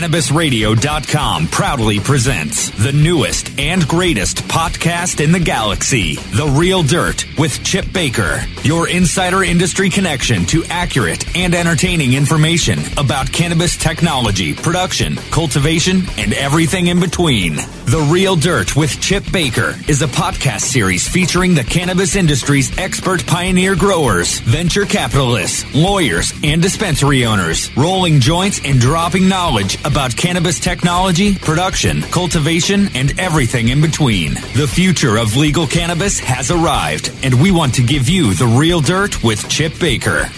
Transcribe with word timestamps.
CannabisRadio.com 0.00 1.48
proudly 1.48 2.00
presents 2.00 2.70
the 2.82 2.90
newest 2.90 3.50
and 3.58 3.86
greatest 3.86 4.38
podcast 4.44 5.22
in 5.22 5.30
the 5.30 5.38
galaxy, 5.38 6.14
The 6.14 6.46
Real 6.58 6.82
Dirt 6.82 7.26
with 7.38 7.62
Chip 7.62 7.92
Baker, 7.92 8.40
your 8.62 8.88
insider 8.88 9.44
industry 9.44 9.90
connection 9.90 10.46
to 10.46 10.64
accurate 10.70 11.36
and 11.36 11.54
entertaining 11.54 12.14
information 12.14 12.78
about 12.96 13.30
cannabis 13.30 13.76
technology, 13.76 14.54
production, 14.54 15.16
cultivation, 15.16 16.04
and 16.16 16.32
everything 16.32 16.86
in 16.86 16.98
between. 16.98 17.56
The 17.56 18.08
Real 18.10 18.36
Dirt 18.36 18.76
with 18.76 18.98
Chip 19.02 19.24
Baker 19.30 19.74
is 19.86 20.00
a 20.00 20.06
podcast 20.06 20.62
series 20.62 21.06
featuring 21.06 21.54
the 21.54 21.64
cannabis 21.64 22.16
industry's 22.16 22.76
expert 22.78 23.26
pioneer 23.26 23.76
growers, 23.76 24.38
venture 24.40 24.86
capitalists, 24.86 25.66
lawyers, 25.74 26.32
and 26.42 26.62
dispensary 26.62 27.26
owners, 27.26 27.68
rolling 27.76 28.20
joints 28.20 28.62
and 28.64 28.80
dropping 28.80 29.28
knowledge 29.28 29.76
about 29.90 30.16
cannabis 30.16 30.60
technology, 30.60 31.34
production, 31.34 32.02
cultivation, 32.02 32.88
and 32.94 33.18
everything 33.18 33.68
in 33.68 33.80
between. 33.80 34.34
The 34.54 34.70
future 34.72 35.16
of 35.16 35.36
legal 35.36 35.66
cannabis 35.66 36.20
has 36.20 36.50
arrived, 36.50 37.12
and 37.24 37.34
we 37.42 37.50
want 37.50 37.74
to 37.74 37.82
give 37.82 38.08
you 38.08 38.32
the 38.34 38.46
real 38.46 38.80
dirt 38.80 39.22
with 39.24 39.48
Chip 39.48 39.78
Baker. 39.80 40.30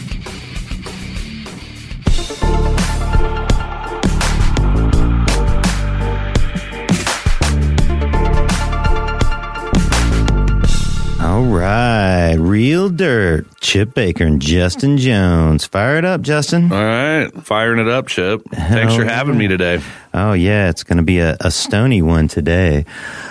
Right, 11.63 12.35
real 12.39 12.89
dirt. 12.89 13.47
Chip 13.61 13.95
Baker 13.95 14.25
and 14.25 14.43
Justin 14.43 14.99
Jones. 14.99 15.65
Fire 15.65 15.97
it 15.97 16.05
up, 16.05 16.23
Justin. 16.23 16.73
All 16.73 16.85
right, 16.85 17.33
firing 17.45 17.79
it 17.79 17.89
up, 17.89 18.09
Chip. 18.09 18.43
Thanks 18.53 18.97
for 18.97 19.05
having 19.05 19.39
me 19.39 19.49
today. 19.49 19.81
Oh 20.15 20.35
yeah, 20.35 20.69
it's 20.69 20.83
going 20.83 20.99
to 20.99 21.03
be 21.03 21.21
a, 21.21 21.37
a 21.41 21.51
stony 21.51 22.03
one 22.03 22.29
today. 22.29 22.85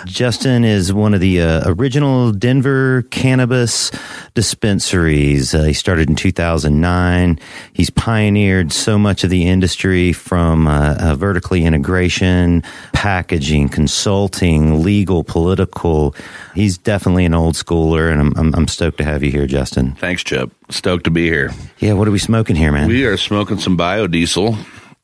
Justin 0.04 0.64
is 0.64 0.92
one 0.92 1.14
of 1.14 1.20
the 1.20 1.40
uh, 1.40 1.62
original 1.66 2.32
Denver 2.32 3.02
cannabis 3.10 3.92
dispensaries. 4.34 5.54
Uh, 5.54 5.62
he 5.62 5.74
started 5.74 6.08
in 6.08 6.16
2009. 6.16 7.38
He's 7.72 7.90
pioneered 7.90 8.72
so 8.72 8.98
much 8.98 9.22
of 9.22 9.30
the 9.30 9.46
industry 9.46 10.12
from 10.12 10.66
uh, 10.66 10.96
uh, 10.98 11.14
vertically 11.14 11.64
integration, 11.64 12.64
packaging, 13.02 13.68
consulting, 13.68 14.84
legal, 14.84 15.24
political. 15.24 16.14
He's 16.54 16.78
definitely 16.78 17.24
an 17.24 17.34
old 17.34 17.56
schooler, 17.56 18.12
and 18.12 18.20
I'm, 18.20 18.32
I'm, 18.36 18.54
I'm 18.54 18.68
stoked 18.68 18.98
to 18.98 19.04
have 19.04 19.24
you 19.24 19.32
here, 19.32 19.48
Justin. 19.48 19.96
Thanks, 19.96 20.22
Chip. 20.22 20.52
Stoked 20.70 21.02
to 21.06 21.10
be 21.10 21.24
here. 21.24 21.50
Yeah, 21.80 21.94
what 21.94 22.06
are 22.06 22.12
we 22.12 22.20
smoking 22.20 22.54
here, 22.54 22.70
man? 22.70 22.86
We 22.86 23.04
are 23.04 23.16
smoking 23.16 23.58
some 23.58 23.76
biodiesel 23.76 24.56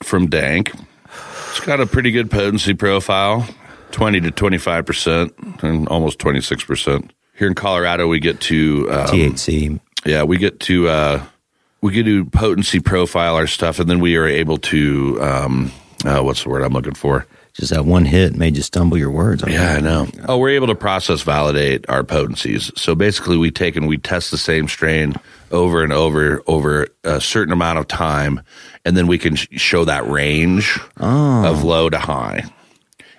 from 0.05 0.29
Dank. 0.29 0.73
It's 1.51 1.59
got 1.59 1.81
a 1.81 1.87
pretty 1.87 2.13
good 2.13 2.31
potency 2.31 2.73
profile 2.73 3.49
20 3.91 4.21
to 4.21 4.31
25%, 4.31 5.65
and 5.65 5.89
almost 5.89 6.21
26%. 6.21 7.11
Here 7.35 7.49
in 7.49 7.55
Colorado, 7.57 8.07
we 8.07 8.21
get 8.21 8.41
to 8.43 8.87
um, 8.93 9.07
THC. 9.09 9.81
Yeah, 10.07 10.23
we 10.23 10.39
get 10.39 10.61
to 10.61 10.89
uh, 10.89 11.25
we 11.81 11.91
get 11.95 12.05
to 12.05 12.27
potency 12.27 12.79
profile 12.79 13.35
our 13.35 13.49
stuff, 13.49 13.81
and 13.81 13.91
then 13.91 13.99
we 13.99 14.15
are 14.15 14.27
able 14.27 14.59
to 14.59 15.21
um, 15.21 15.73
uh, 16.05 16.21
what's 16.21 16.45
the 16.45 16.49
word 16.49 16.63
I'm 16.63 16.73
looking 16.73 16.95
for? 16.95 17.27
Just 17.59 17.73
that 17.73 17.84
one 17.84 18.05
hit 18.05 18.37
made 18.37 18.56
you 18.56 18.62
stumble 18.62 18.97
your 18.97 19.11
words. 19.11 19.42
Yeah, 19.45 19.75
I 19.75 19.81
know. 19.81 20.06
Oh, 20.28 20.39
we're 20.39 20.51
able 20.51 20.69
to 20.69 20.77
process 20.77 21.23
validate 21.23 21.84
our 21.89 22.05
potencies. 22.05 22.70
So 22.77 22.95
basically, 22.95 23.37
we 23.37 23.51
take 23.51 23.75
and 23.75 23.89
we 23.89 23.98
test 23.98 24.31
the 24.31 24.39
same 24.39 24.69
strain 24.69 25.17
over 25.51 25.83
and 25.83 25.92
over 25.92 26.41
over 26.47 26.86
a 27.03 27.20
certain 27.20 27.53
amount 27.53 27.81
of 27.81 27.89
time, 27.89 28.42
and 28.84 28.97
then 28.97 29.09
we 29.09 29.19
can 29.19 29.34
sh- 29.34 29.48
show 29.53 29.84
that 29.86 30.06
range 30.09 30.79
ah. 30.98 31.51
of 31.51 31.64
low 31.64 31.91
to 31.91 31.98
high. 31.98 32.45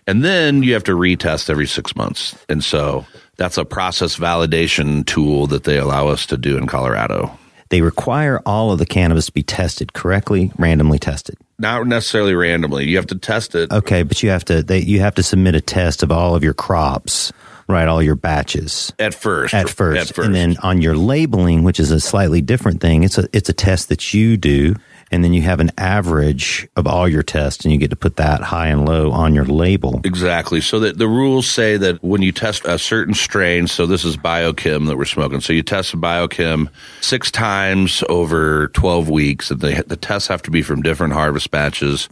And 0.08 0.24
then 0.24 0.64
you 0.64 0.74
have 0.74 0.86
to 0.86 0.94
retest 0.94 1.50
every 1.50 1.68
six 1.68 1.94
months. 1.98 2.34
And 2.48 2.64
so 2.64 3.06
that's 3.36 3.58
a 3.58 3.66
process 3.66 4.16
validation 4.16 5.06
tool 5.06 5.48
that 5.48 5.66
they 5.66 5.78
allow 5.78 6.08
us 6.08 6.26
to 6.28 6.38
do 6.38 6.58
in 6.58 6.66
Colorado. 6.66 7.38
They 7.70 7.82
require 7.82 8.42
all 8.46 8.72
of 8.72 8.80
the 8.80 8.86
cannabis 8.86 9.28
to 9.28 9.32
be 9.32 9.44
tested 9.44 9.94
correctly, 9.94 10.52
randomly 10.58 11.00
tested. 11.00 11.38
Not 11.60 11.86
necessarily 11.88 12.34
randomly. 12.34 12.88
You 12.88 12.98
have 12.98 13.08
to 13.08 13.18
test 13.18 13.54
it. 13.54 13.72
Okay, 13.72 14.04
but 14.04 14.24
you 14.24 14.30
have 14.30 14.46
to 14.46 14.64
they, 14.64 14.80
you 14.80 15.02
have 15.02 15.16
to 15.16 15.24
submit 15.24 15.56
a 15.56 15.62
test 15.62 16.02
of 16.02 16.12
all 16.12 16.36
of 16.36 16.44
your 16.44 16.54
crops, 16.54 17.32
right? 17.68 17.88
All 17.88 18.02
your 18.02 18.16
batches 18.16 18.92
At 18.98 19.14
first, 19.14 19.54
at 19.54 19.70
first, 19.70 20.10
at 20.10 20.16
first, 20.16 20.26
and 20.26 20.34
then 20.34 20.58
on 20.64 20.82
your 20.82 20.96
labeling, 20.96 21.64
which 21.64 21.80
is 21.80 21.92
a 21.92 22.00
slightly 22.00 22.42
different 22.42 22.82
thing. 22.82 23.04
It's 23.04 23.18
a 23.18 23.28
it's 23.34 23.50
a 23.50 23.54
test 23.54 23.90
that 23.90 24.14
you 24.14 24.38
do, 24.38 24.76
and 25.12 25.24
then 25.24 25.34
you 25.34 25.42
have 25.42 25.60
an 25.60 25.72
average 25.78 26.68
of 26.76 26.88
all 26.88 27.08
your 27.08 27.24
tests, 27.24 27.66
and 27.66 27.72
you 27.72 27.78
get 27.78 27.90
to 27.90 27.96
put 27.96 28.18
that 28.18 28.42
high 28.42 28.68
and 28.68 28.88
low 28.88 29.12
on 29.12 29.34
your 29.34 29.46
label. 29.46 30.02
Exactly. 30.04 30.62
So 30.62 30.80
that 30.80 30.98
the 30.98 31.08
rules 31.08 31.50
say 31.50 31.78
that 31.78 32.04
when 32.04 32.22
you 32.22 32.32
test 32.32 32.66
a 32.66 32.78
certain 32.78 33.14
strain, 33.14 33.68
so 33.68 33.86
this 33.86 34.06
is 34.06 34.18
biochem 34.18 34.88
that 34.88 34.98
we're 34.98 35.06
smoking. 35.06 35.42
So 35.42 35.54
you 35.54 35.64
test 35.64 36.00
biochem 36.00 36.70
six 37.02 37.32
times 37.32 38.04
over 38.10 38.68
12 38.70 39.10
weeks. 39.10 39.52
And 39.52 39.60
they, 39.60 39.82
the 39.82 39.96
tests 39.96 40.28
have 40.28 40.42
to 40.44 40.52
be 40.52 40.62
from 40.62 40.82
different 40.82 41.14
harvest 41.14 41.52
batches 41.52 42.10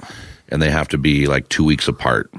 and 0.49 0.61
they 0.61 0.71
have 0.71 0.87
to 0.89 0.97
be 0.97 1.27
like 1.27 1.49
two 1.49 1.63
weeks 1.63 1.87
apart. 1.87 2.31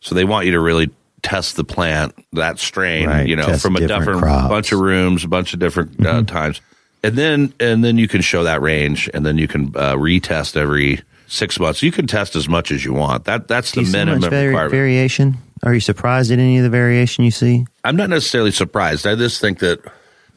So 0.00 0.14
they 0.14 0.24
want 0.24 0.46
you 0.46 0.52
to 0.52 0.60
really 0.60 0.90
test 1.22 1.56
the 1.56 1.64
plant, 1.64 2.14
that 2.32 2.58
strain, 2.58 3.06
Right, 3.08 3.28
you 3.28 3.36
know, 3.36 3.46
test 3.46 3.62
from 3.62 3.76
a 3.76 3.80
different 3.80 4.04
different. 4.04 4.24
Mm-hmm. 4.24 4.48
bunch 4.48 4.72
of 4.72 4.80
rooms, 4.80 5.24
a 5.24 5.28
bunch 5.28 5.54
of 5.54 5.60
different 5.60 6.04
uh, 6.04 6.22
times. 6.22 6.60
And 7.02 7.16
then, 7.16 7.52
and 7.58 7.84
then 7.84 7.98
you 7.98 8.08
can 8.08 8.20
show 8.20 8.44
that 8.44 8.62
range 8.62 9.10
and 9.12 9.26
then 9.26 9.38
you 9.38 9.48
can 9.48 9.68
uh, 9.74 9.94
retest 9.94 10.56
every 10.56 11.00
six 11.26 11.58
months. 11.58 11.82
You 11.82 11.90
can 11.90 12.06
test 12.06 12.36
as 12.36 12.48
much 12.48 12.70
as 12.70 12.84
you 12.84 12.92
want. 12.92 13.24
That, 13.24 13.48
that's 13.48 13.72
the 13.72 13.82
minimum 13.82 14.30
vari- 14.30 14.70
variation? 14.70 15.38
Are 15.64 15.74
you 15.74 15.80
surprised 15.80 16.30
at 16.32 16.38
any 16.38 16.58
of 16.58 16.64
the 16.64 16.70
variation 16.70 17.24
you 17.24 17.30
see? 17.30 17.66
I'm 17.84 17.96
not 17.96 18.10
necessarily 18.10 18.50
surprised. 18.50 19.06
I 19.06 19.14
just 19.14 19.40
think 19.40 19.60
that 19.60 19.80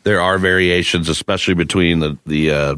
there 0.04 0.22
are 0.22 0.38
variations, 0.38 1.10
especially 1.10 1.56
between 1.56 2.00
the 2.00 2.18
the 2.26 2.52
uh, 2.52 2.76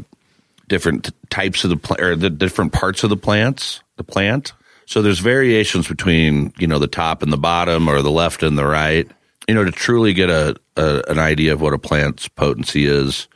different 0.66 1.10
types 1.30 1.64
of 1.64 1.70
the 1.70 1.76
plant 1.76 2.00
or 2.00 2.16
the 2.16 2.30
different 2.30 2.72
parts 2.72 3.04
of 3.04 3.10
the 3.10 3.16
plants, 3.16 3.82
the 3.96 4.04
plant. 4.04 4.52
So 4.86 5.02
there's 5.02 5.18
variations 5.18 5.86
between 5.86 6.54
you 6.58 6.66
know 6.66 6.78
the 6.78 6.88
top 6.88 7.22
and 7.22 7.30
the 7.30 7.36
bottom, 7.38 7.86
or 7.86 8.00
the 8.00 8.10
left 8.10 8.42
and 8.42 8.56
the 8.56 8.66
right. 8.66 9.06
You 9.46 9.54
know, 9.54 9.64
to 9.64 9.70
truly 9.70 10.14
get 10.14 10.30
a, 10.30 10.56
a 10.76 11.02
an 11.08 11.18
idea 11.18 11.52
of 11.52 11.60
what 11.60 11.74
a 11.74 11.78
plant's 11.78 12.28
potency 12.28 12.86
is, 12.86 13.28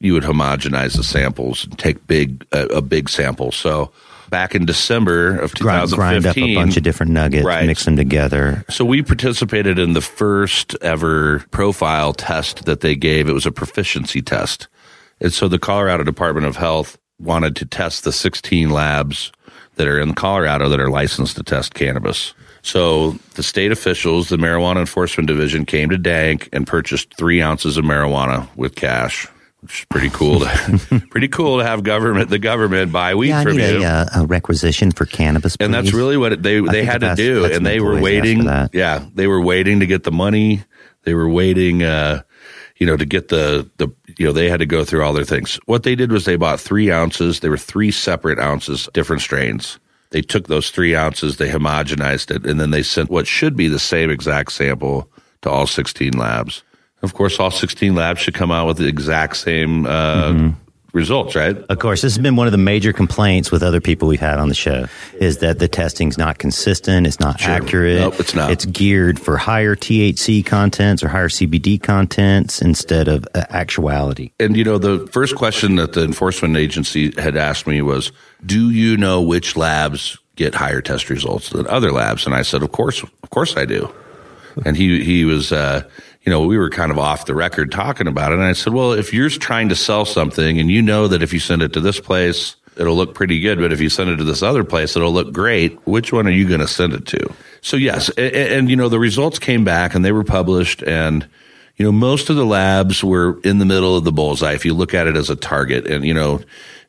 you 0.00 0.14
would 0.14 0.22
homogenize 0.22 0.96
the 0.96 1.04
samples 1.04 1.64
and 1.64 1.78
take 1.78 2.06
big 2.06 2.46
a, 2.52 2.64
a 2.76 2.82
big 2.82 3.08
sample. 3.08 3.52
So 3.52 3.92
back 4.30 4.54
in 4.54 4.64
December 4.64 5.38
of 5.38 5.54
Grind, 5.54 5.90
2015, 5.90 5.94
grind 5.96 6.26
up 6.26 6.36
a 6.36 6.54
bunch 6.54 6.76
of 6.76 6.82
different 6.82 7.12
nuggets, 7.12 7.44
Right. 7.44 7.66
mix 7.66 7.84
them 7.84 7.96
together. 7.96 8.64
so 8.70 8.84
we 8.84 9.02
participated 9.02 9.78
in 9.78 9.92
the 9.92 10.00
first 10.00 10.74
ever 10.80 11.44
profile 11.50 12.12
test 12.14 12.64
that 12.64 12.80
they 12.80 12.94
gave. 12.96 13.28
It 13.28 13.32
was 13.34 13.46
a 13.46 13.52
proficiency 13.52 14.22
test. 14.22 14.68
And 15.20 15.32
so 15.32 15.48
the 15.48 15.58
Colorado 15.58 16.02
Department 16.04 16.46
of 16.46 16.56
Health 16.56 16.96
wanted 17.18 17.54
to 17.56 17.66
test 17.66 18.04
the 18.04 18.12
16 18.12 18.70
labs 18.70 19.30
that 19.74 19.86
are 19.86 20.00
in 20.00 20.14
Colorado 20.14 20.68
that 20.70 20.80
are 20.80 20.88
licensed 20.90 21.36
to 21.36 21.42
test 21.42 21.74
cannabis. 21.74 22.32
So 22.62 23.12
the 23.34 23.42
state 23.42 23.72
officials, 23.72 24.28
the 24.30 24.36
Marijuana 24.38 24.78
Enforcement 24.80 25.26
Division 25.26 25.66
came 25.66 25.90
to 25.90 25.98
Dank 25.98 26.48
and 26.52 26.66
purchased 26.66 27.14
three 27.16 27.42
ounces 27.42 27.76
of 27.76 27.84
marijuana 27.84 28.48
with 28.56 28.74
cash, 28.76 29.26
is 29.62 29.84
pretty 29.88 30.10
cool. 30.10 30.40
To, 30.40 31.02
pretty 31.10 31.28
cool 31.28 31.58
to 31.58 31.64
have 31.64 31.82
government, 31.82 32.30
the 32.30 32.38
government 32.38 32.92
buy 32.92 33.14
weed 33.14 33.28
Yeah, 33.28 33.42
from 33.42 33.58
you 33.58 33.82
a, 33.82 33.84
uh, 33.84 34.06
a 34.16 34.26
requisition 34.26 34.90
for 34.90 35.06
cannabis, 35.06 35.56
and 35.60 35.72
that's 35.72 35.92
really 35.92 36.16
what 36.16 36.32
it, 36.32 36.42
they 36.42 36.60
they 36.60 36.84
had 36.84 37.00
to 37.02 37.14
do 37.14 37.44
and 37.44 37.64
they 37.64 37.80
were 37.80 38.00
waiting 38.00 38.44
yeah 38.72 39.04
they 39.14 39.26
were 39.26 39.40
waiting 39.40 39.80
to 39.80 39.86
get 39.86 40.04
the 40.04 40.12
money. 40.12 40.64
They 41.02 41.14
were 41.14 41.28
waiting 41.28 41.82
uh 41.82 42.22
you 42.76 42.86
know 42.86 42.96
to 42.96 43.04
get 43.04 43.28
the 43.28 43.68
the 43.76 43.88
you 44.18 44.26
know 44.26 44.32
they 44.32 44.48
had 44.48 44.60
to 44.60 44.66
go 44.66 44.84
through 44.84 45.04
all 45.04 45.12
their 45.12 45.24
things. 45.24 45.58
What 45.66 45.82
they 45.82 45.94
did 45.94 46.12
was 46.12 46.24
they 46.24 46.36
bought 46.36 46.60
three 46.60 46.90
ounces. 46.90 47.40
There 47.40 47.50
were 47.50 47.58
three 47.58 47.90
separate 47.90 48.38
ounces 48.38 48.88
different 48.92 49.22
strains. 49.22 49.78
They 50.10 50.22
took 50.22 50.48
those 50.48 50.70
three 50.70 50.96
ounces 50.96 51.36
they 51.36 51.50
homogenized 51.50 52.34
it 52.34 52.44
and 52.44 52.58
then 52.58 52.70
they 52.70 52.82
sent 52.82 53.10
what 53.10 53.26
should 53.26 53.56
be 53.56 53.68
the 53.68 53.78
same 53.78 54.10
exact 54.10 54.52
sample 54.52 55.08
to 55.42 55.50
all 55.50 55.66
16 55.66 56.12
labs 56.14 56.64
of 57.02 57.14
course 57.14 57.38
all 57.40 57.50
16 57.50 57.94
labs 57.94 58.20
should 58.20 58.34
come 58.34 58.50
out 58.50 58.66
with 58.66 58.76
the 58.78 58.86
exact 58.86 59.36
same 59.36 59.86
uh 59.86 60.32
Mm-hmm. 60.32 60.50
results 60.92 61.34
right 61.36 61.56
Of 61.68 61.78
course, 61.78 62.02
this 62.02 62.14
has 62.16 62.22
been 62.22 62.34
one 62.36 62.48
of 62.48 62.52
the 62.52 62.58
major 62.58 62.92
complaints 62.92 63.52
with 63.52 63.62
other 63.62 63.80
people 63.80 64.08
we've 64.08 64.18
had 64.20 64.38
on 64.40 64.48
the 64.48 64.54
show 64.56 64.86
is 65.20 65.38
that 65.38 65.58
the 65.60 65.68
testing's 65.68 66.18
not 66.18 66.38
consistent, 66.38 67.06
it's 67.06 67.20
not 67.20 67.40
accurate. 67.42 68.00
Nope, 68.00 68.18
it's 68.18 68.34
not. 68.34 68.50
It's 68.50 68.64
geared 68.66 69.20
for 69.20 69.36
higher 69.36 69.76
THC 69.76 70.44
contents 70.44 71.04
or 71.04 71.08
higher 71.08 71.28
CBD 71.28 71.80
contents 71.80 72.60
instead 72.60 73.06
of 73.06 73.24
uh, 73.34 73.44
actuality. 73.50 74.32
And 74.40 74.56
you 74.56 74.64
know, 74.64 74.78
the 74.78 75.06
first 75.12 75.36
question 75.36 75.76
that 75.76 75.92
the 75.92 76.02
enforcement 76.02 76.56
agency 76.56 77.12
had 77.20 77.36
asked 77.36 77.66
me 77.68 77.82
was, 77.82 78.10
"Do 78.44 78.70
you 78.70 78.96
know 78.96 79.22
which 79.22 79.56
labs 79.56 80.18
get 80.34 80.54
higher 80.56 80.82
test 80.82 81.08
results 81.08 81.50
than 81.50 81.66
other 81.68 81.92
labs?" 81.92 82.26
And 82.26 82.34
I 82.34 82.42
said, 82.42 82.62
"Of 82.64 82.72
course, 82.72 83.00
of 83.22 83.30
course 83.30 83.56
I 83.56 83.64
do." 83.64 83.88
And 84.64 84.76
he 84.76 85.04
he 85.04 85.24
was, 85.24 85.52
uh, 85.52 85.82
you 86.22 86.30
know, 86.30 86.44
we 86.44 86.58
were 86.58 86.70
kind 86.70 86.90
of 86.90 86.98
off 86.98 87.26
the 87.26 87.34
record 87.34 87.72
talking 87.72 88.06
about 88.06 88.32
it. 88.32 88.36
And 88.36 88.44
I 88.44 88.52
said, 88.52 88.72
"Well, 88.72 88.92
if 88.92 89.12
you're 89.12 89.30
trying 89.30 89.70
to 89.70 89.76
sell 89.76 90.04
something 90.04 90.58
and 90.58 90.70
you 90.70 90.82
know 90.82 91.08
that 91.08 91.22
if 91.22 91.32
you 91.32 91.40
send 91.40 91.62
it 91.62 91.72
to 91.72 91.80
this 91.80 91.98
place, 91.98 92.56
it'll 92.76 92.96
look 92.96 93.14
pretty 93.14 93.40
good. 93.40 93.58
But 93.58 93.72
if 93.72 93.80
you 93.80 93.88
send 93.88 94.10
it 94.10 94.16
to 94.16 94.24
this 94.24 94.42
other 94.42 94.64
place, 94.64 94.96
it'll 94.96 95.12
look 95.12 95.32
great. 95.32 95.78
Which 95.86 96.12
one 96.12 96.26
are 96.26 96.32
you 96.32 96.48
going 96.48 96.60
to 96.60 96.68
send 96.68 96.92
it 96.92 97.06
to? 97.06 97.34
So 97.60 97.76
yes, 97.76 98.08
and, 98.10 98.34
and, 98.34 98.70
you 98.70 98.76
know 98.76 98.88
the 98.88 98.98
results 98.98 99.38
came 99.38 99.64
back 99.64 99.94
and 99.94 100.04
they 100.04 100.12
were 100.12 100.24
published, 100.24 100.82
and 100.82 101.28
you 101.76 101.84
know 101.84 101.92
most 101.92 102.30
of 102.30 102.36
the 102.36 102.46
labs 102.46 103.04
were 103.04 103.38
in 103.42 103.58
the 103.58 103.66
middle 103.66 103.96
of 103.96 104.04
the 104.04 104.12
bullseye. 104.12 104.54
If 104.54 104.64
you 104.64 104.74
look 104.74 104.94
at 104.94 105.06
it 105.06 105.16
as 105.16 105.30
a 105.30 105.36
target, 105.36 105.86
and 105.86 106.04
you 106.04 106.14
know 106.14 106.40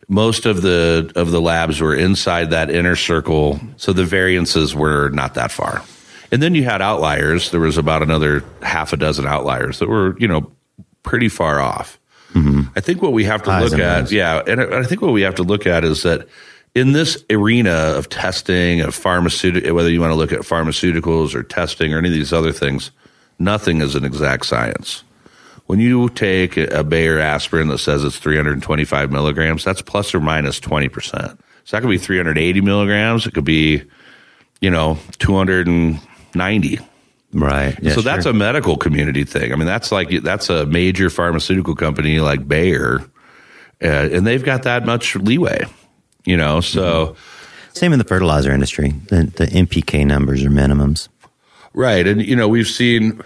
most 0.08 0.46
of 0.46 0.62
the 0.62 1.12
of 1.16 1.32
the 1.32 1.42
labs 1.42 1.82
were 1.82 1.96
inside 1.96 2.52
that 2.52 2.70
inner 2.70 2.96
circle, 2.96 3.60
so 3.78 3.92
the 3.92 4.06
variances 4.06 4.74
were 4.74 5.10
not 5.10 5.34
that 5.34 5.52
far. 5.52 5.84
And 6.32 6.42
then 6.42 6.56
you 6.56 6.64
had 6.64 6.82
outliers. 6.82 7.52
There 7.52 7.60
was 7.60 7.78
about 7.78 8.02
another 8.02 8.44
half 8.62 8.94
a 8.94 8.98
dozen 8.98 9.26
outliers 9.26 9.80
that 9.80 9.90
were 9.90 10.18
you 10.20 10.28
know 10.28 10.52
pretty 11.04 11.30
far 11.30 11.60
off. 11.60 12.00
Mm-hmm. 12.34 12.62
I 12.76 12.80
think 12.80 13.02
what 13.02 13.12
we 13.12 13.26
have 13.26 13.44
to 13.44 13.60
look 13.60 13.78
at, 13.78 14.10
yeah, 14.12 14.42
and 14.48 14.62
I 14.62 14.84
think 14.84 15.02
what 15.02 15.12
we 15.12 15.24
have 15.24 15.36
to 15.36 15.44
look 15.44 15.68
at 15.68 15.84
is 15.84 16.04
that 16.04 16.28
in 16.74 16.94
this 16.94 17.22
arena 17.30 17.72
of 17.72 18.08
testing 18.08 18.82
of 18.82 18.96
pharmaceutical, 18.96 19.74
whether 19.76 19.90
you 19.90 20.00
want 20.00 20.12
to 20.12 20.16
look 20.16 20.32
at 20.32 20.40
pharmaceuticals 20.40 21.36
or 21.36 21.44
testing 21.44 21.94
or 21.94 21.98
any 21.98 22.08
of 22.08 22.14
these 22.14 22.32
other 22.32 22.54
things, 22.54 22.92
nothing 23.40 23.82
is 23.82 23.96
an 23.96 24.06
exact 24.06 24.46
science. 24.46 25.04
When 25.66 25.80
you 25.80 26.10
take 26.10 26.58
a 26.58 26.84
Bayer 26.84 27.20
aspirin 27.20 27.68
that 27.70 27.80
says 27.80 28.04
it's 28.04 28.18
325 28.18 29.12
milligrams, 29.12 29.64
that's 29.64 29.82
plus 29.82 30.14
or 30.14 30.20
minus 30.20 30.60
20%. 30.60 31.38
So 31.64 31.78
that 31.78 31.82
could 31.82 31.90
be 31.90 31.98
380 31.98 32.62
milligrams. 32.62 33.26
It 33.26 33.34
could 33.34 33.46
be, 33.46 33.84
you 34.60 34.70
know, 34.70 34.98
290. 36.34 36.80
Right. 37.34 37.78
Yeah, 37.82 37.94
so 37.94 38.02
that's 38.02 38.26
a 38.26 38.34
medical 38.34 38.76
community 38.76 39.24
thing. 39.24 39.54
I 39.54 39.56
mean, 39.56 39.66
that's 39.66 39.92
like, 39.92 40.10
that's 40.22 40.50
a 40.50 40.66
major 40.66 41.10
pharmaceutical 41.10 41.76
company 41.76 42.20
like 42.20 42.46
Bayer, 42.48 43.00
uh, 43.82 44.10
and 44.12 44.28
they've 44.28 44.44
got 44.44 44.64
that 44.64 44.86
much 44.86 45.16
leeway 45.16 45.64
you 46.26 46.38
know, 46.38 46.62
so. 46.62 47.08
Mm-hmm. 47.08 47.74
Same 47.74 47.94
in 47.94 48.00
the 48.00 48.06
fertilizer 48.06 48.52
industry. 48.52 48.90
The, 49.08 49.24
the 49.24 49.48
NPK 49.48 50.06
numbers 50.06 50.44
are 50.44 50.50
minimums. 50.50 51.08
Right. 51.74 52.06
And, 52.06 52.22
you 52.22 52.36
know, 52.36 52.50
we've 52.50 52.68
seen 52.68 53.22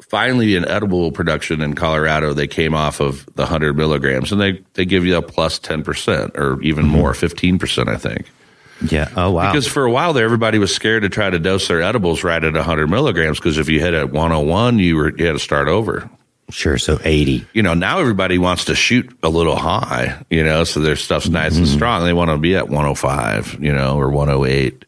finally 0.00 0.56
in 0.56 0.66
edible 0.66 1.12
production 1.12 1.60
in 1.60 1.74
Colorado, 1.74 2.32
they 2.32 2.46
came 2.46 2.74
off 2.74 3.00
of 3.00 3.26
the 3.34 3.42
100 3.42 3.76
milligrams 3.76 4.32
and 4.32 4.40
they, 4.40 4.62
they 4.74 4.86
give 4.86 5.04
you 5.04 5.16
a 5.16 5.22
plus 5.22 5.58
10% 5.58 6.36
or 6.36 6.60
even 6.62 6.86
mm-hmm. 6.86 6.94
more, 6.94 7.12
15%, 7.12 7.88
I 7.88 7.96
think. 7.96 8.30
Yeah. 8.90 9.08
Oh, 9.16 9.30
wow. 9.32 9.52
Because 9.52 9.66
for 9.66 9.84
a 9.84 9.90
while 9.90 10.12
there, 10.12 10.24
everybody 10.24 10.58
was 10.58 10.74
scared 10.74 11.02
to 11.02 11.08
try 11.08 11.30
to 11.30 11.38
dose 11.38 11.68
their 11.68 11.82
edibles 11.82 12.24
right 12.24 12.42
at 12.42 12.54
100 12.54 12.88
milligrams 12.88 13.38
because 13.38 13.58
if 13.58 13.68
you 13.68 13.80
hit 13.80 13.94
at 13.94 14.10
101, 14.10 14.78
you, 14.78 14.96
were, 14.96 15.16
you 15.16 15.26
had 15.26 15.32
to 15.32 15.38
start 15.38 15.68
over. 15.68 16.08
Sure. 16.50 16.76
So 16.78 16.98
80. 17.02 17.46
You 17.52 17.62
know, 17.62 17.74
now 17.74 17.98
everybody 17.98 18.38
wants 18.38 18.66
to 18.66 18.74
shoot 18.74 19.16
a 19.22 19.28
little 19.28 19.56
high, 19.56 20.22
you 20.30 20.44
know, 20.44 20.64
so 20.64 20.80
their 20.80 20.96
stuff's 20.96 21.28
nice 21.28 21.52
mm-hmm. 21.52 21.62
and 21.62 21.68
strong. 21.68 22.04
They 22.04 22.12
want 22.12 22.30
to 22.30 22.38
be 22.38 22.56
at 22.56 22.68
105, 22.68 23.58
you 23.60 23.72
know, 23.72 23.98
or 23.98 24.10
108 24.10 24.84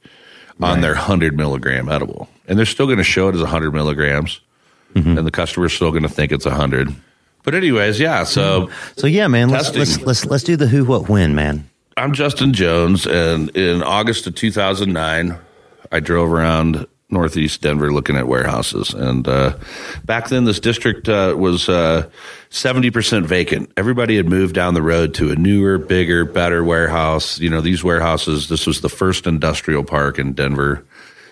right. 0.58 0.70
on 0.70 0.80
their 0.80 0.94
100 0.94 1.36
milligram 1.36 1.88
edible. 1.88 2.28
And 2.46 2.58
they're 2.58 2.66
still 2.66 2.86
going 2.86 2.98
to 2.98 3.04
show 3.04 3.28
it 3.28 3.34
as 3.34 3.40
100 3.40 3.72
milligrams. 3.72 4.40
Mm-hmm. 4.94 5.18
And 5.18 5.26
the 5.26 5.30
customer's 5.30 5.72
still 5.72 5.90
going 5.90 6.02
to 6.02 6.08
think 6.08 6.32
it's 6.32 6.44
100. 6.44 6.94
But 7.42 7.54
anyways, 7.54 7.98
yeah. 8.00 8.24
So, 8.24 8.70
so 8.96 9.06
yeah, 9.06 9.26
man, 9.28 9.50
let's, 9.50 9.74
let's, 9.74 10.00
let's, 10.00 10.24
let's 10.24 10.44
do 10.44 10.56
the 10.56 10.66
who, 10.66 10.84
what, 10.84 11.08
when, 11.08 11.34
man. 11.34 11.68
I'm 11.96 12.12
Justin 12.12 12.52
Jones. 12.52 13.06
And 13.06 13.50
in 13.56 13.82
August 13.82 14.26
of 14.26 14.34
2009, 14.34 15.38
I 15.92 16.00
drove 16.00 16.32
around 16.32 16.86
northeast 17.08 17.60
Denver 17.60 17.92
looking 17.92 18.16
at 18.16 18.26
warehouses. 18.26 18.92
And 18.92 19.28
uh, 19.28 19.56
back 20.04 20.28
then, 20.28 20.44
this 20.44 20.58
district 20.58 21.08
uh, 21.08 21.34
was 21.38 21.68
uh, 21.68 22.08
70% 22.50 23.24
vacant. 23.24 23.72
Everybody 23.76 24.16
had 24.16 24.28
moved 24.28 24.54
down 24.54 24.74
the 24.74 24.82
road 24.82 25.14
to 25.14 25.30
a 25.30 25.36
newer, 25.36 25.78
bigger, 25.78 26.24
better 26.24 26.64
warehouse. 26.64 27.38
You 27.38 27.50
know, 27.50 27.60
these 27.60 27.84
warehouses, 27.84 28.48
this 28.48 28.66
was 28.66 28.80
the 28.80 28.88
first 28.88 29.26
industrial 29.26 29.84
park 29.84 30.18
in 30.18 30.32
Denver. 30.32 30.84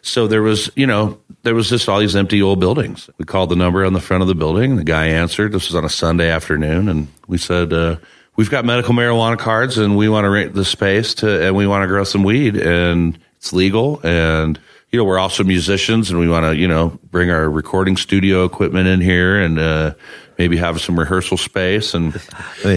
So 0.03 0.29
there 0.29 0.43
was, 0.43 0.71
you 0.77 0.87
know, 0.87 1.19
there 1.43 1.55
was 1.55 1.71
just 1.71 1.89
all 1.89 1.99
these 1.99 2.15
empty 2.15 2.41
old 2.41 2.61
buildings. 2.61 3.11
We 3.19 3.25
called 3.25 3.51
the 3.51 3.57
number 3.57 3.85
on 3.85 3.95
the 3.95 4.01
front 4.01 4.23
of 4.23 4.29
the 4.29 4.35
building. 4.35 4.77
The 4.77 4.85
guy 4.85 5.07
answered. 5.07 5.53
This 5.53 5.69
was 5.69 5.75
on 5.75 5.85
a 5.85 5.89
Sunday 5.89 6.31
afternoon. 6.31 6.89
And 6.89 7.09
we 7.27 7.39
said, 7.39 7.73
uh, 7.73 7.97
we've 8.37 8.51
got 8.51 8.65
medical 8.65 8.95
marijuana 8.95 9.39
cards 9.39 9.79
and 9.79 9.97
we 9.97 10.09
want 10.09 10.25
to 10.25 10.31
rent 10.31 10.55
the 10.55 10.65
space 10.65 11.15
to, 11.15 11.47
and 11.47 11.57
we 11.57 11.67
want 11.67 11.83
to 11.83 11.87
grow 11.87 12.05
some 12.05 12.25
weed 12.25 12.57
and 12.57 13.19
it's 13.37 13.53
legal. 13.53 14.01
And 14.05 14.59
you 14.91 14.99
know, 14.99 15.05
we're 15.05 15.19
also 15.19 15.43
musicians 15.43 16.11
and 16.11 16.21
we 16.21 16.29
want 16.29 16.45
to, 16.45 16.55
you 16.55 16.69
know, 16.69 16.99
bring 17.11 17.31
our 17.31 17.49
recording 17.49 17.97
studio 17.97 18.45
equipment 18.45 18.89
in 18.89 19.01
here 19.01 19.41
and, 19.41 19.59
uh, 19.59 19.95
maybe 20.39 20.57
have 20.57 20.81
some 20.81 20.99
rehearsal 20.99 21.37
space 21.37 21.95
and 21.95 22.13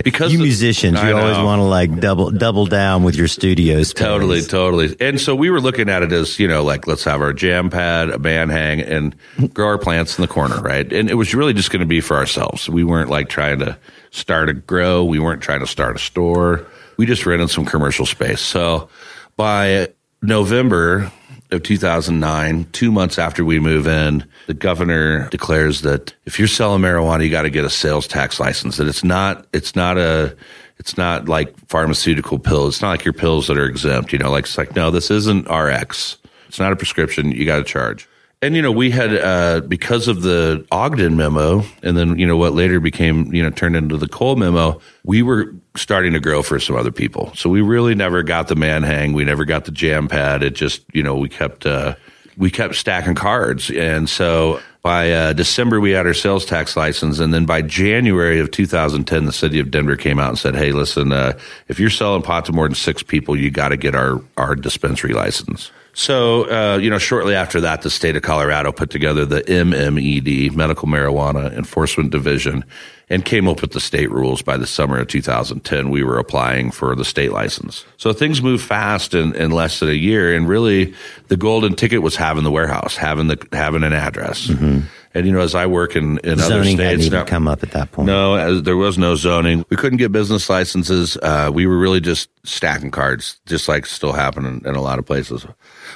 because 0.04 0.32
you 0.32 0.40
musicians, 0.40 1.02
you 1.02 1.16
always 1.16 1.38
want 1.38 1.60
to 1.60 1.64
like 1.64 2.00
double, 2.00 2.30
double 2.30 2.66
down 2.66 3.04
with 3.04 3.16
your 3.16 3.28
studios. 3.28 3.94
Totally, 3.94 4.42
totally. 4.42 4.96
And 5.00 5.20
so 5.20 5.36
we 5.36 5.50
were 5.50 5.62
looking 5.62 5.90
at 5.90 6.04
it 6.04 6.12
as, 6.12 6.38
you 6.38 6.48
know, 6.48 6.64
like 6.64 6.86
let's 6.86 7.04
have 7.06 7.22
our 7.22 7.34
jam 7.34 7.70
pad, 7.70 8.10
a 8.10 8.20
band 8.20 8.52
hang 8.52 8.82
and 8.82 9.16
grow 9.54 9.68
our 9.68 9.78
plants 9.78 10.18
in 10.18 10.22
the 10.22 10.28
corner. 10.28 10.62
Right. 10.62 10.92
And 10.92 11.10
it 11.10 11.16
was 11.16 11.34
really 11.34 11.54
just 11.54 11.72
going 11.72 11.80
to 11.80 11.86
be 11.86 12.02
for 12.02 12.18
ourselves. 12.18 12.70
We 12.70 12.84
weren't 12.84 13.10
like 13.10 13.30
trying 13.30 13.60
to 13.60 13.78
start 14.16 14.50
a 14.50 14.54
grow. 14.54 15.04
We 15.04 15.20
weren't 15.20 15.42
trying 15.42 15.60
to 15.60 15.68
start 15.68 15.96
a 15.96 16.00
store. 16.00 16.66
We 16.98 17.06
just 17.06 17.26
rented 17.26 17.50
some 17.50 17.66
commercial 17.66 18.06
space. 18.06 18.42
So 18.42 18.90
by 19.36 19.90
November, 20.22 21.12
of 21.52 21.62
2009, 21.64 22.68
two 22.72 22.92
months 22.92 23.20
after 23.20 23.46
we 23.46 23.60
move 23.60 23.88
in, 23.88 24.28
the 24.48 24.54
governor 24.54 25.30
declares 25.30 25.82
that 25.82 26.14
if 26.26 26.40
you're 26.40 26.48
selling 26.48 26.82
marijuana, 26.82 27.24
you 27.24 27.30
got 27.30 27.44
to 27.44 27.50
get 27.50 27.66
a 27.66 27.70
sales 27.70 28.08
tax 28.08 28.40
license. 28.40 28.78
That 28.78 28.88
it's 28.88 29.04
not, 29.04 29.46
it's 29.54 29.76
not 29.76 29.98
a, 29.98 30.36
it's 30.78 30.98
not 30.98 31.30
like 31.30 31.56
pharmaceutical 31.68 32.40
pills. 32.40 32.76
It's 32.76 32.82
not 32.82 32.90
like 32.90 33.06
your 33.06 33.14
pills 33.14 33.48
that 33.48 33.58
are 33.58 33.66
exempt. 33.66 34.12
You 34.12 34.20
know, 34.20 34.32
like 34.32 34.46
it's 34.46 34.58
like 34.58 34.76
no, 34.76 34.92
this 34.92 35.12
isn't 35.12 35.50
RX. 35.50 36.18
It's 36.48 36.60
not 36.60 36.72
a 36.72 36.76
prescription. 36.76 37.32
You 37.32 37.46
got 37.46 37.58
to 37.58 37.64
charge. 37.64 38.08
And 38.42 38.56
you 38.56 38.62
know, 38.62 38.72
we 38.72 38.92
had 38.92 39.16
uh, 39.16 39.62
because 39.62 40.08
of 40.08 40.22
the 40.22 40.66
Ogden 40.72 41.16
memo, 41.16 41.64
and 41.82 41.98
then 41.98 42.20
you 42.20 42.28
know 42.28 42.38
what 42.38 42.54
later 42.54 42.80
became 42.80 43.34
you 43.34 43.42
know 43.42 43.50
turned 43.50 43.76
into 43.76 43.98
the 43.98 44.08
Cole 44.08 44.36
memo. 44.36 44.80
We 45.04 45.24
were 45.24 45.54
starting 45.76 46.14
to 46.14 46.20
grow 46.20 46.44
for 46.44 46.60
some 46.60 46.76
other 46.76 46.92
people, 46.92 47.32
so 47.34 47.50
we 47.50 47.62
really 47.62 47.96
never 47.96 48.24
got 48.24 48.48
the 48.48 48.56
man 48.56 48.84
hang. 48.84 49.14
We 49.14 49.24
never 49.24 49.46
got 49.46 49.66
the 49.66 49.72
jam 49.72 50.08
pad. 50.08 50.44
It 50.44 50.54
just 50.54 50.84
you 50.94 51.02
know 51.02 51.16
we 51.16 51.30
kept 51.30 51.66
uh, 51.66 51.96
we 52.38 52.52
kept 52.52 52.76
stacking 52.76 53.16
cards, 53.16 53.72
and 53.72 54.10
so 54.10 54.60
by 54.84 55.12
uh, 55.12 55.34
December 55.34 55.80
we 55.80 55.92
had 55.92 56.06
our 56.06 56.14
sales 56.14 56.46
tax 56.46 56.76
license, 56.76 57.20
and 57.20 57.34
then 57.34 57.46
by 57.46 57.62
January 57.62 58.40
of 58.40 58.52
2010, 58.52 59.26
the 59.26 59.32
city 59.32 59.60
of 59.60 59.72
Denver 59.72 59.96
came 59.96 60.20
out 60.20 60.30
and 60.30 60.38
said, 60.38 60.56
"Hey, 60.56 60.72
listen, 60.72 61.14
uh, 61.14 61.38
if 61.70 61.80
you're 61.80 61.90
selling 61.90 62.22
pot 62.22 62.46
to 62.46 62.52
more 62.52 62.68
than 62.68 62.76
six 62.76 63.02
people, 63.02 63.36
you 63.36 63.50
got 63.50 63.70
to 63.70 63.78
get 63.78 63.96
our 63.96 64.22
our 64.38 64.56
dispensary 64.56 65.14
license." 65.14 65.72
So, 65.96 66.44
uh, 66.52 66.78
you 66.78 66.90
know, 66.90 66.98
shortly 66.98 67.36
after 67.36 67.62
that, 67.62 67.82
the 67.82 67.90
state 67.90 68.18
of 68.18 68.22
Colorado 68.22 68.74
put 68.74 68.90
together 68.90 69.26
the 69.26 69.42
MMED, 69.44 70.54
Medical 70.54 70.90
Marijuana 70.90 71.56
Enforcement 71.56 72.12
Division, 72.12 72.66
and 73.10 73.24
came 73.24 73.48
up 73.48 73.62
with 73.62 73.72
the 73.72 73.80
state 73.80 74.12
rules 74.12 74.42
by 74.42 74.58
the 74.58 74.68
summer 74.68 75.00
of 75.00 75.08
2010. 75.08 75.90
We 75.90 76.04
were 76.04 76.20
applying 76.20 76.72
for 76.72 76.96
the 76.96 77.06
state 77.06 77.32
license. 77.32 77.86
So 77.96 78.12
things 78.12 78.42
moved 78.42 78.66
fast 78.66 79.14
in, 79.14 79.34
in 79.36 79.52
less 79.52 79.80
than 79.80 79.88
a 79.88 79.94
year. 79.94 80.36
And 80.36 80.50
really, 80.50 80.94
the 81.30 81.38
golden 81.38 81.76
ticket 81.76 82.02
was 82.02 82.18
having 82.18 82.44
the 82.44 82.52
warehouse, 82.52 82.98
having 82.98 83.28
the 83.28 83.48
having 83.54 83.84
an 83.84 83.94
address. 83.94 84.48
Mm-hmm. 84.48 84.82
And 85.16 85.26
you 85.26 85.32
know, 85.32 85.40
as 85.40 85.56
I 85.56 85.66
work 85.66 85.96
in, 85.96 86.18
in 86.20 86.34
other 86.34 86.42
zoning 86.42 86.76
states, 86.76 86.82
hadn't 86.82 87.06
even 87.06 87.26
come 87.26 87.48
up 87.48 87.64
at 87.64 87.72
that 87.72 87.94
point. 87.94 88.06
No, 88.06 88.36
as, 88.36 88.64
there 88.64 88.76
was 88.76 88.98
no 88.98 89.16
zoning. 89.16 89.66
We 89.70 89.78
couldn't 89.78 89.98
get 89.98 90.12
business 90.12 90.50
licenses. 90.50 91.16
Uh, 91.24 91.50
we 91.54 91.66
were 91.66 91.78
really 91.78 92.02
just 92.02 92.30
stacking 92.44 92.92
cards, 92.92 93.40
just 93.46 93.70
like 93.70 93.86
still 93.86 94.12
happening 94.12 94.62
in 94.66 94.76
a 94.76 94.82
lot 94.82 95.00
of 95.00 95.06
places. 95.06 95.48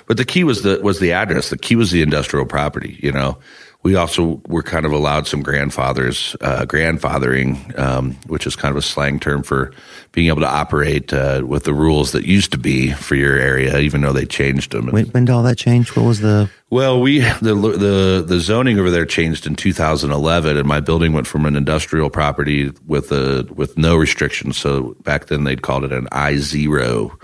But 0.08 0.16
the 0.16 0.24
key 0.24 0.46
was 0.46 0.64
the 0.64 0.80
was 0.82 1.02
the 1.02 1.12
address. 1.12 1.50
The 1.50 1.58
key 1.58 1.76
was 1.76 1.92
the 1.92 2.02
industrial 2.02 2.46
property. 2.46 2.98
You 3.04 3.12
know, 3.12 3.38
we 3.82 3.96
also 3.96 4.42
were 4.48 4.62
kind 4.62 4.86
of 4.86 4.92
allowed 4.92 5.26
some 5.26 5.42
grandfathers, 5.42 6.36
uh, 6.42 6.66
grandfathering, 6.66 7.78
um, 7.80 8.14
which 8.28 8.46
is 8.46 8.56
kind 8.56 8.72
of 8.72 8.78
a 8.78 8.82
slang 8.82 9.22
term 9.22 9.42
for 9.42 9.72
being 10.12 10.28
able 10.28 10.42
to 10.42 10.50
operate 10.50 11.14
uh, 11.14 11.44
with 11.46 11.64
the 11.64 11.74
rules 11.74 12.12
that 12.12 12.26
used 12.26 12.52
to 12.52 12.58
be 12.58 12.92
for 12.92 13.16
your 13.16 13.38
area, 13.38 13.80
even 13.80 14.02
though 14.02 14.12
they 14.12 14.26
changed 14.26 14.74
them. 14.74 14.88
When, 14.88 15.06
when 15.08 15.26
did 15.26 15.32
all 15.32 15.44
that 15.44 15.58
change? 15.58 15.96
What 15.96 16.04
was 16.04 16.20
the? 16.20 16.50
Well, 16.70 17.00
we 17.00 17.20
the 17.20 17.56
the 17.56 18.24
the 18.28 18.40
zoning 18.42 18.78
over 18.80 18.92
there 18.92 19.06
changed 19.06 19.48
in 19.48 19.56
2011, 19.56 20.58
and 20.58 20.68
my 20.68 20.82
building 20.82 21.14
went 21.14 21.26
from 21.26 21.46
an 21.46 21.56
industrial 21.56 22.10
property 22.10 22.72
with 22.86 23.14
a 23.14 23.48
with 23.54 23.78
no 23.78 23.96
restrictions. 23.96 24.58
So 24.58 24.96
back 25.04 25.28
then 25.28 25.46
they'd 25.46 25.62
called 25.62 25.86
it 25.86 25.94
an 25.94 26.10
I 26.12 26.36
zero 26.36 27.18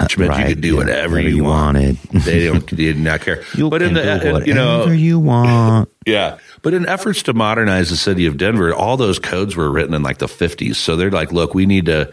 which 0.00 0.18
meant 0.18 0.30
right, 0.30 0.48
you 0.48 0.54
could 0.54 0.62
do 0.62 0.68
yeah, 0.68 0.76
whatever, 0.76 1.14
whatever, 1.14 1.20
you, 1.20 1.36
you 1.36 1.44
wanted. 1.44 1.96
they 2.12 2.46
don't 2.46 2.68
they 2.70 2.76
did 2.76 2.98
not 2.98 3.20
care. 3.20 3.42
You 3.54 3.70
but 3.70 3.82
in 3.82 3.94
the 3.94 4.00
whatever 4.00 4.44
you 4.44 4.54
know 4.54 4.86
you 4.86 5.18
want. 5.18 5.90
yeah. 6.06 6.38
But 6.62 6.74
in 6.74 6.86
efforts 6.86 7.22
to 7.24 7.34
modernize 7.34 7.90
the 7.90 7.96
city 7.96 8.26
of 8.26 8.36
Denver, 8.36 8.74
all 8.74 8.96
those 8.96 9.18
codes 9.18 9.54
were 9.56 9.70
written 9.70 9.94
in 9.94 10.02
like 10.02 10.18
the 10.18 10.26
50s. 10.26 10.76
So 10.76 10.96
they're 10.96 11.10
like, 11.10 11.32
look, 11.32 11.54
we 11.54 11.66
need 11.66 11.86
to 11.86 12.12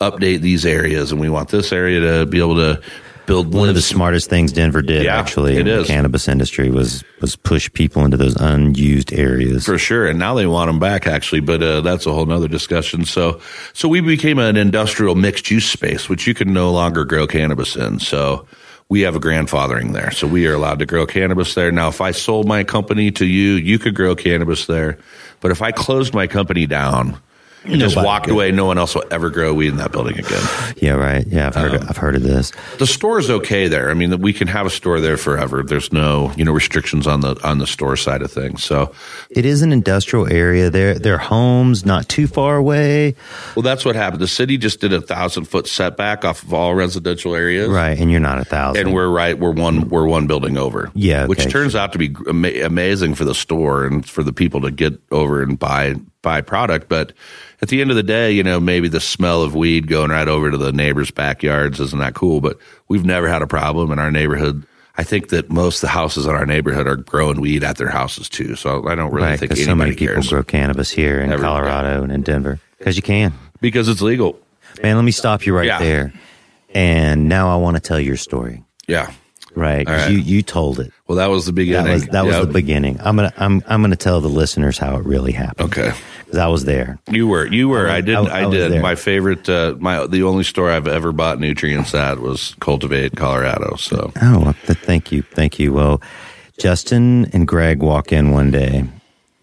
update 0.00 0.40
these 0.40 0.66
areas 0.66 1.12
and 1.12 1.20
we 1.20 1.28
want 1.28 1.48
this 1.50 1.72
area 1.72 2.00
to 2.00 2.26
be 2.26 2.38
able 2.40 2.56
to 2.56 2.82
build 3.26 3.54
one 3.54 3.68
of 3.68 3.74
the 3.74 3.82
smartest 3.82 4.28
things 4.28 4.52
Denver 4.52 4.82
did 4.82 5.04
Yeah, 5.04 5.18
actually 5.18 5.58
in 5.58 5.66
the 5.66 5.84
cannabis 5.84 6.28
industry 6.28 6.70
was 6.70 7.04
was 7.20 7.36
push 7.36 7.72
people 7.72 8.04
into 8.04 8.16
those 8.16 8.36
unused 8.36 9.12
areas. 9.12 9.64
For 9.64 9.78
sure, 9.78 10.06
and 10.06 10.18
now 10.18 10.34
they 10.34 10.46
want 10.46 10.68
them 10.68 10.78
back 10.78 11.06
actually, 11.06 11.40
but 11.40 11.62
uh, 11.62 11.80
that's 11.80 12.06
a 12.06 12.12
whole 12.12 12.26
nother 12.26 12.48
discussion. 12.48 13.04
So, 13.04 13.40
so 13.72 13.88
we 13.88 14.00
became 14.00 14.38
an 14.38 14.56
industrial 14.56 15.14
mixed 15.14 15.50
use 15.50 15.66
space, 15.66 16.08
which 16.08 16.26
you 16.26 16.34
can 16.34 16.52
no 16.52 16.70
longer 16.70 17.04
grow 17.04 17.26
cannabis 17.26 17.76
in. 17.76 17.98
So, 18.00 18.46
we 18.90 19.00
have 19.00 19.16
a 19.16 19.20
grandfathering 19.20 19.92
there, 19.92 20.10
so 20.10 20.26
we 20.26 20.46
are 20.46 20.54
allowed 20.54 20.78
to 20.80 20.86
grow 20.86 21.06
cannabis 21.06 21.54
there. 21.54 21.72
Now, 21.72 21.88
if 21.88 22.00
I 22.00 22.10
sold 22.10 22.46
my 22.46 22.64
company 22.64 23.10
to 23.12 23.24
you, 23.24 23.52
you 23.52 23.78
could 23.78 23.94
grow 23.94 24.14
cannabis 24.14 24.66
there, 24.66 24.98
but 25.40 25.50
if 25.50 25.62
I 25.62 25.72
closed 25.72 26.14
my 26.14 26.26
company 26.26 26.66
down. 26.66 27.18
And 27.64 27.80
Just 27.80 27.96
Nobody 27.96 28.06
walked 28.06 28.30
away. 28.30 28.50
No 28.52 28.66
one 28.66 28.78
else 28.78 28.94
will 28.94 29.04
ever 29.10 29.30
grow 29.30 29.54
weed 29.54 29.68
in 29.68 29.76
that 29.76 29.90
building 29.92 30.18
again. 30.18 30.42
Yeah, 30.76 30.92
right. 30.92 31.26
Yeah, 31.26 31.46
I've 31.48 31.54
heard 31.54 31.74
Um, 31.74 31.86
I've 31.88 31.96
heard 31.96 32.14
of 32.14 32.22
this. 32.22 32.52
The 32.78 32.86
store 32.86 33.18
is 33.18 33.30
okay 33.30 33.68
there. 33.68 33.90
I 33.90 33.94
mean, 33.94 34.20
we 34.20 34.32
can 34.32 34.48
have 34.48 34.66
a 34.66 34.70
store 34.70 35.00
there 35.00 35.16
forever. 35.16 35.62
There's 35.62 35.92
no, 35.92 36.32
you 36.36 36.44
know, 36.44 36.52
restrictions 36.52 37.06
on 37.06 37.20
the 37.20 37.36
on 37.42 37.58
the 37.58 37.66
store 37.66 37.96
side 37.96 38.22
of 38.22 38.30
things. 38.30 38.62
So, 38.62 38.92
It 39.30 39.44
is 39.46 39.62
an 39.62 39.72
industrial 39.72 40.30
area. 40.30 40.70
There, 40.70 40.98
their 40.98 41.18
homes 41.18 41.84
not 41.86 42.08
too 42.08 42.26
far 42.26 42.56
away, 42.56 43.14
Well, 43.54 43.62
that's 43.62 43.84
what 43.84 43.96
happened. 43.96 44.20
The 44.20 44.28
city 44.28 44.58
just 44.58 44.80
did 44.80 44.92
a 44.92 45.00
thousand 45.00 45.44
foot 45.46 45.66
setback 45.66 46.24
off 46.24 46.42
of 46.42 46.52
all 46.52 46.74
residential 46.74 47.34
areas, 47.34 47.68
right? 47.68 47.98
And 47.98 48.10
you're 48.10 48.20
not 48.20 48.38
a 48.38 48.44
thousand. 48.44 48.86
And 48.86 48.94
we're 48.94 49.08
right. 49.08 49.38
We're 49.38 49.52
one. 49.52 49.88
We're 49.88 50.06
one 50.06 50.26
building 50.26 50.56
over. 50.58 50.90
Yeah, 50.94 51.26
which 51.26 51.40
okay. 51.40 51.50
turns 51.50 51.74
out 51.74 51.92
to 51.92 51.98
be 51.98 52.14
ama- 52.28 52.64
amazing 52.64 53.14
for 53.14 53.24
the 53.24 53.34
store 53.34 53.84
and 53.86 54.08
for 54.08 54.22
the 54.22 54.32
people 54.32 54.60
to 54.62 54.70
get 54.70 54.94
over 55.10 55.42
and 55.42 55.58
buy 55.58 55.94
buy 56.24 56.40
product. 56.40 56.88
But 56.88 57.12
at 57.62 57.68
the 57.68 57.80
end 57.80 57.90
of 57.90 57.96
the 57.96 58.02
day, 58.02 58.32
you 58.32 58.42
know, 58.42 58.58
maybe 58.58 58.88
the 58.88 59.00
smell 59.00 59.42
of 59.42 59.54
weed 59.54 59.86
going 59.86 60.10
right 60.10 60.26
over 60.26 60.50
to 60.50 60.56
the 60.56 60.72
neighbors' 60.72 61.12
backyards 61.12 61.78
isn't 61.78 61.98
that 62.00 62.14
cool. 62.14 62.40
But 62.40 62.58
we've 62.88 63.04
never 63.04 63.28
had 63.28 63.42
a 63.42 63.46
problem 63.46 63.92
in 63.92 64.00
our 64.00 64.10
neighborhood. 64.10 64.66
I 64.96 65.02
think 65.04 65.28
that 65.28 65.50
most 65.50 65.76
of 65.76 65.80
the 65.82 65.88
houses 65.88 66.26
in 66.26 66.32
our 66.34 66.46
neighborhood 66.46 66.86
are 66.86 66.96
growing 66.96 67.40
weed 67.40 67.62
at 67.64 67.76
their 67.76 67.88
houses 67.90 68.28
too. 68.28 68.56
So 68.56 68.88
I 68.88 68.94
don't 68.94 69.12
really 69.12 69.26
right 69.28 69.38
think 69.38 69.56
so 69.56 69.74
many 69.74 69.94
people 69.94 70.22
grow 70.22 70.42
cannabis 70.42 70.90
here 70.90 71.20
in 71.20 71.30
Everybody. 71.32 71.42
Colorado 71.68 72.02
and 72.04 72.12
in 72.12 72.22
Denver 72.22 72.58
because 72.78 72.96
you 72.96 73.02
can. 73.02 73.32
because 73.60 73.88
it's 73.88 74.02
legal. 74.02 74.38
Man, 74.82 74.96
let 74.96 75.04
me 75.04 75.10
stop 75.12 75.46
you 75.46 75.56
right 75.56 75.66
Yeah. 75.66 75.78
there. 75.78 76.12
And 76.72 77.28
now 77.28 77.52
I 77.52 77.56
want 77.56 77.76
to 77.76 77.80
tell 77.80 77.98
your 78.00 78.16
story. 78.16 78.62
Yeah. 78.86 79.12
Right? 79.56 79.88
right. 79.88 80.10
You 80.10 80.18
you 80.18 80.42
told 80.42 80.80
it. 80.80 80.92
Well, 81.06 81.16
that 81.16 81.30
was 81.30 81.46
the 81.46 81.52
That 81.52 81.56
beginning. 81.56 81.92
was 81.92 82.06
that 82.08 82.24
was 82.24 82.36
the 82.46 82.52
beginning. 82.52 82.98
I'm 83.00 83.16
gonna 83.16 83.32
I'm 83.36 83.62
I'm 83.66 83.80
gonna 83.82 83.94
tell 83.96 84.20
the 84.20 84.28
listeners 84.28 84.78
how 84.78 84.96
it 84.96 85.04
really 85.04 85.32
happened. 85.32 85.72
Okay. 85.72 85.92
'Cause 86.26 86.38
I 86.38 86.48
was 86.48 86.64
there. 86.64 86.98
You 87.10 87.28
were, 87.28 87.46
you 87.46 87.68
were. 87.68 87.88
I, 87.88 87.96
was- 87.96 88.04
didn't. 88.06 88.28
I- 88.28 88.40
I, 88.40 88.46
I 88.46 88.50
did. 88.50 88.82
My 88.82 88.94
favorite, 88.96 89.48
uh, 89.48 89.76
my 89.78 90.06
the 90.06 90.24
only 90.24 90.42
store 90.42 90.70
I've 90.70 90.88
ever 90.88 91.12
bought 91.12 91.38
nutrients 91.38 91.94
at 91.94 92.18
was 92.18 92.56
Cultivate, 92.60 93.14
Colorado. 93.14 93.76
So 93.76 94.12
Oh, 94.20 94.52
thank 94.64 95.12
you, 95.12 95.22
thank 95.22 95.58
you. 95.60 95.72
Well, 95.72 96.02
Justin 96.58 97.26
and 97.32 97.46
Greg 97.46 97.80
walk 97.82 98.12
in 98.12 98.32
one 98.32 98.50
day, 98.50 98.84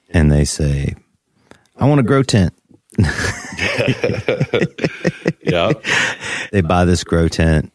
and 0.09 0.29
they 0.31 0.43
say, 0.43 0.95
"I 1.77 1.85
want 1.87 1.99
a 2.01 2.03
grow 2.03 2.23
tent." 2.23 2.53
yeah, 5.43 5.71
They 6.51 6.61
buy 6.61 6.85
this 6.85 7.03
grow 7.03 7.27
tent, 7.27 7.71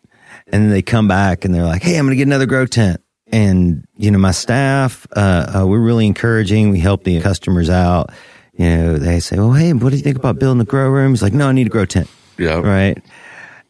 and 0.52 0.64
then 0.64 0.70
they 0.70 0.82
come 0.82 1.08
back 1.08 1.44
and 1.44 1.54
they're 1.54 1.64
like, 1.64 1.82
"Hey, 1.82 1.98
I'm 1.98 2.04
going 2.06 2.12
to 2.12 2.16
get 2.16 2.26
another 2.26 2.46
grow 2.46 2.66
tent." 2.66 3.00
And 3.28 3.86
you 3.96 4.10
know, 4.10 4.18
my 4.18 4.30
staff, 4.30 5.06
uh, 5.16 5.60
uh, 5.60 5.66
we're 5.66 5.80
really 5.80 6.06
encouraging. 6.06 6.70
We 6.70 6.80
help 6.80 7.04
the 7.04 7.20
customers 7.20 7.68
out. 7.68 8.10
You 8.54 8.68
know, 8.68 8.98
they 8.98 9.20
say, 9.20 9.36
"Well, 9.36 9.52
hey, 9.52 9.72
what 9.72 9.90
do 9.90 9.96
you 9.96 10.02
think 10.02 10.16
about 10.16 10.38
building 10.38 10.60
a 10.60 10.64
grow 10.64 10.88
room?" 10.88 11.12
He's 11.12 11.22
like, 11.22 11.34
"No, 11.34 11.48
I 11.48 11.52
need 11.52 11.66
a 11.66 11.70
grow 11.70 11.86
tent." 11.86 12.08
yeah, 12.38 12.60
right? 12.60 13.02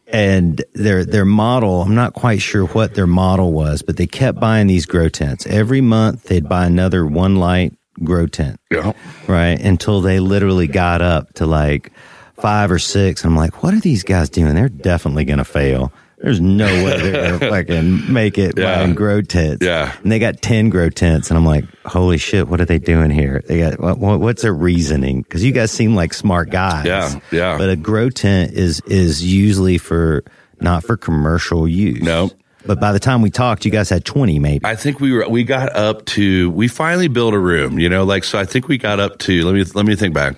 And 0.07 0.63
their 0.73 1.03
their 1.03 1.25
model, 1.25 1.81
I'm 1.81 1.95
not 1.95 2.13
quite 2.13 2.41
sure 2.41 2.65
what 2.65 2.95
their 2.95 3.07
model 3.07 3.51
was, 3.51 3.81
but 3.81 3.97
they 3.97 4.07
kept 4.07 4.39
buying 4.39 4.67
these 4.67 4.85
grow 4.85 5.09
tents. 5.09 5.45
Every 5.45 5.81
month 5.81 6.23
they'd 6.23 6.47
buy 6.47 6.65
another 6.65 7.05
one 7.05 7.35
light 7.35 7.73
grow 8.03 8.27
tent, 8.27 8.59
yeah. 8.71 8.93
right? 9.27 9.59
Until 9.59 10.01
they 10.01 10.19
literally 10.19 10.67
got 10.67 11.01
up 11.01 11.33
to 11.33 11.45
like 11.45 11.91
five 12.35 12.71
or 12.71 12.79
six. 12.79 13.25
I'm 13.25 13.35
like, 13.35 13.63
what 13.63 13.73
are 13.73 13.79
these 13.79 14.03
guys 14.03 14.29
doing? 14.29 14.55
They're 14.55 14.69
definitely 14.69 15.25
going 15.25 15.39
to 15.39 15.45
fail. 15.45 15.91
There's 16.17 16.41
no 16.41 16.65
way 16.65 16.99
they're 16.99 17.37
to 17.37 17.49
fucking 17.49 18.11
make 18.11 18.37
it 18.39 18.57
Yeah. 18.57 18.77
buying 18.77 18.95
grow 18.95 19.21
tents. 19.21 19.63
Yeah. 19.63 19.95
And 20.01 20.11
they 20.11 20.17
got 20.19 20.41
10 20.41 20.69
grow 20.69 20.89
tents. 20.89 21.29
And 21.29 21.37
I'm 21.37 21.45
like, 21.45 21.65
holy 21.85 22.17
shit, 22.17 22.47
what 22.47 22.59
are 22.59 22.65
they 22.65 22.79
doing 22.79 23.11
here? 23.11 23.43
They 23.47 23.59
got, 23.59 23.79
what, 23.79 23.99
what, 23.99 24.19
what's 24.19 24.41
their 24.41 24.53
reasoning? 24.53 25.23
Cause 25.25 25.43
you 25.43 25.51
guys 25.51 25.71
seem 25.71 25.93
like 25.95 26.13
smart 26.15 26.49
guys. 26.49 26.85
Yeah, 26.87 27.19
yeah. 27.31 27.57
But 27.59 27.69
a 27.69 27.75
grow 27.75 28.09
tent 28.09 28.53
is, 28.53 28.81
is 28.87 29.23
usually 29.23 29.77
for, 29.77 30.23
not 30.59 30.83
for 30.83 30.97
commercial 30.97 31.67
use. 31.67 32.01
No. 32.01 32.31
But 32.65 32.81
by 32.81 32.91
the 32.91 32.99
time 32.99 33.21
we 33.21 33.29
talked, 33.29 33.63
you 33.63 33.71
guys 33.71 33.89
had 33.89 34.03
20 34.03 34.39
maybe. 34.39 34.65
I 34.65 34.75
think 34.75 34.99
we 34.99 35.13
were. 35.13 35.29
We 35.29 35.45
got 35.45 35.73
up 35.73 36.03
to. 36.07 36.49
We 36.51 36.67
finally 36.67 37.07
built 37.07 37.33
a 37.33 37.39
room. 37.39 37.79
You 37.79 37.87
know, 37.87 38.03
like 38.03 38.25
so. 38.25 38.37
I 38.37 38.43
think 38.43 38.67
we 38.67 38.77
got 38.77 38.99
up 38.99 39.19
to. 39.19 39.45
Let 39.45 39.53
me 39.55 39.63
let 39.73 39.85
me 39.85 39.95
think 39.95 40.13
back. 40.13 40.35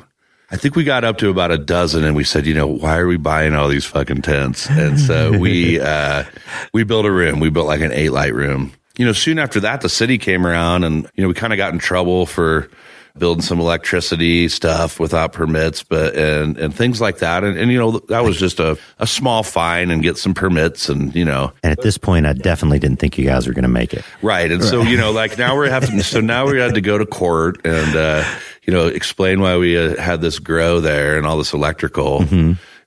I 0.51 0.58
think 0.58 0.75
we 0.75 0.84
got 0.84 1.03
up 1.03 1.18
to 1.20 1.29
about 1.29 1.51
a 1.51 1.58
dozen, 1.58 2.03
and 2.03 2.15
we 2.15 2.24
said, 2.24 2.48
you 2.48 2.56
know, 2.56 2.68
why 2.68 2.98
are 2.98 3.08
we 3.08 3.18
buying 3.18 3.53
all 3.53 3.68
these 3.68 3.86
fucking 3.86 4.24
tents? 4.24 4.68
And 4.70 5.00
so 5.00 5.38
we 5.38 5.79
uh, 5.82 6.24
we 6.74 6.84
built 6.84 7.06
a 7.06 7.12
room. 7.12 7.39
We 7.39 7.50
built 7.50 7.68
like 7.68 7.82
an 7.82 7.91
eight 7.91 8.12
light 8.12 8.34
room. 8.34 8.74
You 8.98 9.06
know, 9.06 9.13
soon 9.13 9.39
after 9.39 9.60
that, 9.62 9.82
the 9.82 9.89
city 9.89 10.18
came 10.18 10.46
around, 10.46 10.84
and 10.84 11.10
you 11.15 11.22
know, 11.22 11.27
we 11.27 11.34
kind 11.36 11.53
of 11.53 11.58
got 11.58 11.74
in 11.74 11.79
trouble 11.79 12.25
for 12.25 12.70
building 13.18 13.41
some 13.41 13.60
electricity 13.60 14.48
stuff 14.48 15.00
without 15.00 15.34
permits, 15.34 15.84
but 15.84 16.15
and 16.15 16.58
and 16.58 16.74
things 16.74 17.00
like 17.00 17.20
that. 17.20 17.44
And, 17.44 17.58
and 17.58 17.72
you 17.72 17.77
know, 17.77 18.00
that 18.10 18.24
was 18.24 18.38
just 18.38 18.60
a 18.60 18.77
a 18.98 19.06
small 19.06 19.44
fine 19.44 19.91
and 19.91 20.01
get 20.01 20.18
some 20.18 20.34
permits, 20.34 20.89
and 20.89 21.13
you 21.15 21.25
know, 21.25 21.53
and 21.62 21.72
at 21.72 21.82
this 21.82 21.98
point, 21.98 22.25
I 22.25 22.34
definitely 22.34 22.79
didn't 22.79 22.98
think 22.98 23.18
you 23.18 23.25
guys 23.25 23.46
were 23.46 23.53
going 23.53 23.63
to 23.63 23.70
make 23.70 23.94
it. 23.94 24.03
Right. 24.24 24.51
And 24.51 24.63
so, 24.63 24.82
you 24.82 24.98
know, 24.98 25.12
like 25.12 25.38
now 25.38 25.56
we're 25.56 25.70
having, 25.70 26.01
so 26.01 26.22
now 26.22 26.48
we 26.48 26.60
had 26.60 26.74
to 26.74 26.82
go 26.82 26.98
to 26.98 27.06
court 27.06 27.65
and, 27.65 27.96
uh, 27.96 28.24
you 28.63 28.74
know, 28.74 28.88
explain 28.88 29.42
why 29.42 29.58
we 29.58 29.78
uh, 29.78 30.00
had 30.01 30.22
this 30.22 30.39
grow 30.39 30.80
there 30.80 31.18
and 31.18 31.25
all 31.25 31.38
this 31.38 31.54
electrical. 31.54 32.24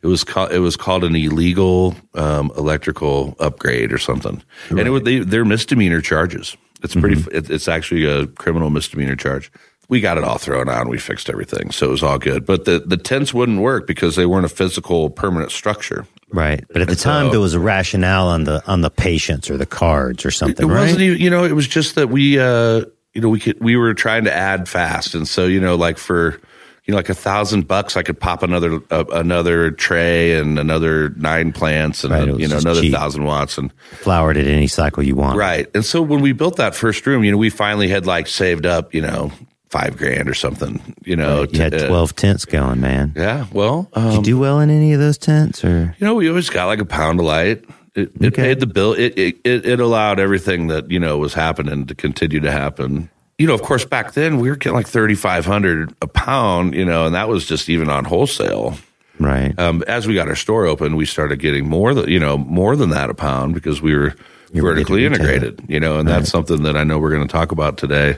It 0.03 0.09
was 0.09 0.25
called, 0.25 0.51
it 0.51 0.59
was 0.59 0.77
called 0.77 1.05
an 1.05 1.15
illegal, 1.15 1.95
um, 2.15 2.51
electrical 2.57 3.37
upgrade 3.39 3.93
or 3.93 3.99
something. 3.99 4.43
And 4.71 4.81
it 4.81 4.91
would, 4.91 5.05
they, 5.05 5.21
they're 5.21 5.45
misdemeanor 5.45 6.01
charges. 6.01 6.57
It's 6.83 6.95
pretty, 6.97 7.23
it, 7.31 7.49
it's 7.49 7.69
actually 7.69 8.05
a 8.07 8.27
criminal 8.27 8.69
misdemeanor 8.71 9.15
charge. 9.15 9.53
We 9.89 10.01
got 10.01 10.19
it 10.19 10.25
all 10.25 10.39
thrown 10.39 10.69
out 10.69 10.81
and 10.81 10.91
we 10.91 10.99
fixed 10.99 11.31
everything. 11.31 11.71
So 11.71 11.87
it 11.87 11.91
was 11.91 12.03
all 12.03 12.19
good. 12.19 12.45
But 12.45 12.65
the, 12.65 12.81
the 12.81 12.97
tents 12.97 13.33
wouldn't 13.33 13.61
work 13.61 13.87
because 13.87 14.17
they 14.17 14.27
weren't 14.27 14.47
a 14.47 14.49
physical 14.49 15.09
permanent 15.11 15.53
structure. 15.53 16.05
Right. 16.33 16.65
But 16.73 16.83
at 16.83 16.87
the 16.89 16.93
And 16.93 17.01
so- 17.01 17.11
time, 17.11 17.31
there 17.31 17.39
was 17.41 17.55
a 17.55 17.61
rationale 17.61 18.27
on 18.27 18.43
the, 18.43 18.67
on 18.67 18.81
the 18.81 18.91
patients 18.91 19.51
or 19.51 19.57
the 19.57 19.67
cards 19.67 20.25
or 20.25 20.33
something, 20.33 20.69
It 20.69 20.73
right? 20.73 20.81
wasn't 20.81 21.03
even, 21.03 21.21
you 21.21 21.31
know, 21.31 21.45
it 21.45 21.53
was 21.53 21.69
just 21.69 21.95
that 21.95 22.09
we, 22.09 22.41
uh, 22.41 22.87
you 23.15 23.21
know, 23.21 23.29
we 23.29 23.41
could, 23.41 23.61
we 23.61 23.77
were 23.77 23.95
trying 23.95 24.25
to 24.25 24.33
add 24.33 24.69
fast. 24.69 25.15
And 25.15 25.27
so, 25.29 25.47
you 25.47 25.61
know, 25.61 25.75
like 25.77 25.99
for, 25.99 26.41
you 26.85 26.93
know, 26.93 26.97
like 26.97 27.09
a 27.11 27.15
thousand 27.15 27.69
bucks, 27.69 27.97
I 27.97 28.03
could 28.03 28.19
pop 28.19 28.43
another, 28.43 28.81
uh, 28.91 29.05
another 29.13 29.71
tray 29.71 30.35
and 30.39 30.59
another 30.59 31.11
nine 31.11 31.53
plants 31.53 32.05
and, 32.05 32.13
Right, 32.13 32.29
uh, 32.29 32.37
you 32.37 32.49
know, 32.49 32.59
another 32.59 32.81
cheap. 32.81 32.93
thousand 32.95 33.25
watts. 33.25 33.59
And 33.59 33.73
Flowered 34.01 34.37
at 34.37 34.47
any 34.47 34.67
cycle 34.67 35.03
you 35.03 35.15
want. 35.15 35.37
right. 35.39 35.69
And 35.75 35.85
so 35.85 36.03
when 36.03 36.21
we 36.21 36.33
built 36.33 36.57
that 36.57 36.75
first 36.75 37.07
room, 37.07 37.23
you 37.25 37.31
know, 37.31 37.37
we 37.39 37.51
finally 37.51 37.89
had 37.89 38.07
like 38.07 38.27
saved 38.27 38.67
up, 38.67 38.95
you 38.95 39.03
know, 39.03 39.31
five 39.71 39.97
grand 39.97 40.29
or 40.29 40.35
something, 40.35 40.81
you 41.05 41.17
know, 41.17 41.47
You 41.51 41.61
had 41.61 41.73
uh, 41.75 41.87
12 41.89 42.15
tents 42.17 42.45
going, 42.45 42.81
man. 42.81 43.13
yeah. 43.17 43.47
Well, 43.53 43.89
Did 43.95 44.03
you 44.13 44.17
um, 44.19 44.23
do 44.23 44.39
well 44.39 44.61
in 44.61 44.69
any 44.69 44.93
of 44.93 45.01
those 45.01 45.17
tents 45.19 45.65
or? 45.65 45.95
you 45.99 46.07
know, 46.07 46.15
we 46.15 46.29
always 46.29 46.51
got 46.51 46.67
like 46.67 46.79
a 46.81 46.85
pound 46.85 47.21
of 47.21 47.27
light. 47.27 47.65
It, 47.95 48.11
it 48.21 48.27
Okay. 48.29 48.43
paid 48.43 48.61
the 48.61 48.67
bill. 48.67 48.93
It, 48.95 49.19
it 49.19 49.37
it 49.45 49.81
allowed 49.81 50.19
everything 50.19 50.69
that 50.69 50.91
you 50.91 50.99
know 50.99 51.19
was 51.19 51.35
happening 51.35 51.87
to 51.87 51.95
continue 51.95 52.41
to 52.41 52.51
happen. 52.51 53.11
You 53.39 53.47
know, 53.47 53.55
of 53.55 53.63
course, 53.63 53.85
back 53.85 54.13
then 54.13 54.39
we 54.39 54.49
were 54.49 54.57
getting 54.57 54.77
like 54.77 54.87
thirty 54.89 55.15
five 55.15 55.45
hundred 55.45 55.95
a 56.01 56.07
pound. 56.07 56.75
You 56.75 56.85
know, 56.85 57.07
and 57.07 57.15
that 57.15 57.29
was 57.29 57.45
just 57.47 57.69
even 57.69 57.89
on 57.91 58.05
wholesale. 58.05 58.77
Right. 59.19 59.57
Um, 59.59 59.85
as 59.87 60.07
we 60.09 60.15
got 60.15 60.29
our 60.29 60.35
store 60.37 60.65
open, 60.67 60.97
we 60.97 61.05
started 61.05 61.39
getting 61.39 61.69
more 61.69 61.93
than 61.93 62.09
you 62.09 62.19
know 62.19 62.39
more 62.39 62.77
than 62.77 62.91
that 62.91 63.11
a 63.11 63.15
pound 63.15 63.53
because 63.55 63.83
we 63.83 63.95
were 63.95 64.15
You 64.53 64.63
were 64.63 64.71
vertically 64.73 65.05
integrated. 65.05 65.61
You 65.69 65.79
know, 65.81 65.99
and 65.99 66.09
that's 66.09 66.31
something 66.31 66.63
that 66.63 66.77
I 66.77 66.85
know 66.85 66.99
we're 66.99 67.11
going 67.15 67.27
to 67.27 67.33
talk 67.33 67.53
about 67.53 67.77
today. 67.77 68.17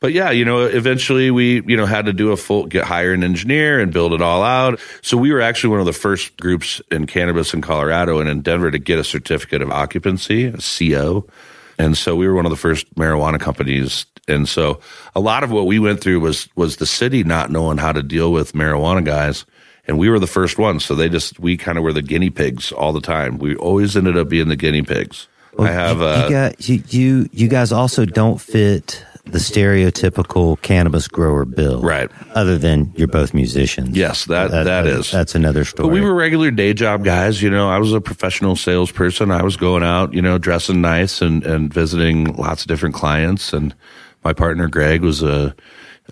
But 0.00 0.14
yeah, 0.14 0.30
you 0.30 0.46
know, 0.46 0.64
eventually 0.64 1.30
we, 1.30 1.62
you 1.66 1.76
know, 1.76 1.84
had 1.84 2.06
to 2.06 2.14
do 2.14 2.32
a 2.32 2.36
full, 2.36 2.64
get 2.66 2.84
hire 2.84 3.12
an 3.12 3.22
engineer 3.22 3.78
and 3.80 3.92
build 3.92 4.14
it 4.14 4.22
all 4.22 4.42
out. 4.42 4.80
So 5.02 5.18
we 5.18 5.30
were 5.30 5.42
actually 5.42 5.70
one 5.70 5.80
of 5.80 5.86
the 5.86 5.92
first 5.92 6.38
groups 6.38 6.80
in 6.90 7.06
cannabis 7.06 7.52
in 7.52 7.60
Colorado 7.60 8.18
and 8.18 8.28
in 8.28 8.40
Denver 8.40 8.70
to 8.70 8.78
get 8.78 8.98
a 8.98 9.04
certificate 9.04 9.60
of 9.60 9.70
occupancy, 9.70 10.46
a 10.46 10.56
CO. 10.58 11.26
And 11.78 11.98
so 11.98 12.16
we 12.16 12.26
were 12.26 12.34
one 12.34 12.46
of 12.46 12.50
the 12.50 12.56
first 12.56 12.92
marijuana 12.94 13.38
companies. 13.38 14.06
And 14.26 14.48
so 14.48 14.80
a 15.14 15.20
lot 15.20 15.44
of 15.44 15.50
what 15.50 15.66
we 15.66 15.78
went 15.78 16.00
through 16.00 16.20
was, 16.20 16.48
was 16.56 16.78
the 16.78 16.86
city 16.86 17.22
not 17.22 17.50
knowing 17.50 17.76
how 17.76 17.92
to 17.92 18.02
deal 18.02 18.32
with 18.32 18.54
marijuana 18.54 19.04
guys. 19.04 19.44
And 19.86 19.98
we 19.98 20.08
were 20.08 20.18
the 20.18 20.26
first 20.26 20.56
ones. 20.56 20.82
So 20.82 20.94
they 20.94 21.10
just, 21.10 21.38
we 21.38 21.58
kind 21.58 21.76
of 21.76 21.84
were 21.84 21.92
the 21.92 22.02
guinea 22.02 22.30
pigs 22.30 22.72
all 22.72 22.94
the 22.94 23.00
time. 23.02 23.38
We 23.38 23.54
always 23.56 23.98
ended 23.98 24.16
up 24.16 24.30
being 24.30 24.48
the 24.48 24.56
guinea 24.56 24.82
pigs. 24.82 25.28
I 25.58 25.72
have, 25.72 25.98
you, 25.98 26.04
uh, 26.04 26.24
you 26.24 26.30
got 26.30 26.68
you, 26.68 26.82
you 26.88 27.28
you 27.32 27.48
guys 27.48 27.72
also 27.72 28.04
don't 28.04 28.40
fit 28.40 29.04
the 29.32 29.38
stereotypical 29.38 30.60
cannabis 30.62 31.08
grower 31.08 31.44
bill, 31.44 31.80
Right. 31.82 32.10
Other 32.34 32.58
than 32.58 32.92
you're 32.96 33.08
both 33.08 33.32
musicians. 33.34 33.96
Yes, 33.96 34.24
that- 34.26 34.50
that 34.50 34.86
is. 34.86 35.10
That's 35.10 35.34
another 35.34 35.64
story. 35.64 35.88
But 35.88 35.92
we 35.94 36.00
were 36.00 36.14
regular 36.14 36.50
day 36.50 36.74
job 36.74 37.04
guys. 37.04 37.42
You 37.42 37.50
know, 37.50 37.68
I 37.68 37.78
was 37.78 37.92
a 37.92 38.00
professional 38.00 38.56
salesperson. 38.56 39.30
I 39.30 39.42
was 39.42 39.56
going 39.56 39.82
out, 39.82 40.12
you 40.14 40.22
know, 40.22 40.38
dressing 40.38 40.80
nice 40.80 41.20
and, 41.22 41.44
and 41.44 41.72
visiting 41.72 42.34
lots 42.36 42.62
of 42.62 42.68
different 42.68 42.94
clients. 42.94 43.52
And 43.52 43.74
my 44.24 44.32
partner 44.32 44.68
Greg 44.68 45.02
was 45.02 45.22
a 45.22 45.54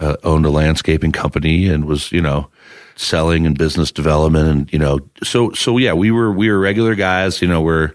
uh, 0.01 0.17
owned 0.23 0.47
a 0.47 0.51
landscaping 0.51 1.11
company 1.13 1.69
and 1.69 1.85
was, 1.85 2.13
you 2.13 2.21
know, 2.23 2.49
selling 2.95 3.47
and 3.47 3.57
business 3.59 3.91
development 3.93 4.49
and 4.49 4.73
you 4.73 4.79
know, 4.79 4.99
so 5.23 5.53
so 5.53 5.77
yeah, 5.79 5.93
we 5.93 6.11
were 6.11 6.33
we 6.33 6.51
were 6.51 6.59
regular 6.59 6.95
guys. 6.95 7.41
You 7.43 7.49
know, 7.49 7.61
we're 7.61 7.93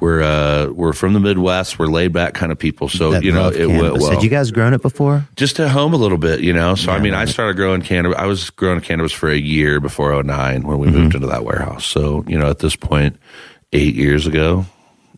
we're 0.00 0.22
uh, 0.22 0.66
we're 0.72 0.92
from 0.92 1.12
the 1.14 1.20
Midwest. 1.20 1.78
We're 1.78 1.86
laid 1.86 2.12
back 2.12 2.34
kind 2.34 2.52
of 2.52 2.58
people. 2.58 2.88
So 2.88 3.12
that 3.12 3.24
you 3.24 3.32
know, 3.32 3.48
it 3.48 3.66
went 3.66 3.98
well 3.98 4.10
Had 4.10 4.22
you 4.22 4.28
guys 4.28 4.50
grown 4.50 4.74
it 4.74 4.82
before? 4.82 5.26
just 5.36 5.58
at 5.60 5.68
home 5.70 5.94
a 5.94 5.96
little 5.96 6.18
bit, 6.18 6.40
you 6.40 6.52
know. 6.52 6.74
So 6.74 6.92
I 6.92 6.98
mean, 7.00 7.14
I 7.14 7.24
started 7.24 7.56
growing 7.56 7.82
cannabis. 7.82 8.18
I 8.18 8.26
was 8.26 8.50
growing 8.50 8.80
cannabis 8.80 9.12
for 9.12 9.30
a 9.30 9.36
year 9.38 9.80
before 9.80 10.22
09 10.22 10.62
when 10.66 10.78
we 10.78 10.88
Mm-hmm. 10.88 10.96
moved 10.98 11.14
into 11.14 11.26
that 11.28 11.44
warehouse. 11.44 11.84
So 11.86 12.24
you 12.26 12.38
know, 12.38 12.50
at 12.50 12.58
this 12.58 12.76
point, 12.76 13.16
eight 13.72 13.94
years 13.94 14.26
ago, 14.26 14.66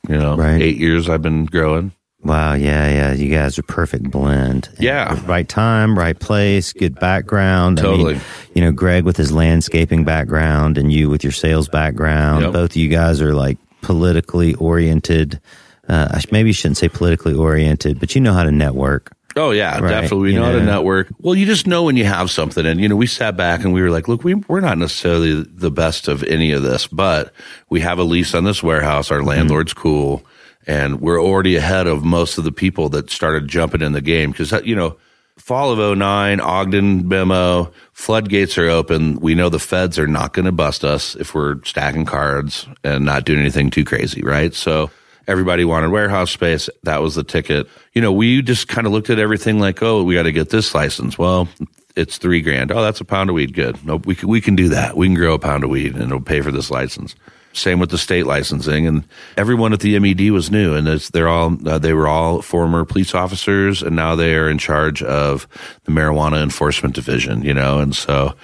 you 0.08 0.16
know, 0.16 0.36
Right. 0.36 0.60
eight 0.62 0.76
years 0.76 1.08
I've 1.08 1.22
been 1.22 1.44
growing. 1.46 1.92
Wow, 2.24 2.54
yeah, 2.54 2.88
yeah. 2.88 3.12
You 3.12 3.30
guys 3.30 3.58
are 3.60 3.62
perfect 3.62 4.10
blend. 4.10 4.68
Yeah. 4.80 5.20
Right 5.26 5.48
time, 5.48 5.96
right 5.96 6.18
place, 6.18 6.72
good 6.72 6.98
background. 6.98 7.78
I 7.78 7.82
mean, 7.82 7.90
Totally. 7.92 8.20
you 8.54 8.60
know, 8.60 8.72
Greg 8.72 9.04
with 9.04 9.16
his 9.16 9.30
landscaping 9.30 10.02
background 10.04 10.78
and 10.78 10.92
you 10.92 11.08
with 11.10 11.22
your 11.22 11.32
sales 11.32 11.68
background. 11.68 12.42
Yep. 12.42 12.52
Both 12.52 12.70
of 12.72 12.76
you 12.76 12.88
guys 12.88 13.20
are 13.22 13.34
like 13.34 13.56
politically 13.82 14.54
oriented. 14.54 15.40
Uh, 15.88 16.08
I 16.12 16.20
sh- 16.20 16.32
maybe 16.32 16.50
you 16.50 16.52
shouldn't 16.52 16.76
say 16.76 16.88
politically 16.88 17.34
oriented, 17.34 17.98
but 18.00 18.14
you 18.14 18.20
know 18.20 18.32
how 18.32 18.44
to 18.44 18.52
network. 18.52 19.12
Oh 19.36 19.52
yeah, 19.52 19.78
Right, 19.78 19.88
definitely. 19.90 20.18
We 20.18 20.32
you 20.32 20.40
know 20.40 20.46
how 20.46 20.52
to 20.52 20.64
network. 20.64 21.08
Well, 21.20 21.34
you 21.34 21.46
just 21.46 21.66
know 21.66 21.84
when 21.84 21.96
you 21.96 22.04
have 22.04 22.30
something, 22.30 22.66
and 22.66 22.80
you 22.80 22.88
know, 22.88 22.96
we 22.96 23.06
sat 23.06 23.36
back 23.36 23.62
and 23.62 23.72
we 23.72 23.82
were 23.82 23.90
like, 23.90 24.08
"Look, 24.08 24.24
we 24.24 24.34
we're 24.34 24.60
not 24.60 24.78
necessarily 24.78 25.42
the 25.42 25.70
best 25.70 26.08
of 26.08 26.24
any 26.24 26.50
of 26.52 26.62
this, 26.62 26.86
but 26.86 27.32
we 27.68 27.80
have 27.80 27.98
a 27.98 28.04
lease 28.04 28.34
on 28.34 28.44
this 28.44 28.62
warehouse. 28.62 29.10
Our 29.10 29.22
landlord's 29.22 29.74
cool, 29.74 30.24
and 30.66 31.00
we're 31.00 31.22
already 31.22 31.56
ahead 31.56 31.86
of 31.86 32.04
most 32.04 32.38
of 32.38 32.44
the 32.44 32.52
people 32.52 32.88
that 32.90 33.10
started 33.10 33.46
jumping 33.48 33.82
in 33.82 33.92
the 33.92 34.00
game 34.00 34.32
because 34.32 34.52
you 34.64 34.74
know." 34.74 34.96
Fall 35.38 35.72
of 35.72 35.98
09, 35.98 36.40
Ogden 36.40 37.08
memo, 37.08 37.72
floodgates 37.92 38.58
are 38.58 38.68
open. 38.68 39.18
We 39.20 39.34
know 39.34 39.48
the 39.48 39.58
feds 39.58 39.98
are 39.98 40.06
not 40.06 40.34
going 40.34 40.46
to 40.46 40.52
bust 40.52 40.84
us 40.84 41.14
if 41.16 41.34
we're 41.34 41.62
stacking 41.64 42.04
cards 42.04 42.66
and 42.84 43.04
not 43.04 43.24
doing 43.24 43.38
anything 43.38 43.70
too 43.70 43.84
crazy, 43.84 44.22
right? 44.22 44.54
So 44.54 44.90
everybody 45.26 45.64
wanted 45.64 45.90
warehouse 45.90 46.30
space. 46.32 46.68
That 46.82 47.00
was 47.00 47.14
the 47.14 47.24
ticket. 47.24 47.68
You 47.94 48.02
know, 48.02 48.12
we 48.12 48.42
just 48.42 48.68
kind 48.68 48.86
of 48.86 48.92
looked 48.92 49.10
at 49.10 49.18
everything 49.18 49.58
like, 49.58 49.82
oh, 49.82 50.02
we 50.02 50.14
got 50.14 50.24
to 50.24 50.32
get 50.32 50.50
this 50.50 50.74
license. 50.74 51.16
Well, 51.16 51.48
it's 51.96 52.18
three 52.18 52.42
grand. 52.42 52.70
Oh, 52.72 52.82
that's 52.82 53.00
a 53.00 53.04
pound 53.04 53.30
of 53.30 53.34
weed. 53.34 53.54
Good. 53.54 53.84
Nope, 53.84 54.06
we 54.06 54.14
can, 54.14 54.28
we 54.28 54.40
can 54.40 54.56
do 54.56 54.68
that. 54.70 54.96
We 54.96 55.06
can 55.06 55.14
grow 55.14 55.34
a 55.34 55.38
pound 55.38 55.64
of 55.64 55.70
weed 55.70 55.94
and 55.94 56.04
it'll 56.04 56.20
pay 56.20 56.40
for 56.40 56.50
this 56.50 56.70
license. 56.70 57.14
Same 57.58 57.78
with 57.78 57.90
the 57.90 57.98
state 57.98 58.26
licensing, 58.26 58.86
and 58.86 59.04
everyone 59.36 59.72
at 59.72 59.80
the 59.80 59.98
MED 59.98 60.30
was 60.30 60.50
new, 60.50 60.74
and 60.74 60.86
they're 60.86 61.28
all 61.28 61.56
uh, 61.68 61.78
they 61.78 61.92
were 61.92 62.08
all 62.08 62.42
former 62.42 62.84
police 62.84 63.14
officers, 63.14 63.82
and 63.82 63.96
now 63.96 64.14
they 64.14 64.34
are 64.34 64.48
in 64.48 64.58
charge 64.58 65.02
of 65.02 65.48
the 65.84 65.92
marijuana 65.92 66.42
enforcement 66.42 66.94
division. 66.94 67.42
You 67.42 67.54
know, 67.54 67.80
and 67.80 67.94
so 67.94 68.34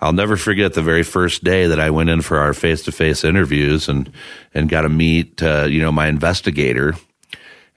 I'll 0.00 0.12
never 0.12 0.36
forget 0.36 0.74
the 0.74 0.82
very 0.82 1.02
first 1.02 1.44
day 1.44 1.66
that 1.66 1.80
I 1.80 1.90
went 1.90 2.10
in 2.10 2.20
for 2.20 2.38
our 2.38 2.52
face 2.52 2.82
to 2.82 2.92
face 2.92 3.24
interviews 3.24 3.88
and 3.88 4.12
and 4.52 4.68
got 4.68 4.82
to 4.82 4.88
meet 4.88 5.42
uh, 5.42 5.64
you 5.64 5.80
know 5.80 5.92
my 5.92 6.08
investigator 6.08 6.94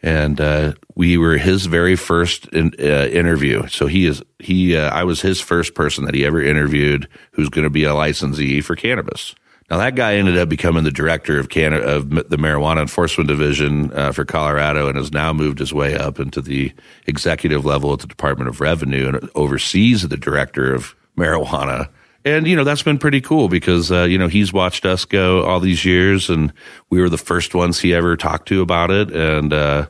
and 0.03 0.39
uh, 0.39 0.73
we 0.95 1.17
were 1.17 1.37
his 1.37 1.65
very 1.65 1.95
first 1.95 2.47
in, 2.49 2.73
uh, 2.79 3.07
interview. 3.07 3.67
So 3.67 3.87
he 3.87 4.05
is 4.05 4.21
he. 4.39 4.77
Uh, 4.77 4.89
I 4.89 5.03
was 5.03 5.21
his 5.21 5.39
first 5.39 5.73
person 5.73 6.05
that 6.05 6.13
he 6.13 6.25
ever 6.25 6.41
interviewed 6.41 7.07
who's 7.31 7.49
going 7.49 7.63
to 7.63 7.69
be 7.69 7.83
a 7.83 7.93
licensee 7.93 8.61
for 8.61 8.75
cannabis. 8.75 9.33
Now 9.69 9.77
that 9.77 9.95
guy 9.95 10.15
ended 10.15 10.37
up 10.37 10.47
becoming 10.47 10.85
the 10.85 10.91
director 10.91 11.39
of 11.39 11.49
Canada 11.49 11.85
of 11.85 12.09
the 12.09 12.37
marijuana 12.37 12.81
enforcement 12.81 13.27
division 13.27 13.91
uh, 13.93 14.13
for 14.13 14.23
Colorado, 14.23 14.87
and 14.87 14.97
has 14.97 15.11
now 15.11 15.33
moved 15.33 15.59
his 15.59 15.73
way 15.73 15.97
up 15.97 16.19
into 16.19 16.41
the 16.41 16.71
executive 17.05 17.65
level 17.65 17.91
at 17.91 17.99
the 17.99 18.07
Department 18.07 18.49
of 18.49 18.61
Revenue 18.61 19.09
and 19.09 19.29
oversees 19.35 20.07
the 20.07 20.17
director 20.17 20.73
of 20.73 20.95
marijuana. 21.17 21.89
And 22.23 22.47
you 22.47 22.55
know 22.55 22.63
that's 22.63 22.83
been 22.83 22.97
pretty 22.97 23.19
cool 23.19 23.49
because 23.49 23.91
uh, 23.91 24.03
you 24.03 24.17
know 24.17 24.27
he's 24.27 24.53
watched 24.53 24.85
us 24.85 25.03
go 25.03 25.43
all 25.43 25.59
these 25.59 25.83
years, 25.83 26.29
and 26.29 26.53
we 26.89 27.01
were 27.01 27.09
the 27.09 27.17
first 27.17 27.53
ones 27.53 27.79
he 27.79 27.93
ever 27.93 28.15
talked 28.15 28.47
to 28.49 28.61
about 28.61 28.89
it, 28.89 29.11
and 29.11 29.51
uh, 29.51 29.87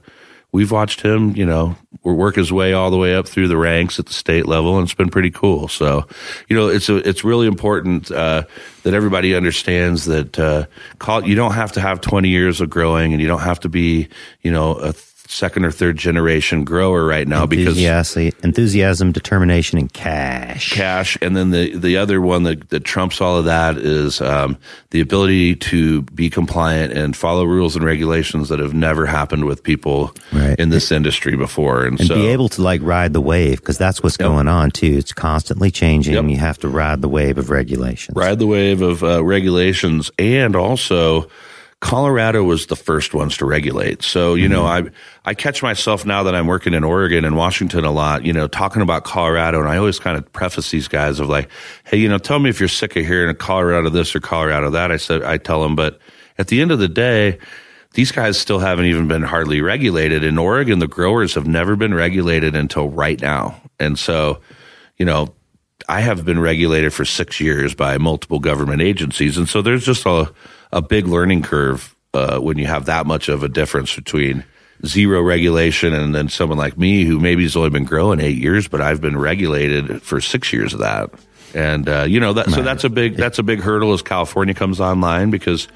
we've 0.51 0.72
watched 0.72 1.01
him, 1.01 1.36
you 1.36 1.46
know, 1.46 1.75
work 2.04 2.36
his 2.36 2.51
way 2.51 2.74
all 2.74 2.90
the 2.90 2.98
way 2.98 3.16
up 3.16 3.27
through 3.27 3.48
the 3.48 3.57
ranks 3.57 4.00
at 4.00 4.05
the 4.05 4.14
state 4.14 4.46
level, 4.46 4.77
and 4.77 4.86
it's 4.86 4.94
been 4.94 5.10
pretty 5.10 5.31
cool. 5.31 5.68
So, 5.68 6.07
you 6.48 6.55
know, 6.55 6.68
it's 6.68 6.90
a, 6.90 6.98
it's 7.07 7.24
really 7.24 7.48
important 7.48 8.12
uh, 8.12 8.44
that 8.83 8.94
everybody 8.94 9.36
understands 9.36 10.05
that 10.05 10.40
uh, 10.40 10.66
call, 11.00 11.27
you 11.27 11.36
don't 11.36 11.53
have 11.53 11.74
to 11.74 11.81
have 11.81 12.01
20 12.01 12.29
years 12.29 12.62
of 12.62 12.70
growing, 12.70 13.14
and 13.14 13.22
you 13.22 13.27
don't 13.27 13.42
have 13.42 13.60
to 13.62 13.70
be, 13.70 14.07
you 14.42 14.51
know, 14.51 14.75
a 14.75 14.94
second 15.27 15.66
or 15.66 15.72
third 15.72 15.98
generation 15.98 16.63
grower 16.63 17.05
right 17.05 17.27
now 17.27 17.46
because 17.46 17.77
Enthusiasm, 17.77 18.31
enthusiasm, 18.44 19.11
determination, 19.11 19.77
and 19.77 19.92
cash. 19.92 20.74
cash. 20.74 21.18
And 21.22 21.35
then 21.35 21.51
the, 21.51 21.75
the 21.77 21.98
other 21.98 22.22
one 22.22 22.44
that, 22.44 22.70
that 22.70 22.83
trumps 22.83 23.20
all 23.22 23.37
of 23.37 23.46
that 23.46 23.77
is 23.77 24.22
um, 24.22 24.57
the 24.92 25.01
ability 25.01 25.55
to 25.57 26.01
be 26.03 26.29
compliant 26.29 26.94
and 26.94 27.16
follow 27.16 27.44
rules 27.44 27.75
and 27.75 27.83
regulations 27.85 28.50
that 28.50 28.59
have 28.59 28.74
never 28.74 29.05
happened 29.05 29.46
with 29.46 29.63
people 29.63 30.13
Right. 30.31 30.57
in 30.59 30.70
this 30.70 30.92
industry 30.92 31.35
before. 31.35 31.85
And, 31.85 32.00
and 32.00 32.07
so, 32.07 32.16
be 32.16 32.27
able 32.27 32.50
to 32.50 32.61
like 32.61 32.81
ride 32.81 33.13
the 33.13 33.22
wave 33.22 33.59
because 33.59 33.77
that's 33.77 34.01
what's 34.01 34.18
going 34.18 34.48
on 34.48 34.72
too. 34.72 34.96
It's 34.98 35.13
constantly 35.13 35.72
changing. 35.72 36.13
Yep. 36.13 36.25
You 36.25 36.37
have 36.37 36.57
to 36.59 36.68
ride 36.70 37.01
the 37.01 37.09
wave 37.09 37.37
of 37.37 37.50
regulations. 37.50 38.16
ride 38.16 38.40
the 38.40 38.48
wave 38.48 38.81
of 38.81 39.03
uh, 39.03 39.24
regulations 39.24 40.11
and 40.18 40.55
also 40.55 41.29
Colorado 41.79 42.44
was 42.44 42.66
the 42.68 42.75
first 42.75 43.13
ones 43.13 43.37
to 43.37 43.46
regulate. 43.46 44.01
So, 44.01 44.33
you 44.33 44.50
know, 44.50 44.63
mm-hmm. 44.63 44.87
I 45.25 45.29
I 45.29 45.33
catch 45.35 45.61
myself 45.61 46.05
now 46.05 46.24
that 46.24 46.33
I'm 46.33 46.48
working 46.48 46.74
in 46.74 46.83
Oregon 46.83 47.24
and 47.24 47.35
Washington 47.37 47.85
a 47.85 47.92
lot, 47.92 48.25
you 48.25 48.33
know, 48.33 48.48
talking 48.48 48.81
about 48.81 49.03
Colorado 49.03 49.59
and 49.59 49.70
I 49.70 49.77
always 49.77 50.00
kind 50.00 50.18
of 50.18 50.31
preface 50.33 50.72
these 50.72 50.87
guys 50.87 51.20
of 51.20 51.29
like, 51.29 51.50
hey, 51.85 51.98
you 51.98 52.09
know, 52.09 52.18
tell 52.18 52.40
me 52.40 52.50
if 52.50 52.59
you're 52.59 52.68
sick 52.68 52.96
of 52.96 53.05
hearing 53.05 53.35
Colorado 53.35 53.90
this 53.90 54.16
or 54.16 54.20
Colorado 54.20 54.72
that. 54.72 54.92
I 54.92 54.98
said 54.98 55.22
I 55.22 55.37
tell 55.37 55.61
them, 55.61 55.75
but 55.75 56.00
at 56.40 56.48
the 56.48 56.61
end 56.61 56.72
of 56.72 56.79
the 56.79 56.87
day, 56.87 57.37
these 57.94 58.11
guys 58.11 58.40
still 58.40 58.59
haven't 58.59 58.85
even 58.85 59.07
been 59.07 59.24
hardly 59.24 59.61
regulated. 59.61 60.24
In 60.24 60.40
Oregon, 60.40 60.79
the 60.79 60.87
growers 60.87 61.35
have 61.35 61.48
never 61.48 61.75
been 61.75 61.94
regulated 61.94 62.55
until 62.55 62.90
right 62.90 63.22
now. 63.22 63.61
And 63.79 64.00
so, 64.00 64.42
you 64.98 65.05
know, 65.05 65.33
I 65.87 66.01
have 66.01 66.25
been 66.25 66.40
regulated 66.40 66.92
for 66.94 67.05
six 67.05 67.40
years 67.40 67.75
by 67.75 67.98
multiple 67.98 68.40
government 68.40 68.81
agencies, 68.81 69.37
and 69.37 69.48
so 69.48 69.61
there's 69.61 69.85
just 69.85 70.05
a 70.05 70.31
a 70.77 70.81
big 70.81 71.07
learning 71.07 71.42
curve 71.42 71.96
uh, 72.13 72.40
when 72.40 72.57
you 72.59 72.68
have 72.68 72.85
that 72.85 73.07
much 73.07 73.29
of 73.29 73.42
a 73.42 73.50
difference 73.50 73.96
between 73.96 74.46
zero 74.85 75.22
regulation 75.24 75.92
and 75.92 76.13
then 76.13 76.29
someone 76.29 76.59
like 76.59 76.77
me 76.77 77.03
who 77.03 77.20
maybe 77.20 77.42
has 77.42 77.55
only 77.55 77.72
been 77.72 77.83
growing 77.83 78.20
eight 78.20 78.37
years, 78.37 78.68
but 78.68 78.79
I've 78.79 79.01
been 79.01 79.18
regulated 79.18 80.03
for 80.03 80.22
six 80.22 80.53
years 80.53 80.74
of 80.74 80.79
that. 80.81 81.09
And 81.55 81.90
uh, 81.90 82.03
you 82.03 82.20
know 82.20 82.33
that 82.33 82.51
so 82.51 82.61
that's 82.61 82.83
a 82.83 82.90
big 82.90 83.16
that's 83.16 83.40
a 83.40 83.44
big 83.44 83.61
hurdle 83.61 83.94
as 83.94 84.03
California 84.03 84.53
comes 84.53 84.79
online 84.79 85.31
because 85.31 85.68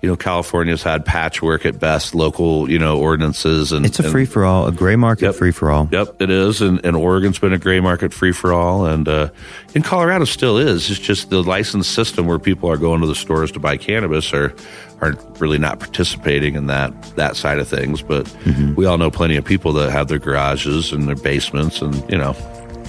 you 0.00 0.08
know 0.08 0.16
California's 0.16 0.82
had 0.82 1.04
patchwork 1.04 1.66
at 1.66 1.78
best 1.80 2.14
local 2.14 2.70
you 2.70 2.78
know 2.78 2.98
ordinances 3.00 3.72
and 3.72 3.84
It's 3.84 3.98
a 3.98 4.04
free 4.10 4.26
for 4.26 4.44
all, 4.44 4.66
a 4.68 4.72
gray 4.72 4.94
market 4.96 5.24
Yep. 5.26 5.34
free 5.34 5.50
for 5.50 5.70
all. 5.70 5.88
Yep, 5.90 6.22
it 6.22 6.30
is, 6.30 6.60
and, 6.60 6.80
and 6.84 6.96
Oregon's 6.96 7.38
been 7.38 7.52
a 7.52 7.58
gray 7.58 7.80
market 7.80 8.12
free 8.14 8.32
for 8.32 8.52
all, 8.52 8.86
and 8.86 9.08
uh, 9.08 9.28
in 9.74 9.82
Colorado 9.82 10.24
still 10.24 10.56
is. 10.56 10.88
It's 10.90 11.00
just 11.00 11.30
the 11.30 11.42
license 11.42 11.88
system 11.88 12.26
where 12.26 12.38
people 12.38 12.70
are 12.70 12.76
going 12.76 13.00
to 13.00 13.06
the 13.06 13.14
stores 13.16 13.50
to 13.52 13.58
buy 13.60 13.76
cannabis 13.76 14.32
are 14.32 14.54
are 15.00 15.14
really 15.38 15.58
not 15.58 15.78
participating 15.80 16.54
in 16.54 16.66
that 16.66 16.92
that 17.16 17.36
side 17.36 17.58
of 17.58 17.66
things. 17.68 18.02
But 18.02 18.26
Mm-hmm. 18.44 18.74
we 18.76 18.86
all 18.86 18.98
know 18.98 19.10
plenty 19.10 19.36
of 19.36 19.44
people 19.44 19.72
that 19.74 19.90
have 19.90 20.06
their 20.08 20.18
garages 20.20 20.92
and 20.92 21.08
their 21.08 21.16
basements, 21.16 21.82
and 21.82 21.94
you 22.10 22.18
know 22.18 22.34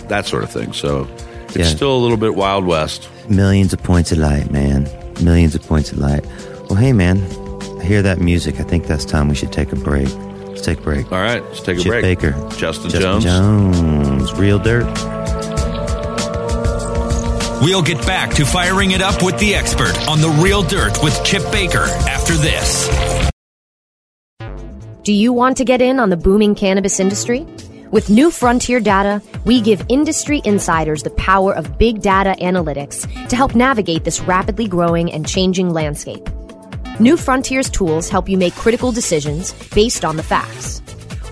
that 0.10 0.26
sort 0.28 0.44
of 0.44 0.52
thing. 0.52 0.74
So 0.74 1.08
it's 1.48 1.58
Yeah. 1.58 1.66
still 1.66 1.96
a 1.96 2.02
little 2.02 2.18
bit 2.18 2.36
wild 2.36 2.66
west. 2.66 3.10
Millions 3.30 3.74
of 3.74 3.82
points 3.82 4.12
of 4.12 4.20
light, 4.20 4.52
man. 4.52 4.88
Millions 5.24 5.54
of 5.56 5.62
points 5.64 5.92
of 5.92 5.98
light. 5.98 6.24
Well, 6.70 6.78
hey, 6.78 6.94
man, 6.94 7.18
I 7.80 7.84
hear 7.84 8.04
that 8.04 8.20
music. 8.20 8.60
I 8.60 8.64
think 8.64 8.86
that's 8.86 9.04
time 9.04 9.28
we 9.28 9.34
should 9.34 9.52
take 9.52 9.72
a 9.72 9.76
break. 9.76 10.08
Let's 10.46 10.62
take 10.62 10.78
a 10.80 10.82
break. 10.84 11.12
All 11.12 11.20
right, 11.20 11.44
let's 11.44 11.62
take 11.62 11.80
a 11.80 11.82
Chip 11.82 11.90
break. 11.90 12.04
Baker. 12.04 12.32
Justin, 12.56 12.92
Justin 12.92 13.22
Jones. 13.22 13.24
Jones. 13.24 14.34
Real 14.34 14.60
dirt. 14.60 14.86
We'll 17.64 17.82
get 17.82 18.06
back 18.06 18.36
to 18.36 18.46
firing 18.46 18.92
it 18.92 19.02
up 19.02 19.24
with 19.24 19.40
the 19.40 19.56
expert 19.56 19.98
on 20.08 20.22
the 20.22 20.30
real 20.42 20.62
dirt 20.62 21.02
with 21.04 21.20
Chip 21.26 21.42
Baker 21.52 21.86
after 22.08 22.34
this. 22.34 22.88
Do 25.04 25.12
you 25.12 25.34
want 25.34 25.58
to 25.58 25.66
get 25.66 25.82
in 25.82 26.00
on 26.00 26.12
the 26.12 26.18
booming 26.18 26.54
cannabis 26.54 27.00
industry? 27.00 27.48
With 27.90 28.12
New 28.12 28.30
Frontier 28.30 28.80
Data, 28.80 29.24
we 29.44 29.60
give 29.60 29.84
industry 29.90 30.40
insiders 30.46 31.02
the 31.02 31.10
power 31.10 31.52
of 31.54 31.80
big 31.80 32.04
data 32.04 32.36
analytics 32.40 33.08
to 33.30 33.36
help 33.36 33.56
navigate 33.56 34.04
this 34.04 34.22
rapidly 34.22 34.68
growing 34.68 35.12
and 35.12 35.28
changing 35.28 35.72
landscape. 35.72 36.30
New 37.02 37.16
Frontier's 37.16 37.70
tools 37.70 38.10
help 38.10 38.28
you 38.28 38.38
make 38.38 38.54
critical 38.56 38.92
decisions 38.92 39.54
based 39.74 40.04
on 40.04 40.18
the 40.18 40.24
facts. 40.24 40.82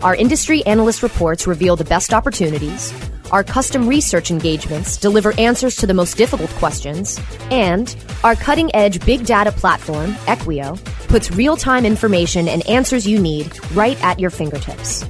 Our 0.02 0.16
industry 0.16 0.66
analyst 0.66 1.04
reports 1.04 1.46
reveal 1.46 1.76
the 1.76 1.84
best 1.84 2.14
opportunities. 2.14 2.94
Our 3.34 3.44
custom 3.44 3.86
research 3.86 4.32
engagements 4.32 4.96
deliver 4.96 5.38
answers 5.38 5.76
to 5.78 5.86
the 5.86 5.94
most 5.94 6.16
difficult 6.16 6.52
questions. 6.52 7.20
And 7.52 7.94
our 8.24 8.36
cutting 8.36 8.74
edge 8.74 9.06
big 9.06 9.26
data 9.26 9.52
platform, 9.52 10.14
Equio, 10.26 10.82
puts 11.10 11.32
real 11.32 11.58
time 11.58 11.86
information 11.86 12.48
and 12.48 12.66
answers 12.70 13.06
you 13.06 13.20
need 13.20 13.52
right 13.76 14.02
at 14.02 14.22
your 14.22 14.30
fingertips. 14.30 15.04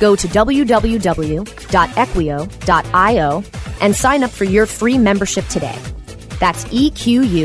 Go 0.00 0.14
to 0.16 0.28
www.equio.io 0.28 1.44
and 3.80 3.96
sign 3.96 4.22
up 4.22 4.30
for 4.30 4.44
your 4.44 4.66
free 4.66 4.98
membership 4.98 5.46
today. 5.46 5.78
That's 6.40 6.66
EQU. 6.66 7.44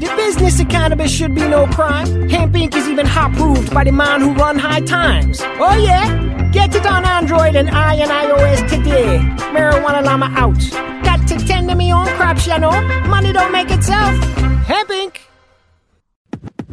The 0.00 0.12
business 0.16 0.58
of 0.60 0.68
cannabis 0.68 1.10
should 1.12 1.34
be 1.34 1.46
no 1.48 1.66
crime. 1.66 2.28
Hempire 2.28 2.74
is 2.74 2.88
even 2.88 3.06
hot 3.06 3.32
proved 3.34 3.72
by 3.72 3.84
the 3.84 3.92
man 3.92 4.20
who 4.20 4.32
run 4.34 4.58
high 4.58 4.80
times. 4.80 5.40
Oh 5.42 5.76
yeah? 5.76 6.50
Get 6.52 6.74
it 6.74 6.84
on 6.84 7.04
Android 7.04 7.54
and 7.54 7.70
I 7.70 7.94
and 7.94 8.10
iOS 8.10 8.68
today. 8.68 9.18
Marijuana 9.54 10.04
Llama 10.04 10.26
out. 10.34 10.58
Got 11.04 11.28
to 11.28 11.38
tend 11.46 11.68
to 11.68 11.76
me 11.76 11.92
own 11.92 12.06
crops, 12.16 12.46
you 12.46 12.58
know. 12.58 12.72
Money 13.06 13.32
don't 13.32 13.52
make 13.52 13.70
itself. 13.70 14.14
Hempire 14.66 15.16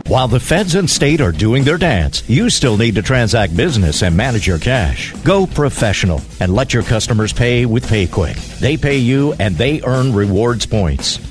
While 0.07 0.27
the 0.27 0.39
feds 0.39 0.73
and 0.75 0.89
state 0.89 1.21
are 1.21 1.31
doing 1.31 1.63
their 1.63 1.77
dance, 1.77 2.27
you 2.27 2.49
still 2.49 2.75
need 2.75 2.95
to 2.95 3.01
transact 3.01 3.55
business 3.55 4.01
and 4.01 4.17
manage 4.17 4.47
your 4.47 4.59
cash. 4.59 5.13
Go 5.23 5.45
professional 5.45 6.21
and 6.39 6.53
let 6.53 6.73
your 6.73 6.83
customers 6.83 7.33
pay 7.33 7.67
with 7.67 7.85
PayQwick. 7.85 8.59
They 8.59 8.77
pay 8.77 8.97
you 8.97 9.33
and 9.33 9.55
they 9.55 9.81
earn 9.83 10.11
rewards 10.11 10.65
points. 10.65 11.30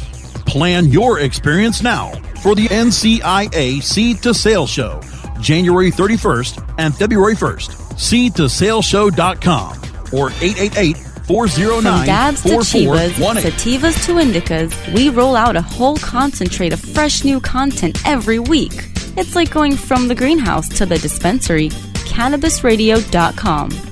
Plan 0.47 0.87
your 0.87 1.19
experience 1.19 1.83
now 1.83 2.13
for 2.43 2.55
the 2.55 2.69
NCIA 2.69 3.83
Seed 3.83 4.23
to 4.23 4.33
Sale 4.33 4.69
Show, 4.69 5.01
January 5.41 5.91
31st 5.91 6.75
and 6.79 6.95
February 6.95 7.35
1st. 7.35 7.71
Seedtosaleshow.com 7.99 9.73
or 10.13 10.31
888 10.31 10.97
409 11.27 11.83
From 11.83 12.07
dabs 12.07 12.43
to 12.43 12.49
chivas, 12.59 13.11
sativas 13.11 14.07
to 14.07 14.13
indicas, 14.15 14.95
we 14.95 15.11
roll 15.11 15.35
out 15.35 15.57
a 15.57 15.61
whole 15.61 15.97
concentrate 15.97 16.73
of 16.73 16.79
fresh 16.79 17.25
new 17.25 17.41
content 17.41 18.01
every 18.07 18.39
week. 18.39 18.93
It's 19.17 19.35
like 19.35 19.51
going 19.51 19.75
from 19.75 20.07
the 20.07 20.15
greenhouse 20.15 20.69
to 20.79 20.87
the 20.87 20.99
dispensary. 20.99 21.71
CannabisRadio.com. 22.07 23.88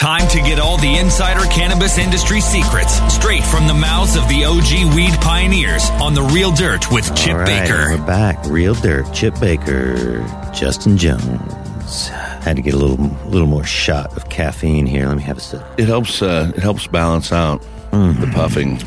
Time 0.00 0.26
to 0.28 0.38
get 0.38 0.58
all 0.58 0.78
the 0.78 0.96
insider 0.96 1.44
cannabis 1.50 1.98
industry 1.98 2.40
secrets 2.40 2.94
straight 3.14 3.44
from 3.44 3.66
the 3.66 3.74
mouths 3.74 4.16
of 4.16 4.26
the 4.28 4.44
OG 4.46 4.94
weed 4.96 5.12
pioneers 5.20 5.90
on 6.00 6.14
the 6.14 6.22
Real 6.22 6.50
Dirt 6.50 6.90
with 6.90 7.14
Chip 7.14 7.32
All 7.34 7.40
right, 7.40 7.46
Baker. 7.68 7.90
We're 7.90 8.06
back. 8.06 8.42
Real 8.46 8.72
Dirt, 8.72 9.12
Chip 9.12 9.38
Baker, 9.38 10.20
Justin 10.54 10.96
Jones. 10.96 12.08
Had 12.08 12.56
to 12.56 12.62
get 12.62 12.72
a 12.72 12.78
little 12.78 12.96
little 13.28 13.46
more 13.46 13.64
shot 13.64 14.16
of 14.16 14.26
caffeine 14.30 14.86
here. 14.86 15.06
Let 15.06 15.18
me 15.18 15.22
have 15.24 15.36
a 15.36 15.40
sip. 15.40 15.62
It 15.76 15.86
helps. 15.86 16.22
Uh, 16.22 16.50
it 16.56 16.62
helps 16.62 16.86
balance 16.86 17.30
out 17.32 17.60
Mm-hmm. 17.90 18.20
the 18.20 18.26
puffing. 18.28 18.80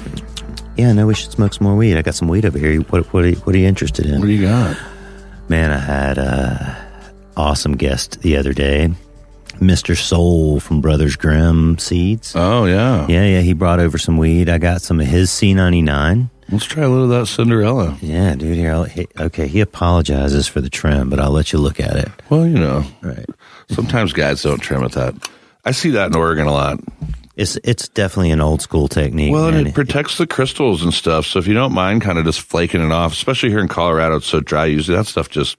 Yeah, 0.78 0.89
I 0.89 0.93
know 0.93 1.06
we 1.08 1.13
should 1.13 1.32
smoke 1.34 1.54
some 1.54 1.67
more 1.67 1.76
weed. 1.76 1.95
I 1.97 2.02
got 2.02 2.15
some 2.15 2.28
weed 2.30 2.45
over 2.45 2.58
here. 2.58 2.80
What 2.82 3.13
what 3.13 3.23
are 3.26 3.30
you, 3.30 3.36
what 3.36 3.54
are 3.54 3.60
you 3.60 3.67
interested 3.67 4.08
in? 4.08 4.19
What 4.19 4.26
do 4.28 4.32
you 4.32 4.47
got? 4.47 4.78
Man, 5.49 5.69
I 5.71 5.78
had 5.78 6.17
a 6.17 6.88
awesome 7.38 7.76
guest 7.78 8.21
the 8.21 8.38
other 8.38 8.54
day, 8.54 8.89
Mr. 9.60 9.96
Soul 9.98 10.60
from 10.60 10.82
Brothers 10.82 11.16
Grimm 11.16 11.78
Seeds. 11.78 12.34
Oh 12.36 12.66
yeah. 12.66 13.06
Yeah, 13.08 13.26
yeah, 13.26 13.42
he 13.42 13.54
brought 13.54 13.80
over 13.80 13.98
some 13.98 14.18
weed. 14.18 14.50
I 14.50 14.58
got 14.58 14.82
some 14.82 15.00
of 15.00 15.08
his 15.08 15.30
C99. 15.30 16.30
Let's 16.52 16.66
try 16.66 16.84
a 16.84 16.89
little 16.89 17.06
of 17.06 17.10
that 17.12 17.28
Cinderella. 17.28 17.98
Yeah, 18.02 18.36
dude. 18.36 18.58
Here, 18.58 18.86
he, 18.86 19.08
okay. 19.20 19.48
He 19.48 19.62
apologizes 19.62 20.48
for 20.48 20.60
the 20.62 20.70
trim, 20.70 21.10
but 21.10 21.20
I'll 21.20 21.32
let 21.32 21.54
you 21.54 21.60
look 21.60 21.80
at 21.80 21.96
it. 21.96 22.10
Well, 22.30 22.46
you 22.46 22.60
know, 22.60 22.84
Right. 23.02 23.26
sometimes 23.70 24.13
guys 24.13 24.44
don't 24.44 24.60
trim 24.60 24.82
with 24.82 24.94
that. 24.94 25.16
I 25.66 25.72
see 25.72 25.92
that 25.92 26.08
in 26.08 26.16
Oregon 26.16 26.46
a 26.48 26.52
lot. 26.52 26.80
It's 27.36 27.58
it's 27.63 27.88
definitely 27.88 28.32
an 28.32 28.42
old 28.42 28.62
school 28.62 28.88
technique. 28.88 29.32
Well, 29.32 29.48
and 29.48 29.68
it 29.68 29.74
protects 29.74 30.18
the 30.18 30.28
crystals 30.28 30.84
and 30.84 30.94
stuff. 30.94 31.26
So 31.26 31.39
if 31.39 31.48
you 31.48 31.54
don't 31.56 31.74
mind 31.74 32.02
kind 32.04 32.20
of 32.20 32.26
just 32.26 32.42
flaking 32.42 32.86
it 32.86 32.92
off, 32.92 33.13
especially 33.13 33.50
here 33.50 33.60
in 33.60 33.68
Colorado, 33.70 34.18
it's 34.18 34.28
so 34.28 34.39
dry. 34.39 34.66
Usually 34.66 34.96
that 34.98 35.08
stuff 35.08 35.30
just 35.30 35.58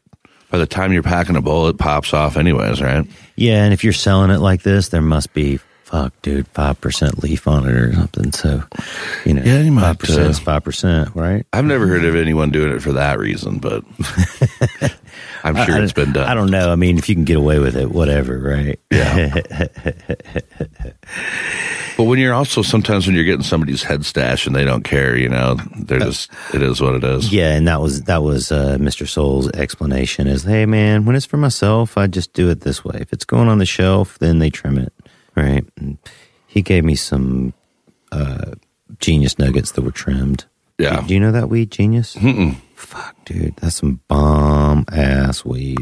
by 0.50 0.59
the 0.59 0.66
time 0.66 0.92
you're 0.92 1.02
packing 1.02 1.35
a 1.35 1.40
bowl, 1.40 1.66
it 1.66 1.78
pops 1.78 2.14
off 2.14 2.37
anyways, 2.37 2.80
right? 2.80 3.04
Yeah, 3.36 3.64
and 3.64 3.72
if 3.72 3.84
you're 3.84 3.92
selling 3.92 4.30
it 4.30 4.38
like 4.40 4.62
this, 4.62 4.88
there 4.88 5.02
must 5.02 5.32
be 5.32 5.60
fuck, 5.94 6.12
dude, 6.22 6.48
five 6.48 6.80
percent 6.80 7.22
leaf 7.22 7.46
on 7.46 7.68
it 7.68 7.72
or 7.72 7.92
something. 7.92 8.33
So, 8.33 8.62
you 9.24 9.35
know, 9.35 9.42
Yeah, 9.42 9.61
you 9.61 9.70
might, 9.70 9.83
five 9.83 9.98
percent 9.98 10.26
uh, 10.26 10.30
is 10.30 10.38
five 10.40 10.64
percent, 10.64 11.14
right? 11.14 11.46
I've 11.52 11.64
never 11.64 11.87
heard 11.87 12.04
of 12.04 12.16
anyone 12.16 12.50
doing 12.50 12.72
it 12.74 12.83
for 12.83 12.92
that 12.94 13.18
reason, 13.20 13.59
but 13.59 13.85
I'm 15.44 15.54
sure 15.54 15.76
I- 15.76 15.83
it's 15.83 15.92
been 15.92 16.12
done. 16.12 16.28
I 16.28 16.35
don't 16.35 16.50
know. 16.50 16.72
I 16.72 16.76
mean, 16.76 16.98
if 16.98 17.09
you 17.09 17.14
can 17.14 17.24
get 17.24 17.37
away 17.37 17.59
with 17.61 17.76
it, 17.76 17.90
whatever, 17.92 18.38
right? 18.38 18.80
Yeah. 18.90 19.35
But 21.96 22.04
when 22.04 22.18
you're 22.18 22.35
also 22.35 22.62
sometimes 22.62 23.07
when 23.07 23.14
you're 23.14 23.24
getting 23.24 23.44
somebody's 23.44 23.85
head 23.85 24.04
stash 24.04 24.48
and 24.48 24.57
they 24.57 24.64
don't 24.64 24.83
care, 24.83 25.16
you 25.16 25.28
know, 25.28 25.54
they're 25.76 26.00
just 26.00 26.28
it 26.52 26.61
is 26.61 26.80
what 26.80 26.94
it 26.94 27.04
is. 27.04 27.33
Yeah, 27.33 27.52
and 27.54 27.68
that 27.68 27.80
was 27.80 28.02
that 28.02 28.24
was 28.24 28.50
uh, 28.50 28.78
Mr. 28.80 29.07
Soul's 29.09 29.48
explanation 29.52 30.26
is, 30.26 30.42
hey 30.42 30.66
man, 30.66 31.04
when 31.04 31.14
it's 31.14 31.24
for 31.24 31.37
myself, 31.37 31.96
I 31.96 32.09
just 32.09 32.33
do 32.33 32.50
it 32.50 32.62
this 32.62 32.85
way. 32.85 32.98
If 33.00 33.12
it's 33.12 33.24
going 33.24 33.46
on 33.48 33.59
the 33.59 33.64
shelf, 33.66 34.18
then 34.18 34.40
they 34.40 34.50
trim 34.50 34.76
it, 34.76 34.92
right? 35.36 35.64
And 35.76 35.98
he 36.46 36.62
gave 36.62 36.84
me 36.84 36.94
some 36.94 37.52
uh, 38.12 38.52
genius 39.00 39.38
nuggets 39.38 39.72
that 39.72 39.82
were 39.82 39.90
trimmed. 39.90 40.44
Yeah. 40.78 41.02
Do 41.06 41.14
you 41.14 41.20
know 41.20 41.32
that 41.32 41.48
weed, 41.48 41.70
genius? 41.70 42.14
Mm-mm. 42.16 42.56
Fuck, 42.74 43.16
dude, 43.24 43.56
that's 43.56 43.76
some 43.76 44.00
bomb 44.08 44.84
ass 44.92 45.44
weed. 45.44 45.78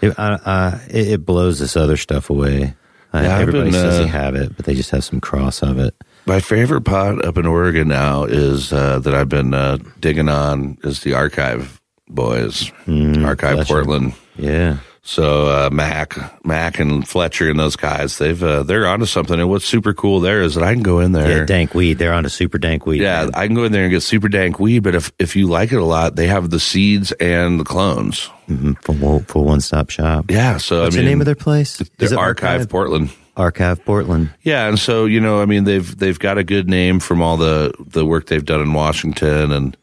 It, 0.00 0.14
I, 0.18 0.38
I, 0.46 0.80
it, 0.88 1.08
it 1.08 1.26
blows 1.26 1.58
this 1.58 1.76
other 1.76 1.96
stuff 1.96 2.30
away. 2.30 2.74
Uh, 3.12 3.20
Yeah, 3.22 3.38
everybody 3.38 3.70
been, 3.70 3.72
says 3.80 3.98
uh, 3.98 4.02
they 4.02 4.06
have 4.08 4.34
it, 4.36 4.56
but 4.56 4.64
they 4.66 4.74
just 4.74 4.90
have 4.90 5.02
some 5.04 5.20
cross 5.20 5.62
of 5.62 5.78
it. 5.78 5.94
My 6.26 6.40
favorite 6.40 6.82
pot 6.82 7.24
up 7.24 7.38
in 7.38 7.46
Oregon 7.46 7.88
now 7.88 8.24
is 8.24 8.72
uh, 8.72 8.98
that 9.00 9.14
I've 9.14 9.28
been 9.30 9.54
uh, 9.54 9.78
digging 9.98 10.28
on 10.28 10.76
is 10.84 11.00
the 11.00 11.14
Archive 11.14 11.80
Boys, 12.08 12.70
Archive 12.86 13.56
bless 13.56 13.68
you. 13.68 13.74
Portland. 13.74 14.14
Yeah. 14.36 14.78
So 15.08 15.46
uh, 15.46 15.70
Mac, 15.72 16.18
Mac, 16.44 16.78
and 16.78 17.08
Fletcher 17.08 17.48
and 17.48 17.58
those 17.58 17.76
guys, 17.76 18.18
they've 18.18 18.42
uh, 18.42 18.62
they're 18.62 18.86
onto 18.86 19.06
something. 19.06 19.40
And 19.40 19.48
what's 19.48 19.64
super 19.64 19.94
cool 19.94 20.20
there 20.20 20.42
is 20.42 20.54
that 20.54 20.62
I 20.62 20.74
can 20.74 20.82
go 20.82 21.00
in 21.00 21.12
there. 21.12 21.38
Yeah, 21.38 21.44
dank 21.46 21.72
weed. 21.72 21.94
They're 21.94 22.12
on 22.12 22.26
a 22.26 22.28
super 22.28 22.58
dank 22.58 22.84
weed. 22.84 23.00
Yeah, 23.00 23.22
man. 23.24 23.30
I 23.32 23.46
can 23.46 23.56
go 23.56 23.64
in 23.64 23.72
there 23.72 23.84
and 23.84 23.90
get 23.90 24.02
super 24.02 24.28
dank 24.28 24.60
weed. 24.60 24.80
But 24.80 24.94
if 24.94 25.10
if 25.18 25.34
you 25.34 25.46
like 25.46 25.72
it 25.72 25.78
a 25.78 25.84
lot, 25.84 26.16
they 26.16 26.26
have 26.26 26.50
the 26.50 26.60
seeds 26.60 27.12
and 27.12 27.58
the 27.58 27.64
clones. 27.64 28.28
Mhm, 28.50 28.76
for 28.82 28.92
one, 28.92 29.24
for 29.24 29.42
one 29.42 29.62
stop 29.62 29.88
shop. 29.88 30.30
Yeah. 30.30 30.58
So 30.58 30.82
What's 30.82 30.94
I 30.94 30.98
mean, 30.98 31.06
the 31.06 31.10
name 31.10 31.20
of 31.22 31.24
their 31.24 31.34
place? 31.34 31.80
Is 31.80 31.88
They're 31.96 32.12
it 32.12 32.18
Archive 32.18 32.68
Portland. 32.68 33.08
Archive 33.34 33.82
Portland. 33.86 34.28
Yeah, 34.42 34.68
and 34.68 34.78
so 34.78 35.06
you 35.06 35.20
know, 35.20 35.40
I 35.40 35.46
mean, 35.46 35.64
they've 35.64 35.96
they've 35.96 36.18
got 36.18 36.36
a 36.36 36.44
good 36.44 36.68
name 36.68 37.00
from 37.00 37.22
all 37.22 37.38
the 37.38 37.72
the 37.78 38.04
work 38.04 38.26
they've 38.26 38.44
done 38.44 38.60
in 38.60 38.74
Washington, 38.74 39.52
and 39.52 39.74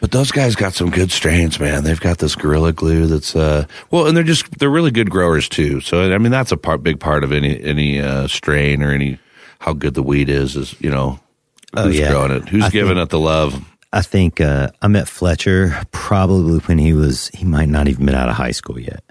but 0.00 0.10
those 0.10 0.30
guys 0.30 0.54
got 0.56 0.74
some 0.74 0.90
good 0.90 1.10
strains, 1.10 1.58
man. 1.60 1.84
They've 1.84 2.00
got 2.00 2.18
this 2.18 2.34
Gorilla 2.34 2.72
Glue 2.72 3.06
that's 3.06 3.34
uh 3.36 3.66
well, 3.90 4.06
and 4.06 4.16
they're 4.16 4.24
just 4.24 4.58
they're 4.58 4.70
really 4.70 4.90
good 4.90 5.10
growers 5.10 5.48
too. 5.48 5.80
So 5.80 6.12
I 6.14 6.18
mean, 6.18 6.32
that's 6.32 6.52
a 6.52 6.56
part 6.56 6.82
big 6.82 7.00
part 7.00 7.24
of 7.24 7.32
any 7.32 7.62
any 7.62 8.00
uh, 8.00 8.26
strain 8.28 8.82
or 8.82 8.90
any 8.92 9.18
how 9.58 9.72
good 9.72 9.94
the 9.94 10.02
weed 10.02 10.28
is 10.28 10.56
is 10.56 10.74
you 10.80 10.90
know 10.90 11.18
Oh, 11.74 11.84
who's 11.84 11.98
yeah. 11.98 12.10
growing 12.10 12.30
it, 12.32 12.48
who's 12.48 12.64
I 12.64 12.70
giving 12.70 12.94
think- 12.94 13.04
it 13.04 13.10
the 13.10 13.18
love. 13.20 13.62
I 13.92 14.02
think 14.02 14.40
uh, 14.40 14.70
I 14.82 14.88
met 14.88 15.08
Fletcher 15.08 15.78
probably 15.92 16.58
when 16.60 16.76
he 16.78 16.92
was 16.92 17.28
he 17.34 17.44
might 17.44 17.68
not 17.68 17.88
even 17.88 18.04
been 18.06 18.14
out 18.14 18.28
of 18.28 18.34
high 18.34 18.50
school 18.50 18.78
yet, 18.78 19.02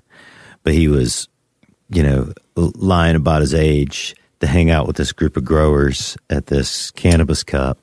but 0.64 0.74
he 0.74 0.88
was, 0.88 1.28
you 1.90 2.04
know, 2.04 2.32
lying 2.56 3.16
about 3.16 3.42
his 3.42 3.54
age 3.54 4.16
to 4.42 4.48
hang 4.48 4.70
out 4.70 4.86
with 4.86 4.96
this 4.96 5.12
group 5.12 5.38
of 5.38 5.46
growers 5.46 6.18
at 6.30 6.48
this 6.48 6.92
cannabis 6.92 7.44
cup, 7.44 7.80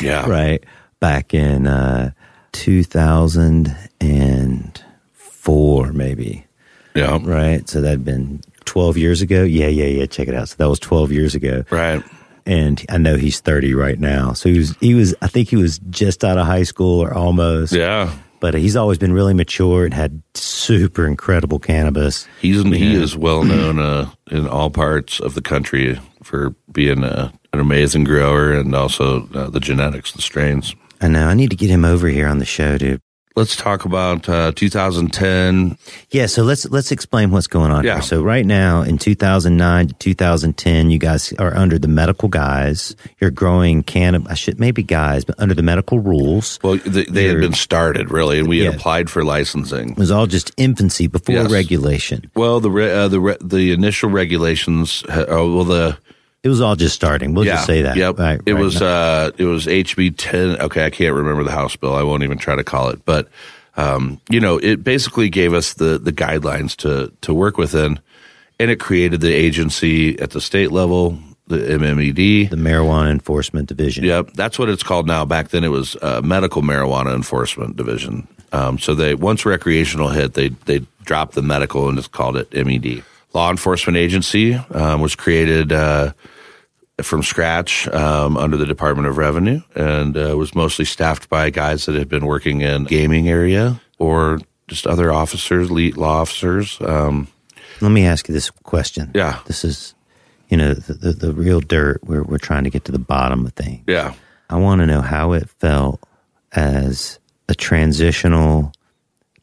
Yeah, 0.00 0.26
right 0.28 0.64
back 1.00 1.34
in 1.34 1.66
uh, 1.66 2.12
two 2.52 2.82
thousand 2.82 3.76
and 4.00 4.82
four, 5.12 5.92
maybe. 5.92 6.44
Yeah, 6.94 7.18
Right, 7.22 7.68
so 7.68 7.80
that'd 7.80 8.04
been 8.04 8.40
twelve 8.64 8.96
years 8.96 9.22
ago. 9.22 9.44
Yeah, 9.44 9.68
yeah, 9.68 9.86
yeah. 9.86 10.06
Check 10.06 10.28
it 10.28 10.34
out. 10.34 10.48
So 10.48 10.56
that 10.58 10.68
was 10.68 10.78
twelve 10.80 11.12
years 11.12 11.34
ago 11.34 11.64
right. 11.70 12.02
and 12.46 12.84
I 12.88 12.98
know 12.98 13.16
he's 13.16 13.40
30 13.40 13.74
right 13.74 13.98
now. 14.00 14.32
So 14.32 14.48
he 14.48 14.58
was, 14.58 14.74
he 14.80 14.94
was, 14.94 15.14
I 15.20 15.26
think 15.28 15.48
he 15.50 15.56
was 15.56 15.78
just 15.90 16.24
out 16.24 16.38
of 16.38 16.46
high 16.46 16.62
school 16.62 17.00
or 17.00 17.12
almost. 17.12 17.72
Yeah, 17.72 18.12
But 18.40 18.54
he's 18.54 18.74
always 18.74 18.98
been 18.98 19.12
really 19.12 19.34
mature 19.34 19.84
and 19.84 19.92
had 19.92 20.22
super 20.34 21.06
incredible 21.06 21.58
cannabis. 21.58 22.26
he's 22.40 22.62
he 22.64 22.94
is 22.94 23.16
well 23.16 23.44
known 23.44 23.78
uh, 23.78 24.10
in 24.30 24.48
all 24.48 24.70
parts 24.70 25.20
of 25.20 25.34
the 25.34 25.42
country 25.42 26.00
for 26.22 26.54
being 26.72 27.04
uh, 27.04 27.30
an 27.52 27.60
amazing 27.60 28.04
grower 28.04 28.52
and 28.52 28.74
also 28.74 29.28
uh, 29.34 29.50
the 29.50 29.60
genetics, 29.60 30.12
the 30.12 30.22
strains. 30.22 30.74
I 31.00 31.08
know. 31.08 31.26
I 31.28 31.34
need 31.34 31.50
to 31.50 31.56
get 31.56 31.70
him 31.70 31.84
over 31.84 32.08
here 32.08 32.26
on 32.28 32.38
the 32.38 32.44
show, 32.44 32.76
dude. 32.78 33.00
Let's 33.36 33.54
talk 33.54 33.84
about 33.84 34.28
uh, 34.28 34.50
2010. 34.56 35.78
Yeah. 36.10 36.26
So 36.26 36.42
let's 36.42 36.66
let's 36.70 36.90
explain 36.90 37.30
what's 37.30 37.46
going 37.46 37.70
on 37.70 37.84
Yeah. 37.84 37.94
here. 37.94 38.02
So 38.02 38.20
right 38.22 38.44
now 38.44 38.82
in 38.82 38.98
2009 38.98 39.88
to 39.88 39.94
2010, 39.94 40.90
you 40.90 40.98
guys 40.98 41.32
are 41.38 41.56
under 41.56 41.78
the 41.78 41.86
medical 41.86 42.28
guise. 42.28 42.96
You're 43.20 43.30
growing 43.30 43.84
cannabis. 43.84 44.32
I 44.32 44.34
should 44.34 44.58
maybe 44.58 44.82
guys, 44.82 45.24
but 45.24 45.36
under 45.38 45.54
the 45.54 45.62
medical 45.62 46.00
rules. 46.00 46.58
Well, 46.64 46.78
they, 46.78 47.04
they 47.04 47.26
had 47.26 47.38
been 47.38 47.52
started 47.52 48.10
really, 48.10 48.40
and 48.40 48.48
we 48.48 48.58
had 48.58 48.72
Yeah. 48.72 48.76
applied 48.76 49.08
for 49.08 49.22
licensing. 49.24 49.90
It 49.90 49.98
was 49.98 50.10
all 50.10 50.26
just 50.26 50.50
infancy 50.56 51.06
before 51.06 51.36
Yes. 51.36 51.50
regulation. 51.52 52.28
Well, 52.34 52.58
the 52.58 52.72
re, 52.72 52.90
uh, 52.90 53.06
the 53.06 53.20
re, 53.20 53.36
the 53.40 53.70
initial 53.70 54.10
regulations. 54.10 55.04
Oh, 55.08 55.54
well, 55.54 55.64
the 55.64 55.96
It 56.42 56.48
was 56.48 56.60
all 56.60 56.76
just 56.76 56.94
starting. 56.94 57.34
We'll 57.34 57.46
yeah, 57.46 57.54
just 57.54 57.66
say 57.66 57.82
that. 57.82 57.96
Yep. 57.96 58.18
Right, 58.18 58.40
it 58.46 58.54
right. 58.54 58.62
was 58.62 58.80
uh, 58.80 59.32
it 59.36 59.44
was 59.44 59.66
HB 59.66 60.14
10. 60.16 60.60
Okay, 60.60 60.84
I 60.84 60.90
can't 60.90 61.14
remember 61.14 61.42
the 61.42 61.50
House 61.50 61.74
bill. 61.74 61.94
I 61.94 62.02
won't 62.02 62.22
even 62.22 62.38
try 62.38 62.54
to 62.54 62.64
call 62.64 62.90
it, 62.90 63.04
but 63.04 63.28
um, 63.76 64.20
you 64.28 64.40
know, 64.40 64.58
it 64.58 64.84
basically 64.84 65.30
gave 65.30 65.52
us 65.52 65.74
the 65.74 65.98
the 65.98 66.12
guidelines 66.12 66.76
to 66.76 67.12
to 67.22 67.34
work 67.34 67.58
within, 67.58 67.98
and 68.60 68.70
it 68.70 68.78
created 68.78 69.20
the 69.20 69.32
agency 69.32 70.18
at 70.20 70.30
the 70.30 70.40
state 70.40 70.70
level, 70.70 71.18
the 71.48 71.58
MMED, 71.58 72.50
the 72.50 72.56
Marijuana 72.56 73.10
Enforcement 73.10 73.68
Division. 73.68 74.04
Yep, 74.04 74.32
that's 74.34 74.58
what 74.58 74.68
it's 74.68 74.82
called 74.82 75.06
now. 75.06 75.24
Back 75.24 75.48
then, 75.48 75.64
it 75.64 75.68
was 75.68 75.96
uh, 76.02 76.20
Medical 76.22 76.62
Marijuana 76.62 77.14
Enforcement 77.14 77.76
Division. 77.76 78.28
Um, 78.52 78.78
so 78.78 78.94
they 78.94 79.14
once 79.14 79.44
recreational 79.44 80.08
hit, 80.08 80.34
they 80.34 80.50
they 80.50 80.86
dropped 81.04 81.34
the 81.34 81.42
medical 81.42 81.88
and 81.88 81.96
just 81.96 82.12
called 82.12 82.36
it 82.36 82.52
MED. 82.52 83.02
Law 83.34 83.50
Enforcement 83.50 83.96
Agency 83.96 84.54
um, 84.54 85.00
was 85.00 85.14
created 85.14 85.72
uh, 85.72 86.12
from 87.02 87.22
scratch 87.22 87.86
um, 87.88 88.36
under 88.36 88.56
the 88.56 88.66
Department 88.66 89.06
of 89.08 89.18
Revenue 89.18 89.60
and 89.74 90.16
uh, 90.16 90.36
was 90.36 90.54
mostly 90.54 90.84
staffed 90.84 91.28
by 91.28 91.50
guys 91.50 91.86
that 91.86 91.94
had 91.94 92.08
been 92.08 92.26
working 92.26 92.62
in 92.62 92.84
gaming 92.84 93.28
area 93.28 93.80
or 93.98 94.38
just 94.66 94.86
other 94.86 95.12
officers, 95.12 95.70
lead 95.70 95.96
law 95.96 96.20
officers. 96.20 96.78
Um, 96.80 97.28
Let 97.80 97.90
me 97.90 98.04
ask 98.04 98.28
you 98.28 98.34
this 98.34 98.50
question. 98.50 99.10
Yeah. 99.14 99.40
This 99.46 99.64
is, 99.64 99.94
you 100.48 100.56
know, 100.56 100.74
the, 100.74 100.94
the, 100.94 101.12
the 101.12 101.32
real 101.32 101.60
dirt. 101.60 102.00
We're, 102.04 102.22
we're 102.22 102.38
trying 102.38 102.64
to 102.64 102.70
get 102.70 102.84
to 102.86 102.92
the 102.92 102.98
bottom 102.98 103.46
of 103.46 103.52
things. 103.52 103.84
yeah, 103.86 104.14
I 104.50 104.56
want 104.56 104.80
to 104.80 104.86
know 104.86 105.02
how 105.02 105.32
it 105.32 105.48
felt 105.48 106.00
as 106.52 107.18
a 107.48 107.54
transitional 107.54 108.72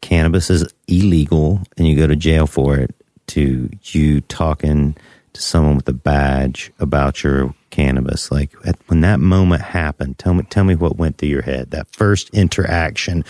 cannabis 0.00 0.50
is 0.50 0.72
illegal 0.88 1.60
and 1.76 1.88
you 1.88 1.96
go 1.96 2.06
to 2.06 2.16
jail 2.16 2.46
for 2.46 2.76
it 2.76 2.94
to 3.28 3.70
you 3.82 4.20
talking 4.22 4.96
to 5.32 5.42
someone 5.42 5.76
with 5.76 5.88
a 5.88 5.92
badge 5.92 6.72
about 6.78 7.22
your 7.22 7.54
cannabis 7.68 8.30
like 8.30 8.54
at, 8.64 8.74
when 8.86 9.02
that 9.02 9.20
moment 9.20 9.60
happened 9.60 10.18
tell 10.18 10.32
me 10.32 10.42
tell 10.44 10.64
me 10.64 10.74
what 10.74 10.96
went 10.96 11.18
through 11.18 11.28
your 11.28 11.42
head 11.42 11.70
that 11.72 11.86
first 11.94 12.30
interaction 12.30 13.22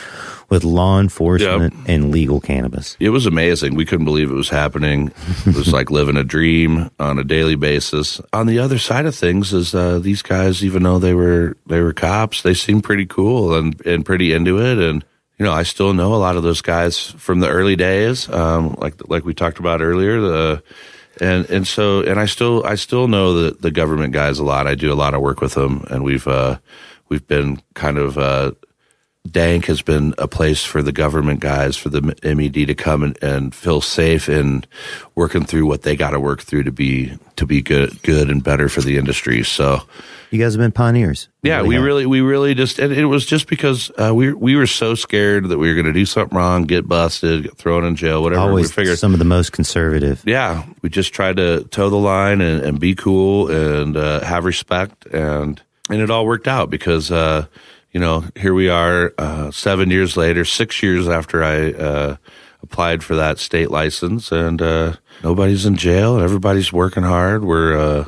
with 0.48 0.62
law 0.62 1.00
enforcement 1.00 1.74
and 1.88 2.12
legal 2.12 2.40
cannabis 2.40 2.96
It 3.00 3.10
was 3.10 3.26
amazing. 3.26 3.74
We 3.74 3.84
couldn't 3.84 4.04
believe 4.04 4.30
it 4.30 4.34
was 4.34 4.48
happening. 4.48 5.10
It 5.46 5.56
was 5.56 5.72
like 5.72 5.90
living 5.98 6.16
a 6.16 6.22
dream 6.22 6.90
on 7.00 7.18
a 7.18 7.24
daily 7.24 7.56
basis. 7.56 8.20
On 8.32 8.46
the 8.46 8.60
other 8.60 8.78
side 8.78 9.06
of 9.06 9.16
things 9.16 9.52
is 9.52 9.74
uh, 9.74 9.98
these 9.98 10.22
guys, 10.22 10.64
even 10.64 10.84
though 10.84 11.00
they 11.00 11.14
were 11.14 11.56
they 11.66 11.80
were 11.80 11.92
cops, 11.92 12.42
they 12.42 12.54
seemed 12.54 12.84
pretty 12.84 13.06
cool 13.06 13.54
and 13.54 13.84
and 13.84 14.04
pretty 14.06 14.32
into 14.32 14.60
it. 14.60 14.78
And 14.78 15.04
you 15.38 15.44
know, 15.44 15.52
I 15.52 15.64
still 15.64 15.92
know 15.92 16.14
a 16.14 16.16
lot 16.16 16.36
of 16.36 16.42
those 16.42 16.62
guys 16.62 16.98
from 16.98 17.40
the 17.40 17.48
early 17.48 17.76
days, 17.76 18.28
um, 18.30 18.74
like 18.78 19.08
like 19.08 19.24
we 19.24 19.34
talked 19.34 19.58
about 19.58 19.82
earlier. 19.82 20.20
The 20.20 20.62
and 21.20 21.48
and 21.50 21.66
so 21.66 22.02
and 22.02 22.18
I 22.18 22.26
still 22.26 22.64
I 22.64 22.74
still 22.76 23.06
know 23.08 23.34
the 23.34 23.50
the 23.52 23.70
government 23.70 24.12
guys 24.12 24.38
a 24.38 24.44
lot. 24.44 24.66
I 24.66 24.74
do 24.74 24.92
a 24.92 24.94
lot 24.94 25.14
of 25.14 25.20
work 25.20 25.40
with 25.40 25.54
them, 25.54 25.84
and 25.90 26.02
we've 26.02 26.26
uh, 26.26 26.58
we've 27.08 27.26
been 27.26 27.60
kind 27.74 27.98
of. 27.98 28.18
Uh, 28.18 28.52
Dank 29.28 29.64
has 29.66 29.82
been 29.82 30.14
a 30.18 30.28
place 30.28 30.62
for 30.62 30.82
the 30.82 30.92
government 30.92 31.40
guys, 31.40 31.76
for 31.76 31.88
the 31.88 32.00
MED 32.00 32.68
to 32.68 32.74
come 32.76 33.02
and, 33.02 33.20
and 33.20 33.52
feel 33.52 33.80
safe 33.80 34.28
in 34.28 34.64
working 35.16 35.44
through 35.44 35.66
what 35.66 35.82
they 35.82 35.96
got 35.96 36.10
to 36.10 36.20
work 36.20 36.42
through 36.42 36.62
to 36.62 36.70
be 36.70 37.12
to 37.34 37.44
be 37.44 37.60
good, 37.60 38.00
good 38.02 38.30
and 38.30 38.44
better 38.44 38.68
for 38.68 38.82
the 38.82 38.96
industry. 38.96 39.42
So, 39.42 39.82
you 40.30 40.38
guys 40.38 40.54
have 40.54 40.60
been 40.60 40.72
pioneers 40.72 41.28
You 41.42 41.50
yeah, 41.50 41.62
we 41.62 41.74
have. 41.76 41.84
really, 41.84 42.06
we 42.06 42.20
really 42.20 42.54
just, 42.54 42.78
and 42.78 42.92
it 42.92 43.06
was 43.06 43.24
just 43.26 43.48
because 43.48 43.90
uh, 43.98 44.12
we 44.14 44.32
we 44.32 44.56
were 44.56 44.66
so 44.66 44.94
scared 44.94 45.48
that 45.48 45.58
we 45.58 45.68
were 45.68 45.74
going 45.74 45.86
to 45.86 45.92
do 45.92 46.06
something 46.06 46.36
wrong, 46.36 46.64
get 46.64 46.88
busted, 46.88 47.44
get 47.44 47.56
thrown 47.56 47.84
in 47.84 47.96
jail, 47.96 48.22
whatever. 48.22 48.42
always 48.42 48.68
we 48.68 48.72
figured, 48.72 48.98
some 48.98 49.12
of 49.12 49.18
the 49.18 49.24
most 49.24 49.52
conservative 49.52 50.22
yeah, 50.26 50.64
we 50.82 50.88
just 50.88 51.12
tried 51.12 51.36
to 51.36 51.64
toe 51.64 51.90
the 51.90 51.96
line 51.96 52.40
and, 52.40 52.62
and 52.62 52.80
be 52.80 52.94
cool 52.94 53.50
and 53.50 53.96
uh, 53.96 54.20
have 54.20 54.44
respect, 54.44 55.06
and 55.06 55.62
and 55.88 56.00
it 56.00 56.10
all 56.10 56.26
worked 56.26 56.48
out 56.48 56.70
because 56.70 57.10
uh, 57.10 57.46
you 57.92 58.00
know 58.00 58.24
here 58.34 58.54
we 58.54 58.68
are 58.68 59.12
uh, 59.18 59.50
seven 59.50 59.90
years 59.90 60.16
later, 60.16 60.44
six 60.44 60.82
years 60.82 61.08
after 61.08 61.44
I 61.44 61.72
uh, 61.72 62.16
applied 62.62 63.04
for 63.04 63.14
that 63.16 63.38
state 63.38 63.70
license, 63.70 64.32
and 64.32 64.60
uh, 64.60 64.94
nobody's 65.22 65.66
in 65.66 65.76
jail, 65.76 66.14
and 66.16 66.24
everybody's 66.24 66.72
working 66.72 67.04
hard. 67.04 67.44
We're 67.44 67.76
uh, 67.78 68.04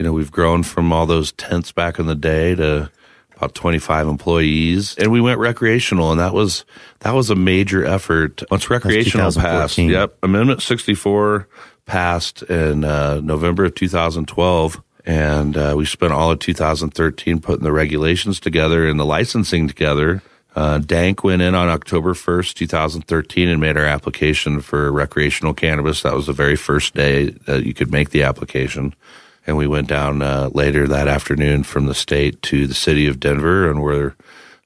you 0.00 0.04
know 0.06 0.14
we've 0.14 0.32
grown 0.32 0.62
from 0.62 0.94
all 0.94 1.04
those 1.04 1.30
tents 1.32 1.72
back 1.72 1.98
in 1.98 2.06
the 2.06 2.14
day 2.14 2.54
to 2.54 2.90
about 3.36 3.54
25 3.54 4.08
employees. 4.08 4.96
And 4.96 5.12
we 5.12 5.20
went 5.20 5.38
recreational 5.38 6.10
and 6.10 6.18
that 6.18 6.32
was 6.32 6.64
that 7.00 7.12
was 7.12 7.28
a 7.28 7.34
major 7.34 7.84
effort. 7.84 8.42
Once 8.50 8.70
recreational 8.70 9.30
passed 9.30 9.76
yep 9.76 10.16
amendment 10.22 10.62
64 10.62 11.46
passed 11.84 12.42
in 12.44 12.84
uh, 12.84 13.20
november 13.22 13.66
of 13.66 13.74
2012 13.74 14.82
and 15.04 15.56
uh, 15.58 15.74
we 15.76 15.84
spent 15.84 16.14
all 16.14 16.30
of 16.30 16.38
2013 16.38 17.40
putting 17.40 17.64
the 17.64 17.72
regulations 17.72 18.40
together 18.40 18.88
and 18.88 18.98
the 18.98 19.04
licensing 19.04 19.68
together. 19.68 20.22
Uh, 20.56 20.78
dank 20.78 21.22
went 21.22 21.42
in 21.42 21.54
on 21.54 21.68
october 21.68 22.14
1st 22.14 22.54
2013 22.54 23.48
and 23.48 23.60
made 23.60 23.76
our 23.76 23.84
application 23.84 24.62
for 24.62 24.90
recreational 24.90 25.52
cannabis. 25.52 26.02
That 26.02 26.14
was 26.14 26.26
the 26.26 26.32
very 26.32 26.56
first 26.56 26.94
day 26.94 27.30
that 27.44 27.66
you 27.66 27.74
could 27.74 27.90
make 27.92 28.10
the 28.10 28.22
application 28.22 28.94
and 29.46 29.56
we 29.56 29.66
went 29.66 29.88
down 29.88 30.22
uh, 30.22 30.50
later 30.52 30.86
that 30.88 31.08
afternoon 31.08 31.62
from 31.62 31.86
the 31.86 31.94
state 31.94 32.40
to 32.42 32.66
the 32.66 32.74
city 32.74 33.06
of 33.06 33.20
Denver, 33.20 33.70
and 33.70 33.82
we're 33.82 34.14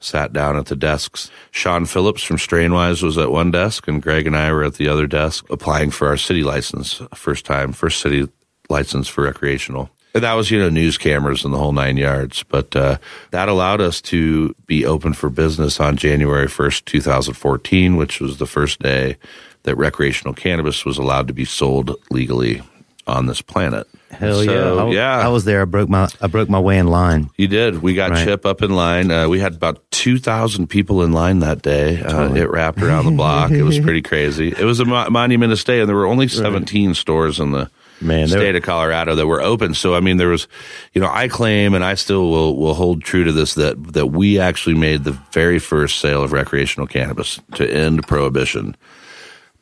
sat 0.01 0.33
down 0.33 0.57
at 0.57 0.67
the 0.67 0.77
desks. 0.77 1.31
Sean 1.51 1.87
Phillips 1.87 2.23
from 2.23 2.37
Strainwise 2.37 3.03
was 3.03 3.17
at 3.17 3.31
one 3.31 3.51
desk, 3.51 3.89
and 3.89 4.03
Greg 4.03 4.27
and 4.27 4.37
I 4.37 4.53
were 4.53 4.65
at 4.65 4.75
the 4.75 4.89
other 4.89 5.07
desk 5.07 5.47
applying 5.51 5.91
for 5.91 6.09
our 6.09 6.17
city 6.17 6.43
license, 6.43 7.01
first 7.15 7.45
time, 7.45 7.73
first 7.73 8.01
city 8.01 8.29
license 8.69 9.09
for 9.09 9.25
recreational. 9.25 9.91
And 10.15 10.23
that 10.23 10.35
was, 10.35 10.51
you 10.51 10.61
know, 10.61 10.69
news 10.69 10.97
cameras 10.97 11.45
and 11.45 11.53
the 11.53 11.59
whole 11.59 11.73
nine 11.73 11.97
yards. 11.97 12.45
But 12.45 12.77
uh, 12.77 12.99
that 13.33 13.49
allowed 13.49 13.81
us 13.81 14.01
to 14.03 14.55
be 14.67 14.87
open 14.87 15.13
for 15.13 15.29
business 15.29 15.81
on 15.81 15.97
January 15.97 16.47
1st, 16.47 16.85
2014, 16.85 17.97
which 17.97 18.21
was 18.21 18.39
the 18.39 18.47
first 18.47 18.79
day 18.81 19.17
that 19.65 19.77
recreational 19.77 20.35
cannabis 20.35 20.85
was 20.85 20.99
allowed 20.99 21.27
to 21.27 21.35
be 21.35 21.45
sold 21.45 21.97
legally 22.11 22.63
on 23.07 23.27
this 23.27 23.41
planet. 23.43 23.87
Hell 24.11 24.45
So, 24.45 24.53
yeah! 24.53 24.83
I, 24.85 24.89
yeah. 24.91 25.27
I 25.27 25.29
was 25.29 25.45
there. 25.45 25.63
I 25.63 25.65
broke 25.65 25.89
my 25.89 26.09
I 26.21 26.29
broke 26.29 26.49
my 26.49 26.61
way 26.61 26.79
in 26.79 26.87
line. 26.87 27.31
You 27.37 27.49
did. 27.49 27.83
We 27.83 27.95
got 27.95 28.11
Right. 28.13 28.25
Chip 28.25 28.47
up 28.47 28.63
in 28.63 28.71
line. 28.75 29.11
Uh, 29.11 29.29
we 29.29 29.41
had 29.41 29.55
about 29.55 29.83
2,000 29.91 30.69
people 30.69 31.03
in 31.03 31.13
line 31.13 31.41
that 31.41 31.63
day. 31.63 32.01
Uh, 32.01 32.33
it 32.35 32.49
wrapped 32.49 32.81
around 32.81 33.07
the 33.07 33.11
block. 33.11 33.51
it 33.51 33.63
was 33.65 33.81
pretty 33.81 34.03
crazy. 34.03 34.49
It 34.49 34.65
was 34.65 34.79
a 34.81 34.85
mo- 34.85 35.11
monument 35.11 35.57
stay, 35.59 35.81
and 35.81 35.89
there 35.89 35.97
were 35.97 36.07
only 36.07 36.29
17 36.29 36.95
stores 36.95 37.41
in 37.41 37.51
the 37.51 37.71
Man, 38.01 38.29
state 38.29 38.55
of 38.55 38.63
Colorado 38.63 39.15
that 39.15 39.27
were 39.27 39.41
open. 39.41 39.75
So, 39.75 39.95
I 39.95 40.01
mean, 40.01 40.17
there 40.17 40.29
was, 40.29 40.47
you 40.93 41.01
know, 41.01 41.09
I 41.11 41.29
claim, 41.29 41.75
and 41.75 41.83
I 41.85 41.95
still 41.95 42.31
will, 42.31 42.57
will 42.57 42.75
hold 42.75 43.03
true 43.03 43.25
to 43.25 43.33
this, 43.33 43.55
that, 43.55 43.95
that 43.95 44.09
we 44.09 44.39
actually 44.39 44.75
made 44.75 45.05
the 45.05 45.13
very 45.33 45.59
first 45.59 46.01
sale 46.01 46.23
of 46.23 46.33
recreational 46.33 46.87
cannabis 46.87 47.41
to 47.55 47.69
end 47.69 48.07
prohibition. 48.07 48.77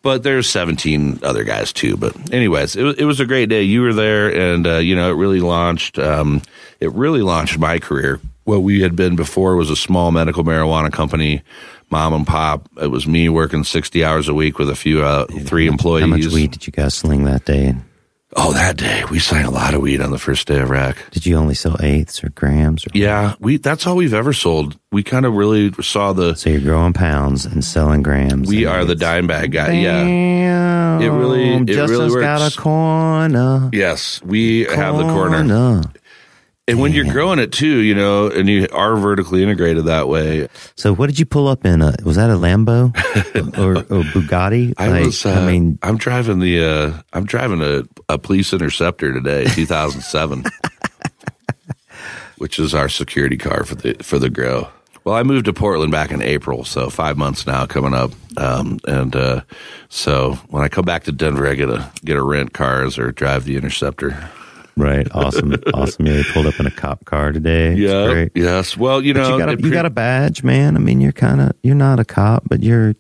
But 0.02 0.24
there's 0.24 0.50
17 0.50 1.20
other 1.22 1.44
guys 1.44 1.72
too. 1.72 1.96
But 1.96 2.32
anyways, 2.32 2.74
it 2.76 2.82
was, 2.82 2.96
it 2.96 3.04
was 3.04 3.20
a 3.20 3.26
great 3.26 3.48
day. 3.48 3.62
You 3.62 3.82
were 3.82 3.94
there, 3.94 4.34
and 4.34 4.66
uh, 4.66 4.78
you 4.78 4.96
know 4.96 5.10
it 5.10 5.14
really 5.14 5.40
launched. 5.40 5.98
Um, 5.98 6.42
it 6.80 6.92
really 6.92 7.22
launched 7.22 7.58
my 7.58 7.78
career. 7.78 8.20
What 8.44 8.58
we 8.58 8.82
had 8.82 8.96
been 8.96 9.14
before 9.14 9.54
was 9.54 9.70
a 9.70 9.76
small 9.76 10.10
medical 10.10 10.42
marijuana 10.42 10.92
company, 10.92 11.42
mom 11.90 12.12
and 12.12 12.26
pop. 12.26 12.68
It 12.80 12.88
was 12.88 13.06
me 13.06 13.28
working 13.28 13.62
60 13.62 14.04
hours 14.04 14.26
a 14.26 14.34
week 14.34 14.58
with 14.58 14.68
a 14.68 14.74
few 14.74 15.04
uh, 15.04 15.26
three 15.26 15.68
employees. 15.68 16.02
How 16.02 16.08
much 16.08 16.26
weed 16.26 16.50
did 16.50 16.66
you 16.66 16.72
guys 16.72 16.94
sling 16.94 17.22
that 17.24 17.44
day? 17.44 17.76
Oh, 18.34 18.54
that 18.54 18.78
day 18.78 19.04
we 19.10 19.18
sang 19.18 19.44
a 19.44 19.50
lot 19.50 19.74
of 19.74 19.82
weed 19.82 20.00
on 20.00 20.10
the 20.10 20.18
first 20.18 20.46
day 20.48 20.60
of 20.60 20.70
rec. 20.70 20.96
Did 21.10 21.26
you 21.26 21.36
only 21.36 21.54
sell 21.54 21.76
eighths 21.80 22.24
or 22.24 22.30
grams? 22.30 22.86
Or, 22.86 22.90
Yeah, 22.94 23.34
we 23.40 23.58
that's 23.58 23.86
all 23.86 23.94
we've 23.96 24.14
ever 24.14 24.32
sold. 24.32 24.78
We 24.90 25.02
kind 25.02 25.26
of 25.26 25.34
really 25.34 25.70
saw 25.82 26.14
the 26.14 26.34
So 26.34 26.48
you're 26.48 26.60
growing 26.60 26.94
pounds 26.94 27.44
and 27.44 27.62
selling 27.62 28.02
grams. 28.02 28.48
we 28.48 28.64
are 28.64 28.86
the 28.86 28.94
dime 28.94 29.26
bag 29.26 29.52
guy. 29.52 29.72
Yeah. 29.72 30.98
It 31.00 31.08
really- 31.10 31.54
it 31.56 31.66
Justin's 31.66 31.90
really 32.12 32.20
got 32.22 32.40
works. 32.40 32.56
a 32.56 32.60
corner. 32.60 33.70
Yes, 33.72 34.20
we 34.24 34.64
have 34.64 34.96
the 34.96 35.02
corner. 35.04 35.82
And 36.68 36.78
when 36.78 36.92
you're 36.92 37.10
growing 37.10 37.40
it 37.40 37.50
too, 37.50 37.78
you 37.80 37.92
know, 37.92 38.28
and 38.30 38.48
you 38.48 38.68
are 38.72 38.94
vertically 38.94 39.42
integrated 39.42 39.86
that 39.86 40.06
way. 40.06 40.46
So 40.76 40.94
what 40.94 41.08
did 41.08 41.18
you 41.18 41.26
pull 41.26 41.48
up 41.48 41.64
in? 41.64 41.82
A, 41.82 41.96
was 42.04 42.14
that 42.14 42.30
a 42.30 42.34
Lambo 42.34 42.94
or, 43.58 43.78
or 43.78 44.02
Bugatti? 44.04 44.72
I 44.78 44.88
Like, 44.88 45.04
was. 45.06 45.26
Uh, 45.26 45.30
I 45.32 45.46
mean, 45.46 45.78
I'm 45.82 45.96
driving 45.96 46.38
the. 46.38 46.64
Uh, 46.64 47.02
I'm 47.12 47.24
driving 47.24 47.60
a, 47.62 47.82
a 48.08 48.16
police 48.16 48.52
interceptor 48.52 49.12
today, 49.12 49.44
2007, 49.54 50.44
which 52.38 52.60
is 52.60 52.74
our 52.76 52.88
security 52.88 53.36
car 53.36 53.64
for 53.64 53.74
the 53.74 53.94
for 53.94 54.20
the 54.20 54.30
grow. 54.30 54.68
Well, 55.04 55.16
I 55.16 55.24
moved 55.24 55.46
to 55.46 55.52
Portland 55.52 55.90
back 55.90 56.12
in 56.12 56.22
April, 56.22 56.62
so 56.62 56.88
five 56.90 57.16
months 57.18 57.44
now 57.44 57.66
coming 57.66 57.92
up. 57.92 58.12
Um, 58.36 58.78
and 58.86 59.16
uh, 59.16 59.40
so 59.88 60.34
when 60.48 60.62
I 60.62 60.68
come 60.68 60.84
back 60.84 61.02
to 61.04 61.12
Denver, 61.12 61.48
I 61.48 61.54
get 61.56 61.70
a 61.70 61.90
get 62.04 62.16
a 62.16 62.22
rent 62.22 62.52
cars 62.54 62.98
or 62.98 63.10
drive 63.10 63.44
the 63.46 63.56
interceptor. 63.56 64.30
Right. 64.76 65.06
Awesome. 65.14 65.54
awesome. 65.74 66.06
Yeah, 66.06 66.14
you 66.18 66.24
pulled 66.32 66.46
up 66.46 66.58
in 66.58 66.66
a 66.66 66.70
cop 66.70 67.04
car 67.04 67.32
today. 67.32 67.74
Yeah. 67.74 68.26
Yes. 68.34 68.76
Well, 68.76 69.02
you 69.02 69.12
But 69.14 69.20
know, 69.20 69.32
you 69.36 69.38
got 69.38 69.48
a, 69.48 69.52
it 69.52 69.60
you 69.64 69.70
got 69.70 69.86
a 69.86 69.90
badge, 69.90 70.42
man. 70.42 70.76
I 70.76 70.78
mean, 70.80 71.00
you're 71.00 71.12
kind 71.12 71.40
of 71.40 71.52
you're 71.62 71.74
not 71.74 72.00
a 72.00 72.04
cop, 72.04 72.44
but 72.48 72.62
you're, 72.62 72.94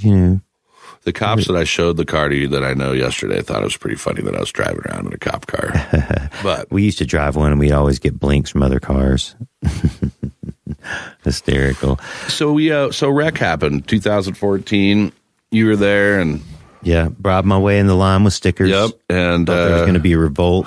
you 0.00 0.16
know, 0.16 0.40
The 1.04 1.12
cops 1.12 1.46
that 1.46 1.56
I 1.56 1.64
showed 1.64 1.96
the 1.96 2.04
car 2.04 2.28
to 2.28 2.34
you 2.34 2.48
that 2.48 2.64
I 2.64 2.74
know 2.74 2.92
yesterday 2.92 3.40
thought 3.42 3.60
it 3.62 3.64
was 3.64 3.76
pretty 3.76 3.96
funny 3.96 4.22
that 4.22 4.34
I 4.34 4.40
was 4.40 4.50
driving 4.50 4.80
around 4.86 5.06
in 5.06 5.12
a 5.12 5.18
cop 5.18 5.46
car. 5.46 5.72
but 6.42 6.70
we 6.70 6.82
used 6.82 6.98
to 6.98 7.06
drive 7.06 7.36
one 7.36 7.50
and 7.52 7.60
we'd 7.60 7.72
always 7.72 7.98
get 8.00 8.18
blinks 8.18 8.50
from 8.50 8.62
other 8.62 8.80
cars. 8.80 9.36
Hysterical. 11.24 11.98
so 12.28 12.52
we 12.52 12.72
uh, 12.72 12.90
so 12.90 13.08
rec 13.10 13.36
happened 13.38 13.86
2014. 13.88 15.12
You 15.50 15.66
were 15.66 15.76
there, 15.76 16.20
and 16.20 16.42
Yeah, 16.82 17.08
bribed 17.08 17.46
my 17.46 17.58
way 17.58 17.78
in 17.78 17.86
the 17.86 17.94
line 17.94 18.22
with 18.24 18.32
stickers. 18.34 18.68
yep, 18.70 18.90
and 19.08 19.46
Thought 19.46 19.54
there 19.54 19.72
was 19.72 19.80
uh, 19.82 19.84
going 19.84 19.94
to 19.94 20.00
be 20.00 20.12
a 20.12 20.18
revolt. 20.18 20.66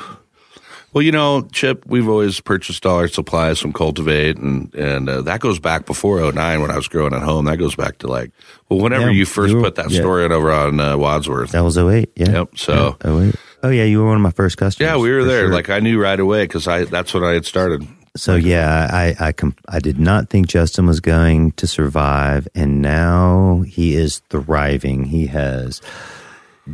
Well, 0.93 1.01
you 1.01 1.11
know, 1.11 1.41
Chip, 1.51 1.83
we've 1.85 2.07
always 2.07 2.39
purchased 2.39 2.85
all 2.85 2.97
our 2.97 3.07
supplies 3.07 3.59
from 3.59 3.73
Cultivate, 3.73 4.37
and 4.37 4.73
and 4.75 5.09
uh, 5.09 5.21
that 5.21 5.39
goes 5.39 5.59
back 5.59 5.85
before 5.85 6.19
09 6.31 6.61
when 6.61 6.71
I 6.71 6.75
was 6.75 6.87
growing 6.87 7.13
at 7.13 7.21
home. 7.21 7.45
That 7.45 7.57
goes 7.57 7.75
back 7.75 7.97
to 7.99 8.07
like 8.07 8.31
well, 8.69 8.79
whenever 8.79 9.05
Yeah, 9.05 9.17
you 9.17 9.25
first 9.25 9.51
you 9.51 9.57
were- 9.57 9.63
put 9.63 9.75
that 9.75 9.89
yeah. 9.91 9.99
story 9.99 10.25
in 10.25 10.31
over 10.31 10.51
on 10.51 10.79
uh, 10.79 10.97
Wadsworth. 10.97 11.51
That 11.51 11.63
was 11.63 11.77
08. 11.77 12.11
Yeah. 12.15 12.31
Yep, 12.31 12.57
so- 12.57 12.97
Yeah, 13.05 13.19
08. 13.27 13.35
Oh 13.63 13.69
yeah, 13.69 13.83
you 13.83 13.99
were 13.99 14.07
one 14.07 14.15
of 14.15 14.21
my 14.23 14.31
first 14.31 14.57
customers. 14.57 14.89
yeah, 14.89 14.97
we 14.97 15.11
were 15.11 15.23
there. 15.23 15.45
sure. 15.45 15.53
Like 15.53 15.69
I 15.69 15.79
knew 15.79 16.01
right 16.01 16.19
away 16.19 16.45
because 16.45 16.67
I 16.67 16.85
that's 16.85 17.13
when 17.13 17.23
I 17.23 17.33
had 17.33 17.45
started. 17.45 17.87
So 18.17 18.35
yeah, 18.35 18.89
I 18.91 19.15
I 19.27 19.31
com- 19.31 19.55
I 19.69 19.79
did 19.79 19.97
not 19.99 20.29
think 20.29 20.47
Justin 20.47 20.85
was 20.87 20.99
going 20.99 21.51
to 21.53 21.67
survive, 21.67 22.47
and 22.55 22.81
now 22.81 23.63
he 23.67 23.93
is 23.95 24.19
thriving. 24.29 25.05
He 25.05 25.27
has 25.27 25.79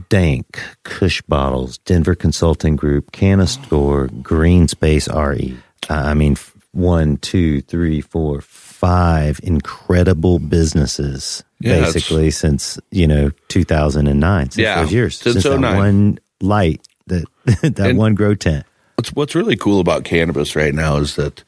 Dank, 0.09 0.59
Kush 0.83 1.21
Bottles, 1.23 1.77
Denver 1.79 2.15
Consulting 2.15 2.75
Group, 2.75 3.11
Canascore, 3.11 4.21
Green 4.21 4.67
Space 4.67 5.07
RE. 5.09 5.57
I 5.89 6.13
mean, 6.13 6.35
one, 6.73 7.17
two, 7.17 7.61
three, 7.61 8.01
four, 8.01 8.41
five 8.41 9.39
incredible 9.43 10.37
businesses 10.39 11.43
Yeah, 11.59 11.79
basically 11.81 12.29
since 12.31 12.79
you 12.91 13.07
know 13.07 13.31
2009. 13.47 14.51
Since 14.51 14.57
Yeah, 14.57 14.81
those 14.81 14.93
years, 14.93 15.17
since 15.17 15.43
that 15.43 15.59
09. 15.59 15.77
one 15.77 16.19
light 16.41 16.81
that 17.07 17.25
that 17.61 17.79
And- 17.79 17.97
one 17.97 18.15
grow 18.15 18.35
tent. 18.35 18.65
What's 18.95 19.13
what's 19.13 19.35
really 19.35 19.55
cool 19.55 19.79
about 19.79 20.03
cannabis 20.05 20.55
right 20.55 20.73
now 20.73 20.97
is 20.97 21.15
that 21.17 21.43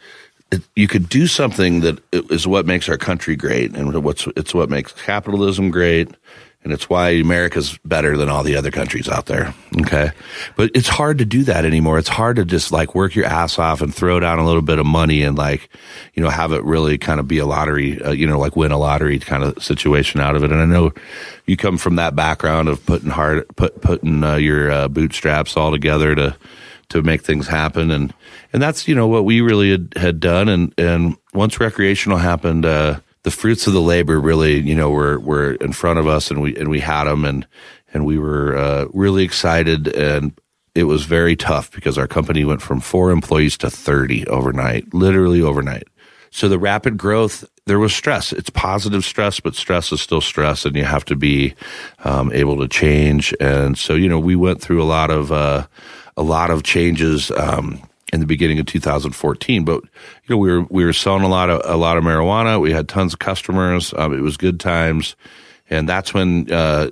it, 0.52 0.62
you 0.76 0.88
could 0.88 1.10
do 1.10 1.26
something 1.28 1.82
that 1.82 2.00
is 2.12 2.46
what 2.48 2.66
makes 2.68 2.88
our 2.90 2.98
country 2.98 3.36
great, 3.36 3.76
and 3.76 4.04
what's 4.04 4.28
it's 4.36 4.54
what 4.54 4.70
makes 4.70 4.92
capitalism 4.94 5.70
great, 5.72 6.10
and 6.64 6.74
it's 6.74 6.90
why 6.90 7.12
America's 7.12 7.78
better 7.86 8.18
than 8.18 8.28
all 8.28 8.44
the 8.44 8.56
other 8.56 8.70
countries 8.70 9.08
out 9.08 9.28
there. 9.28 9.54
Okay, 9.82 10.12
but 10.56 10.72
it's 10.76 10.90
hard 10.90 11.18
to 11.20 11.26
do 11.26 11.44
that 11.44 11.66
anymore. 11.66 11.98
It's 11.98 12.10
hard 12.10 12.36
to 12.36 12.46
just 12.46 12.72
like 12.72 12.94
work 12.94 13.16
your 13.16 13.26
ass 13.26 13.58
off 13.58 13.82
and 13.82 13.94
throw 13.94 14.20
down 14.20 14.40
a 14.40 14.46
little 14.46 14.62
bit 14.62 14.78
of 14.78 14.86
money 14.86 15.24
and 15.24 15.38
like 15.38 15.70
you 16.14 16.24
know 16.24 16.30
have 16.30 16.52
it 16.52 16.64
really 16.64 16.98
kind 16.98 17.20
of 17.20 17.28
be 17.28 17.38
a 17.38 17.46
lottery, 17.46 18.02
uh, 18.02 18.12
you 18.12 18.28
know, 18.28 18.38
like 18.38 18.56
win 18.56 18.72
a 18.72 18.78
lottery 18.78 19.20
kind 19.20 19.44
of 19.44 19.64
situation 19.64 20.20
out 20.20 20.36
of 20.36 20.44
it. 20.44 20.52
And 20.52 20.62
I 20.62 20.66
know 20.66 20.92
you 21.46 21.56
come 21.56 21.78
from 21.78 21.96
that 21.96 22.16
background 22.16 22.68
of 22.68 22.86
putting 22.86 23.10
hard 23.10 23.48
put 23.56 23.82
putting 23.82 24.24
uh, 24.24 24.36
your 24.36 24.72
uh, 24.72 24.88
bootstraps 24.90 25.56
all 25.56 25.72
together 25.72 26.14
to 26.16 26.36
to 26.90 27.04
make 27.04 27.22
things 27.22 27.48
happen 27.48 27.92
and 27.92 28.14
and 28.52 28.62
that's 28.62 28.88
you 28.88 28.96
know 28.96 29.08
what 29.08 29.24
we 29.24 29.42
really 29.42 29.70
had, 29.72 29.94
had 29.96 30.20
done 30.20 30.50
and 30.50 30.74
and 30.78 31.16
once 31.34 31.60
recreational 31.60 32.18
happened 32.18 32.66
uh 32.66 33.00
the 33.24 33.32
fruits 33.32 33.68
of 33.68 33.74
the 33.74 33.82
labor 33.82 34.20
really 34.20 34.60
you 34.60 34.76
know 34.76 34.90
were 34.90 35.20
were 35.20 35.54
in 35.56 35.74
front 35.74 36.00
of 36.00 36.08
us 36.08 36.32
and 36.32 36.42
we 36.42 36.56
and 36.56 36.70
we 36.70 36.80
had 36.80 37.06
them 37.06 37.26
and 37.26 37.48
and 37.94 38.06
we 38.06 38.18
were 38.18 38.56
uh 38.56 38.86
really 38.94 39.24
excited 39.24 39.88
and 39.88 40.40
it 40.76 40.84
was 40.84 41.06
very 41.06 41.36
tough 41.36 41.72
because 41.72 41.98
our 41.98 42.08
company 42.08 42.46
went 42.46 42.62
from 42.62 42.80
4 42.80 43.12
employees 43.12 43.58
to 43.58 43.70
30 43.70 44.28
overnight 44.28 44.94
literally 44.94 45.42
overnight. 45.42 45.88
So 46.32 46.48
the 46.48 46.60
rapid 46.60 46.98
growth 46.98 47.44
there 47.66 47.80
was 47.80 47.94
stress. 47.94 48.34
It's 48.34 48.50
positive 48.50 49.04
stress 49.04 49.40
but 49.40 49.56
stress 49.56 49.92
is 49.92 50.02
still 50.02 50.22
stress 50.22 50.66
and 50.66 50.76
you 50.76 50.86
have 50.86 51.06
to 51.06 51.16
be 51.16 51.56
um, 52.04 52.32
able 52.34 52.58
to 52.60 52.68
change. 52.68 53.34
And 53.40 53.78
so 53.78 53.96
you 53.96 54.08
know 54.08 54.20
we 54.20 54.36
went 54.36 54.62
through 54.62 54.82
a 54.82 54.86
lot 54.86 55.12
of 55.12 55.32
uh, 55.32 55.68
a 56.16 56.24
lot 56.24 56.52
of 56.52 56.64
changes 56.64 57.32
um, 57.32 57.82
in 58.12 58.20
the 58.20 58.26
beginning 58.26 58.60
of 58.60 58.66
2014 58.66 59.64
but 59.64 59.84
you 59.84 59.90
know 60.30 60.38
we 60.38 60.50
were 60.52 60.64
we 60.70 60.84
were 60.84 60.94
selling 60.94 61.24
a 61.24 61.28
lot 61.28 61.50
of 61.50 61.62
a 61.66 61.78
lot 61.78 61.98
of 61.98 62.04
marijuana. 62.04 62.60
We 62.60 62.72
had 62.72 62.88
tons 62.90 63.14
of 63.14 63.20
customers. 63.20 63.94
Um, 63.96 64.14
it 64.14 64.22
was 64.22 64.38
good 64.38 64.60
times. 64.60 65.16
And 65.70 65.88
that's 65.88 66.14
when 66.14 66.52
uh, 66.52 66.90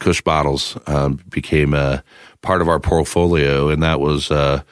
Kush 0.00 0.20
bottles 0.20 0.76
um, 0.86 1.20
became 1.28 1.74
a 1.74 2.04
part 2.42 2.60
of 2.60 2.68
our 2.68 2.80
portfolio, 2.80 3.68
and 3.68 3.82
that 3.82 4.00
was 4.00 4.30
uh, 4.30 4.62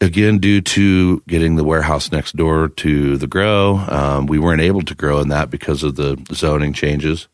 again 0.00 0.38
due 0.38 0.60
to 0.60 1.22
getting 1.28 1.56
the 1.56 1.64
warehouse 1.64 2.12
next 2.12 2.36
door 2.36 2.68
to 2.68 3.16
the 3.16 3.26
grow. 3.26 3.76
Um, 3.88 4.26
we 4.26 4.38
weren't 4.38 4.60
able 4.60 4.82
to 4.82 4.94
grow 4.94 5.20
in 5.20 5.28
that 5.28 5.50
because 5.50 5.82
of 5.82 5.96
the 5.96 6.22
zoning 6.32 6.72
changes, 6.72 7.28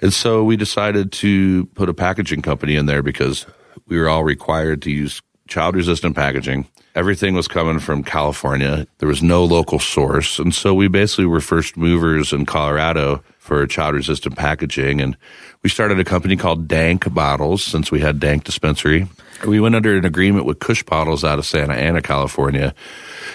and 0.00 0.12
so 0.12 0.44
we 0.44 0.56
decided 0.56 1.12
to 1.12 1.66
put 1.74 1.88
a 1.88 1.94
packaging 1.94 2.42
company 2.42 2.76
in 2.76 2.86
there 2.86 3.02
because 3.02 3.46
we 3.86 3.98
were 3.98 4.08
all 4.08 4.24
required 4.24 4.82
to 4.82 4.90
use 4.90 5.20
child 5.48 5.74
resistant 5.74 6.14
packaging. 6.14 6.68
Everything 6.98 7.36
was 7.36 7.46
coming 7.46 7.78
from 7.78 8.02
California. 8.02 8.84
There 8.98 9.08
was 9.08 9.22
no 9.22 9.44
local 9.44 9.78
source. 9.78 10.40
And 10.40 10.52
so 10.52 10.74
we 10.74 10.88
basically 10.88 11.26
were 11.26 11.40
first 11.40 11.76
movers 11.76 12.32
in 12.32 12.44
Colorado 12.44 13.22
for 13.38 13.64
child 13.68 13.94
resistant 13.94 14.36
packaging. 14.36 15.00
And 15.00 15.16
we 15.62 15.70
started 15.70 16.00
a 16.00 16.04
company 16.04 16.34
called 16.34 16.66
Dank 16.66 17.14
Bottles 17.14 17.62
since 17.62 17.92
we 17.92 18.00
had 18.00 18.18
Dank 18.18 18.42
Dispensary. 18.42 19.06
We 19.46 19.60
went 19.60 19.76
under 19.76 19.96
an 19.96 20.04
agreement 20.04 20.44
with 20.44 20.58
Kush 20.58 20.82
Bottles 20.82 21.22
out 21.22 21.38
of 21.38 21.46
Santa 21.46 21.74
Ana, 21.74 22.02
California 22.02 22.74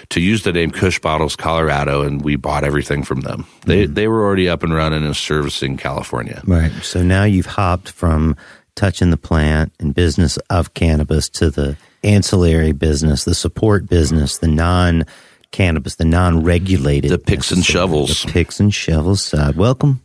to 0.09 0.19
use 0.19 0.43
the 0.43 0.51
name 0.51 0.71
Kush 0.71 0.99
Bottles 0.99 1.37
Colorado. 1.37 2.01
And 2.01 2.21
we 2.21 2.35
bought 2.35 2.65
everything 2.65 3.01
from 3.01 3.21
them. 3.21 3.47
They, 3.65 3.85
mm-hmm. 3.85 3.93
they 3.93 4.09
were 4.09 4.25
already 4.25 4.49
up 4.49 4.63
and 4.63 4.73
running 4.73 5.05
and 5.05 5.15
servicing 5.15 5.77
California. 5.77 6.41
Right. 6.45 6.73
So 6.81 7.01
now 7.01 7.23
you've 7.23 7.45
hopped 7.45 7.91
from 7.91 8.35
touching 8.75 9.09
the 9.09 9.17
plant 9.17 9.71
and 9.79 9.95
business 9.95 10.35
of 10.49 10.73
cannabis 10.73 11.29
to 11.29 11.49
the 11.49 11.77
ancillary 12.03 12.71
business, 12.71 13.23
the 13.25 13.35
support 13.35 13.87
business, 13.87 14.37
the 14.39 14.47
non 14.47 15.05
cannabis, 15.51 15.95
the 15.95 16.05
non 16.05 16.43
regulated. 16.43 17.11
The 17.11 17.17
picks 17.17 17.51
and 17.51 17.63
shovels. 17.63 18.23
The 18.23 18.31
picks 18.31 18.59
and 18.59 18.73
shovels 18.73 19.21
side. 19.23 19.55
Welcome. 19.55 20.01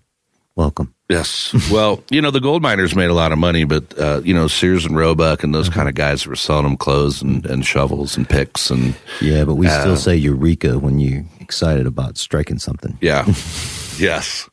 Welcome. 0.57 0.93
Yes. 1.09 1.55
Well, 1.71 2.03
you 2.11 2.21
know, 2.21 2.31
the 2.31 2.41
gold 2.41 2.61
miners 2.63 2.95
made 2.95 3.09
a 3.11 3.15
lot 3.15 3.33
of 3.33 3.39
money, 3.39 3.65
but, 3.65 3.97
uh, 3.99 4.21
you 4.25 4.35
know, 4.35 4.47
Sears 4.49 4.85
and 4.85 4.95
Roebuck 4.97 5.43
and 5.45 5.55
those 5.55 5.69
kind 5.71 5.89
of 5.89 5.95
guys 5.95 6.27
were 6.27 6.37
selling 6.37 6.65
them 6.65 6.77
clothes 6.77 7.23
and, 7.23 7.47
and 7.47 7.65
shovels 7.65 8.17
and 8.17 8.29
picks 8.29 8.69
and, 8.71 8.95
Yeah, 9.23 9.45
but 9.45 9.55
we 9.55 9.69
Uh, 9.69 9.81
still 9.81 9.97
say 9.97 10.17
eureka 10.17 10.79
when 10.79 10.99
you're 10.99 11.25
excited 11.41 11.87
about 11.87 12.19
striking 12.19 12.59
something. 12.59 12.99
yeah. 13.01 13.25
yes. 13.99 14.51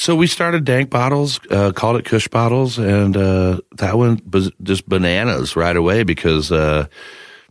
So 0.00 0.16
we 0.16 0.28
started 0.28 0.64
Dank 0.64 0.88
Bottles, 0.88 1.38
uh, 1.50 1.72
called 1.72 1.96
it 1.98 2.06
Kush 2.06 2.26
Bottles, 2.26 2.78
and 2.78 3.14
uh, 3.14 3.60
that 3.76 3.98
went 3.98 4.30
bas- 4.30 4.50
just 4.62 4.88
bananas 4.88 5.56
right 5.56 5.76
away 5.76 6.04
because 6.04 6.50
uh, 6.50 6.86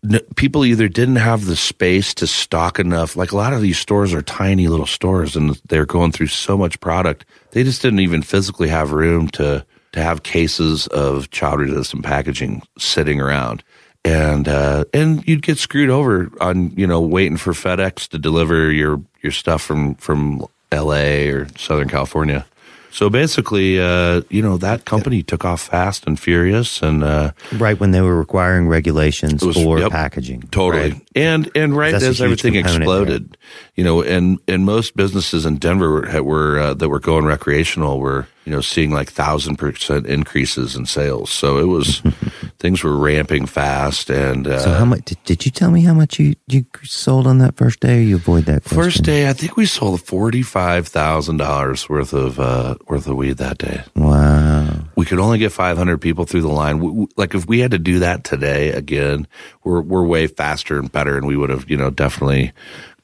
n- 0.04 0.22
people 0.36 0.66
either 0.66 0.88
didn't 0.88 1.18
have 1.18 1.46
the 1.46 1.56
space 1.56 2.16
to 2.16 2.26
stock 2.26 2.80
enough. 2.80 3.16
Like 3.16 3.34
a 3.34 3.38
lot 3.38 3.54
of 3.54 3.62
these 3.62 3.78
stores 3.78 4.16
are 4.16 4.24
tiny 4.24 4.68
little 4.68 4.88
stores, 4.88 5.36
and 5.36 5.62
they're 5.68 5.86
going 5.86 6.12
through 6.12 6.26
so 6.26 6.58
much 6.58 6.80
product. 6.80 7.24
They 7.52 7.64
just 7.64 7.84
didn't 7.84 8.00
even 8.00 8.24
physically 8.24 8.70
have 8.70 8.94
room 8.94 9.28
to 9.34 9.64
to 9.92 10.02
have 10.02 10.24
cases 10.24 10.88
of 10.88 11.30
child 11.30 11.60
resistant 11.60 12.04
packaging 12.04 12.64
sitting 12.80 13.22
around. 13.22 13.64
And 14.04 14.48
uh, 14.48 14.86
and 14.92 15.24
you'd 15.28 15.44
get 15.44 15.60
screwed 15.60 15.92
over 15.92 16.32
on 16.42 16.72
you 16.72 16.88
know 16.88 17.00
waiting 17.00 17.38
for 17.38 17.54
FedEx 17.54 18.08
to 18.08 18.18
deliver 18.18 18.72
your 18.72 19.00
your 19.22 19.34
stuff 19.34 19.62
from 19.62 19.94
from 19.94 20.48
L.A. 20.72 21.30
or 21.30 21.48
Southern 21.58 21.88
California. 21.88 22.46
So 22.92 23.10
basically, 23.10 23.80
uh, 23.80 24.22
you 24.30 24.42
know 24.42 24.58
that 24.58 24.86
company 24.86 25.22
took 25.22 25.46
off 25.46 25.62
fast 25.62 26.08
and 26.08 26.20
furious, 26.20 26.82
and 26.82 27.04
uh, 27.04 27.32
Right 27.54 27.80
when 27.80 27.92
they 27.92 28.02
were 28.02 28.18
requiring 28.18 28.68
regulations 28.68 29.44
was- 29.44 29.56
for 29.56 29.80
yep, 29.80 29.92
packaging. 29.92 30.42
Totally. 30.52 30.92
right? 30.92 31.08
And 31.16 31.52
and 31.56 31.78
right 31.78 31.94
as 31.94 32.20
everything 32.22 32.56
exploded, 32.56 33.38
you 33.76 33.84
know, 33.84 34.02
and 34.02 34.40
and 34.48 34.66
most 34.66 34.96
businesses 34.96 35.46
in 35.46 35.58
Denver 35.58 35.90
were, 35.92 36.24
were 36.24 36.60
uh, 36.60 36.74
that 36.74 36.90
were 36.90 37.00
going 37.00 37.26
recreational 37.26 38.00
were 38.00 38.28
you 38.50 38.56
know 38.56 38.62
seeing 38.62 38.90
like 38.92 39.12
thousand 39.12 39.58
percent 39.58 40.08
increases 40.08 40.76
in 40.76 40.88
sales. 40.88 41.30
So 41.30 41.60
it 41.60 41.66
was 41.66 42.02
things 42.58 42.84
were 42.84 42.98
ramping 42.98 43.46
fast. 43.46 44.10
And 44.10 44.48
uh, 44.48 44.58
So 44.60 44.74
how 44.74 44.86
much 44.86 45.06
did, 45.06 45.24
did 45.24 45.46
you 45.46 45.52
tell 45.52 45.70
me 45.70 45.82
how 45.82 45.94
much 45.94 46.18
you, 46.20 46.34
you 46.48 46.66
sold 46.84 47.28
on 47.28 47.38
that 47.38 47.56
first 47.58 47.80
day 47.80 48.00
or 48.00 48.02
you 48.02 48.16
avoid 48.16 48.46
that 48.46 48.64
question? 48.64 48.84
first 48.84 49.04
day, 49.04 49.30
I 49.30 49.34
think 49.34 49.56
we 49.56 49.68
sold 49.68 50.02
forty 50.02 50.42
five 50.42 50.88
thousand 50.88 51.38
dollars 51.38 51.88
worth 51.88 52.12
of 52.14 52.40
uh, 52.40 52.74
worth 52.88 53.06
of 53.06 53.16
weed 53.16 53.38
that 53.38 53.60
day. 53.60 53.84
Wow. 53.96 54.86
we 54.96 55.06
could 55.06 55.20
only 55.20 55.38
get 55.38 55.52
500 55.52 56.00
people 56.02 56.26
through 56.26 56.42
the 56.42 56.48
line. 56.50 56.78
W- 56.78 56.92
w- 57.06 57.08
Like 57.18 57.36
if 57.36 57.46
we 57.48 57.60
had 57.60 57.72
to 57.72 57.78
do 57.80 58.00
that 58.00 58.24
today 58.24 58.72
again, 58.72 59.28
we're 59.64 59.82
we're 59.82 60.04
way 60.04 60.26
faster 60.26 60.80
and 60.80 60.92
better, 60.92 61.18
and 61.18 61.28
we 61.28 61.38
would 61.38 61.52
have 61.52 61.70
you 61.70 61.78
know 61.78 61.92
definitely 61.92 62.52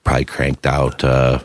probably 0.04 0.26
cranked 0.26 0.66
out. 0.66 1.04
Uh, 1.04 1.40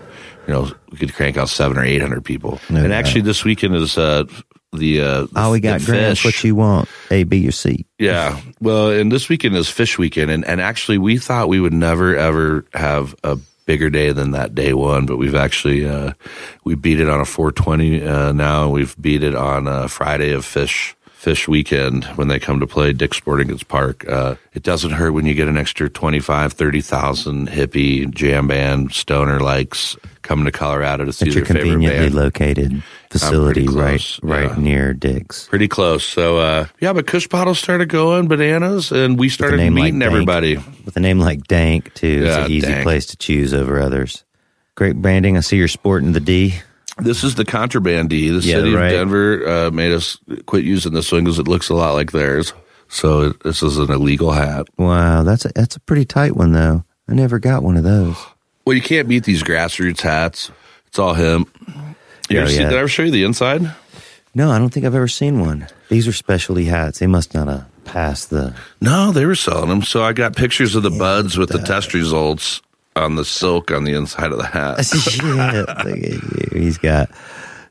you 0.51 0.57
know, 0.57 0.73
we 0.91 0.99
could 0.99 1.15
crank 1.15 1.37
out 1.37 1.49
seven 1.49 1.79
or 1.79 1.85
eight 1.85 2.03
hundred 2.03 2.25
people. 2.25 2.61
No 2.69 2.81
and 2.81 2.89
doubt. 2.89 2.99
actually, 2.99 3.21
this 3.21 3.45
weekend 3.45 3.77
is 3.77 3.97
uh, 3.97 4.25
the 4.73 5.01
uh, 5.01 5.27
All 5.37 5.53
we 5.53 5.61
got 5.61 5.81
Phish. 5.81 6.25
what 6.25 6.43
you 6.43 6.57
want, 6.57 6.89
A, 7.13 7.23
B, 7.23 7.47
or 7.47 7.53
C. 7.53 7.87
Yeah. 8.01 8.41
Well, 8.61 8.91
and 8.91 9.13
this 9.13 9.29
weekend 9.29 9.55
is 9.55 9.69
Phish 9.69 9.97
weekend. 9.97 10.33
And, 10.33 10.45
and 10.45 10.61
actually, 10.61 10.99
we 10.99 11.19
thought 11.19 11.49
we 11.49 11.61
would 11.61 11.73
never, 11.73 12.17
ever 12.17 12.67
have 12.75 13.15
a 13.23 13.39
bigger 13.65 13.91
day 13.91 14.11
than 14.11 14.33
that 14.33 14.57
day 14.57 14.75
one, 14.75 15.07
but 15.07 15.19
we've 15.19 15.37
actually, 15.37 15.89
uh, 15.89 16.15
we 16.65 16.75
beat 16.75 16.99
it 16.99 17.09
on 17.09 17.21
a 17.21 17.25
420 17.25 18.03
uh, 18.03 18.33
now. 18.33 18.71
We've 18.71 19.01
beat 19.01 19.23
it 19.23 19.37
on 19.37 19.69
a 19.69 19.87
Friday 19.87 20.33
of 20.33 20.45
Phish. 20.45 20.95
Phish 21.21 21.47
weekend 21.47 22.07
when 22.17 22.29
they 22.29 22.39
come 22.39 22.61
to 22.61 22.67
play 22.67 22.95
Dick's 22.95 23.19
Sporting 23.19 23.49
Goods 23.49 23.63
Park. 23.63 24.09
Uh, 24.09 24.37
it 24.55 24.63
doesn't 24.63 24.93
hurt 24.93 25.13
when 25.13 25.27
you 25.27 25.35
get 25.35 25.49
an 25.49 25.59
extra 25.59 25.91
25, 25.91 26.55
30,000 26.55 27.47
hippie 27.51 28.11
jam 28.11 28.49
band 28.49 28.95
stoner 28.95 29.39
likes 29.39 29.99
coming 30.31 30.45
to 30.45 30.53
Colorado 30.53 31.05
to 31.07 31.13
see 31.13 31.27
At 31.29 31.35
your 31.35 31.45
favorite 31.45 31.63
conveniently 31.63 32.09
located 32.11 32.85
facility 33.11 33.67
right 33.67 34.19
right 34.23 34.49
yeah. 34.51 34.63
near 34.63 34.95
Dick's. 34.95 35.49
Pretty 35.49 35.67
close. 35.67 36.05
So, 36.05 36.39
uh, 36.39 36.67
yeah, 36.79 36.93
but 36.93 37.09
Kush 37.09 37.27
Bottle 37.27 37.57
started 37.57 37.89
going 37.89 38.29
bananas 38.29 38.93
and 38.93 39.19
we 39.19 39.29
started 39.29 39.57
name 39.57 39.75
like 39.75 39.83
meeting 39.87 39.99
Dank. 39.99 40.13
everybody. 40.13 40.57
With 40.85 40.97
a 40.97 41.01
name 41.01 41.19
like 41.19 41.49
Dank, 41.49 41.93
too, 41.95 42.23
it's 42.25 42.37
Yeah, 42.37 42.45
an 42.45 42.51
easy 42.53 42.69
Dank. 42.69 42.85
place 42.85 43.07
to 43.07 43.17
choose 43.17 43.53
over 43.53 43.81
others. 43.81 44.25
Great 44.77 45.03
branding. 45.03 45.37
I 45.37 45.41
see 45.41 45.57
you're 45.57 45.67
sporting 45.67 46.13
the 46.13 46.21
D. 46.21 46.55
This 46.99 47.25
is 47.25 47.35
the 47.35 47.45
contraband 47.45 48.11
D. 48.11 48.29
The 48.31 48.37
Yeah, 48.47 48.55
city 48.59 48.73
right. 48.73 48.85
of 48.87 48.93
Denver 48.93 49.49
uh, 49.49 49.71
made 49.73 49.91
us 49.91 50.17
quit 50.47 50.65
using 50.65 50.93
this 50.93 51.11
one 51.11 51.25
because 51.25 51.41
it 51.41 51.49
looks 51.49 51.71
a 51.71 51.75
lot 51.75 51.95
like 51.95 52.13
theirs. 52.13 52.53
So 52.87 53.23
it, 53.23 53.43
this 53.43 53.65
is 53.65 53.79
an 53.79 53.91
illegal 53.91 54.31
hat. 54.31 54.69
Wow, 54.79 55.25
that's 55.25 55.45
a, 55.45 55.49
that's 55.57 55.75
a 55.75 55.81
pretty 55.81 56.05
tight 56.05 56.37
one, 56.37 56.53
though. 56.53 56.85
I 57.09 57.15
never 57.15 57.41
got 57.41 57.65
one 57.65 57.77
of 57.77 57.83
those. 57.83 58.17
Well, 58.65 58.77
you 58.77 58.83
can't 58.83 59.09
beat 59.09 59.25
these 59.25 59.43
grassroots 59.43 60.01
hats. 60.01 60.51
It's 60.89 60.99
all 60.99 61.15
him. 61.15 61.47
You 62.29 62.37
Yeah, 62.37 62.41
ever 62.43 62.51
see, 62.51 62.57
yeah. 62.57 62.69
Did 62.69 62.77
I 62.77 62.81
ever 62.81 62.89
show 62.89 63.03
you 63.05 63.11
the 63.11 63.25
inside? 63.25 63.63
No, 64.35 64.51
I 64.51 64.59
don't 64.59 64.71
think 64.71 64.87
I've 64.87 64.95
ever 64.95 65.09
seen 65.09 65.41
one. 65.41 65.67
These 65.89 66.07
are 66.07 66.13
specialty 66.13 66.65
hats. 66.65 67.01
They 67.01 67.07
must 67.09 67.35
not 67.35 67.49
have 67.49 67.67
passed 67.85 68.31
the. 68.31 68.55
No, 68.81 69.11
they 69.11 69.27
were 69.27 69.35
selling 69.35 69.69
them. 69.69 69.83
So 69.83 70.03
I 70.05 70.13
got 70.13 70.37
pictures 70.37 70.77
of 70.77 70.83
the 70.85 70.91
buds 70.91 71.37
with 71.37 71.49
the 71.49 71.59
test 71.59 71.95
results 71.95 72.61
on 72.95 73.17
the 73.17 73.25
silk 73.25 73.71
on 73.73 73.85
the 73.85 73.95
inside 73.95 74.31
of 74.31 74.39
the 74.39 74.47
hat. 74.47 74.85
Shit, 74.85 75.25
look 75.25 75.69
at 75.69 75.87
you. 75.97 76.49
He's 76.53 76.79
got 76.79 77.11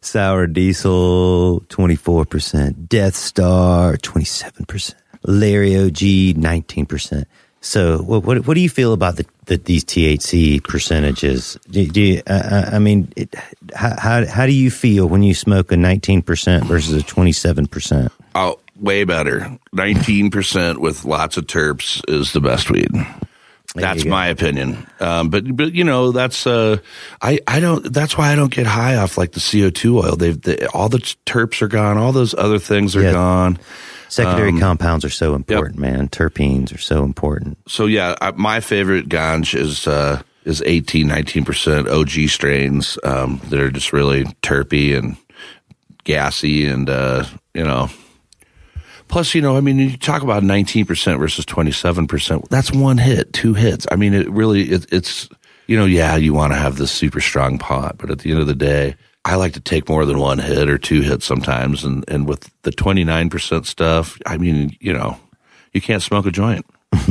sour 0.02 0.48
diesel, 0.48 1.62
24%, 1.70 2.88
Death 2.88 3.16
Star, 3.16 3.96
27%, 3.98 4.94
Larry 5.24 5.78
OG, 5.78 5.94
19%. 6.38 7.26
So, 7.62 7.98
what, 8.02 8.24
what, 8.24 8.48
what 8.48 8.54
do 8.54 8.62
you 8.62 8.70
feel 8.70 8.94
about 8.94 9.18
the, 9.18 9.26
the, 9.46 9.58
these 9.58 9.84
THC 9.84 10.64
percentages? 10.64 11.58
Do, 11.70 11.86
do 11.88 12.02
you, 12.02 12.22
uh, 12.26 12.70
I 12.72 12.80
mean, 12.80 13.12
it, 13.16 13.36
how, 13.76 14.00
how, 14.00 14.26
how 14.26 14.46
do 14.46 14.54
you 14.54 14.72
feel 14.72 15.08
when 15.08 15.24
you 15.24 15.34
smoke 15.34 15.72
a 15.72 15.76
19% 15.76 16.64
versus 16.64 17.02
a 17.02 17.06
27%? 17.06 18.12
Oh, 18.36 18.60
way 18.78 19.04
better. 19.04 19.58
19% 19.76 20.78
with 20.78 21.04
lots 21.04 21.36
of 21.36 21.48
terps 21.48 22.02
is 22.08 22.32
the 22.32 22.40
best 22.40 22.72
weed. 22.72 22.90
That's 23.76 24.04
my 24.06 24.28
opinion. 24.28 24.88
Um, 25.00 25.30
but, 25.30 25.56
but, 25.56 25.74
you 25.74 25.84
know, 25.84 26.12
that's, 26.12 26.48
uh, 26.48 26.78
I, 27.22 27.40
I 27.48 27.60
don't, 27.60 27.94
that's 27.94 28.18
why 28.18 28.32
I 28.32 28.36
don't 28.36 28.52
get 28.54 28.66
high 28.66 28.96
off 28.96 29.18
like 29.18 29.34
the 29.34 29.40
CO2 29.40 30.04
oil. 30.04 30.16
They've, 30.16 30.42
they, 30.42 30.66
all 30.74 30.90
the 30.90 30.98
terps 31.26 31.62
are 31.62 31.68
gone. 31.68 31.98
All 31.98 32.12
those 32.12 32.34
other 32.34 32.58
things 32.60 32.96
are 32.96 33.02
Yeah. 33.04 33.12
gone. 33.14 33.60
Secondary 34.08 34.50
Um, 34.50 34.60
compounds 34.60 35.06
are 35.06 35.10
so 35.12 35.36
important, 35.36 35.78
man. 35.78 36.08
Terpenes 36.10 36.74
are 36.74 36.80
so 36.80 37.04
important. 37.04 37.60
So 37.68 37.86
yeah, 37.86 38.16
I, 38.20 38.32
my 38.32 38.60
favorite 38.60 39.08
ganj 39.08 39.54
is, 39.54 39.86
uh, 39.86 40.24
is 40.46 40.64
18, 40.66 41.08
19% 41.08 41.88
OG 41.88 42.28
strains. 42.30 42.98
Um, 43.04 43.40
that 43.50 43.60
are 43.60 43.70
just 43.70 43.94
really 43.94 44.24
terpy 44.42 44.98
and 44.98 45.16
gassy 46.06 46.66
and, 46.66 46.90
uh, 46.90 47.24
you 47.54 47.64
know, 47.64 47.90
Plus, 49.10 49.34
you 49.34 49.42
know, 49.42 49.58
I 49.58 49.62
mean, 49.62 49.80
you 49.80 49.98
talk 49.98 50.22
about 50.22 50.44
19% 50.44 51.20
versus 51.20 51.46
27%. 51.46 52.48
That's 52.50 52.72
one 52.72 53.00
hit, 53.00 53.34
two 53.34 53.56
hits. 53.56 53.88
I 53.92 53.96
mean, 53.96 54.14
it 54.14 54.30
really, 54.30 54.70
it, 54.72 54.86
it's, 54.94 55.28
you 55.68 55.76
know, 55.76 55.86
yeah, 55.86 56.16
you 56.16 56.34
want 56.34 56.54
to 56.54 56.60
have 56.60 56.78
this 56.78 56.92
super 56.92 57.20
strong 57.20 57.58
pot, 57.58 57.98
but 57.98 58.12
at 58.12 58.20
the 58.20 58.32
end 58.32 58.40
of 58.40 58.48
the 58.48 58.56
day, 58.56 58.96
I 59.26 59.36
like 59.36 59.54
to 59.54 59.60
take 59.60 59.90
more 59.90 60.06
than 60.06 60.20
one 60.20 60.38
hit 60.38 60.70
or 60.70 60.78
two 60.78 61.02
hits 61.02 61.26
sometimes. 61.26 61.84
And, 61.84 62.06
and 62.08 62.28
with 62.28 62.50
the 62.62 62.72
29% 62.72 63.66
stuff, 63.66 64.18
I 64.28 64.38
mean, 64.38 64.78
you 64.80 64.94
know, 64.94 65.20
you 65.74 65.82
can't 65.82 66.04
smoke 66.04 66.28
a 66.28 66.32
joint. 66.32 66.66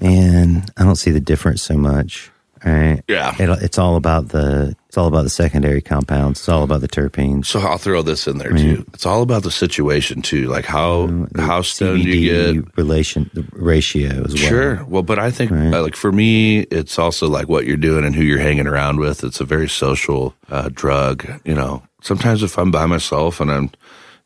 Man, 0.00 0.64
I 0.76 0.84
don't 0.84 0.96
see 0.96 1.12
the 1.12 1.20
difference 1.20 1.62
so 1.62 1.76
much. 1.76 2.30
Right. 2.64 3.02
Yeah. 3.08 3.34
It, 3.38 3.62
it's 3.62 3.78
all 3.78 3.96
about 3.96 4.28
the 4.28 4.74
it's 4.88 4.96
all 4.96 5.06
about 5.06 5.22
the 5.22 5.30
secondary 5.30 5.80
compounds. 5.82 6.40
It's 6.40 6.48
all 6.48 6.62
about 6.62 6.80
the 6.80 6.88
terpenes. 6.88 7.46
So 7.46 7.60
I'll 7.60 7.76
throw 7.78 8.00
this 8.02 8.26
in 8.26 8.38
there 8.38 8.52
too. 8.52 8.84
It's 8.94 9.04
all 9.04 9.20
about 9.22 9.42
the 9.42 9.50
situation 9.50 10.22
too, 10.22 10.46
like 10.48 10.64
how 10.64 11.26
how 11.36 11.60
stoned 11.62 12.04
you 12.04 12.62
get. 12.62 12.76
relation 12.78 13.30
the 13.34 13.44
ratio 13.52 14.22
as 14.24 14.34
well. 14.34 14.36
Sure. 14.48 14.84
Well, 14.84 15.02
but 15.02 15.18
I 15.18 15.30
think 15.30 15.50
Right. 15.50 15.68
like 15.78 15.94
for 15.96 16.10
me, 16.12 16.60
it's 16.60 16.98
also 16.98 17.28
like 17.28 17.48
what 17.48 17.66
you're 17.66 17.76
doing 17.76 18.04
and 18.04 18.14
who 18.14 18.22
you're 18.22 18.38
hanging 18.38 18.66
around 18.66 18.98
with. 18.98 19.24
It's 19.24 19.40
a 19.40 19.44
very 19.44 19.68
social 19.68 20.34
uh, 20.50 20.70
drug. 20.72 21.26
You 21.44 21.54
know, 21.54 21.82
sometimes 22.02 22.42
if 22.42 22.58
I'm 22.58 22.70
by 22.70 22.86
myself 22.86 23.40
and 23.40 23.50
I'm, 23.52 23.70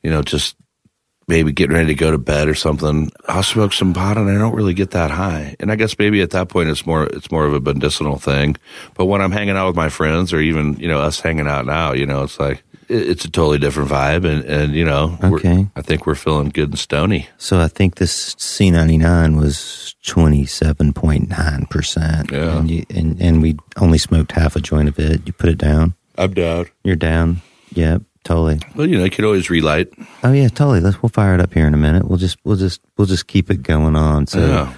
you 0.05 0.11
know, 0.11 0.23
just 0.23 0.55
maybe 1.33 1.51
getting 1.51 1.75
ready 1.75 1.87
to 1.87 1.95
go 1.95 2.11
to 2.11 2.19
bed 2.19 2.47
or 2.47 2.55
something, 2.55 3.11
I'll 3.27 3.43
smoke 3.43 3.73
some 3.73 3.95
pot 3.95 4.19
and 4.19 4.29
I 4.29 4.37
don't 4.37 4.55
really 4.55 4.75
get 4.75 4.91
that 4.91 5.11
high. 5.11 5.57
And 5.61 5.73
I 5.73 5.77
guess 5.77 5.99
maybe 5.99 6.21
at 6.21 6.31
that 6.31 6.51
point 6.51 6.69
it's 6.69 6.85
more 6.85 7.05
it's 7.07 7.31
more 7.31 7.47
of 7.47 7.55
a 7.55 7.61
medicinal 7.61 8.19
thing. 8.19 8.57
But 8.95 9.07
when 9.07 9.23
I'm 9.23 9.33
hanging 9.33 9.57
out 9.57 9.67
with 9.69 9.77
my 9.77 9.89
friends 9.89 10.33
or 10.35 10.41
even 10.41 10.75
you 10.79 10.89
know 10.89 11.01
us 11.01 11.21
hanging 11.21 11.49
out 11.49 11.65
now, 11.65 11.93
you 11.95 12.05
know, 12.05 12.23
it's 12.23 12.39
like 12.39 12.63
it's 12.89 13.25
a 13.25 13.31
totally 13.31 13.59
different 13.59 13.89
vibe. 13.91 14.27
And 14.31 14.45
and 14.45 14.75
you 14.75 14.85
know, 14.85 15.17
Okay. 15.25 15.67
I 15.75 15.81
think 15.81 16.07
we're 16.07 16.15
feeling 16.15 16.51
good 16.51 16.69
and 16.69 16.79
stony. 16.79 17.29
So 17.39 17.59
I 17.61 17.69
think 17.69 17.95
this 17.95 18.35
C 18.39 18.71
ninety 18.71 18.99
nine 18.99 19.37
was 19.37 19.95
twenty 20.05 20.45
seven 20.45 20.93
point 20.93 21.31
nine 21.31 21.65
percent. 21.71 22.31
Yeah. 22.31 22.59
And, 22.59 22.71
you, 22.71 22.85
and 22.91 23.21
and 23.23 23.41
we 23.41 23.57
only 23.79 23.99
smoked 23.99 24.33
half 24.33 24.55
a 24.55 24.61
joint 24.61 24.89
of 24.91 24.99
it. 24.99 25.27
You 25.27 25.33
put 25.33 25.49
it 25.49 25.59
down. 25.59 25.95
I'm 26.19 26.35
down. 26.35 26.67
You're 26.85 26.97
down. 26.97 27.41
Yep. 27.73 28.03
Totally. 28.25 28.61
Well, 28.77 28.87
you 28.87 28.99
know, 28.99 29.05
you 29.05 29.11
could 29.11 29.25
always 29.25 29.51
relight. 29.51 29.89
Oh 30.23 30.33
yeah, 30.33 30.49
totally. 30.49 30.81
Let's 30.81 31.03
we'll 31.03 31.11
fire 31.11 31.35
it 31.35 31.41
up 31.41 31.53
here 31.53 31.67
in 31.67 31.75
a 31.75 31.79
minute. 31.79 32.09
We'll 32.09 32.19
just 32.19 32.39
we'll 32.45 32.57
just 32.57 32.81
we'll 32.97 33.07
just 33.07 33.27
keep 33.27 33.51
it 33.51 33.63
going 33.63 33.97
on. 33.97 34.27
So 34.27 34.47
Yeah. 34.47 34.75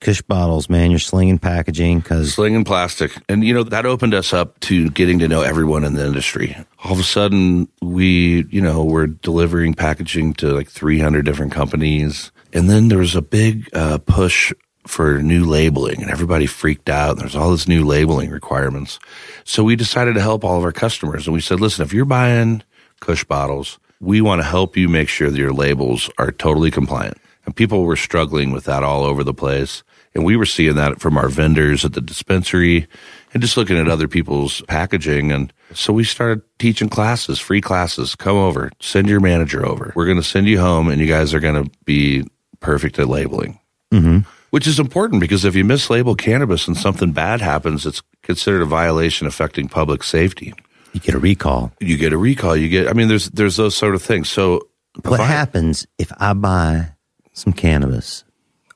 Kush 0.00 0.22
bottles, 0.22 0.70
man, 0.70 0.90
you're 0.90 0.98
slinging 0.98 1.38
packaging 1.38 2.00
because 2.00 2.32
slinging 2.32 2.64
plastic. 2.64 3.12
And, 3.28 3.44
you 3.44 3.52
know, 3.52 3.64
that 3.64 3.84
opened 3.84 4.14
us 4.14 4.32
up 4.32 4.58
to 4.60 4.88
getting 4.88 5.18
to 5.18 5.28
know 5.28 5.42
everyone 5.42 5.84
in 5.84 5.92
the 5.92 6.06
industry. 6.06 6.56
All 6.82 6.92
of 6.92 6.98
a 6.98 7.02
sudden, 7.02 7.68
we, 7.82 8.46
you 8.48 8.62
know, 8.62 8.82
we're 8.82 9.08
delivering 9.08 9.74
packaging 9.74 10.32
to 10.34 10.54
like 10.54 10.70
300 10.70 11.26
different 11.26 11.52
companies. 11.52 12.32
And 12.54 12.70
then 12.70 12.88
there 12.88 12.96
was 12.96 13.14
a 13.14 13.20
big 13.20 13.68
uh, 13.74 13.98
push 13.98 14.54
for 14.86 15.22
new 15.22 15.44
labeling 15.44 16.02
and 16.02 16.10
everybody 16.10 16.46
freaked 16.46 16.88
out. 16.88 17.18
There's 17.18 17.36
all 17.36 17.50
this 17.50 17.68
new 17.68 17.84
labeling 17.84 18.30
requirements. 18.30 18.98
So 19.44 19.62
we 19.62 19.76
decided 19.76 20.14
to 20.14 20.20
help 20.20 20.44
all 20.44 20.58
of 20.58 20.64
our 20.64 20.72
customers. 20.72 21.26
And 21.26 21.34
we 21.34 21.40
said, 21.40 21.60
listen, 21.60 21.84
if 21.84 21.92
you're 21.92 22.04
buying 22.04 22.62
Kush 23.00 23.24
bottles, 23.24 23.78
we 24.00 24.20
want 24.20 24.40
to 24.40 24.46
help 24.46 24.76
you 24.76 24.88
make 24.88 25.08
sure 25.08 25.30
that 25.30 25.38
your 25.38 25.52
labels 25.52 26.10
are 26.18 26.32
totally 26.32 26.70
compliant. 26.70 27.18
And 27.44 27.54
people 27.54 27.84
were 27.84 27.96
struggling 27.96 28.52
with 28.52 28.64
that 28.64 28.82
all 28.82 29.04
over 29.04 29.22
the 29.22 29.34
place. 29.34 29.82
And 30.14 30.24
we 30.24 30.36
were 30.36 30.46
seeing 30.46 30.74
that 30.74 31.00
from 31.00 31.16
our 31.16 31.28
vendors 31.28 31.84
at 31.84 31.92
the 31.92 32.00
dispensary 32.00 32.88
and 33.32 33.42
just 33.42 33.56
looking 33.56 33.78
at 33.78 33.88
other 33.88 34.08
people's 34.08 34.60
packaging. 34.62 35.30
And 35.30 35.52
so 35.72 35.92
we 35.92 36.02
started 36.02 36.42
teaching 36.58 36.88
classes, 36.88 37.38
free 37.38 37.60
classes. 37.60 38.16
Come 38.16 38.36
over, 38.36 38.72
send 38.80 39.08
your 39.08 39.20
manager 39.20 39.64
over. 39.64 39.92
We're 39.94 40.06
going 40.06 40.16
to 40.16 40.22
send 40.22 40.48
you 40.48 40.58
home 40.58 40.88
and 40.88 41.00
you 41.00 41.06
guys 41.06 41.32
are 41.32 41.40
going 41.40 41.64
to 41.64 41.70
be 41.84 42.24
perfect 42.58 42.98
at 42.98 43.08
labeling. 43.08 43.60
Mm-hmm. 43.92 44.28
Which 44.50 44.66
is 44.66 44.80
important 44.80 45.20
because 45.20 45.44
if 45.44 45.54
you 45.54 45.64
mislabel 45.64 46.18
cannabis 46.18 46.66
and 46.66 46.76
something 46.76 47.12
bad 47.12 47.40
happens, 47.40 47.86
it's 47.86 48.02
considered 48.22 48.62
a 48.62 48.66
violation 48.66 49.26
affecting 49.26 49.68
public 49.68 50.02
safety. 50.02 50.54
You 50.92 51.00
get 51.00 51.14
a 51.14 51.18
recall. 51.18 51.72
You 51.78 51.96
get 51.96 52.12
a 52.12 52.18
recall. 52.18 52.56
You 52.56 52.68
get, 52.68 52.88
I 52.88 52.92
mean, 52.92 53.06
there's, 53.06 53.30
there's 53.30 53.56
those 53.56 53.76
sort 53.76 53.94
of 53.94 54.02
things. 54.02 54.28
So 54.28 54.68
what 55.04 55.20
I, 55.20 55.26
happens 55.26 55.86
if 55.98 56.12
I 56.18 56.32
buy 56.32 56.94
some 57.32 57.52
cannabis 57.52 58.24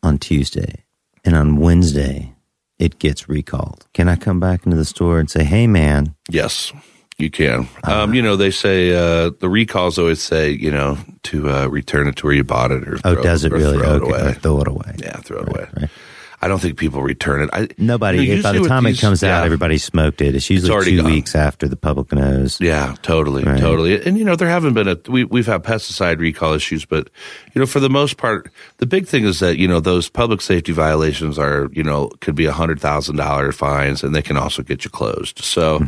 on 0.03 0.18
Tuesday 0.18 0.85
and 1.25 1.35
on 1.35 1.57
Wednesday 1.57 2.35
it 2.79 2.99
gets 2.99 3.29
recalled? 3.29 3.87
Can 3.95 4.09
I 4.09 4.16
come 4.16 4.41
back 4.41 4.64
into 4.66 4.77
the 4.77 4.85
store 4.85 5.18
and 5.18 5.31
say, 5.31 5.45
hey, 5.45 5.66
man? 5.66 6.14
Yes. 6.29 6.72
You 7.17 7.31
can. 7.31 7.69
Um, 7.85 8.12
you 8.12 8.21
know, 8.23 8.35
they 8.35 8.51
say 8.51 8.93
uh, 8.93 9.31
the 9.39 9.49
recalls 9.49 9.99
always 9.99 10.21
say, 10.21 10.51
you 10.51 10.71
know, 10.71 10.99
to 11.25 11.49
uh, 11.49 11.67
return 11.67 12.09
it 12.09 12.17
to 12.17 12.27
where 12.27 12.35
you 12.35 12.43
bought 12.43 12.73
it 12.73 12.89
or 12.89 12.99
oh, 13.05 13.15
throw, 13.15 13.23
does 13.23 13.45
it 13.45 13.53
or 13.53 13.57
really? 13.57 13.79
throw 13.79 13.89
okay, 13.89 14.07
it 14.07 14.23
away. 14.25 14.33
throw 14.35 14.61
it 14.61 14.69
away. 14.69 14.95
Yeah, 14.99 15.17
throw 15.19 15.39
it 15.39 15.47
right, 15.47 15.57
away. 15.57 15.69
Right. 15.83 15.91
I 16.43 16.49
don't 16.49 16.59
think 16.59 16.77
people 16.77 17.01
return 17.01 17.41
it. 17.43 17.51
I, 17.55 17.69
Nobody. 17.79 18.27
You 18.27 18.37
know, 18.37 18.43
by 18.43 18.53
the 18.53 18.69
time 18.69 18.85
with 18.85 18.91
it 18.91 18.93
these- 18.95 19.01
comes 19.01 19.23
out, 19.23 19.39
yeah. 19.39 19.45
everybody 19.45 19.79
smoked 19.79 20.21
it. 20.21 20.35
It's 20.35 20.51
usually 20.51 20.73
already 20.73 20.91
two 20.91 21.03
gone. 21.03 21.12
weeks 21.12 21.35
after 21.35 21.69
the 21.69 21.77
public 21.77 22.12
knows. 22.12 22.61
Yeah, 22.61 22.97
totally, 23.01 23.45
Right. 23.45 23.59
totally. 23.59 24.05
And 24.05 24.19
you 24.19 24.25
know, 24.27 24.37
there 24.37 24.49
haven't 24.49 24.75
been 24.75 24.89
a 24.89 24.99
we 25.09 25.25
we've 25.25 25.47
had 25.47 25.62
pesticide 25.62 26.19
recall 26.19 26.53
issues, 26.53 26.85
but 26.85 27.09
you 27.55 27.61
know, 27.61 27.67
for 27.67 27.81
the 27.81 27.89
most 27.89 28.19
part, 28.19 28.51
the 28.77 28.87
big 28.87 29.07
thing 29.07 29.25
is 29.25 29.39
that 29.39 29.57
you 29.57 29.67
know 29.67 29.81
those 29.81 30.11
public 30.11 30.43
safety 30.43 30.73
violations 30.73 31.39
are 31.39 31.71
you 31.73 31.83
know 31.85 32.09
could 32.21 32.35
be 32.35 32.45
a 32.45 32.53
hundred 32.53 32.79
thousand 32.79 33.17
dollar 33.17 33.51
fines, 33.53 34.03
and 34.03 34.15
they 34.15 34.21
can 34.21 34.37
also 34.37 34.62
get 34.62 34.85
you 34.85 34.91
closed. 34.91 35.39
So. 35.39 35.81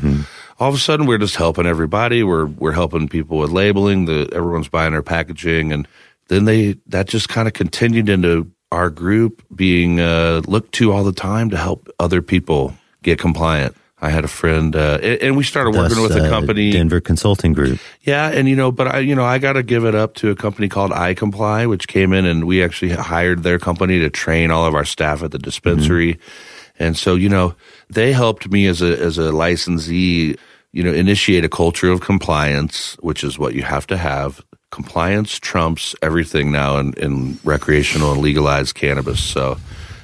All 0.59 0.69
of 0.69 0.75
a 0.75 0.79
sudden, 0.79 1.07
we're 1.07 1.19
just 1.19 1.37
helping 1.37 1.67
everybody. 1.67 2.23
We're 2.23 2.47
we're 2.47 2.73
helping 2.73 3.09
people 3.09 3.39
with 3.39 3.51
labeling. 3.51 4.07
The 4.07 4.29
everyone's 4.33 4.69
buying 4.69 4.95
our 4.95 5.03
packaging, 5.03 5.73
and 5.73 5.87
then 6.29 6.47
they 6.47 6.77
that 6.87 7.09
just 7.09 7.29
kind 7.29 7.47
of 7.47 7.55
continued 7.55 8.09
into 8.09 8.51
our 8.73 8.91
group 8.91 9.45
being 9.55 10.01
uh, 10.01 10.43
looked 10.47 10.73
to 10.73 10.93
all 10.93 11.05
the 11.05 11.13
time 11.13 11.51
to 11.51 11.57
help 11.57 11.89
other 11.99 12.23
people 12.23 12.75
get 13.03 13.19
compliant. 13.19 13.77
I 13.99 14.11
had 14.11 14.25
a 14.25 14.29
friend, 14.29 14.77
uh, 14.77 14.99
and, 15.03 15.23
and 15.23 15.37
we 15.37 15.45
started 15.45 15.71
working 15.71 15.97
Thus, 15.97 16.11
with 16.11 16.17
a 16.19 16.27
uh, 16.27 16.29
company. 16.29 16.71
Denver 16.71 17.01
Consulting 17.01 17.55
Group. 17.55 17.81
Yeah, 18.03 18.29
and 18.29 18.47
you 18.47 18.55
know, 18.55 18.71
but 18.71 18.89
I, 18.89 18.99
you 18.99 19.15
know, 19.15 19.25
I 19.25 19.39
got 19.39 19.55
to 19.55 19.63
give 19.63 19.87
it 19.87 19.95
up 19.95 20.15
to 20.17 20.31
a 20.31 20.37
company 20.37 20.69
called 20.69 20.91
iComply, 20.91 21.69
which 21.69 21.89
came 21.89 22.13
in 22.13 22.27
and 22.27 22.45
we 22.45 22.63
actually 22.63 22.93
hired 22.93 23.43
their 23.43 23.59
company 23.59 23.99
to 24.01 24.11
train 24.11 24.51
all 24.51 24.67
of 24.67 24.75
our 24.75 24.85
staff 24.85 25.23
at 25.23 25.31
the 25.31 25.39
dispensary. 25.39 26.19
And 26.79 26.97
so, 26.97 27.15
you 27.15 27.31
know, 27.31 27.55
they 27.91 28.13
helped 28.13 28.51
me 28.51 28.67
as 28.67 28.83
a 28.83 28.99
as 28.99 29.19
a 29.19 29.33
licensee, 29.33 30.37
you 30.73 30.83
know, 30.83 30.93
initiate 30.93 31.45
a 31.45 31.49
culture 31.49 31.91
of 31.91 32.01
compliance, 32.01 32.97
which 33.01 33.23
is 33.25 33.39
what 33.39 33.55
you 33.55 33.63
have 33.63 33.87
to 33.89 33.97
have. 33.97 34.45
Compliance 34.71 35.39
trumps 35.39 35.95
everything 36.03 36.51
now 36.51 36.79
in, 36.79 36.93
in 36.95 37.39
recreational 37.45 38.13
and 38.13 38.21
legalized 38.21 38.75
cannabis. 38.75 39.21
So, 39.23 39.57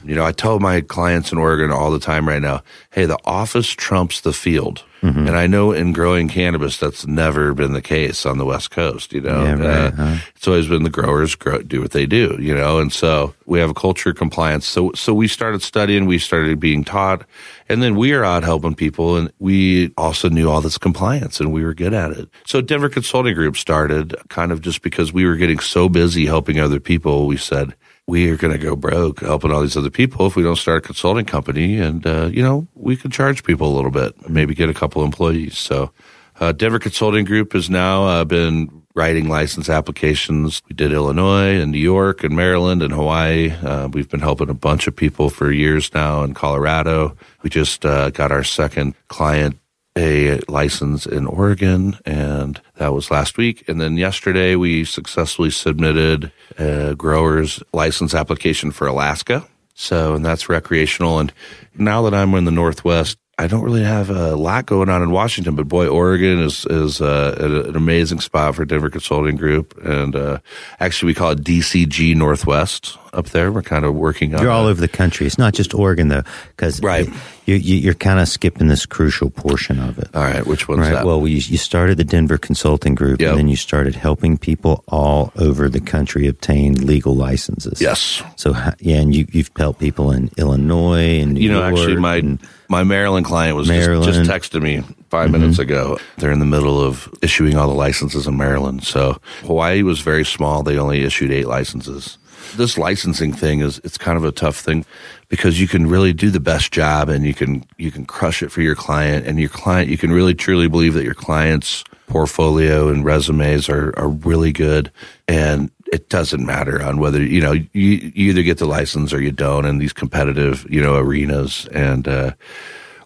you 0.04 0.14
know, 0.14 0.24
I 0.24 0.32
tell 0.32 0.58
my 0.60 0.80
clients 0.80 1.32
in 1.32 1.38
Oregon 1.38 1.70
all 1.70 1.90
the 1.90 1.98
time 2.00 2.28
right 2.28 2.42
now, 2.42 2.62
hey, 2.90 3.06
the 3.06 3.18
office 3.24 3.68
trumps 3.68 4.20
the 4.20 4.32
field. 4.32 4.84
Mm-hmm. 5.02 5.26
And 5.26 5.36
I 5.36 5.48
know 5.48 5.72
in 5.72 5.92
growing 5.92 6.28
cannabis, 6.28 6.76
that's 6.78 7.08
never 7.08 7.54
been 7.54 7.72
the 7.72 7.82
case 7.82 8.24
on 8.24 8.38
the 8.38 8.44
West 8.44 8.70
Coast. 8.70 9.12
You 9.12 9.20
know, 9.22 9.42
Yeah, 9.42 9.52
right, 9.54 9.86
Uh, 9.86 9.90
huh? 9.90 10.16
it's 10.36 10.46
always 10.46 10.68
been 10.68 10.84
the 10.84 10.90
growers 10.90 11.34
grow, 11.34 11.58
do 11.58 11.80
what 11.80 11.90
they 11.90 12.06
do. 12.06 12.36
You 12.38 12.54
know, 12.54 12.78
and 12.78 12.92
so 12.92 13.34
we 13.44 13.58
have 13.58 13.68
a 13.70 13.74
culture 13.74 14.10
of 14.10 14.16
compliance. 14.16 14.64
So 14.64 14.92
so 14.94 15.12
we 15.12 15.26
started 15.26 15.60
studying, 15.60 16.06
we 16.06 16.18
started 16.18 16.60
being 16.60 16.84
taught, 16.84 17.24
and 17.68 17.82
then 17.82 17.96
we 17.96 18.12
are 18.12 18.24
out 18.24 18.44
helping 18.44 18.76
people, 18.76 19.16
and 19.16 19.32
we 19.40 19.92
also 19.96 20.28
knew 20.28 20.48
all 20.48 20.60
this 20.60 20.78
compliance, 20.78 21.40
and 21.40 21.52
we 21.52 21.64
were 21.64 21.74
good 21.74 21.94
at 21.94 22.12
it. 22.12 22.28
So 22.46 22.60
Denver 22.60 22.88
Consulting 22.88 23.34
Group 23.34 23.56
started 23.56 24.14
kind 24.28 24.52
of 24.52 24.60
just 24.60 24.82
because 24.82 25.12
we 25.12 25.24
were 25.24 25.36
getting 25.36 25.58
so 25.58 25.88
busy 25.88 26.26
helping 26.26 26.60
other 26.60 26.78
people. 26.78 27.26
We 27.26 27.38
said 27.38 27.74
we 28.06 28.28
are 28.30 28.36
going 28.36 28.52
to 28.52 28.58
go 28.58 28.74
broke 28.74 29.20
helping 29.20 29.52
all 29.52 29.62
these 29.62 29.76
other 29.76 29.90
people 29.90 30.26
if 30.26 30.36
we 30.36 30.42
don't 30.42 30.56
start 30.56 30.78
a 30.78 30.86
consulting 30.86 31.24
company 31.24 31.78
and 31.78 32.06
uh, 32.06 32.26
you 32.32 32.42
know 32.42 32.66
we 32.74 32.96
can 32.96 33.10
charge 33.10 33.44
people 33.44 33.72
a 33.72 33.74
little 33.74 33.90
bit 33.90 34.28
maybe 34.28 34.54
get 34.54 34.68
a 34.68 34.74
couple 34.74 35.04
employees. 35.04 35.56
So 35.56 35.92
uh, 36.40 36.52
denver 36.52 36.78
consulting 36.78 37.24
group 37.24 37.52
has 37.52 37.70
now 37.70 38.04
uh, 38.04 38.24
been 38.24 38.82
writing 38.94 39.28
license 39.28 39.68
applications. 39.68 40.60
We 40.68 40.74
did 40.74 40.92
illinois 40.92 41.60
and 41.60 41.70
new 41.72 41.78
york 41.78 42.24
and 42.24 42.34
maryland 42.34 42.82
and 42.82 42.92
hawaii. 42.92 43.50
Uh, 43.50 43.88
we've 43.88 44.08
been 44.08 44.20
helping 44.20 44.50
a 44.50 44.54
bunch 44.54 44.86
of 44.86 44.96
people 44.96 45.30
for 45.30 45.52
years 45.52 45.94
now 45.94 46.24
in 46.24 46.34
colorado. 46.34 47.16
We 47.42 47.50
just 47.50 47.86
uh, 47.86 48.10
got 48.10 48.32
our 48.32 48.44
second 48.44 48.94
client 49.08 49.58
a 49.96 50.38
license 50.48 51.06
in 51.06 51.26
Oregon, 51.26 51.98
and 52.04 52.60
that 52.76 52.92
was 52.92 53.10
last 53.10 53.36
week. 53.36 53.68
And 53.68 53.80
then 53.80 53.96
yesterday, 53.96 54.56
we 54.56 54.84
successfully 54.84 55.50
submitted 55.50 56.32
a 56.58 56.94
grower's 56.94 57.62
license 57.72 58.14
application 58.14 58.70
for 58.70 58.86
Alaska. 58.86 59.46
So, 59.74 60.14
and 60.14 60.24
that's 60.24 60.48
recreational. 60.48 61.18
And 61.18 61.32
now 61.74 62.02
that 62.02 62.14
I'm 62.14 62.34
in 62.34 62.44
the 62.44 62.50
Northwest, 62.50 63.18
I 63.38 63.46
don't 63.46 63.64
really 63.64 63.82
have 63.82 64.10
a 64.10 64.36
lot 64.36 64.66
going 64.66 64.88
on 64.88 65.02
in 65.02 65.10
Washington, 65.10 65.56
but 65.56 65.66
boy, 65.66 65.88
Oregon 65.88 66.38
is 66.38 66.66
is 66.66 67.00
uh, 67.00 67.64
an 67.66 67.74
amazing 67.74 68.20
spot 68.20 68.54
for 68.54 68.64
Denver 68.64 68.90
Consulting 68.90 69.36
Group, 69.36 69.76
and 69.82 70.14
uh, 70.14 70.38
actually 70.78 71.08
we 71.08 71.14
call 71.14 71.30
it 71.30 71.42
DCG 71.42 72.14
Northwest 72.14 72.98
up 73.12 73.26
there. 73.30 73.52
We're 73.52 73.62
kind 73.62 73.84
of 73.84 73.94
working 73.94 74.34
on. 74.34 74.42
You're 74.42 74.50
all 74.50 74.64
that. 74.64 74.70
over 74.70 74.80
the 74.80 74.88
country. 74.88 75.26
It's 75.26 75.38
not 75.38 75.54
just 75.54 75.74
Oregon 75.74 76.08
though, 76.08 76.22
because 76.56 76.80
Right. 76.82 77.08
you, 77.46 77.56
you, 77.56 77.76
you're 77.76 77.94
kind 77.94 78.20
of 78.20 78.28
skipping 78.28 78.68
this 78.68 78.86
crucial 78.86 79.30
portion 79.30 79.78
of 79.78 79.98
it. 79.98 80.08
All 80.14 80.22
right, 80.22 80.46
which 80.46 80.68
one's 80.68 80.80
Right. 80.80 80.92
that? 80.92 81.06
Well, 81.06 81.20
we, 81.20 81.32
you 81.32 81.58
started 81.58 81.98
the 81.98 82.04
Denver 82.04 82.38
Consulting 82.38 82.94
Group, 82.94 83.20
Yep. 83.20 83.30
and 83.30 83.38
then 83.38 83.48
you 83.48 83.56
started 83.56 83.94
helping 83.94 84.38
people 84.38 84.82
all 84.88 85.32
over 85.36 85.68
the 85.68 85.80
country 85.80 86.26
obtain 86.26 86.74
legal 86.86 87.14
licenses. 87.14 87.80
yes. 87.80 88.22
So 88.36 88.54
yeah, 88.80 88.96
and 88.96 89.14
you 89.14 89.26
you've 89.30 89.50
helped 89.56 89.80
people 89.80 90.10
in 90.12 90.30
Illinois 90.38 91.20
and 91.20 91.34
New 91.34 91.40
you 91.40 91.50
know, 91.50 91.60
York 91.60 91.72
actually, 91.78 91.96
my 91.96 92.16
and- 92.16 92.38
my 92.68 92.84
Maryland 92.84 93.26
client 93.26 93.54
was 93.54 93.68
just, 93.68 93.86
Maryland. 93.86 94.14
just 94.14 94.30
texted 94.30 94.62
me 94.62 94.80
5 94.80 94.86
mm-hmm. 95.28 95.32
minutes 95.32 95.58
ago. 95.58 95.98
They're 96.16 96.32
in 96.32 96.38
the 96.38 96.46
middle 96.46 96.80
of 96.80 97.06
issuing 97.20 97.54
all 97.54 97.68
the 97.68 97.74
licenses 97.74 98.26
in 98.26 98.38
Maryland. 98.38 98.82
So 98.82 99.20
Hawaii 99.42 99.82
was 99.82 100.00
very 100.00 100.24
small. 100.24 100.62
They 100.62 100.78
only 100.78 101.02
issued 101.04 101.30
eight 101.32 101.46
licenses. 101.46 102.16
This 102.56 102.76
licensing 102.76 103.32
thing 103.32 103.60
is 103.60 103.80
it's 103.84 103.98
kind 103.98 104.16
of 104.16 104.24
a 104.24 104.32
tough 104.32 104.58
thing 104.60 104.84
because 105.28 105.60
you 105.60 105.68
can 105.68 105.86
really 105.86 106.12
do 106.12 106.30
the 106.30 106.40
best 106.40 106.72
job 106.72 107.08
and 107.08 107.24
you 107.24 107.34
can 107.34 107.64
you 107.78 107.90
can 107.90 108.04
crush 108.04 108.42
it 108.42 108.50
for 108.50 108.60
your 108.60 108.74
client 108.74 109.26
and 109.26 109.38
your 109.40 109.48
client 109.48 109.88
you 109.88 109.98
can 109.98 110.12
really 110.12 110.34
truly 110.34 110.68
believe 110.68 110.94
that 110.94 111.04
your 111.04 111.14
client's 111.14 111.82
portfolio 112.12 112.88
and 112.88 113.04
resumes 113.06 113.70
are, 113.70 113.98
are 113.98 114.08
really 114.08 114.52
good. 114.52 114.92
And 115.26 115.70
it 115.90 116.10
doesn't 116.10 116.44
matter 116.44 116.82
on 116.82 116.98
whether 116.98 117.22
you 117.22 117.40
know 117.40 117.52
you, 117.52 117.66
you 117.72 118.30
either 118.30 118.42
get 118.42 118.58
the 118.58 118.66
license 118.66 119.12
or 119.12 119.20
you 119.20 119.32
don't 119.32 119.64
in 119.64 119.78
these 119.78 119.92
competitive 119.92 120.66
you 120.70 120.82
know 120.82 120.96
arenas. 120.96 121.66
And 121.72 122.06
uh, 122.06 122.32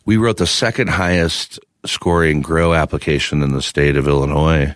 we 0.05 0.17
wrote 0.17 0.39
the 0.39 0.47
second 0.47 0.89
highest 0.89 1.61
scoring 1.85 2.43
grow 2.43 2.75
application 2.75 3.43
in 3.43 3.53
the 3.53 3.63
state 3.63 3.97
of 3.97 4.09
illinois 4.09 4.75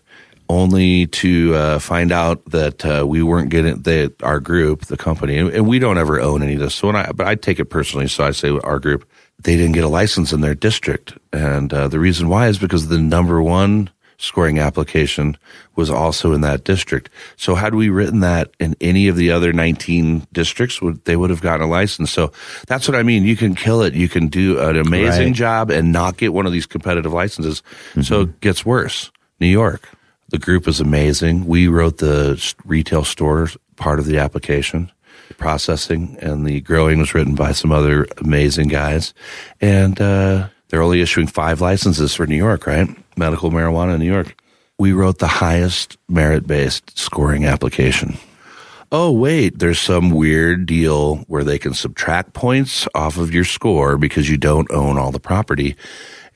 only 0.51 1.07
to 1.07 1.55
uh, 1.55 1.79
find 1.79 2.11
out 2.11 2.45
that 2.47 2.85
uh, 2.85 3.05
we 3.07 3.23
weren't 3.23 3.51
getting 3.51 3.81
that 3.83 4.13
our 4.23 4.41
group 4.41 4.87
the 4.87 4.97
company 4.97 5.39
and, 5.39 5.49
and 5.51 5.69
we 5.69 5.79
don't 5.79 5.97
ever 5.97 6.21
own 6.21 6.43
any 6.43 6.55
of 6.55 6.61
this 6.61 6.75
so 6.75 6.89
when 6.89 6.97
i 6.97 7.11
but 7.13 7.27
i 7.27 7.35
take 7.37 7.61
it 7.61 7.67
personally 7.67 8.09
so 8.09 8.25
i 8.25 8.33
say 8.33 8.51
our 8.65 8.81
group 8.81 9.09
they 9.39 9.55
didn't 9.57 9.73
get 9.73 9.85
a 9.85 9.89
license 9.89 10.33
in 10.33 10.41
their 10.41 10.55
district 10.57 11.17
and 11.33 11.73
uh, 11.73 11.87
the 11.87 12.01
reason 12.01 12.29
why 12.29 12.49
is 12.49 12.59
because 12.59 12.89
the 12.89 12.99
number 12.99 13.41
one 13.41 13.89
scoring 14.19 14.59
application 14.59 15.37
was 15.77 15.89
also 15.89 16.35
in 16.35 16.43
that 16.43 16.63
district. 16.63 17.09
So 17.37 17.55
had 17.55 17.75
we 17.75 17.89
written 17.89 18.21
that 18.21 18.51
in 18.61 18.77
any 18.79 19.09
of 19.09 19.17
the 19.17 19.31
other 19.31 19.51
19 19.51 20.27
districts, 20.31 20.83
would 20.83 21.03
they 21.07 21.17
would 21.17 21.31
have 21.31 21.41
gotten 21.41 21.65
a 21.67 21.71
license. 21.71 22.11
So 22.11 22.31
that's 22.67 22.87
what 22.87 22.99
I 22.99 23.03
mean. 23.03 23.23
You 23.25 23.35
can 23.35 23.55
kill 23.55 23.81
it. 23.81 23.95
You 23.95 24.11
can 24.11 24.29
do 24.29 24.61
an 24.61 24.77
amazing 24.77 25.29
Right. 25.29 25.35
job 25.35 25.71
and 25.71 25.91
not 25.91 26.19
get 26.19 26.35
one 26.35 26.45
of 26.45 26.53
these 26.53 26.67
competitive 26.67 27.15
licenses. 27.15 27.63
So 28.03 28.21
it 28.23 28.41
gets 28.43 28.63
worse. 28.67 29.11
New 29.41 29.47
York, 29.47 29.89
the 30.31 30.39
group 30.39 30.67
is 30.67 30.81
amazing. 30.81 31.47
We 31.47 31.69
wrote 31.69 31.99
the 31.99 32.43
retail 32.65 33.05
store 33.05 33.49
part 33.77 33.99
of 33.99 34.07
the 34.07 34.19
application. 34.19 34.91
processing, 35.39 36.17
and 36.21 36.45
the 36.45 36.61
growing 36.61 36.99
was 36.99 37.15
written 37.15 37.35
by 37.35 37.53
some 37.53 37.71
other 37.71 38.07
amazing 38.19 38.69
guys. 38.69 39.15
And 39.61 40.01
uh, 40.01 40.49
they're 40.69 40.83
only 40.83 41.01
issuing 41.03 41.29
five 41.29 41.61
licenses 41.61 42.15
for 42.15 42.27
New 42.27 42.37
York, 42.37 42.67
right? 42.67 42.89
Medical 43.17 43.51
marijuana 43.51 43.95
in 43.95 44.01
New 44.01 44.13
York. 44.13 44.35
We 44.79 44.93
wrote 44.93 45.19
the 45.19 45.29
highest 45.29 45.99
merit 46.09 46.47
based 46.47 46.99
scoring 46.99 47.45
application. 47.45 48.17
Oh, 48.93 49.13
wait, 49.13 49.61
there's 49.61 49.79
some 49.79 50.11
weird 50.11 50.67
deal 50.67 51.19
where 51.29 51.45
they 51.45 51.59
can 51.59 51.75
subtract 51.75 52.33
points 52.33 52.89
off 52.93 53.19
of 53.19 53.33
your 53.33 53.45
score 53.45 53.97
because 53.97 54.29
you 54.29 54.37
don't 54.37 54.71
own 54.73 54.99
all 54.99 55.13
the 55.13 55.21
property 55.21 55.77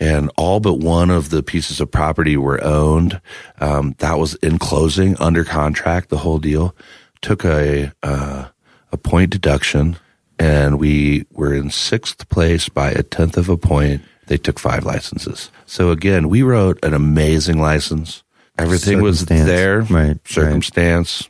and 0.01 0.30
all 0.36 0.61
but 0.61 0.74
one 0.74 1.11
of 1.11 1.30
the 1.30 1.42
pieces 1.42 1.80
of 1.80 1.90
property 1.90 2.36
were 2.36 2.62
owned. 2.62 3.20
Um, 3.61 3.95
that 3.99 4.18
was 4.18 4.34
in 4.36 4.59
closing, 4.59 5.16
under 5.18 5.45
contract, 5.45 6.09
the 6.09 6.18
whole 6.18 6.38
deal. 6.38 6.74
Took 7.22 7.45
a 7.45 7.92
uh, 8.03 8.49
a 8.92 8.97
point 8.97 9.30
deduction, 9.30 9.97
and 10.38 10.78
we 10.78 11.26
were 11.30 11.55
in 11.55 11.70
sixth 11.70 12.28
place 12.28 12.68
by 12.68 12.90
a 12.90 13.03
tenth 13.03 13.36
of 13.36 13.49
a 13.49 13.57
point. 13.57 14.03
They 14.26 14.36
took 14.36 14.59
five 14.59 14.84
licenses. 14.84 15.51
So 15.66 15.90
again, 15.90 16.28
we 16.28 16.42
wrote 16.42 16.82
an 16.82 16.95
amazing 16.95 17.61
license. 17.61 18.22
Everything 18.57 19.03
was 19.03 19.26
there. 19.26 19.82
Right. 19.82 20.16
Circumstance. 20.26 21.28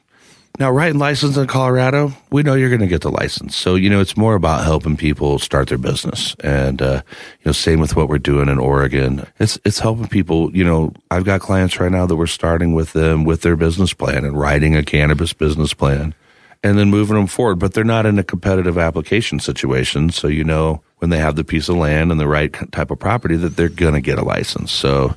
Now, 0.56 0.70
writing 0.70 1.00
license 1.00 1.36
in 1.36 1.48
Colorado, 1.48 2.12
we 2.30 2.44
know 2.44 2.54
you're 2.54 2.68
going 2.68 2.80
to 2.80 2.86
get 2.86 3.00
the 3.00 3.10
license. 3.10 3.56
So, 3.56 3.74
you 3.74 3.90
know, 3.90 3.98
it's 4.00 4.16
more 4.16 4.36
about 4.36 4.62
helping 4.62 4.96
people 4.96 5.40
start 5.40 5.68
their 5.68 5.78
business. 5.78 6.36
And, 6.44 6.80
uh, 6.80 7.02
you 7.40 7.46
know, 7.46 7.52
same 7.52 7.80
with 7.80 7.96
what 7.96 8.08
we're 8.08 8.18
doing 8.18 8.48
in 8.48 8.60
Oregon. 8.60 9.26
It's, 9.40 9.58
it's 9.64 9.80
helping 9.80 10.06
people. 10.06 10.54
You 10.56 10.62
know, 10.62 10.92
I've 11.10 11.24
got 11.24 11.40
clients 11.40 11.80
right 11.80 11.90
now 11.90 12.06
that 12.06 12.14
we're 12.14 12.28
starting 12.28 12.72
with 12.72 12.92
them 12.92 13.24
with 13.24 13.40
their 13.40 13.56
business 13.56 13.92
plan 13.92 14.24
and 14.24 14.38
writing 14.38 14.76
a 14.76 14.84
cannabis 14.84 15.32
business 15.32 15.74
plan 15.74 16.14
and 16.62 16.78
then 16.78 16.88
moving 16.88 17.16
them 17.16 17.26
forward. 17.26 17.58
But 17.58 17.74
they're 17.74 17.82
not 17.82 18.06
in 18.06 18.20
a 18.20 18.24
competitive 18.24 18.78
application 18.78 19.40
situation. 19.40 20.10
So, 20.10 20.28
you 20.28 20.44
know, 20.44 20.84
when 20.98 21.10
they 21.10 21.18
have 21.18 21.34
the 21.34 21.42
piece 21.42 21.68
of 21.68 21.78
land 21.78 22.12
and 22.12 22.20
the 22.20 22.28
right 22.28 22.52
type 22.70 22.92
of 22.92 23.00
property 23.00 23.34
that 23.38 23.56
they're 23.56 23.68
going 23.68 23.94
to 23.94 24.00
get 24.00 24.20
a 24.20 24.24
license. 24.24 24.70
So, 24.70 25.16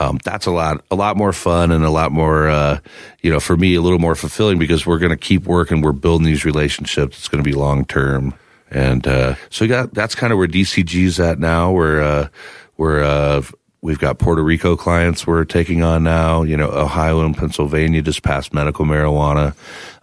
um, 0.00 0.18
that's 0.24 0.46
a 0.46 0.50
lot 0.50 0.82
a 0.90 0.96
lot 0.96 1.16
more 1.16 1.32
fun 1.32 1.70
and 1.70 1.84
a 1.84 1.90
lot 1.90 2.10
more 2.10 2.48
uh, 2.48 2.80
you 3.20 3.30
know 3.30 3.38
for 3.38 3.56
me 3.56 3.74
a 3.74 3.82
little 3.82 3.98
more 3.98 4.14
fulfilling 4.14 4.58
because 4.58 4.86
we're 4.86 4.98
going 4.98 5.10
to 5.10 5.16
keep 5.16 5.44
working 5.44 5.82
we're 5.82 5.92
building 5.92 6.26
these 6.26 6.44
relationships. 6.44 7.18
It's 7.18 7.28
going 7.28 7.44
to 7.44 7.48
be 7.48 7.54
long 7.54 7.84
term. 7.84 8.34
And 8.72 9.06
uh, 9.06 9.34
so 9.50 9.66
got, 9.66 9.92
that's 9.92 10.14
kind 10.14 10.32
of 10.32 10.38
where 10.38 10.46
DCG's 10.46 11.18
at 11.18 11.38
now. 11.38 11.72
We're 11.72 12.00
uh, 12.00 12.28
we're 12.76 13.02
uh, 13.02 13.42
we've 13.82 13.98
got 13.98 14.18
Puerto 14.18 14.42
Rico 14.42 14.76
clients 14.76 15.26
we're 15.26 15.44
taking 15.44 15.82
on 15.82 16.02
now 16.02 16.42
you 16.42 16.56
know 16.56 16.70
Ohio 16.70 17.20
and 17.20 17.36
Pennsylvania 17.36 18.00
just 18.00 18.22
passed 18.22 18.54
medical 18.54 18.86
marijuana. 18.86 19.54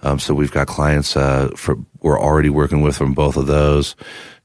Um, 0.03 0.19
so 0.19 0.35
we've 0.35 0.51
got 0.51 0.67
clients 0.67 1.17
uh, 1.17 1.49
for 1.55 1.75
we're 2.01 2.19
already 2.19 2.49
working 2.49 2.81
with 2.81 2.95
from 2.95 3.13
both 3.13 3.35
of 3.35 3.47
those. 3.47 3.95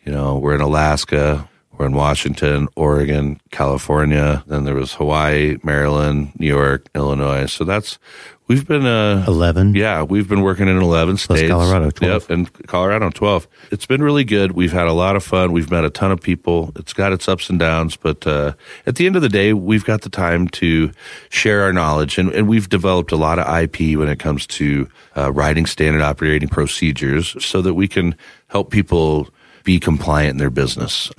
You 0.05 0.13
know 0.13 0.39
we're 0.39 0.55
in 0.55 0.63
Alaska 0.63 1.47
we're 1.83 1.89
in 1.89 1.95
Washington, 1.95 2.69
Oregon, 2.77 3.41
California. 3.51 4.45
Then 4.47 4.63
there 4.63 4.77
was 4.77 4.95
Hawaii, 4.95 5.57
Maryland, 5.65 6.31
New 6.39 6.47
York, 6.47 6.89
Illinois. 6.95 7.47
So 7.47 7.65
that's 7.65 7.99
we've 8.47 8.65
been 8.69 8.87
uh, 8.87 9.25
eleven. 9.27 9.75
Yeah, 9.75 10.05
we've 10.05 10.29
been 10.29 10.43
working 10.43 10.69
in 10.69 10.77
eleven 10.77 11.17
Plus 11.17 11.41
states. 11.41 11.51
Colorado, 11.51 11.91
twelve. 11.91 12.23
Yep, 12.23 12.31
and 12.31 12.67
Colorado 12.69 13.11
twelve. 13.11 13.49
It's 13.73 13.85
been 13.85 14.01
really 14.01 14.23
good. 14.23 14.53
We've 14.53 14.71
had 14.71 14.87
a 14.87 14.93
lot 14.93 15.17
of 15.17 15.25
fun. 15.25 15.51
We've 15.51 15.73
met 15.73 15.85
a 15.85 15.91
ton 15.91 16.13
of 16.13 16.21
people. 16.21 16.71
It's 16.77 16.93
got 16.93 17.13
its 17.13 17.27
ups 17.27 17.51
and 17.51 17.59
downs, 17.59 17.97
but 17.97 18.25
uh, 18.29 18.53
at 18.87 18.95
the 18.95 19.07
end 19.07 19.17
of 19.17 19.23
the 19.23 19.29
day, 19.29 19.53
we've 19.53 19.85
got 19.85 20.03
the 20.03 20.11
time 20.11 20.47
to 20.49 20.93
share 21.31 21.63
our 21.63 21.73
knowledge, 21.73 22.17
and, 22.17 22.31
and 22.31 22.47
we've 22.47 22.69
developed 22.69 23.11
a 23.11 23.17
lot 23.17 23.41
of 23.41 23.63
IP 23.63 23.99
when 23.99 24.09
it 24.09 24.21
comes 24.21 24.47
to 24.47 24.89
uh, 25.17 25.33
writing 25.33 25.67
standard 25.67 26.03
operating 26.03 26.49
procedures, 26.49 27.35
so 27.45 27.61
that 27.61 27.75
we 27.75 27.89
can 27.89 28.15
help 28.47 28.71
people 28.71 29.29
be 29.65 29.81
compliant 29.81 30.31
in 30.31 30.37
their 30.39 30.51
business 30.51 31.11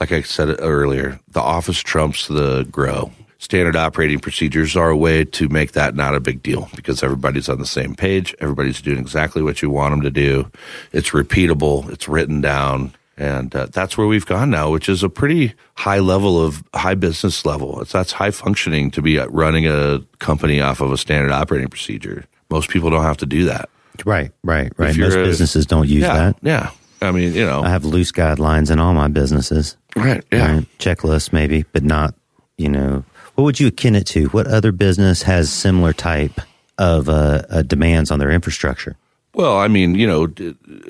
like 0.00 0.12
I 0.12 0.22
said 0.22 0.56
earlier, 0.60 1.20
the 1.28 1.40
office 1.40 1.80
trumps 1.80 2.28
the 2.28 2.64
grow. 2.70 3.12
Standard 3.40 3.76
operating 3.76 4.18
procedures 4.18 4.76
are 4.76 4.90
a 4.90 4.96
way 4.96 5.24
to 5.24 5.48
make 5.48 5.72
that 5.72 5.94
not 5.94 6.14
a 6.14 6.20
big 6.20 6.42
deal 6.42 6.68
because 6.74 7.02
everybody's 7.04 7.48
on 7.48 7.58
the 7.58 7.66
same 7.66 7.94
page. 7.94 8.34
Everybody's 8.40 8.82
doing 8.82 8.98
exactly 8.98 9.42
what 9.42 9.62
you 9.62 9.70
want 9.70 9.92
them 9.92 10.02
to 10.02 10.10
do. 10.10 10.50
It's 10.92 11.10
repeatable. 11.10 11.88
It's 11.90 12.08
written 12.08 12.40
down. 12.40 12.94
And 13.16 13.54
uh, 13.54 13.66
that's 13.66 13.98
where 13.98 14.06
we've 14.06 14.26
gone 14.26 14.50
now, 14.50 14.70
which 14.70 14.88
is 14.88 15.02
a 15.02 15.08
pretty 15.08 15.54
high 15.74 15.98
level 15.98 16.44
of 16.44 16.62
high 16.74 16.94
business 16.94 17.44
level. 17.44 17.80
It's 17.80 17.92
that's 17.92 18.12
high 18.12 18.30
functioning 18.30 18.90
to 18.92 19.02
be 19.02 19.18
running 19.18 19.66
a 19.66 20.00
company 20.18 20.60
off 20.60 20.80
of 20.80 20.92
a 20.92 20.96
standard 20.96 21.32
operating 21.32 21.68
procedure. 21.68 22.24
Most 22.48 22.70
people 22.70 22.90
don't 22.90 23.02
have 23.02 23.16
to 23.18 23.26
do 23.26 23.44
that. 23.44 23.68
Right, 24.04 24.30
right, 24.44 24.72
right. 24.76 24.96
Most 24.96 25.14
a, 25.14 25.24
businesses 25.24 25.66
don't 25.66 25.88
use 25.88 26.02
yeah, 26.02 26.14
that. 26.14 26.36
Yeah. 26.42 26.70
I 27.00 27.12
mean, 27.12 27.34
you 27.34 27.44
know, 27.44 27.62
I 27.62 27.68
have 27.68 27.84
loose 27.84 28.12
guidelines 28.12 28.70
in 28.70 28.78
all 28.78 28.92
my 28.92 29.08
businesses. 29.08 29.76
Right. 29.94 30.24
Yeah. 30.32 30.56
Right? 30.56 30.78
Checklist 30.78 31.32
maybe, 31.32 31.64
but 31.72 31.84
not, 31.84 32.14
you 32.56 32.68
know, 32.68 33.04
what 33.34 33.44
would 33.44 33.60
you 33.60 33.68
akin 33.68 33.94
it 33.94 34.06
to? 34.08 34.26
What 34.28 34.46
other 34.46 34.72
business 34.72 35.22
has 35.22 35.50
similar 35.52 35.92
type 35.92 36.40
of 36.76 37.08
uh, 37.08 37.42
uh, 37.50 37.62
demands 37.62 38.10
on 38.10 38.18
their 38.18 38.30
infrastructure? 38.30 38.96
Well, 39.34 39.58
I 39.58 39.68
mean, 39.68 39.94
you 39.94 40.06
know, 40.06 40.32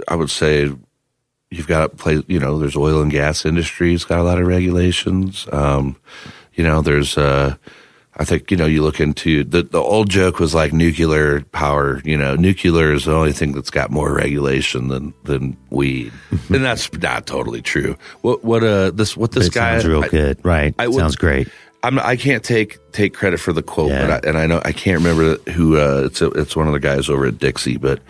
I 0.08 0.14
would 0.14 0.30
say 0.30 0.70
you've 1.50 1.66
got 1.66 1.80
to 1.80 1.88
play, 1.90 2.22
you 2.26 2.38
know, 2.40 2.58
there's 2.58 2.76
oil 2.76 3.02
and 3.02 3.10
gas 3.10 3.44
industry. 3.44 3.94
It's 3.94 4.04
got 4.04 4.20
a 4.20 4.22
lot 4.22 4.40
of 4.40 4.46
regulations. 4.46 5.46
Um, 5.52 5.96
you 6.54 6.64
know, 6.64 6.80
there's, 6.80 7.18
uh, 7.18 7.56
I 8.20 8.24
think, 8.24 8.50
you 8.50 8.56
know, 8.56 8.66
you 8.66 8.82
look 8.82 8.98
into 8.98 9.44
the, 9.44 9.62
the 9.62 9.80
old 9.80 10.10
joke 10.10 10.40
was 10.40 10.52
like 10.52 10.72
nuclear 10.72 11.42
power, 11.52 12.00
you 12.04 12.16
know, 12.16 12.34
nuclear 12.34 12.92
is 12.92 13.04
the 13.04 13.14
only 13.14 13.32
thing 13.32 13.52
that's 13.52 13.70
got 13.70 13.90
more 13.90 14.12
regulation 14.12 14.88
than, 14.88 15.14
than 15.22 15.56
weed. 15.70 16.12
and 16.48 16.64
that's 16.64 16.92
not 16.94 17.26
totally 17.26 17.62
true. 17.62 17.96
What, 18.22 18.42
what, 18.44 18.64
uh, 18.64 18.90
this, 18.90 19.16
what 19.16 19.32
this 19.32 19.48
guy. 19.48 19.74
Sounds 19.74 19.86
real 19.86 20.04
I, 20.04 20.08
good. 20.08 20.44
Right. 20.44 20.74
I, 20.78 20.90
sounds 20.90 21.14
great. 21.14 21.48
I'm, 21.84 22.00
I 22.00 22.16
can't 22.16 22.42
take, 22.42 22.78
take 22.90 23.14
credit 23.14 23.38
for 23.38 23.52
the 23.52 23.62
quote, 23.62 23.90
yeah. 23.90 24.06
but 24.06 24.24
I, 24.24 24.28
and 24.28 24.36
I 24.36 24.46
know, 24.46 24.60
I 24.64 24.72
can't 24.72 24.98
remember 24.98 25.36
who, 25.52 25.78
uh, 25.78 26.02
it's, 26.06 26.20
a, 26.20 26.30
it's 26.32 26.56
one 26.56 26.66
of 26.66 26.72
the 26.72 26.80
guys 26.80 27.08
over 27.08 27.26
at 27.26 27.38
Dixie, 27.38 27.76
but 27.76 28.00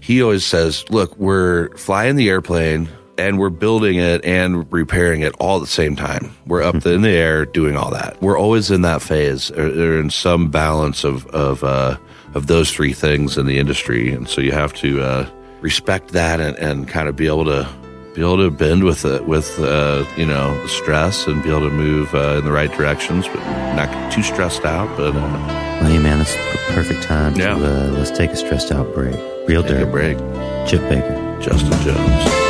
he 0.00 0.22
always 0.22 0.46
says, 0.46 0.88
look, 0.90 1.16
we're 1.16 1.70
flying 1.76 2.14
the 2.14 2.28
airplane 2.28 2.88
and 3.18 3.38
we're 3.38 3.50
building 3.50 3.96
it 3.96 4.24
and 4.24 4.70
repairing 4.72 5.22
it 5.22 5.34
all 5.38 5.56
at 5.56 5.60
the 5.60 5.66
same 5.66 5.96
time. 5.96 6.34
We're 6.46 6.62
up 6.62 6.84
in 6.86 7.02
the 7.02 7.10
air 7.10 7.46
doing 7.46 7.76
all 7.76 7.90
that. 7.90 8.20
We're 8.20 8.38
always 8.38 8.70
in 8.70 8.82
that 8.82 9.02
phase 9.02 9.50
or, 9.50 9.66
or 9.66 10.00
in 10.00 10.10
some 10.10 10.50
balance 10.50 11.04
of 11.04 11.26
of 11.28 11.64
uh, 11.64 11.96
of 12.34 12.46
those 12.46 12.70
three 12.72 12.92
things 12.92 13.38
in 13.38 13.46
the 13.46 13.58
industry, 13.58 14.12
and 14.12 14.28
so 14.28 14.40
you 14.40 14.52
have 14.52 14.74
to 14.74 15.00
uh, 15.00 15.30
respect 15.60 16.12
that 16.12 16.40
and, 16.40 16.56
and 16.58 16.88
kind 16.88 17.08
of 17.08 17.16
be 17.16 17.26
able 17.26 17.44
to 17.46 17.68
be 18.14 18.22
able 18.22 18.38
to 18.38 18.50
bend 18.50 18.82
with 18.82 19.04
it 19.04 19.26
with 19.26 19.58
uh, 19.58 20.04
you 20.16 20.26
know 20.26 20.60
the 20.62 20.68
stress 20.68 21.26
and 21.26 21.42
be 21.42 21.50
able 21.50 21.68
to 21.68 21.70
move 21.70 22.14
uh, 22.14 22.38
in 22.38 22.44
the 22.44 22.52
right 22.52 22.72
directions, 22.72 23.26
but 23.28 23.38
not 23.74 23.90
get 23.90 24.12
too 24.12 24.22
stressed 24.22 24.64
out. 24.64 24.94
But 24.96 25.10
uh, 25.10 25.20
well, 25.20 25.84
hey 25.84 25.98
man, 25.98 26.20
it's 26.20 26.36
perfect 26.74 27.02
time 27.02 27.36
yeah. 27.36 27.54
to 27.54 27.88
uh, 27.88 27.90
let's 27.92 28.10
take 28.10 28.30
a 28.30 28.36
stressed 28.36 28.72
out 28.72 28.92
break. 28.94 29.16
Real 29.48 29.62
take 29.62 29.72
dirt 29.72 29.90
break. 29.90 30.18
Chip 30.66 30.80
Baker, 30.88 31.38
Justin 31.40 31.78
Jones. 31.82 32.45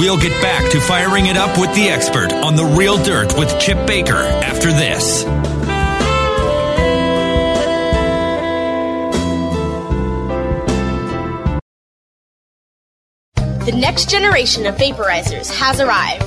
We'll 0.00 0.16
get 0.16 0.40
back 0.40 0.70
to 0.70 0.80
firing 0.80 1.26
it 1.26 1.36
up 1.36 1.60
with 1.60 1.74
the 1.74 1.90
expert 1.90 2.32
on 2.32 2.56
the 2.56 2.64
real 2.64 2.96
dirt 3.02 3.38
with 3.38 3.60
Chip 3.60 3.86
Baker 3.86 4.14
after 4.14 4.72
this. 4.72 5.24
The 13.66 13.76
next 13.76 14.08
generation 14.08 14.64
of 14.64 14.76
vaporizers 14.76 15.54
has 15.58 15.82
arrived. 15.82 16.22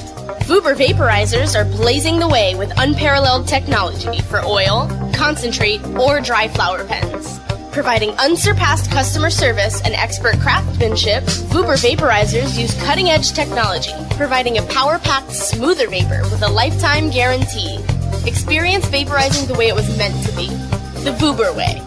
Vuber 0.45 0.75
vaporizers 0.75 1.59
are 1.59 1.65
blazing 1.65 2.19
the 2.19 2.27
way 2.27 2.53
with 2.53 2.71
unparalleled 2.77 3.47
technology 3.47 4.21
for 4.21 4.39
oil, 4.41 4.87
concentrate, 5.15 5.83
or 5.97 6.21
dry 6.21 6.47
flower 6.47 6.85
pens. 6.85 7.39
Providing 7.73 8.11
unsurpassed 8.19 8.91
customer 8.91 9.31
service 9.31 9.81
and 9.81 9.95
expert 9.95 10.39
craftsmanship, 10.39 11.23
Vuber 11.49 11.75
vaporizers 11.75 12.55
use 12.55 12.71
cutting 12.83 13.09
edge 13.09 13.31
technology, 13.31 13.89
providing 14.11 14.59
a 14.59 14.61
power 14.67 14.99
packed, 14.99 15.31
smoother 15.31 15.89
vapor 15.89 16.21
with 16.29 16.43
a 16.43 16.47
lifetime 16.47 17.09
guarantee. 17.09 17.79
Experience 18.27 18.85
vaporizing 18.85 19.47
the 19.47 19.55
way 19.55 19.69
it 19.69 19.75
was 19.75 19.97
meant 19.97 20.13
to 20.23 20.31
be 20.33 20.49
the 21.01 21.15
Vuber 21.17 21.51
way. 21.57 21.81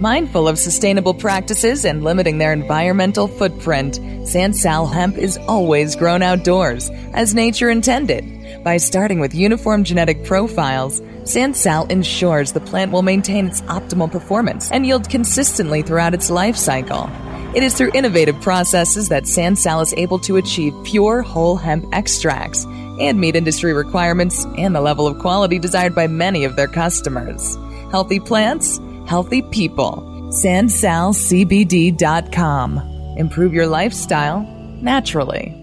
Mindful 0.00 0.48
of 0.48 0.58
sustainable 0.58 1.12
practices 1.12 1.84
and 1.84 2.02
limiting 2.02 2.38
their 2.38 2.54
environmental 2.54 3.28
footprint, 3.28 3.98
Sansal 4.22 4.90
hemp 4.90 5.18
is 5.18 5.36
always 5.46 5.94
grown 5.94 6.22
outdoors, 6.22 6.88
as 7.12 7.34
nature 7.34 7.68
intended 7.68 8.41
by 8.64 8.76
starting 8.76 9.20
with 9.20 9.34
uniform 9.34 9.84
genetic 9.84 10.24
profiles, 10.24 11.00
Sansal 11.22 11.90
ensures 11.90 12.52
the 12.52 12.60
plant 12.60 12.92
will 12.92 13.02
maintain 13.02 13.46
its 13.46 13.60
optimal 13.62 14.10
performance 14.10 14.70
and 14.70 14.86
yield 14.86 15.08
consistently 15.08 15.82
throughout 15.82 16.14
its 16.14 16.30
life 16.30 16.56
cycle. 16.56 17.10
It 17.54 17.62
is 17.62 17.74
through 17.74 17.92
innovative 17.94 18.40
processes 18.40 19.08
that 19.10 19.24
Sansal 19.24 19.82
is 19.82 19.94
able 19.94 20.18
to 20.20 20.36
achieve 20.36 20.72
pure 20.84 21.22
whole 21.22 21.56
hemp 21.56 21.84
extracts 21.92 22.64
and 22.64 23.20
meet 23.20 23.36
industry 23.36 23.72
requirements 23.72 24.44
and 24.56 24.74
the 24.74 24.80
level 24.80 25.06
of 25.06 25.18
quality 25.18 25.58
desired 25.58 25.94
by 25.94 26.06
many 26.06 26.44
of 26.44 26.56
their 26.56 26.68
customers. 26.68 27.56
Healthy 27.90 28.20
plants, 28.20 28.80
healthy 29.06 29.42
people. 29.42 30.08
SansalCBD.com. 30.32 32.78
Improve 33.18 33.52
your 33.52 33.66
lifestyle 33.66 34.40
naturally. 34.80 35.61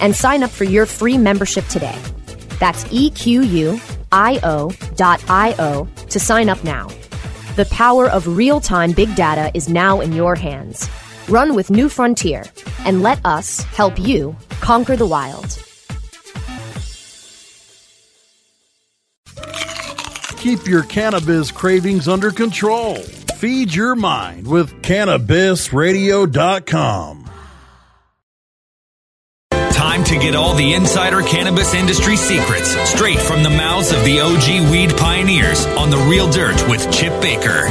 and 0.00 0.14
sign 0.14 0.42
up 0.42 0.50
for 0.50 0.64
your 0.64 0.86
free 0.86 1.16
membership 1.18 1.66
today. 1.66 1.98
That's 2.60 2.84
EQUIO.io 2.84 3.80
to 6.10 6.20
sign 6.20 6.48
up 6.50 6.62
now. 6.62 6.88
The 7.56 7.64
power 7.70 8.08
of 8.08 8.36
real 8.36 8.60
time 8.60 8.92
big 8.92 9.14
data 9.16 9.50
is 9.54 9.68
now 9.68 10.00
in 10.00 10.12
your 10.12 10.34
hands. 10.34 10.88
Run 11.28 11.54
with 11.54 11.70
New 11.70 11.88
Frontier 11.88 12.44
and 12.84 13.02
let 13.02 13.24
us 13.24 13.62
help 13.62 13.98
you 13.98 14.36
conquer 14.60 14.96
the 14.96 15.06
wild. 15.06 15.58
Keep 20.36 20.66
your 20.66 20.84
cannabis 20.84 21.50
cravings 21.50 22.08
under 22.08 22.30
control. 22.30 22.98
Feed 23.40 23.74
your 23.74 23.96
mind 23.96 24.46
with 24.46 24.82
CannabisRadio.com. 24.82 27.24
Time 29.50 30.04
to 30.04 30.18
get 30.18 30.34
all 30.34 30.54
the 30.54 30.74
insider 30.74 31.22
cannabis 31.22 31.72
industry 31.72 32.16
secrets 32.16 32.68
straight 32.90 33.18
from 33.18 33.42
the 33.42 33.48
mouths 33.48 33.92
of 33.92 34.04
the 34.04 34.20
OG 34.20 34.70
weed 34.70 34.94
pioneers 34.98 35.64
on 35.68 35.88
The 35.88 35.96
Real 35.96 36.30
Dirt 36.30 36.62
with 36.68 36.92
Chip 36.92 37.18
Baker. 37.22 37.64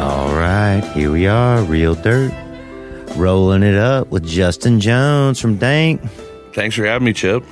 All 0.00 0.34
right, 0.34 0.82
here 0.92 1.12
we 1.12 1.28
are, 1.28 1.62
Real 1.62 1.94
Dirt. 1.94 2.32
Rolling 3.14 3.62
it 3.62 3.76
up 3.76 4.08
with 4.08 4.26
Justin 4.26 4.80
Jones 4.80 5.38
from 5.38 5.58
Dank. 5.58 6.02
Thanks 6.54 6.74
for 6.74 6.86
having 6.86 7.06
me, 7.06 7.12
Chip. 7.12 7.44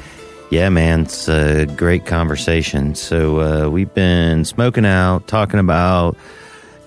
Yeah, 0.52 0.68
man, 0.68 1.00
it's 1.04 1.30
a 1.30 1.64
great 1.64 2.04
conversation. 2.04 2.94
So 2.94 3.40
uh, 3.40 3.70
we've 3.70 3.92
been 3.94 4.44
smoking 4.44 4.84
out, 4.84 5.26
talking 5.26 5.58
about 5.58 6.14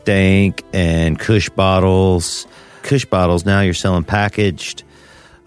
dank 0.04 0.64
and 0.72 1.18
Kush 1.18 1.50
bottles. 1.50 2.46
Kush 2.84 3.06
bottles. 3.06 3.44
Now 3.44 3.62
you're 3.62 3.74
selling 3.74 4.04
packaged, 4.04 4.84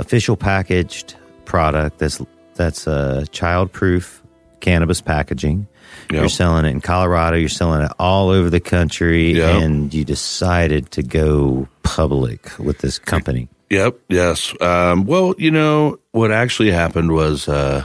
official 0.00 0.36
packaged 0.36 1.14
product. 1.44 1.98
That's 2.00 2.20
that's 2.56 2.88
uh, 2.88 3.24
child 3.30 3.70
proof 3.70 4.20
cannabis 4.58 5.00
packaging. 5.00 5.68
Yep. 6.10 6.18
You're 6.20 6.28
selling 6.28 6.64
it 6.64 6.70
in 6.70 6.80
Colorado. 6.80 7.36
You're 7.36 7.48
selling 7.48 7.82
it 7.82 7.92
all 8.00 8.30
over 8.30 8.50
the 8.50 8.58
country, 8.58 9.34
Yep. 9.36 9.62
and 9.62 9.94
you 9.94 10.04
decided 10.04 10.90
to 10.90 11.04
go 11.04 11.68
public 11.84 12.50
with 12.58 12.78
this 12.78 12.98
company. 12.98 13.46
Yep. 13.70 13.96
Yes. 14.08 14.60
Um, 14.60 15.04
well, 15.04 15.36
you 15.38 15.52
know 15.52 16.00
what 16.10 16.32
actually 16.32 16.72
happened 16.72 17.12
was 17.12 17.48
uh, 17.48 17.84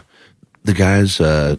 the 0.64 0.74
guys 0.74 1.20
uh, 1.20 1.56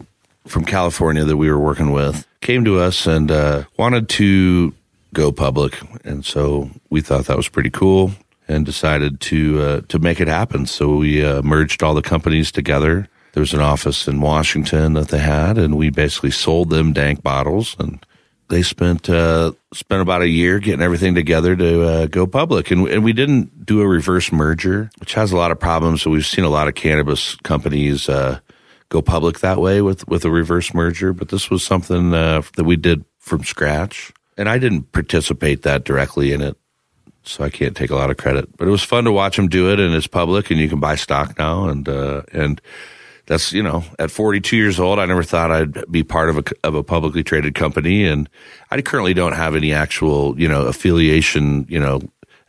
from 0.47 0.65
California 0.65 1.23
that 1.23 1.37
we 1.37 1.49
were 1.49 1.59
working 1.59 1.91
with 1.91 2.27
came 2.41 2.65
to 2.65 2.79
us 2.79 3.07
and 3.07 3.31
uh, 3.31 3.63
wanted 3.77 4.09
to 4.09 4.73
go 5.13 5.31
public, 5.31 5.79
and 6.03 6.25
so 6.25 6.69
we 6.89 7.01
thought 7.01 7.25
that 7.25 7.37
was 7.37 7.49
pretty 7.49 7.69
cool, 7.69 8.11
and 8.47 8.65
decided 8.65 9.19
to 9.21 9.61
uh, 9.61 9.81
to 9.87 9.99
make 9.99 10.19
it 10.19 10.27
happen. 10.27 10.65
So 10.65 10.97
we 10.97 11.23
uh, 11.23 11.41
merged 11.41 11.83
all 11.83 11.93
the 11.93 12.01
companies 12.01 12.51
together. 12.51 13.07
There 13.33 13.41
was 13.41 13.53
an 13.53 13.61
office 13.61 14.07
in 14.07 14.21
Washington 14.21 14.93
that 14.93 15.09
they 15.09 15.19
had, 15.19 15.57
and 15.57 15.77
we 15.77 15.89
basically 15.89 16.31
sold 16.31 16.69
them 16.69 16.93
dank 16.93 17.21
bottles 17.21 17.75
and 17.79 18.05
they 18.49 18.61
spent 18.61 19.09
uh, 19.09 19.53
spent 19.73 20.01
about 20.01 20.21
a 20.21 20.27
year 20.27 20.59
getting 20.59 20.81
everything 20.81 21.15
together 21.15 21.55
to 21.55 21.81
uh, 21.83 22.05
go 22.07 22.27
public, 22.27 22.71
and 22.71 22.87
and 22.87 23.03
we 23.03 23.13
didn't 23.13 23.65
do 23.65 23.81
a 23.81 23.87
reverse 23.87 24.31
merger, 24.31 24.89
which 24.99 25.13
has 25.13 25.31
a 25.31 25.37
lot 25.37 25.51
of 25.51 25.59
problems. 25.59 26.01
So 26.01 26.11
we've 26.11 26.25
seen 26.25 26.45
a 26.45 26.49
lot 26.49 26.67
of 26.67 26.75
cannabis 26.75 27.35
companies 27.37 28.07
uh, 28.07 28.39
go 28.89 29.01
public 29.01 29.39
that 29.39 29.59
way 29.59 29.81
with 29.81 30.07
with 30.07 30.25
a 30.25 30.31
reverse 30.31 30.73
merger, 30.73 31.13
but 31.13 31.29
this 31.29 31.49
was 31.49 31.63
something 31.63 32.13
uh, 32.13 32.41
that 32.55 32.63
we 32.63 32.75
did 32.75 33.05
from 33.19 33.43
scratch, 33.43 34.13
and 34.37 34.49
I 34.49 34.57
didn't 34.57 34.91
participate 34.91 35.63
that 35.63 35.83
directly 35.83 36.33
in 36.33 36.41
it, 36.41 36.57
so 37.23 37.43
I 37.43 37.49
can't 37.49 37.75
take 37.75 37.89
a 37.89 37.95
lot 37.95 38.11
of 38.11 38.17
credit. 38.17 38.55
But 38.57 38.67
it 38.67 38.71
was 38.71 38.83
fun 38.83 39.05
to 39.05 39.11
watch 39.11 39.35
them 39.35 39.47
do 39.47 39.71
it, 39.71 39.79
and 39.79 39.93
it's 39.93 40.07
public, 40.07 40.51
and 40.51 40.59
you 40.59 40.69
can 40.69 40.79
buy 40.79 40.95
stock 40.95 41.37
now, 41.37 41.67
and 41.67 41.87
uh, 41.89 42.23
and 42.31 42.61
that's 43.25 43.51
you 43.53 43.63
know 43.63 43.83
at 43.97 44.11
42 44.11 44.55
years 44.55 44.79
old 44.79 44.99
i 44.99 45.05
never 45.05 45.23
thought 45.23 45.51
i'd 45.51 45.91
be 45.91 46.03
part 46.03 46.29
of 46.29 46.37
a 46.37 46.43
of 46.63 46.75
a 46.75 46.83
publicly 46.83 47.23
traded 47.23 47.55
company 47.55 48.05
and 48.05 48.29
i 48.71 48.81
currently 48.81 49.13
don't 49.13 49.33
have 49.33 49.55
any 49.55 49.73
actual 49.73 50.39
you 50.39 50.47
know 50.47 50.67
affiliation 50.67 51.65
you 51.67 51.79
know 51.79 52.01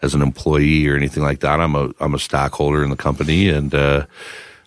as 0.03 0.15
an 0.15 0.23
employee 0.23 0.87
or 0.87 0.95
anything 0.95 1.23
like 1.23 1.41
that 1.41 1.61
i'm 1.61 1.75
a 1.75 1.91
i'm 2.01 2.15
a 2.15 2.19
stockholder 2.19 2.85
in 2.85 2.91
the 2.91 2.97
company 2.97 3.49
and 3.49 3.75
uh 3.75 4.05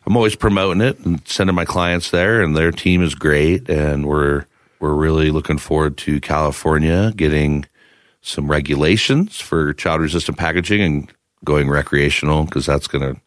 i'm 0.09 0.17
always 0.17 0.35
promoting 0.35 0.81
it 0.81 0.99
and 1.05 1.25
sending 1.25 1.55
my 1.55 1.65
clients 1.65 2.11
there 2.11 2.41
and 2.41 2.57
their 2.57 2.71
team 2.71 3.01
is 3.01 3.15
great 3.15 3.69
and 3.69 4.05
we're 4.05 4.45
we're 4.79 4.93
really 4.93 5.31
looking 5.31 5.57
forward 5.57 5.95
to 5.95 6.19
california 6.19 7.13
getting 7.15 7.65
some 8.21 8.51
regulations 8.51 9.39
for 9.39 9.73
child 9.73 10.01
resistant 10.01 10.37
packaging 10.37 10.81
and 10.81 11.13
going 11.45 11.69
recreational 11.69 12.43
because 12.43 12.65
that's 12.65 12.87
going 12.87 13.15
to 13.15 13.21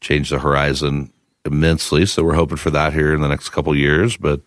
change 0.00 0.30
the 0.30 0.38
horizon 0.38 1.12
immensely. 1.44 2.06
So 2.06 2.22
we're 2.24 2.34
hoping 2.34 2.56
for 2.56 2.70
that 2.70 2.92
here 2.92 3.14
in 3.14 3.20
the 3.20 3.28
next 3.28 3.50
couple 3.50 3.74
years. 3.74 4.16
But 4.16 4.40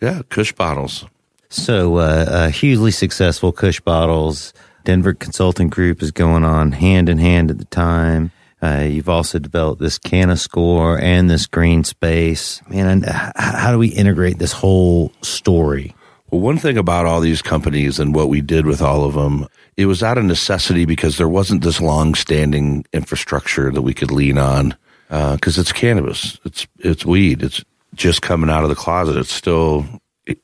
yeah, 0.00 0.22
Kush 0.28 0.52
bottles. 0.52 1.06
So, 1.48 1.96
uh, 1.96 2.26
uh, 2.28 2.48
hugely 2.48 2.90
successful 2.90 3.52
Kush 3.52 3.80
bottles. 3.80 4.52
Denver 4.84 5.12
Consulting 5.12 5.68
Group 5.68 6.02
is 6.02 6.10
going 6.10 6.44
on 6.44 6.72
hand 6.72 7.08
in 7.08 7.18
hand 7.18 7.50
at 7.50 7.58
the 7.58 7.64
time. 7.66 8.32
Uh, 8.62 8.86
you've 8.90 9.08
also 9.08 9.38
developed 9.38 9.80
this 9.80 9.98
Canna 9.98 10.36
Score 10.36 10.98
and 10.98 11.30
this 11.30 11.46
Green 11.46 11.82
Space. 11.84 12.60
Man, 12.68 12.86
and 12.86 13.04
how 13.36 13.72
do 13.72 13.78
we 13.78 13.88
integrate 13.88 14.38
this 14.38 14.52
whole 14.52 15.12
story? 15.22 15.94
Well, 16.30 16.42
one 16.42 16.58
thing 16.58 16.76
about 16.76 17.06
all 17.06 17.20
these 17.20 17.42
companies 17.42 17.98
and 17.98 18.14
what 18.14 18.28
we 18.28 18.40
did 18.40 18.66
with 18.66 18.82
all 18.82 19.04
of 19.04 19.14
them, 19.14 19.46
it 19.76 19.86
was 19.86 20.02
out 20.02 20.18
of 20.18 20.24
necessity 20.24 20.84
because 20.84 21.16
there 21.16 21.28
wasn't 21.28 21.64
this 21.64 21.80
long-standing 21.80 22.84
infrastructure 22.92 23.72
that 23.72 23.82
we 23.82 23.94
could 23.94 24.10
lean 24.12 24.38
on. 24.38 24.76
Because 25.08 25.58
it's 25.58 25.72
cannabis, 25.72 26.38
it's 26.44 26.68
it's 26.78 27.04
weed, 27.04 27.42
it's 27.42 27.64
just 27.96 28.22
coming 28.22 28.48
out 28.48 28.62
of 28.62 28.68
the 28.68 28.76
closet. 28.76 29.16
It's 29.16 29.32
still, 29.32 29.84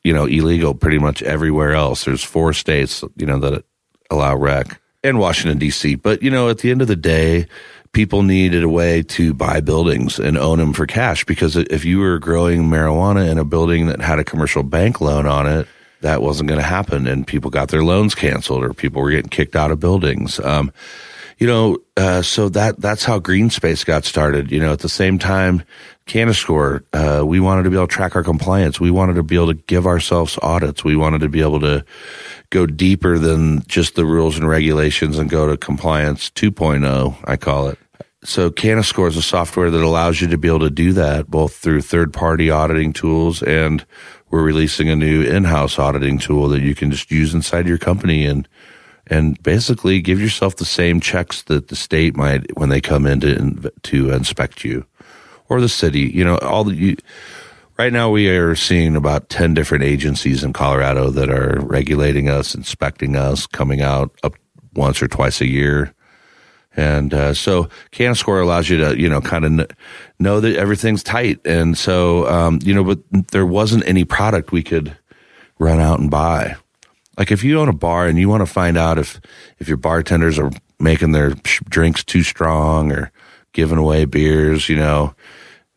you 0.02 0.12
know, 0.12 0.24
illegal 0.24 0.74
pretty 0.74 0.98
much 0.98 1.22
everywhere 1.22 1.74
else. 1.74 2.04
There's 2.04 2.24
four 2.24 2.52
states, 2.52 3.04
you 3.16 3.26
know, 3.26 3.38
that 3.38 3.64
allow 4.10 4.34
rec. 4.34 4.80
and 5.04 5.20
Washington 5.20 5.58
D.C. 5.58 5.94
But 5.94 6.20
you 6.20 6.30
know, 6.30 6.48
at 6.48 6.58
the 6.58 6.72
end 6.72 6.82
of 6.82 6.88
the 6.88 6.96
day, 6.96 7.46
people 7.96 8.22
needed 8.22 8.62
a 8.62 8.68
way 8.68 9.02
to 9.02 9.32
buy 9.32 9.58
buildings 9.58 10.18
and 10.18 10.36
own 10.36 10.58
them 10.58 10.74
for 10.74 10.86
cash 10.86 11.24
because 11.24 11.56
if 11.56 11.82
you 11.82 11.98
were 11.98 12.18
growing 12.18 12.64
marijuana 12.64 13.26
in 13.26 13.38
a 13.38 13.44
building 13.44 13.86
that 13.86 14.02
had 14.02 14.18
a 14.18 14.24
commercial 14.24 14.62
bank 14.62 15.00
loan 15.00 15.24
on 15.24 15.46
it, 15.46 15.66
that 16.02 16.20
wasn't 16.20 16.46
going 16.46 16.60
to 16.60 16.66
happen, 16.66 17.06
and 17.06 17.26
people 17.26 17.50
got 17.50 17.68
their 17.68 17.82
loans 17.82 18.14
canceled 18.14 18.62
or 18.62 18.74
people 18.74 19.00
were 19.00 19.10
getting 19.10 19.30
kicked 19.30 19.56
out 19.56 19.70
of 19.70 19.80
buildings. 19.80 20.38
Um, 20.40 20.74
you 21.38 21.46
know, 21.46 21.78
uh, 21.96 22.20
so 22.20 22.50
that 22.50 22.78
that's 22.78 23.02
how 23.04 23.18
Green 23.18 23.48
Space 23.48 23.82
got 23.82 24.04
started. 24.04 24.52
You 24.52 24.60
know, 24.60 24.72
at 24.72 24.80
the 24.80 24.90
same 24.90 25.18
time, 25.18 25.62
Canascore, 26.06 26.82
uh, 26.92 27.24
we 27.26 27.40
wanted 27.40 27.62
to 27.62 27.70
be 27.70 27.76
able 27.76 27.86
to 27.86 27.94
track 27.94 28.14
our 28.14 28.22
compliance. 28.22 28.78
We 28.78 28.90
wanted 28.90 29.14
to 29.14 29.22
be 29.22 29.36
able 29.36 29.48
to 29.48 29.54
give 29.54 29.86
ourselves 29.86 30.38
audits. 30.42 30.84
We 30.84 30.96
wanted 30.96 31.22
to 31.22 31.28
be 31.28 31.40
able 31.40 31.60
to 31.60 31.84
go 32.50 32.66
deeper 32.66 33.18
than 33.18 33.62
just 33.66 33.96
the 33.96 34.06
rules 34.06 34.36
and 34.36 34.48
regulations 34.48 35.18
and 35.18 35.28
go 35.28 35.48
to 35.48 35.56
compliance 35.56 36.30
2.0, 36.30 37.16
I 37.24 37.36
call 37.36 37.68
it. 37.68 37.78
So 38.26 38.50
Canascore 38.50 39.06
is 39.06 39.16
a 39.16 39.22
software 39.22 39.70
that 39.70 39.82
allows 39.84 40.20
you 40.20 40.26
to 40.26 40.36
be 40.36 40.48
able 40.48 40.58
to 40.60 40.70
do 40.70 40.92
that 40.94 41.30
both 41.30 41.54
through 41.54 41.82
third 41.82 42.12
party 42.12 42.50
auditing 42.50 42.92
tools 42.92 43.40
and 43.40 43.86
we're 44.30 44.42
releasing 44.42 44.88
a 44.88 44.96
new 44.96 45.22
in-house 45.22 45.78
auditing 45.78 46.18
tool 46.18 46.48
that 46.48 46.60
you 46.60 46.74
can 46.74 46.90
just 46.90 47.12
use 47.12 47.32
inside 47.34 47.68
your 47.68 47.78
company 47.78 48.26
and 48.26 48.48
and 49.06 49.40
basically 49.44 50.00
give 50.00 50.20
yourself 50.20 50.56
the 50.56 50.64
same 50.64 50.98
checks 50.98 51.42
that 51.44 51.68
the 51.68 51.76
state 51.76 52.16
might 52.16 52.44
when 52.58 52.68
they 52.68 52.80
come 52.80 53.06
in 53.06 53.20
to, 53.20 53.72
to 53.84 54.10
inspect 54.10 54.64
you 54.64 54.84
or 55.48 55.60
the 55.60 55.68
city. 55.68 56.00
You 56.00 56.24
know, 56.24 56.38
all 56.38 56.64
the 56.64 56.74
you, 56.74 56.96
right 57.78 57.92
now 57.92 58.10
we 58.10 58.28
are 58.28 58.56
seeing 58.56 58.96
about 58.96 59.28
10 59.28 59.54
different 59.54 59.84
agencies 59.84 60.42
in 60.42 60.52
Colorado 60.52 61.10
that 61.10 61.30
are 61.30 61.60
regulating 61.60 62.28
us, 62.28 62.56
inspecting 62.56 63.14
us, 63.14 63.46
coming 63.46 63.82
out 63.82 64.10
up 64.24 64.34
once 64.74 65.00
or 65.00 65.06
twice 65.06 65.40
a 65.40 65.46
year. 65.46 65.94
And 66.76 67.14
uh, 67.14 67.34
so 67.34 67.68
CanaScore 67.92 68.42
allows 68.42 68.68
you 68.68 68.76
to, 68.78 69.00
you 69.00 69.08
know, 69.08 69.20
kind 69.20 69.44
of 69.44 69.56
kn- 69.56 69.68
know 70.18 70.40
that 70.40 70.56
everything's 70.56 71.02
tight. 71.02 71.40
And 71.46 71.76
so, 71.76 72.28
um, 72.28 72.58
you 72.62 72.74
know, 72.74 72.84
but 72.84 72.98
there 73.30 73.46
wasn't 73.46 73.88
any 73.88 74.04
product 74.04 74.52
we 74.52 74.62
could 74.62 74.96
run 75.58 75.80
out 75.80 75.98
and 75.98 76.10
buy. 76.10 76.56
Like 77.18 77.32
if 77.32 77.42
you 77.42 77.58
own 77.58 77.68
a 77.68 77.72
bar 77.72 78.06
and 78.06 78.18
you 78.18 78.28
want 78.28 78.42
to 78.42 78.52
find 78.52 78.76
out 78.76 78.98
if 78.98 79.20
if 79.58 79.68
your 79.68 79.78
bartenders 79.78 80.38
are 80.38 80.50
making 80.78 81.12
their 81.12 81.30
drinks 81.68 82.04
too 82.04 82.22
strong 82.22 82.92
or 82.92 83.10
giving 83.52 83.78
away 83.78 84.04
beers, 84.04 84.68
you 84.68 84.76
know, 84.76 85.14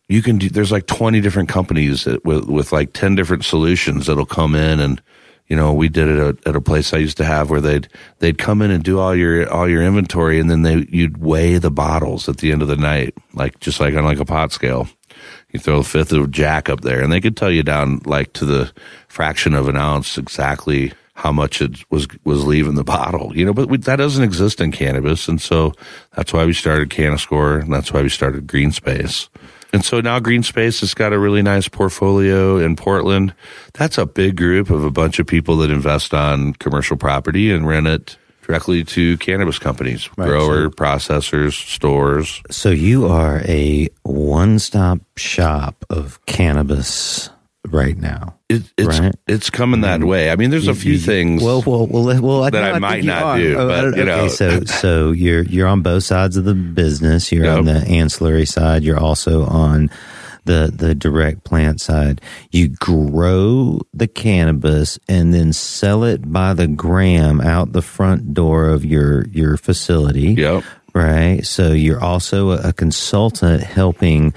you 0.10 0.22
can 0.22 0.38
do. 0.38 0.50
There's 0.50 0.72
like 0.72 0.88
20 0.88 1.22
different 1.22 1.48
companies 1.48 2.04
that, 2.04 2.26
with 2.26 2.46
with 2.50 2.74
like 2.74 2.92
10 2.92 3.16
different 3.16 3.46
solutions 3.46 4.08
that'll 4.08 4.26
come 4.26 4.54
in 4.54 4.82
and 4.82 5.02
you 5.50 5.56
know, 5.56 5.74
we 5.74 5.90
did 5.90 6.08
it 6.08 6.20
at, 6.20 6.48
at, 6.48 6.56
a 6.56 6.62
place 6.62 6.94
I 6.94 6.98
used 6.98 7.18
to 7.18 7.26
have 7.26 7.50
where 7.50 7.60
they'd 7.60 7.88
they'd 8.20 8.38
come 8.38 8.62
in 8.62 8.70
and 8.70 8.84
do 8.84 9.00
all 9.00 9.16
your 9.16 9.52
all 9.52 9.68
your 9.68 9.82
inventory, 9.82 10.40
and 10.40 10.50
then 10.50 10.62
they 10.62 10.86
you'd 10.90 11.18
weigh 11.18 11.58
the 11.58 11.72
bottles 11.72 12.30
at 12.30 12.38
the 12.38 12.52
end 12.52 12.62
of 12.62 12.68
the 12.68 12.78
night, 12.78 13.16
like 13.34 13.60
just 13.60 13.80
like 13.80 13.96
on 13.96 14.06
like 14.06 14.20
a 14.20 14.26
pot 14.26 14.52
scale. 14.52 14.88
You 15.52 15.60
throw 15.60 15.80
a 15.80 15.84
fifth 15.84 16.12
of 16.12 16.30
Jack 16.30 16.70
up 16.70 16.82
there, 16.82 17.02
and 17.02 17.12
they 17.12 17.20
could 17.20 17.36
tell 17.36 17.52
you 17.52 17.64
down 17.64 18.00
like 18.06 18.32
to 18.34 18.46
the 18.46 18.72
fraction 19.08 19.56
of 19.56 19.68
an 19.68 19.76
ounce 19.76 20.18
exactly 20.20 20.94
how 21.16 21.32
much 21.32 21.62
it 21.62 21.84
was 21.90 22.08
was 22.24 22.46
leaving 22.46 22.76
the 22.76 22.84
bottle. 22.84 23.36
You 23.36 23.46
know, 23.46 23.54
but 23.54 23.70
we, 23.70 23.78
that 23.78 23.96
doesn't 23.96 24.24
exist 24.24 24.62
in 24.62 24.72
cannabis, 24.72 25.28
and 25.28 25.42
so 25.42 25.74
that's 26.16 26.32
why 26.32 26.46
we 26.46 26.54
started 26.54 26.90
Canascore, 26.90 27.62
and 27.62 27.74
that's 27.74 27.92
why 27.92 28.04
we 28.04 28.10
started 28.10 28.46
Green 28.46 28.72
Space. 28.72 29.30
And 29.72 29.86
so 29.86 30.02
now 30.02 30.20
Green 30.20 30.44
Space 30.44 30.80
has 30.80 30.94
got 30.94 31.14
a 31.14 31.20
really 31.20 31.42
nice 31.42 31.68
portfolio 31.68 32.58
in 32.58 32.76
Portland. 32.76 33.34
That's 33.74 33.98
a 33.98 34.06
big 34.06 34.36
group 34.36 34.70
of 34.70 34.84
a 34.84 34.92
bunch 34.92 35.20
of 35.20 35.28
people 35.28 35.58
that 35.58 35.70
invest 35.70 36.14
on 36.14 36.54
commercial 36.54 36.98
property 36.98 37.52
and 37.52 37.68
rent 37.68 37.88
it 37.88 38.18
directly 38.42 38.84
to 38.84 39.16
cannabis 39.18 39.60
companies, 39.60 40.10
right, 40.18 40.28
grower, 40.28 40.64
so, 40.64 40.70
processors, 40.72 41.54
stores. 41.54 42.42
So 42.50 42.72
you 42.72 43.06
are 43.06 43.42
a 43.46 43.90
one-stop 44.02 45.00
shop 45.18 45.86
of 45.92 46.24
cannabis 46.26 47.30
right 47.68 47.98
now. 47.98 48.36
It, 48.48 48.64
it's 48.78 49.00
right? 49.00 49.16
it's 49.28 49.50
coming 49.50 49.82
that 49.82 50.00
mm-hmm. 50.00 50.10
way. 50.10 50.32
I 50.32 50.36
mean, 50.36 50.50
there's 50.50 50.68
a 50.68 50.76
few 50.76 50.98
things. 50.98 51.44
Well, 51.44 51.62
well, 51.66 51.86
well, 51.88 52.22
well 52.22 52.44
I 52.44 52.50
that 52.50 52.64
I, 52.64 52.72
I 52.72 52.80
might 52.80 53.04
not 53.04 53.38
do. 53.38 53.58
Oh, 53.58 53.68
but, 53.68 53.98
you 53.98 54.06
know. 54.06 54.22
Okay, 54.22 54.30
so 54.30 54.64
so 54.66 55.12
you're 55.12 55.44
you're 55.44 55.68
on 55.68 55.82
both 55.82 56.04
sides 56.04 56.38
of 56.38 56.46
the 56.46 56.56
business. 56.56 57.32
You're 57.32 57.46
yep. 57.46 57.60
on 57.60 57.66
the 57.66 57.80
ancillary 57.88 58.46
side. 58.46 58.84
You're 58.84 59.00
also 59.00 59.46
on 59.46 59.90
the 60.46 60.72
the 60.74 60.96
direct 60.96 61.44
plant 61.44 61.82
side. 61.82 62.22
You 62.50 62.70
grow 62.70 63.82
the 63.94 64.08
cannabis 64.08 64.98
and 65.08 65.34
then 65.34 65.54
sell 65.54 66.04
it 66.04 66.32
by 66.32 66.54
the 66.54 66.68
gram 66.68 67.42
out 67.42 67.74
the 67.74 67.82
front 67.82 68.34
door 68.34 68.68
of 68.68 68.84
your 68.84 69.28
your 69.28 69.58
facility. 69.58 70.34
Yep. 70.34 70.64
Right. 70.96 71.46
So 71.46 71.72
you're 71.72 72.04
also 72.04 72.52
a, 72.52 72.70
a 72.70 72.74
consultant 72.74 73.62
helping 73.62 74.34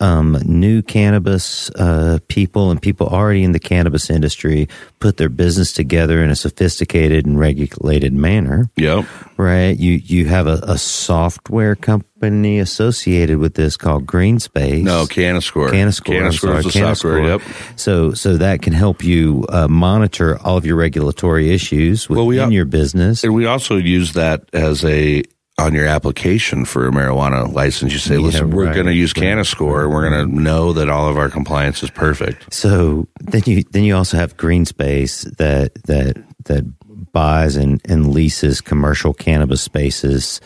um, 0.00 0.38
new 0.44 0.82
cannabis 0.82 1.70
uh, 1.70 2.18
people 2.28 2.70
and 2.70 2.82
people 2.82 3.06
already 3.06 3.44
in 3.44 3.52
the 3.52 3.60
cannabis 3.60 4.10
industry 4.10 4.68
put 4.98 5.16
their 5.16 5.28
business 5.28 5.72
together 5.72 6.22
in 6.22 6.30
a 6.30 6.36
sophisticated 6.36 7.26
and 7.26 7.38
regulated 7.38 8.12
manner. 8.12 8.68
Yep. 8.76 9.06
Right. 9.36 9.78
You 9.78 9.92
you 9.92 10.26
have 10.26 10.46
a, 10.46 10.60
a 10.64 10.78
software 10.78 11.76
company 11.76 12.58
associated 12.58 13.38
with 13.38 13.54
this 13.54 13.76
called 13.76 14.06
GreenSpace. 14.06 14.82
No, 14.82 15.04
Canascore. 15.04 15.70
Canascore. 15.70 16.20
Canascore 16.20 16.58
is 16.58 16.64
the 16.64 16.70
software. 16.70 17.24
Yep. 17.24 17.42
So 17.76 18.12
so 18.14 18.36
that 18.36 18.62
can 18.62 18.72
help 18.72 19.04
you 19.04 19.44
uh, 19.48 19.68
monitor 19.68 20.38
all 20.38 20.56
of 20.56 20.66
your 20.66 20.76
regulatory 20.76 21.50
issues 21.50 22.08
within 22.08 22.26
well, 22.26 22.48
we, 22.48 22.54
your 22.54 22.64
business. 22.64 23.24
And 23.24 23.34
we 23.34 23.46
also 23.46 23.76
use 23.76 24.14
that 24.14 24.48
as 24.52 24.84
a 24.84 25.22
on 25.56 25.72
your 25.72 25.86
application 25.86 26.64
for 26.64 26.88
a 26.88 26.90
marijuana 26.90 27.52
license, 27.52 27.92
you 27.92 27.98
say, 27.98 28.18
listen, 28.18 28.48
yeah, 28.48 28.54
we're 28.54 28.66
right, 28.66 28.74
going 28.74 28.86
to 28.86 28.92
use 28.92 29.12
Canascore. 29.12 29.84
Right. 29.84 29.94
We're 29.94 30.10
going 30.10 30.28
to 30.28 30.40
know 30.40 30.72
that 30.72 30.88
all 30.88 31.08
of 31.08 31.16
our 31.16 31.28
compliance 31.28 31.82
is 31.82 31.90
perfect. 31.90 32.52
So 32.52 33.06
then 33.20 33.42
you, 33.46 33.62
then 33.70 33.84
you 33.84 33.94
also 33.94 34.16
have 34.16 34.36
Green 34.36 34.64
Space 34.64 35.22
that, 35.38 35.74
that, 35.84 36.22
that 36.46 36.64
buys 37.12 37.54
and, 37.54 37.80
and 37.88 38.12
leases 38.12 38.60
commercial 38.60 39.14
cannabis 39.14 39.62
spaces 39.62 40.40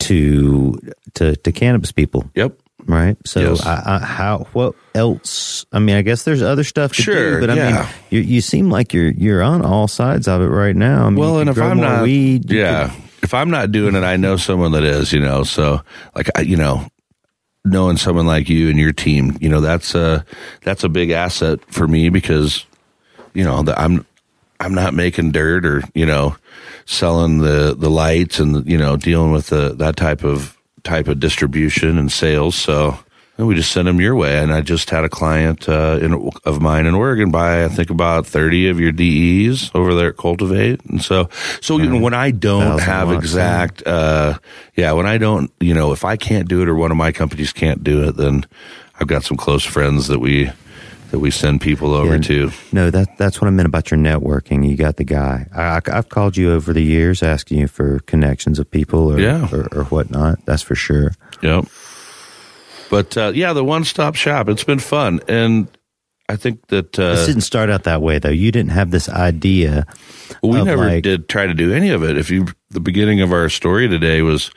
to, 0.00 0.78
to, 1.14 1.36
to 1.36 1.52
cannabis 1.52 1.92
people. 1.92 2.30
Yep. 2.34 2.58
Right. 2.86 3.18
So 3.26 3.40
yes. 3.40 3.66
I, 3.66 3.82
I, 3.84 3.98
how, 3.98 4.46
what 4.54 4.74
else? 4.94 5.66
I 5.72 5.78
mean, 5.78 5.96
I 5.96 6.00
guess 6.00 6.22
there's 6.22 6.40
other 6.40 6.64
stuff 6.64 6.94
to 6.94 7.02
sure, 7.02 7.34
do, 7.34 7.46
but 7.46 7.50
I 7.50 7.56
yeah. 7.56 7.82
mean, 7.82 7.88
you, 8.08 8.20
you 8.20 8.40
seem 8.40 8.70
like 8.70 8.94
you're, 8.94 9.10
you're 9.10 9.42
on 9.42 9.62
all 9.62 9.88
sides 9.88 10.26
of 10.26 10.40
it 10.40 10.46
right 10.46 10.74
now. 10.74 11.04
I 11.04 11.10
mean, 11.10 11.18
well, 11.18 11.38
and 11.38 11.50
if 11.50 11.58
I'm 11.58 11.78
not, 11.78 12.04
weed, 12.04 12.50
yeah. 12.50 12.88
Could, 12.88 13.02
if 13.28 13.34
I'm 13.34 13.50
not 13.50 13.70
doing 13.70 13.94
it, 13.94 14.04
I 14.04 14.16
know 14.16 14.38
someone 14.38 14.72
that 14.72 14.84
is, 14.84 15.12
you 15.12 15.20
know. 15.20 15.42
So, 15.42 15.82
like, 16.14 16.30
I, 16.34 16.40
you 16.40 16.56
know, 16.56 16.88
knowing 17.62 17.98
someone 17.98 18.26
like 18.26 18.48
you 18.48 18.70
and 18.70 18.78
your 18.78 18.94
team, 18.94 19.36
you 19.38 19.50
know, 19.50 19.60
that's 19.60 19.94
a 19.94 20.24
that's 20.62 20.82
a 20.82 20.88
big 20.88 21.10
asset 21.10 21.60
for 21.66 21.86
me 21.86 22.08
because, 22.08 22.64
you 23.34 23.44
know, 23.44 23.62
the, 23.62 23.78
I'm 23.78 24.06
I'm 24.60 24.72
not 24.72 24.94
making 24.94 25.32
dirt 25.32 25.66
or 25.66 25.82
you 25.92 26.06
know, 26.06 26.36
selling 26.86 27.40
the 27.40 27.76
the 27.78 27.90
lights 27.90 28.38
and 28.40 28.66
you 28.66 28.78
know 28.78 28.96
dealing 28.96 29.30
with 29.30 29.48
the 29.48 29.74
that 29.74 29.96
type 29.96 30.24
of 30.24 30.56
type 30.82 31.06
of 31.06 31.20
distribution 31.20 31.98
and 31.98 32.10
sales. 32.10 32.54
So 32.54 32.98
and 33.38 33.46
we 33.46 33.54
just 33.54 33.70
send 33.70 33.86
them 33.86 34.00
your 34.00 34.16
way. 34.16 34.38
And 34.38 34.52
I 34.52 34.60
just 34.60 34.90
had 34.90 35.04
a 35.04 35.08
client 35.08 35.68
uh, 35.68 35.98
in, 36.02 36.30
of 36.44 36.60
mine 36.60 36.86
in 36.86 36.94
Oregon 36.94 37.30
buy, 37.30 37.64
I 37.64 37.68
think, 37.68 37.88
about 37.88 38.26
thirty 38.26 38.68
of 38.68 38.80
your 38.80 38.92
DEs 38.92 39.70
over 39.74 39.94
there 39.94 40.10
at 40.10 40.16
Cultivate. 40.16 40.84
And 40.86 41.00
so, 41.00 41.30
so 41.60 41.78
you 41.78 41.88
know, 41.88 42.00
when 42.00 42.14
I 42.14 42.32
don't 42.32 42.80
have 42.80 43.12
exact, 43.12 43.86
uh, 43.86 44.38
yeah, 44.74 44.92
when 44.92 45.06
I 45.06 45.18
don't, 45.18 45.52
you 45.60 45.72
know, 45.72 45.92
if 45.92 46.04
I 46.04 46.16
can't 46.16 46.48
do 46.48 46.60
it 46.62 46.68
or 46.68 46.74
one 46.74 46.90
of 46.90 46.96
my 46.96 47.12
companies 47.12 47.52
can't 47.52 47.82
do 47.82 48.08
it, 48.08 48.16
then 48.16 48.44
I've 49.00 49.06
got 49.06 49.22
some 49.22 49.36
close 49.36 49.64
friends 49.64 50.08
that 50.08 50.18
we 50.18 50.50
that 51.10 51.20
we 51.20 51.30
send 51.30 51.60
people 51.60 51.94
over 51.94 52.16
yeah, 52.16 52.22
to. 52.22 52.50
No, 52.72 52.90
that 52.90 53.16
that's 53.16 53.40
what 53.40 53.48
I 53.48 53.50
meant 53.50 53.68
about 53.68 53.90
your 53.90 53.98
networking. 53.98 54.68
You 54.68 54.76
got 54.76 54.96
the 54.96 55.04
guy. 55.04 55.46
I, 55.54 55.80
have 55.86 56.08
called 56.08 56.36
you 56.36 56.52
over 56.52 56.72
the 56.72 56.82
years 56.82 57.22
asking 57.22 57.58
you 57.58 57.68
for 57.68 58.00
connections 58.00 58.58
of 58.58 58.70
people 58.70 59.12
or, 59.12 59.18
yeah. 59.18 59.48
or, 59.52 59.68
or 59.72 59.84
whatnot. 59.84 60.44
That's 60.44 60.62
for 60.62 60.74
sure. 60.74 61.12
Yep. 61.42 61.66
But 62.90 63.16
uh, 63.16 63.32
yeah, 63.34 63.52
the 63.52 63.64
one 63.64 63.84
stop 63.84 64.14
shop. 64.14 64.48
It's 64.48 64.64
been 64.64 64.78
fun, 64.78 65.20
and 65.28 65.68
I 66.28 66.36
think 66.36 66.66
that 66.68 66.98
uh, 66.98 67.14
this 67.14 67.26
didn't 67.26 67.42
start 67.42 67.70
out 67.70 67.84
that 67.84 68.02
way 68.02 68.18
though. 68.18 68.28
You 68.28 68.52
didn't 68.52 68.72
have 68.72 68.90
this 68.90 69.08
idea. 69.08 69.86
Well, 70.42 70.52
we 70.52 70.62
never 70.62 70.86
like, 70.86 71.02
did 71.02 71.28
try 71.28 71.46
to 71.46 71.54
do 71.54 71.72
any 71.72 71.88
of 71.88 72.02
it. 72.02 72.18
If 72.18 72.30
you, 72.30 72.46
the 72.70 72.80
beginning 72.80 73.22
of 73.22 73.32
our 73.32 73.48
story 73.48 73.88
today 73.88 74.20
was 74.20 74.50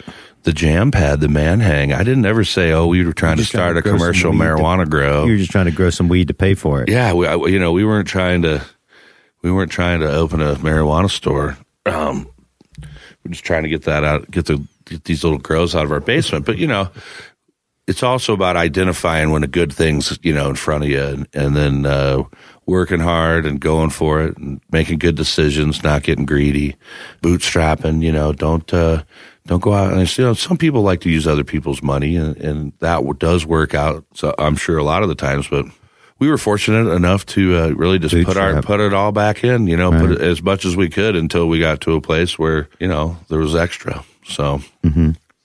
the 0.44 0.52
jam 0.52 0.92
pad, 0.92 1.22
the 1.22 1.30
man 1.30 1.62
hang. 1.62 1.94
I 1.94 2.04
didn't 2.04 2.26
ever 2.26 2.44
say, 2.44 2.72
"Oh, 2.72 2.88
we 2.88 3.06
were 3.06 3.14
trying 3.14 3.38
to 3.38 3.46
start 3.46 3.74
trying 3.74 3.84
to 3.84 3.90
a 3.90 3.94
commercial 3.94 4.34
marijuana 4.34 4.84
to, 4.84 4.90
grow." 4.90 5.26
You 5.26 5.32
were 5.32 5.38
just 5.38 5.52
trying 5.52 5.68
to 5.68 5.72
grow 5.72 5.90
some 5.90 6.10
weed 6.10 6.28
to 6.28 6.34
pay 6.34 6.56
for 6.56 6.82
it. 6.82 6.90
Yeah, 6.90 7.14
we, 7.14 7.28
you 7.52 7.60
know, 7.60 7.72
we 7.72 7.86
weren't 7.86 8.08
trying 8.08 8.42
to, 8.42 8.62
we 9.42 9.52
weren't 9.52 9.72
trying 9.72 10.02
to 10.02 10.12
open 10.12 10.42
a 10.42 10.56
marijuana 10.56 11.10
store. 11.10 11.58
Um, 11.86 12.28
we're 13.24 13.32
just 13.32 13.46
trying 13.46 13.64
to 13.64 13.70
get 13.70 13.84
that 13.84 14.04
out, 14.04 14.30
get 14.30 14.48
the 14.48 14.62
get 14.86 15.06
these 15.06 15.24
little 15.24 15.40
grows 15.40 15.74
out 15.74 15.86
of 15.86 15.92
our 15.92 16.02
basement. 16.02 16.46
But 16.46 16.58
you 16.58 16.68
know, 16.68 16.90
it's 17.88 18.04
also 18.04 18.34
about 18.34 18.58
identifying 18.58 19.32
when 19.32 19.44
a 19.44 19.48
good 19.48 19.74
thing's 19.74 20.18
you 20.22 20.34
know 20.34 20.50
in 20.50 20.56
front 20.56 20.84
of 20.84 20.90
you, 20.90 21.02
and, 21.02 21.28
and 21.34 21.56
then 21.56 21.86
uh, 21.86 22.24
working 22.66 23.00
hard 23.00 23.46
and 23.46 23.60
going 23.60 23.90
for 23.90 24.22
it 24.22 24.38
and 24.38 24.62
making 24.72 25.00
good 25.00 25.16
decisions, 25.16 25.84
not 25.84 26.04
getting 26.04 26.26
greedy, 26.26 26.76
bootstrapping. 27.22 28.02
You 28.02 28.12
know, 28.12 28.34
don't 28.34 28.72
uh, 28.74 29.04
don't 29.46 29.62
go 29.62 29.74
out 29.74 29.94
and 29.94 30.18
you 30.18 30.24
know 30.24 30.34
some 30.34 30.58
people 30.58 30.82
like 30.82 31.02
to 31.02 31.10
use 31.10 31.28
other 31.28 31.44
people's 31.44 31.82
money, 31.82 32.16
and, 32.16 32.38
and 32.38 32.74
that 32.80 33.04
does 33.20 33.46
work 33.46 33.74
out. 33.74 34.06
So 34.14 34.34
I'm 34.38 34.56
sure 34.56 34.78
a 34.78 34.84
lot 34.84 35.04
of 35.04 35.10
the 35.10 35.16
times, 35.16 35.48
but 35.48 35.66
we 36.20 36.30
were 36.30 36.38
fortunate 36.38 36.92
enough 36.92 37.26
to 37.28 37.58
uh, 37.58 37.68
really 37.70 37.98
just 37.98 38.16
put 38.24 38.38
our 38.38 38.62
put 38.62 38.80
it 38.80 38.94
all 38.94 39.12
back 39.12 39.44
in. 39.44 39.68
You 39.68 39.76
know, 39.76 39.92
put 39.92 40.12
it 40.12 40.22
as 40.22 40.42
much 40.44 40.66
as 40.66 40.76
we 40.76 40.90
could 40.90 41.16
until 41.16 41.50
we 41.50 41.60
got 41.60 41.82
to 41.82 41.96
a 41.96 42.02
place 42.02 42.38
where 42.38 42.70
you 42.80 42.88
know 42.88 43.18
there 43.28 43.40
was 43.40 43.56
extra. 43.56 44.06
So 44.26 44.62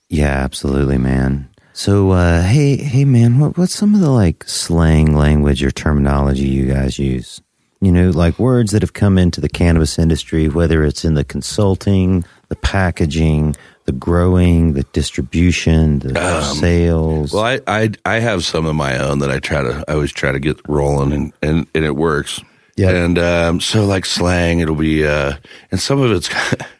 Yeah, 0.08 0.44
absolutely, 0.44 0.98
man. 0.98 1.48
So, 1.76 2.12
uh, 2.12 2.40
hey, 2.40 2.78
hey, 2.78 3.04
man, 3.04 3.38
what, 3.38 3.58
what's 3.58 3.74
some 3.74 3.94
of 3.94 4.00
the 4.00 4.08
like 4.08 4.44
slang 4.44 5.14
language 5.14 5.62
or 5.62 5.70
terminology 5.70 6.48
you 6.48 6.72
guys 6.72 6.98
use? 6.98 7.42
You 7.82 7.92
know, 7.92 8.08
like 8.08 8.38
words 8.38 8.72
that 8.72 8.80
have 8.80 8.94
come 8.94 9.18
into 9.18 9.42
the 9.42 9.48
cannabis 9.50 9.98
industry, 9.98 10.48
whether 10.48 10.84
it's 10.84 11.04
in 11.04 11.12
the 11.12 11.22
consulting, 11.22 12.24
the 12.48 12.56
packaging, 12.56 13.56
the 13.84 13.92
growing, 13.92 14.72
the 14.72 14.84
distribution, 14.94 15.98
the 15.98 16.40
sales. 16.54 17.34
Well, 17.34 17.44
I, 17.44 17.60
I 17.66 17.90
I 18.06 18.20
have 18.20 18.42
some 18.42 18.64
of 18.64 18.74
my 18.74 18.96
own 18.96 19.18
that 19.18 19.30
I 19.30 19.38
try 19.38 19.62
to 19.62 19.84
I 19.86 19.92
always 19.92 20.12
try 20.12 20.32
to 20.32 20.38
get 20.38 20.58
rolling 20.66 21.12
and 21.12 21.32
and, 21.42 21.66
and 21.74 21.84
it 21.84 21.94
works. 21.94 22.40
Yeah. 22.76 22.88
And 22.88 23.18
um, 23.18 23.60
so 23.60 23.84
like 23.84 24.06
slang, 24.06 24.60
it'll 24.60 24.76
be 24.76 25.06
uh, 25.06 25.34
and 25.70 25.78
some 25.78 26.00
of 26.00 26.10
it's 26.10 26.30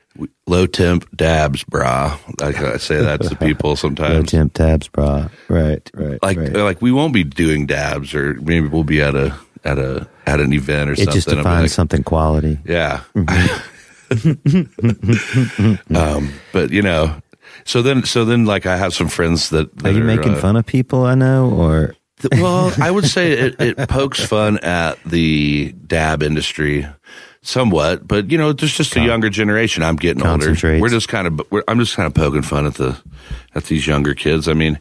low 0.47 0.67
temp 0.67 1.05
dabs, 1.17 1.65
bra. 1.65 2.19
Like 2.41 2.59
I 2.61 2.77
say 2.77 3.01
that 3.01 3.23
to 3.23 3.37
people 3.37 3.77
sometimes. 3.77 4.15
Low 4.15 4.23
temp 4.23 4.55
dabs 4.55 4.89
bra. 4.89 5.29
Right, 5.49 5.91
right. 5.95 6.23
Like 6.23 6.39
right. 6.39 6.55
like 6.55 6.83
we 6.83 6.93
won't 6.93 7.13
be 7.13 7.25
doing 7.25 7.67
dabs, 7.67 8.15
or 8.15 8.35
maybe 8.35 8.69
we'll 8.69 8.85
be 8.85 9.03
at 9.03 9.15
a 9.15 9.37
at 9.65 9.79
a 9.79 10.09
at 10.27 10.41
an 10.41 10.53
event 10.53 10.91
or 10.91 10.93
it 10.95 10.99
something. 10.99 11.15
just 11.15 11.29
I'll 11.29 11.37
defines 11.37 11.63
like, 11.63 11.71
something 11.71 12.03
quality. 12.03 12.59
yeah. 12.65 13.03
um, 15.95 16.33
but 16.53 16.71
you 16.71 16.83
know, 16.83 17.21
so 17.65 17.83
then 17.83 18.05
so 18.05 18.25
then 18.25 18.45
like 18.45 18.67
I 18.67 18.77
have 18.77 18.95
some 18.95 19.09
friends 19.09 19.51
that, 19.51 19.69
Are 19.79 19.83
that 19.83 19.95
you 19.95 20.05
making 20.05 20.35
uh, 20.35 20.41
fun 20.41 20.57
of 20.57 20.67
people 20.67 21.05
I 21.05 21.15
know, 21.15 21.51
or 21.51 21.97
well, 22.33 22.73
I 22.81 22.91
would 22.91 23.07
say 23.07 23.33
it, 23.39 23.61
it 23.61 23.89
pokes 23.89 24.25
fun 24.25 24.59
at 24.59 25.03
the 25.05 25.73
dab 25.87 26.23
industry 26.23 26.87
somewhat, 27.47 28.07
but 28.07 28.31
you 28.31 28.39
know, 28.39 28.53
there's 28.53 28.77
just 28.77 28.97
a 28.97 29.01
younger 29.01 29.31
generation. 29.31 29.83
I'm 29.83 29.97
getting 29.97 30.27
older. 30.27 30.55
We're 30.81 30.89
just 30.89 31.09
kind 31.09 31.27
of, 31.27 31.41
we're, 31.51 31.63
I'm 31.69 31.79
just 31.79 31.95
kind 31.97 32.07
of 32.07 32.15
poking 32.15 32.43
fun 32.43 32.67
at 32.67 32.75
the, 32.75 33.01
at 33.55 33.65
these 33.65 33.87
younger 33.87 34.15
kids. 34.15 34.49
I 34.49 34.53
mean, 34.53 34.79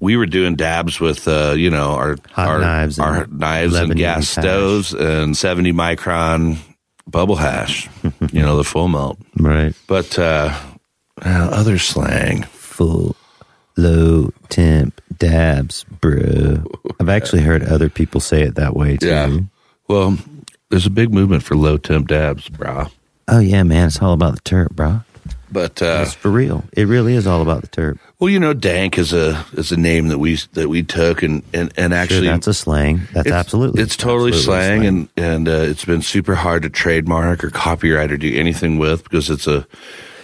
we 0.00 0.16
were 0.16 0.26
doing 0.26 0.56
dabs 0.56 1.00
with, 1.00 1.26
uh, 1.26 1.54
you 1.56 1.70
know, 1.70 1.92
our, 1.92 2.16
Hot 2.32 2.48
our 2.48 2.60
knives 2.60 2.98
and 2.98 3.38
knives 3.38 3.74
and 3.74 3.96
gas 3.96 4.34
hash. 4.34 4.44
stoves 4.44 4.94
and 4.94 5.36
70 5.36 5.72
micron 5.72 6.58
bubble 7.06 7.36
hash, 7.36 7.88
you 8.32 8.42
know, 8.42 8.56
the 8.56 8.64
full 8.64 8.88
melt. 8.88 9.18
right? 9.36 9.74
But, 9.86 10.18
uh, 10.18 10.56
uh, 11.24 11.48
other 11.52 11.78
slang. 11.78 12.42
full 12.44 13.16
low 13.76 14.30
temp 14.48 15.00
dabs, 15.16 15.84
bro. 15.84 16.64
I've 17.00 17.08
actually 17.08 17.42
heard 17.42 17.62
other 17.62 17.88
people 17.88 18.20
say 18.20 18.42
it 18.42 18.56
that 18.56 18.74
way 18.74 18.96
too. 18.96 19.08
Yeah. 19.08 19.38
Well, 19.88 20.18
there's 20.70 20.86
a 20.86 20.90
big 20.90 21.12
movement 21.12 21.42
for 21.42 21.56
low 21.56 21.76
temp 21.76 22.08
dabs, 22.08 22.48
brah. 22.48 22.90
Oh 23.26 23.40
yeah, 23.40 23.62
man, 23.62 23.88
it's 23.88 24.00
all 24.00 24.12
about 24.12 24.34
the 24.34 24.40
terp, 24.40 24.70
bro. 24.70 25.00
But 25.50 25.80
uh, 25.80 26.00
It's 26.02 26.14
for 26.14 26.30
real. 26.30 26.64
It 26.72 26.86
really 26.88 27.14
is 27.14 27.26
all 27.26 27.40
about 27.40 27.62
the 27.62 27.68
terp. 27.68 27.98
well, 28.18 28.28
you 28.28 28.38
know, 28.38 28.52
dank 28.52 28.98
is 28.98 29.12
a 29.12 29.44
is 29.52 29.72
a 29.72 29.76
name 29.78 30.08
that 30.08 30.18
we 30.18 30.36
that 30.52 30.68
we 30.68 30.82
took 30.82 31.22
and 31.22 31.42
and, 31.54 31.72
and 31.76 31.92
Sure, 31.92 31.98
actually 31.98 32.26
that's 32.26 32.46
a 32.46 32.54
slang. 32.54 33.02
That's 33.12 33.26
it's, 33.28 33.34
absolutely. 33.34 33.82
it's 33.82 33.96
totally 33.96 34.32
absolutely 34.32 34.66
slang, 34.66 34.86
and 34.86 35.08
and 35.16 35.48
uh, 35.48 35.52
it's 35.52 35.84
been 35.84 36.02
super 36.02 36.34
hard 36.34 36.62
to 36.62 36.70
trademark 36.70 37.44
or 37.44 37.50
copyright 37.50 38.12
or 38.12 38.18
do 38.18 38.34
anything 38.34 38.78
with 38.78 39.04
because 39.04 39.30
it's 39.30 39.46
a 39.46 39.66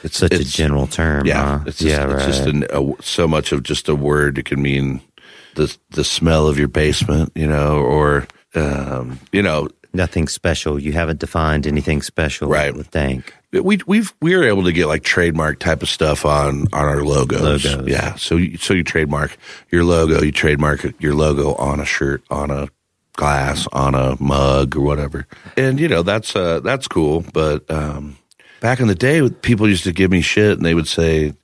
it's 0.02 0.18
such 0.18 0.34
a 0.34 0.44
general 0.44 0.86
term. 0.86 1.26
Yeah, 1.26 1.58
huh? 1.58 1.64
it's 1.66 1.78
just, 1.78 1.90
yeah, 1.90 2.04
it's 2.04 2.14
right. 2.14 2.26
just 2.26 2.46
an, 2.46 2.66
a, 2.70 3.02
so 3.02 3.26
much 3.26 3.52
of 3.52 3.62
just 3.62 3.88
a 3.88 3.94
word. 3.94 4.36
It 4.36 4.44
can 4.44 4.60
mean 4.60 5.00
the 5.54 5.74
the 5.90 6.04
smell 6.04 6.46
of 6.46 6.58
your 6.58 6.68
basement, 6.68 7.32
you 7.34 7.46
know, 7.46 7.78
or 7.78 8.26
um, 8.54 9.18
you 9.32 9.40
know, 9.40 9.68
Nothing 9.94 10.26
special. 10.28 10.78
You 10.78 10.92
haven't 10.92 11.20
defined 11.20 11.66
anything 11.66 12.02
special, 12.02 12.48
Right. 12.48 12.74
With 12.74 12.90
dank. 12.90 13.32
we 13.52 13.78
we've 13.86 14.12
we 14.20 14.36
were 14.36 14.42
able 14.44 14.64
to 14.64 14.72
get 14.72 14.86
like 14.88 15.04
trademark 15.04 15.60
type 15.60 15.82
of 15.82 15.88
stuff 15.88 16.26
on 16.26 16.66
on 16.72 16.84
our 16.84 17.02
logos. 17.04 17.64
Logos. 17.64 17.86
Yeah, 17.88 18.16
so 18.16 18.36
you, 18.36 18.58
so 18.58 18.74
you 18.74 18.82
trademark 18.82 19.36
your 19.70 19.84
logo, 19.84 20.20
you 20.22 20.32
trademark 20.32 20.84
your 21.00 21.14
logo 21.14 21.54
on 21.54 21.78
a 21.80 21.84
shirt, 21.84 22.22
on 22.30 22.50
a 22.50 22.68
glass, 23.16 23.68
on 23.72 23.94
a 23.94 24.20
mug 24.20 24.76
or 24.76 24.80
whatever. 24.80 25.26
And 25.56 25.78
you 25.78 25.86
know, 25.88 26.02
that's 26.02 26.34
uh 26.34 26.58
that's 26.60 26.88
cool, 26.88 27.24
but 27.32 27.70
um 27.70 28.18
back 28.60 28.80
in 28.80 28.88
the 28.88 28.94
day 28.96 29.28
people 29.30 29.68
used 29.68 29.84
to 29.84 29.92
give 29.92 30.10
me 30.10 30.20
shit 30.22 30.56
and 30.56 30.66
they 30.66 30.74
would 30.74 30.88
say 30.88 31.34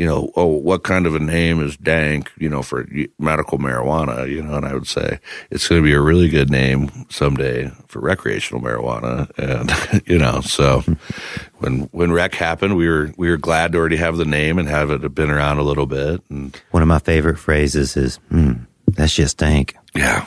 you 0.00 0.06
know, 0.06 0.32
oh, 0.34 0.46
what 0.46 0.82
kind 0.82 1.04
of 1.04 1.14
a 1.14 1.18
name 1.18 1.62
is 1.62 1.76
dank, 1.76 2.32
you 2.38 2.48
know, 2.48 2.62
for 2.62 2.88
medical 3.18 3.58
marijuana, 3.58 4.26
you 4.26 4.42
know, 4.42 4.54
and 4.54 4.64
I 4.64 4.72
would 4.72 4.86
say 4.86 5.20
it's 5.50 5.68
going 5.68 5.82
to 5.82 5.84
be 5.84 5.92
a 5.92 6.00
really 6.00 6.30
good 6.30 6.48
name 6.48 6.90
someday 7.10 7.70
for 7.86 8.00
recreational 8.00 8.62
marijuana. 8.62 9.30
And, 9.36 10.02
you 10.06 10.16
know, 10.16 10.40
so 10.40 10.82
when, 11.58 11.80
when 11.92 12.12
rec 12.12 12.34
happened, 12.34 12.78
we 12.78 12.88
were, 12.88 13.12
we 13.18 13.28
were 13.28 13.36
glad 13.36 13.72
to 13.72 13.78
already 13.78 13.98
have 13.98 14.16
the 14.16 14.24
name 14.24 14.58
and 14.58 14.70
have 14.70 14.90
it 14.90 15.02
have 15.02 15.14
been 15.14 15.28
around 15.28 15.58
a 15.58 15.64
little 15.64 15.84
bit. 15.84 16.22
And 16.30 16.58
One 16.70 16.82
of 16.82 16.88
my 16.88 16.98
favorite 16.98 17.38
phrases 17.38 17.94
is, 17.94 18.16
hmm, 18.30 18.52
"That's 18.88 19.14
just 19.14 19.36
dank." 19.36 19.76
yeah, 19.94 20.24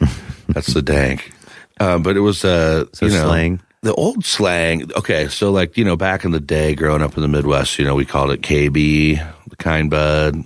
that's 0.48 0.74
the 0.74 0.82
dank. 0.82 1.32
Uh, 1.80 1.96
but 1.96 2.18
it 2.18 2.20
was, 2.20 2.44
uh, 2.44 2.84
you 3.00 3.08
know, 3.08 3.24
slang. 3.24 3.62
The 3.84 3.94
old 3.94 4.24
slang. 4.24 4.90
Okay. 4.96 5.28
So 5.28 5.52
like, 5.52 5.76
you 5.76 5.84
know, 5.84 5.96
back 5.96 6.24
in 6.24 6.32
the 6.32 6.40
day 6.40 6.74
growing 6.74 7.02
up 7.02 7.14
in 7.16 7.22
the 7.22 7.28
Midwest, 7.28 7.78
you 7.78 7.84
know, 7.84 7.94
we 7.94 8.04
called 8.04 8.30
it 8.32 8.40
KB, 8.42 9.16
the 9.48 9.56
kind 9.56 9.88
bud, 9.90 10.44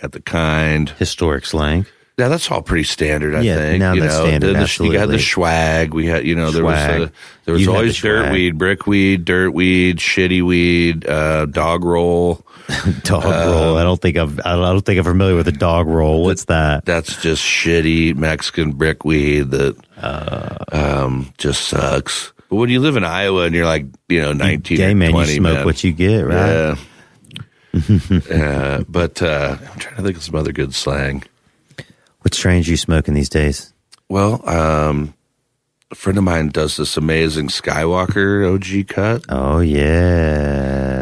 got 0.00 0.12
the 0.12 0.20
kind. 0.20 0.90
Historic 0.90 1.44
slang. 1.46 1.86
Yeah, 2.16 2.28
that's 2.28 2.48
all 2.48 2.62
pretty 2.62 2.84
standard. 2.84 3.34
I 3.34 3.40
Yeah, 3.40 3.56
think. 3.56 3.80
now 3.80 3.92
you 3.94 4.00
that's 4.02 4.14
know, 4.18 4.26
standard, 4.26 4.54
The- 4.56 4.74
the- 4.78 4.84
you 4.92 4.98
had 5.00 5.08
the 5.08 5.18
swag. 5.18 5.92
We 5.94 6.06
had, 6.06 6.24
you 6.24 6.36
know, 6.36 6.52
there 6.52 6.62
was 6.64 6.78
Swag. 6.78 7.00
the, 7.00 7.12
there 7.44 7.54
was 7.54 7.62
You 7.62 7.72
always 7.74 8.00
the 8.00 8.06
dirt 8.08 8.32
weed, 8.32 8.56
brick 8.56 8.86
weed, 8.86 9.24
dirt 9.24 9.50
weed, 9.50 9.98
shitty 9.98 10.40
weed, 10.42 11.08
uh, 11.08 11.46
dog 11.46 11.82
roll. 11.84 12.46
Dog 13.02 13.24
Uh, 13.26 13.28
roll. 13.50 13.76
I 13.76 13.82
don't 13.82 14.00
think 14.00 14.16
I've. 14.16 14.38
I 14.44 14.54
don't 14.54 14.80
think 14.80 14.96
I'm 14.98 15.04
familiar 15.04 15.34
with 15.34 15.48
a 15.48 15.52
dog 15.52 15.86
roll. 15.86 16.22
What's 16.24 16.44
that? 16.44 16.84
That's 16.86 17.20
just 17.20 17.42
shitty 17.42 18.14
Mexican 18.14 18.72
brick 18.72 19.04
weed 19.04 19.50
that 19.50 19.76
Uh. 20.00 20.56
um, 20.72 21.32
just 21.36 21.66
sucks. 21.68 22.32
But 22.54 22.60
when 22.60 22.70
you 22.70 22.78
live 22.78 22.94
in 22.94 23.02
Iowa 23.02 23.46
and 23.46 23.52
you're 23.52 23.66
like, 23.66 23.84
you 24.08 24.20
know, 24.20 24.32
nineteen 24.32 24.76
Gay 24.76 24.92
or 24.92 24.94
man, 24.94 25.12
you 25.12 25.26
smoke 25.26 25.54
man, 25.54 25.64
what 25.64 25.82
you 25.82 25.90
get, 25.92 26.20
right? 26.20 26.78
Yeah. 27.72 27.80
uh, 28.30 28.84
but 28.88 29.20
uh, 29.20 29.56
I'm 29.60 29.78
trying 29.80 29.96
to 29.96 30.02
think 30.04 30.16
of 30.18 30.22
some 30.22 30.36
other 30.36 30.52
good 30.52 30.72
slang. 30.72 31.24
What 32.20 32.32
strains 32.32 32.68
you 32.68 32.76
smoking 32.76 33.14
these 33.14 33.28
days? 33.28 33.72
Well, 34.08 34.48
um, 34.48 35.14
a 35.90 35.96
friend 35.96 36.16
of 36.16 36.22
mine 36.22 36.50
does 36.50 36.76
this 36.76 36.96
amazing 36.96 37.48
Skywalker 37.48 38.54
OG 38.54 38.86
cut. 38.86 39.24
Oh 39.28 39.58
yeah. 39.58 40.93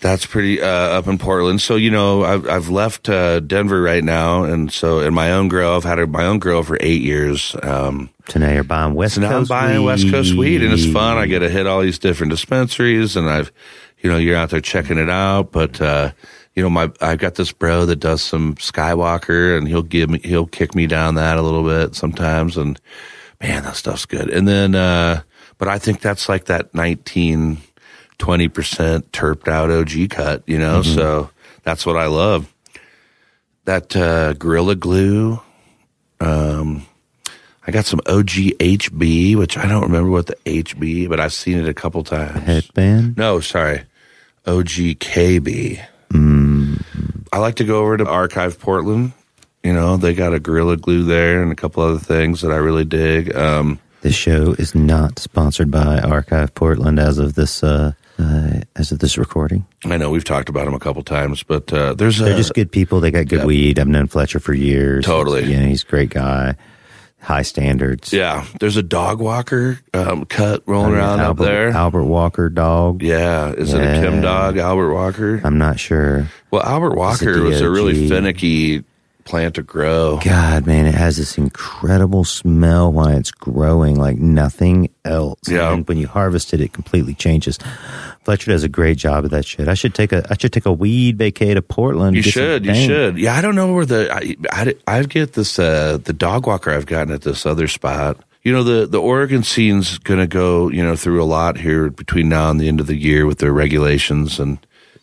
That's 0.00 0.24
pretty 0.24 0.62
uh, 0.62 0.66
up 0.66 1.06
in 1.08 1.18
Portland. 1.18 1.60
So 1.60 1.76
you 1.76 1.90
know, 1.90 2.24
I've 2.24 2.48
I've 2.48 2.68
left 2.68 3.08
uh, 3.08 3.40
Denver 3.40 3.82
right 3.82 4.02
now, 4.02 4.44
and 4.44 4.72
so 4.72 5.00
in 5.00 5.12
my 5.12 5.32
own 5.32 5.48
grow, 5.48 5.76
I've 5.76 5.84
had 5.84 5.98
a, 5.98 6.06
my 6.06 6.24
own 6.24 6.38
grow 6.38 6.62
for 6.62 6.78
eight 6.80 7.02
years. 7.02 7.54
Um, 7.62 8.10
So 8.28 8.40
now 8.40 8.50
you're 8.50 8.64
buying 8.64 8.94
West 8.94 9.16
so 9.16 9.20
now 9.20 9.28
I'm 9.28 9.32
Coast 9.40 9.48
buying 9.50 9.78
weed. 9.80 9.86
West 9.86 10.10
Coast 10.10 10.34
weed, 10.34 10.62
and 10.62 10.72
it's 10.72 10.90
fun. 10.90 11.18
I 11.18 11.26
get 11.26 11.40
to 11.40 11.50
hit 11.50 11.66
all 11.66 11.82
these 11.82 11.98
different 11.98 12.30
dispensaries, 12.30 13.14
and 13.16 13.28
I've, 13.28 13.52
you 14.00 14.10
know, 14.10 14.16
you're 14.16 14.36
out 14.36 14.50
there 14.50 14.60
checking 14.62 14.96
it 14.98 15.10
out. 15.10 15.52
But 15.52 15.80
uh, 15.82 16.12
you 16.54 16.62
know, 16.62 16.70
my 16.70 16.90
I've 17.02 17.18
got 17.18 17.34
this 17.34 17.52
bro 17.52 17.84
that 17.86 17.96
does 17.96 18.22
some 18.22 18.54
Skywalker, 18.54 19.58
and 19.58 19.68
he'll 19.68 19.82
give 19.82 20.08
me 20.08 20.20
he'll 20.24 20.46
kick 20.46 20.74
me 20.74 20.86
down 20.86 21.16
that 21.16 21.36
a 21.36 21.42
little 21.42 21.64
bit 21.64 21.94
sometimes, 21.94 22.56
and 22.56 22.80
man, 23.40 23.64
that 23.64 23.76
stuff's 23.76 24.06
good. 24.06 24.30
And 24.30 24.48
then, 24.48 24.74
uh, 24.74 25.22
but 25.58 25.68
I 25.68 25.78
think 25.78 26.00
that's 26.00 26.28
like 26.28 26.46
that 26.46 26.74
19, 26.74 27.58
20 28.20 28.48
percent 28.48 29.12
terped 29.12 29.48
out 29.48 29.70
OG 29.70 30.10
cut, 30.10 30.44
you 30.46 30.58
know. 30.58 30.82
So 30.82 31.30
that's 31.64 31.84
what 31.84 31.96
I 31.96 32.06
love. 32.06 32.52
That 33.64 33.96
uh, 33.96 34.34
Gorilla 34.34 34.76
Glue. 34.76 35.40
Um, 36.20 36.86
I 37.66 37.72
got 37.72 37.84
some 37.86 38.00
OG 38.06 38.28
HB, 38.58 39.36
which 39.36 39.56
I 39.58 39.66
don't 39.66 39.82
remember 39.82 40.10
what 40.10 40.26
the 40.26 40.36
HB, 40.44 41.08
but 41.08 41.18
I've 41.20 41.32
seen 41.32 41.58
it 41.58 41.68
a 41.68 41.74
couple 41.74 42.02
times. 42.04 42.40
Headband. 42.44 43.16
No, 43.16 43.40
sorry. 43.40 43.82
OG 44.46 44.98
KB. 45.00 45.84
I 47.32 47.38
like 47.38 47.56
to 47.56 47.64
go 47.64 47.80
over 47.80 47.96
to 47.96 48.06
Archive 48.08 48.58
Portland. 48.58 49.12
You 49.62 49.72
know, 49.72 49.96
they 49.96 50.14
got 50.14 50.34
a 50.34 50.40
Gorilla 50.40 50.76
Glue 50.76 51.04
there 51.04 51.42
and 51.42 51.52
a 51.52 51.54
couple 51.54 51.82
other 51.82 51.98
things 51.98 52.40
that 52.40 52.50
I 52.50 52.56
really 52.56 52.84
dig. 52.84 53.34
Um, 53.36 53.78
This 54.00 54.14
show 54.16 54.52
is 54.58 54.74
not 54.74 55.18
sponsored 55.18 55.70
by 55.70 56.00
Archive 56.00 56.54
Portland 56.54 56.98
as 56.98 57.18
of 57.18 57.34
this 57.34 57.62
uh, 57.62 57.92
uh, 58.20 58.60
as 58.76 58.92
of 58.92 58.98
this 58.98 59.16
recording. 59.18 59.66
I 59.84 59.96
know 59.96 60.10
we've 60.10 60.24
talked 60.24 60.48
about 60.48 60.66
them 60.66 60.74
a 60.74 60.78
couple 60.78 61.02
times, 61.02 61.42
but 61.42 61.72
uh, 61.72 61.94
there's 61.94 62.18
They're 62.18 62.34
a, 62.34 62.36
just 62.36 62.54
good 62.54 62.70
people. 62.70 63.00
They 63.00 63.10
got 63.10 63.26
good 63.28 63.40
yeah. 63.40 63.44
weed. 63.46 63.78
I've 63.78 63.88
known 63.88 64.06
Fletcher 64.08 64.40
for 64.40 64.52
years. 64.54 65.04
Totally. 65.04 65.44
Yeah, 65.44 65.64
he's 65.64 65.82
a 65.82 65.86
great 65.86 66.10
guy. 66.10 66.56
high 67.20 67.42
standards. 67.42 68.12
Yeah, 68.12 68.46
there's 68.60 68.76
a 68.76 68.82
dog 68.82 69.20
walker 69.20 69.78
um, 69.94 70.24
cut 70.26 70.62
rolling 70.66 70.92
Oh, 70.92 70.94
yeah, 70.94 70.98
around 71.00 71.20
Albert, 71.20 71.42
up 71.42 71.46
there. 71.48 71.68
Albert 71.70 72.04
Walker 72.04 72.48
dog. 72.48 73.02
yeah, 73.02 73.52
is 73.52 73.72
it 73.74 73.80
a 73.80 73.84
Yeah. 73.84 74.00
Kim 74.02 74.20
dog, 74.22 74.56
Albert 74.58 74.92
Walker? 74.94 75.40
I'm 75.44 75.58
not 75.58 75.78
sure. 75.78 76.28
Well, 76.50 76.62
Albert 76.62 76.96
Walker 76.96 77.42
was 77.42 77.60
a 77.60 77.70
really 77.70 78.08
finicky 78.08 78.84
plant 79.24 79.54
to 79.56 79.62
grow. 79.62 80.18
God, 80.24 80.66
man, 80.66 80.86
it 80.86 80.94
has 80.94 81.18
this 81.18 81.36
incredible 81.38 82.24
smell 82.24 82.90
while 82.90 83.08
it's 83.08 83.30
growing 83.30 83.96
like 83.96 84.16
nothing 84.16 84.88
else. 85.04 85.38
Yeah. 85.46 85.72
And 85.72 85.86
when 85.86 85.98
you 85.98 86.08
harvest 86.08 86.52
it, 86.54 86.60
it 86.62 86.72
completely 86.72 87.14
changes. 87.14 87.58
Fletcher 88.24 88.50
does 88.50 88.64
a 88.64 88.68
great 88.68 88.98
job 88.98 89.24
of 89.24 89.30
that 89.30 89.46
shit. 89.46 89.68
I 89.68 89.74
should 89.74 89.94
take 89.94 90.12
a 90.12 90.26
I 90.30 90.36
should 90.36 90.52
take 90.52 90.66
a 90.66 90.72
weed 90.72 91.18
vacay 91.18 91.54
to 91.54 91.62
Portland. 91.62 92.16
You 92.16 92.22
should, 92.22 92.66
you 92.66 92.74
should. 92.74 93.18
Yeah, 93.18 93.34
I 93.34 93.40
don't 93.40 93.54
know 93.54 93.72
where 93.72 93.86
the 93.86 94.12
I, 94.12 94.36
I, 94.52 94.74
I 94.86 95.02
get 95.04 95.32
this 95.32 95.58
uh, 95.58 95.98
the 96.02 96.12
dog 96.12 96.46
walker 96.46 96.70
I've 96.70 96.86
gotten 96.86 97.14
at 97.14 97.22
this 97.22 97.46
other 97.46 97.66
spot. 97.66 98.18
You 98.42 98.52
know 98.52 98.62
the 98.62 98.86
the 98.86 99.00
Oregon 99.00 99.42
scene's 99.42 99.98
going 99.98 100.20
to 100.20 100.26
go 100.26 100.68
you 100.70 100.82
know 100.82 100.96
through 100.96 101.22
a 101.22 101.24
lot 101.24 101.56
here 101.58 101.90
between 101.90 102.28
now 102.28 102.50
and 102.50 102.60
the 102.60 102.68
end 102.68 102.80
of 102.80 102.86
the 102.86 102.96
year 102.96 103.26
with 103.26 103.38
their 103.38 103.52
regulations 103.52 104.38
and 104.38 104.58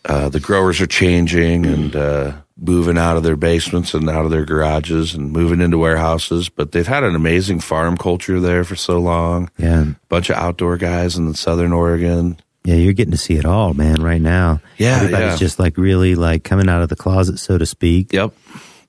uh, 0.05 0.30
the 0.30 0.39
growers 0.39 0.80
are 0.80 0.88
changing 0.88 1.65
and 1.65 1.95
uh, 1.95 2.34
moving 2.57 2.97
out 2.97 3.18
of 3.18 3.24
their 3.24 3.36
basements 3.36 3.93
and 3.93 4.09
out 4.09 4.26
of 4.26 4.32
their 4.32 4.45
garages 4.45 5.13
and 5.13 5.32
moving 5.32 5.59
into 5.59 5.78
warehouses. 5.78 6.49
But 6.49 6.72
they've 6.72 6.88
had 6.88 7.03
an 7.03 7.15
amazing 7.15 7.59
farm 7.59 7.97
culture 7.97 8.39
there 8.39 8.63
for 8.63 8.76
so 8.76 8.99
long. 8.99 9.49
Yeah. 9.57 9.86
bunch 10.07 10.30
of 10.30 10.38
outdoor 10.38 10.78
guys 10.78 11.18
in 11.18 11.34
Southern 11.34 11.74
Oregon. 11.74 12.38
Yeah, 12.68 12.76
you're 12.76 12.91
getting 12.93 13.11
to 13.11 13.18
see 13.18 13.36
it 13.38 13.45
all, 13.45 13.74
man, 13.74 14.03
right 14.03 14.20
now. 14.22 14.59
Yeah, 14.78 14.97
Everybody's 14.97 15.28
yeah. 15.32 15.38
just 15.38 15.57
like 15.57 15.78
really 15.78 16.15
like 16.15 16.43
coming 16.43 16.68
out 16.68 16.82
of 16.82 16.89
the 16.89 16.97
closet, 16.97 17.39
so 17.39 17.57
to 17.57 17.65
speak. 17.65 18.11
Yep, 18.11 18.34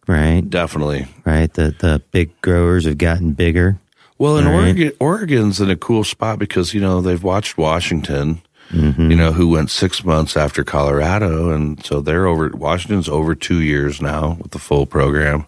Right. 0.08 0.40
definitely. 0.48 1.06
Right. 1.24 1.52
The 1.52 1.74
the 1.78 2.02
big 2.10 2.38
growers 2.40 2.86
have 2.86 2.98
gotten 2.98 3.34
bigger. 3.34 3.78
Well, 4.18 4.36
in 4.38 4.46
Right. 4.46 4.54
Oregon, 4.54 4.92
Oregon's 4.98 5.60
in 5.60 5.70
a 5.70 5.76
cool 5.76 6.02
spot 6.02 6.40
because 6.40 6.74
you 6.74 6.80
know 6.80 7.00
they've 7.00 7.22
watched 7.22 7.56
Washington, 7.56 8.42
Mm-hmm. 8.72 9.10
you 9.12 9.16
know, 9.16 9.32
who 9.32 9.48
went 9.48 9.70
six 9.70 10.04
months 10.04 10.36
after 10.36 10.62
Colorado, 10.64 11.50
and 11.52 11.82
so 11.86 12.00
they're 12.02 12.26
over. 12.26 12.50
Washington's 12.50 13.08
over 13.08 13.34
two 13.36 13.62
years 13.62 14.02
now 14.02 14.36
with 14.42 14.50
the 14.50 14.58
full 14.58 14.84
program 14.86 15.46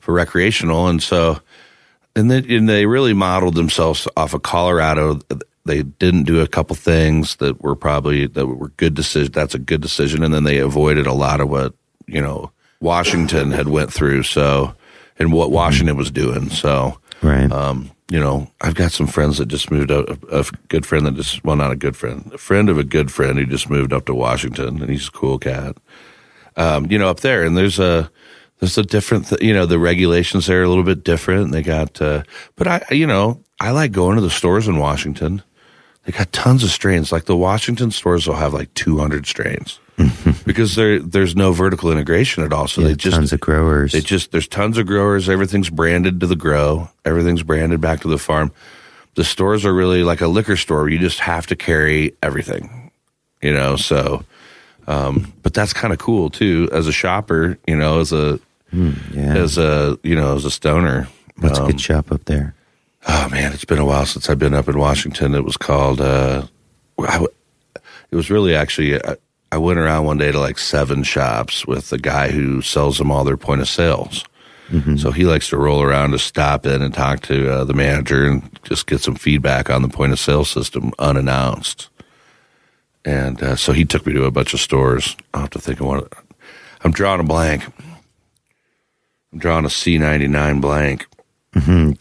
for 0.00 0.12
recreational, 0.12 0.86
and 0.86 1.02
so 1.02 1.40
and 2.14 2.30
then 2.30 2.44
and 2.50 2.68
they 2.68 2.84
really 2.86 3.14
modeled 3.14 3.54
themselves 3.54 4.06
off 4.16 4.34
of 4.34 4.42
Colorado. 4.42 5.18
They 5.70 5.82
didn't 5.84 6.24
do 6.24 6.40
a 6.40 6.48
couple 6.48 6.74
things 6.74 7.36
that 7.36 7.62
were 7.62 7.76
probably 7.76 8.26
that 8.26 8.46
were 8.46 8.70
good 8.70 8.94
decision. 8.94 9.32
That's 9.32 9.54
a 9.54 9.58
good 9.58 9.80
decision, 9.80 10.24
and 10.24 10.34
then 10.34 10.44
they 10.44 10.58
avoided 10.58 11.06
a 11.06 11.12
lot 11.12 11.40
of 11.40 11.48
what 11.48 11.74
you 12.06 12.20
know 12.20 12.50
Washington 12.80 13.52
had 13.52 13.68
went 13.68 13.92
through. 13.92 14.24
So 14.24 14.74
and 15.18 15.32
what 15.32 15.50
Washington 15.52 15.96
was 15.96 16.10
doing. 16.10 16.50
So 16.50 16.98
Right. 17.22 17.52
um, 17.52 17.90
you 18.10 18.18
know, 18.18 18.50
I've 18.60 18.74
got 18.74 18.90
some 18.90 19.06
friends 19.06 19.38
that 19.38 19.46
just 19.46 19.70
moved 19.70 19.92
up. 19.92 20.08
A, 20.32 20.40
a 20.40 20.44
good 20.68 20.84
friend 20.84 21.06
that 21.06 21.14
just, 21.14 21.44
well, 21.44 21.54
not 21.54 21.70
a 21.70 21.76
good 21.76 21.96
friend, 21.96 22.28
a 22.34 22.38
friend 22.38 22.68
of 22.68 22.76
a 22.76 22.82
good 22.82 23.12
friend 23.12 23.38
who 23.38 23.46
just 23.46 23.70
moved 23.70 23.92
up 23.92 24.06
to 24.06 24.14
Washington, 24.14 24.82
and 24.82 24.90
he's 24.90 25.06
a 25.06 25.12
cool 25.12 25.38
cat. 25.38 25.76
Um, 26.56 26.90
you 26.90 26.98
know, 26.98 27.08
up 27.08 27.20
there, 27.20 27.44
and 27.44 27.56
there's 27.56 27.78
a 27.78 28.10
there's 28.58 28.76
a 28.76 28.82
different, 28.82 29.28
th- 29.28 29.40
you 29.40 29.54
know, 29.54 29.64
the 29.64 29.78
regulations 29.78 30.46
there 30.46 30.60
are 30.60 30.64
a 30.64 30.68
little 30.68 30.84
bit 30.84 31.04
different. 31.04 31.52
They 31.52 31.62
got, 31.62 32.00
uh, 32.02 32.24
but 32.56 32.66
I, 32.66 32.82
you 32.90 33.06
know, 33.06 33.42
I 33.60 33.70
like 33.70 33.92
going 33.92 34.16
to 34.16 34.22
the 34.22 34.28
stores 34.30 34.68
in 34.68 34.76
Washington. 34.78 35.42
They 36.10 36.18
got 36.18 36.32
tons 36.32 36.64
of 36.64 36.70
strains. 36.70 37.12
Like 37.12 37.26
the 37.26 37.36
Washington 37.36 37.90
stores 37.92 38.26
will 38.26 38.34
have 38.34 38.52
like 38.52 38.72
200 38.74 39.26
strains 39.26 39.78
because 40.44 40.74
there 40.76 40.98
there's 40.98 41.36
no 41.36 41.52
vertical 41.52 41.92
integration 41.92 42.42
at 42.42 42.52
all. 42.52 42.66
So 42.66 42.80
Yeah, 42.80 42.88
they 42.88 42.94
just 42.96 43.14
tons 43.16 43.32
of 43.32 43.38
growers. 43.40 43.92
they 43.92 44.00
just 44.00 44.32
there's 44.32 44.48
tons 44.48 44.76
of 44.76 44.86
growers. 44.86 45.28
Everything's 45.28 45.70
branded 45.70 46.18
to 46.20 46.26
the 46.26 46.34
grow. 46.36 46.88
Everything's 47.04 47.42
branded 47.44 47.80
back 47.80 48.00
to 48.00 48.08
the 48.08 48.18
farm. 48.18 48.50
The 49.14 49.22
stores 49.24 49.64
are 49.64 49.72
really 49.74 50.02
like 50.02 50.20
a 50.20 50.26
liquor 50.26 50.56
store. 50.56 50.88
You 50.88 50.98
just 50.98 51.20
have 51.20 51.46
to 51.48 51.56
carry 51.56 52.14
everything, 52.22 52.90
you 53.42 53.52
know. 53.52 53.76
So, 53.76 54.24
um, 54.88 55.32
but 55.42 55.54
that's 55.54 55.72
kind 55.72 55.92
of 55.92 55.98
cool 56.00 56.28
too 56.30 56.68
as 56.72 56.86
a 56.88 56.92
shopper. 56.92 57.56
You 57.68 57.76
know, 57.76 58.00
as 58.00 58.12
a 58.12 58.40
Hmm, 58.72 58.92
yeah. 59.12 59.34
as 59.36 59.58
a 59.58 59.98
you 60.02 60.16
know 60.16 60.34
as 60.36 60.44
a 60.44 60.50
stoner. 60.50 61.08
What's 61.38 61.58
a 61.58 61.62
Um, 61.62 61.70
good 61.70 61.80
shop 61.80 62.10
up 62.12 62.24
there? 62.26 62.54
Oh 63.06 63.28
man, 63.30 63.52
it's 63.52 63.64
been 63.64 63.78
a 63.78 63.84
while 63.84 64.06
since 64.06 64.28
I've 64.28 64.38
been 64.38 64.54
up 64.54 64.68
in 64.68 64.78
Washington. 64.78 65.34
It 65.34 65.44
was 65.44 65.56
called. 65.56 66.00
Uh, 66.00 66.46
I 66.98 67.12
w- 67.14 67.28
it 68.10 68.16
was 68.16 68.30
really 68.30 68.54
actually. 68.54 69.02
I, 69.02 69.16
I 69.52 69.58
went 69.58 69.78
around 69.80 70.04
one 70.04 70.18
day 70.18 70.30
to 70.30 70.38
like 70.38 70.58
seven 70.58 71.02
shops 71.02 71.66
with 71.66 71.90
the 71.90 71.98
guy 71.98 72.30
who 72.30 72.62
sells 72.62 72.98
them 72.98 73.10
all 73.10 73.24
their 73.24 73.36
point 73.36 73.60
of 73.60 73.68
sales. 73.68 74.24
So 74.98 75.10
he 75.10 75.24
likes 75.24 75.48
to 75.48 75.56
roll 75.56 75.82
around 75.82 76.12
to 76.12 76.18
stop 76.20 76.64
in 76.64 76.80
and 76.80 76.94
talk 76.94 77.22
to 77.22 77.50
uh, 77.52 77.64
the 77.64 77.74
manager 77.74 78.24
and 78.24 78.56
just 78.62 78.86
get 78.86 79.00
some 79.00 79.16
feedback 79.16 79.68
on 79.68 79.82
the 79.82 79.88
point 79.88 80.12
of 80.12 80.20
sale 80.20 80.44
system 80.44 80.92
unannounced. 81.00 81.88
And 83.04 83.42
uh, 83.42 83.56
so 83.56 83.72
he 83.72 83.84
took 83.84 84.06
me 84.06 84.12
to 84.12 84.26
a 84.26 84.30
bunch 84.30 84.54
of 84.54 84.60
stores. 84.60 85.16
I'll 85.34 85.40
have 85.40 85.50
to 85.50 85.58
think 85.60 85.80
of 85.80 85.86
one. 85.86 86.06
I'm 86.84 86.92
drawing 86.92 87.18
a 87.18 87.24
blank. 87.24 87.64
I'm 89.32 89.40
drawing 89.40 89.64
a 89.64 89.68
C99 89.68 90.60
blank. 90.60 91.08
Hmm, 91.54 91.92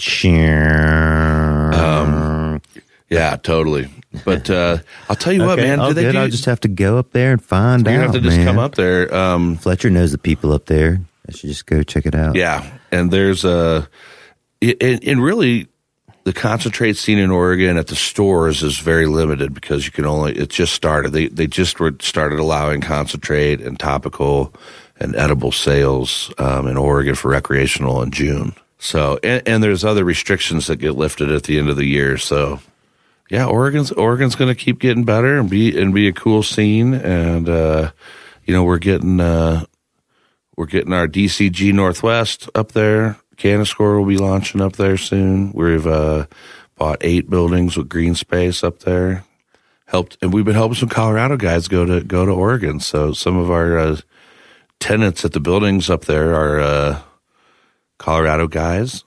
Um, 1.73 2.61
Yeah, 3.09 3.35
totally. 3.37 3.89
But 4.25 4.49
uh, 4.49 4.79
I'll 5.09 5.15
tell 5.15 5.33
you 5.33 5.43
what, 5.43 5.57
man. 5.57 5.79
Do 5.79 5.93
they 5.93 6.11
do, 6.11 6.17
I'll 6.17 6.29
just 6.29 6.45
have 6.45 6.59
to 6.61 6.67
go 6.67 6.97
up 6.97 7.11
there 7.11 7.31
and 7.31 7.43
find 7.43 7.85
you 7.85 7.93
out. 7.93 8.01
have 8.01 8.11
to 8.13 8.21
just 8.21 8.37
man. 8.37 8.45
come 8.45 8.59
up 8.59 8.75
there. 8.75 9.13
Um, 9.13 9.55
Fletcher 9.55 9.89
knows 9.89 10.11
the 10.11 10.17
people 10.17 10.51
up 10.51 10.65
there. 10.65 10.99
I 11.27 11.31
should 11.31 11.49
just 11.49 11.65
go 11.67 11.83
check 11.83 12.05
it 12.05 12.15
out. 12.15 12.35
yeah, 12.35 12.69
and 12.91 13.11
there's 13.11 13.45
a, 13.45 13.87
and, 14.61 15.03
and 15.03 15.23
really, 15.23 15.67
the 16.23 16.33
concentrate 16.33 16.97
scene 16.97 17.19
in 17.19 17.29
Oregon 17.29 17.77
at 17.77 17.87
the 17.87 17.95
stores 17.95 18.63
is 18.63 18.79
very 18.79 19.05
limited 19.05 19.53
because 19.53 19.85
you 19.85 19.91
can 19.91 20.05
only. 20.05 20.33
It 20.35 20.49
just 20.49 20.73
started. 20.73 21.11
They 21.11 21.27
they 21.27 21.45
just 21.47 21.79
were 21.79 21.93
started 21.99 22.39
allowing 22.39 22.81
concentrate 22.81 23.61
and 23.61 23.79
topical 23.79 24.53
and 24.99 25.15
edible 25.15 25.51
sales 25.51 26.31
um, 26.39 26.67
in 26.67 26.77
Oregon 26.77 27.13
for 27.15 27.29
recreational 27.29 28.01
in 28.01 28.11
June. 28.11 28.53
So 28.79 29.19
and, 29.21 29.47
and 29.47 29.63
there's 29.63 29.83
other 29.83 30.03
restrictions 30.03 30.67
that 30.67 30.77
get 30.77 30.95
lifted 30.95 31.31
at 31.31 31.43
the 31.43 31.59
end 31.59 31.69
of 31.69 31.75
the 31.75 31.85
year. 31.85 32.17
So 32.17 32.61
yeah, 33.29 33.45
Oregon's 33.45 33.91
Oregon's 33.91 34.35
going 34.35 34.53
to 34.53 34.59
keep 34.59 34.79
getting 34.79 35.03
better 35.03 35.37
and 35.37 35.49
be 35.49 35.79
and 35.79 35.93
be 35.93 36.07
a 36.07 36.13
cool 36.13 36.41
scene. 36.41 36.93
And 36.93 37.47
uh, 37.47 37.91
you 38.45 38.53
know, 38.53 38.63
we're 38.63 38.79
getting 38.79 39.19
uh, 39.19 39.65
we're 40.55 40.65
getting 40.65 40.93
our 40.93 41.07
DCG 41.07 41.73
Northwest 41.73 42.49
up 42.55 42.71
there. 42.71 43.17
Canascore 43.37 43.99
will 43.99 44.05
be 44.05 44.17
launching 44.17 44.61
up 44.61 44.73
there 44.73 44.97
soon. 44.97 45.53
We've 45.53 45.85
uh, 45.85 46.25
bought 46.75 46.97
eight 47.01 47.29
buildings 47.29 47.77
with 47.77 47.87
green 47.87 48.15
space 48.15 48.63
up 48.63 48.79
there. 48.79 49.23
Helped, 49.85 50.17
and 50.21 50.33
we've 50.33 50.45
been 50.45 50.55
helping 50.55 50.75
some 50.75 50.89
Colorado 50.89 51.35
guys 51.37 51.67
go 51.67 51.85
to 51.85 52.01
go 52.03 52.25
to 52.25 52.31
Oregon. 52.31 52.79
So 52.79 53.13
some 53.13 53.37
of 53.37 53.51
our 53.51 53.77
uh, 53.77 53.97
tenants 54.79 55.25
at 55.25 55.33
the 55.33 55.39
buildings 55.39 55.89
up 55.89 56.05
there 56.05 56.33
are 56.33 56.59
uh, 56.59 57.01
Colorado 57.99 58.47
guys 58.47 59.03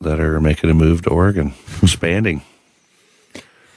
that 0.00 0.18
are 0.18 0.40
making 0.40 0.70
a 0.70 0.74
move 0.74 1.02
to 1.02 1.10
Oregon, 1.10 1.54
expanding. 1.82 2.42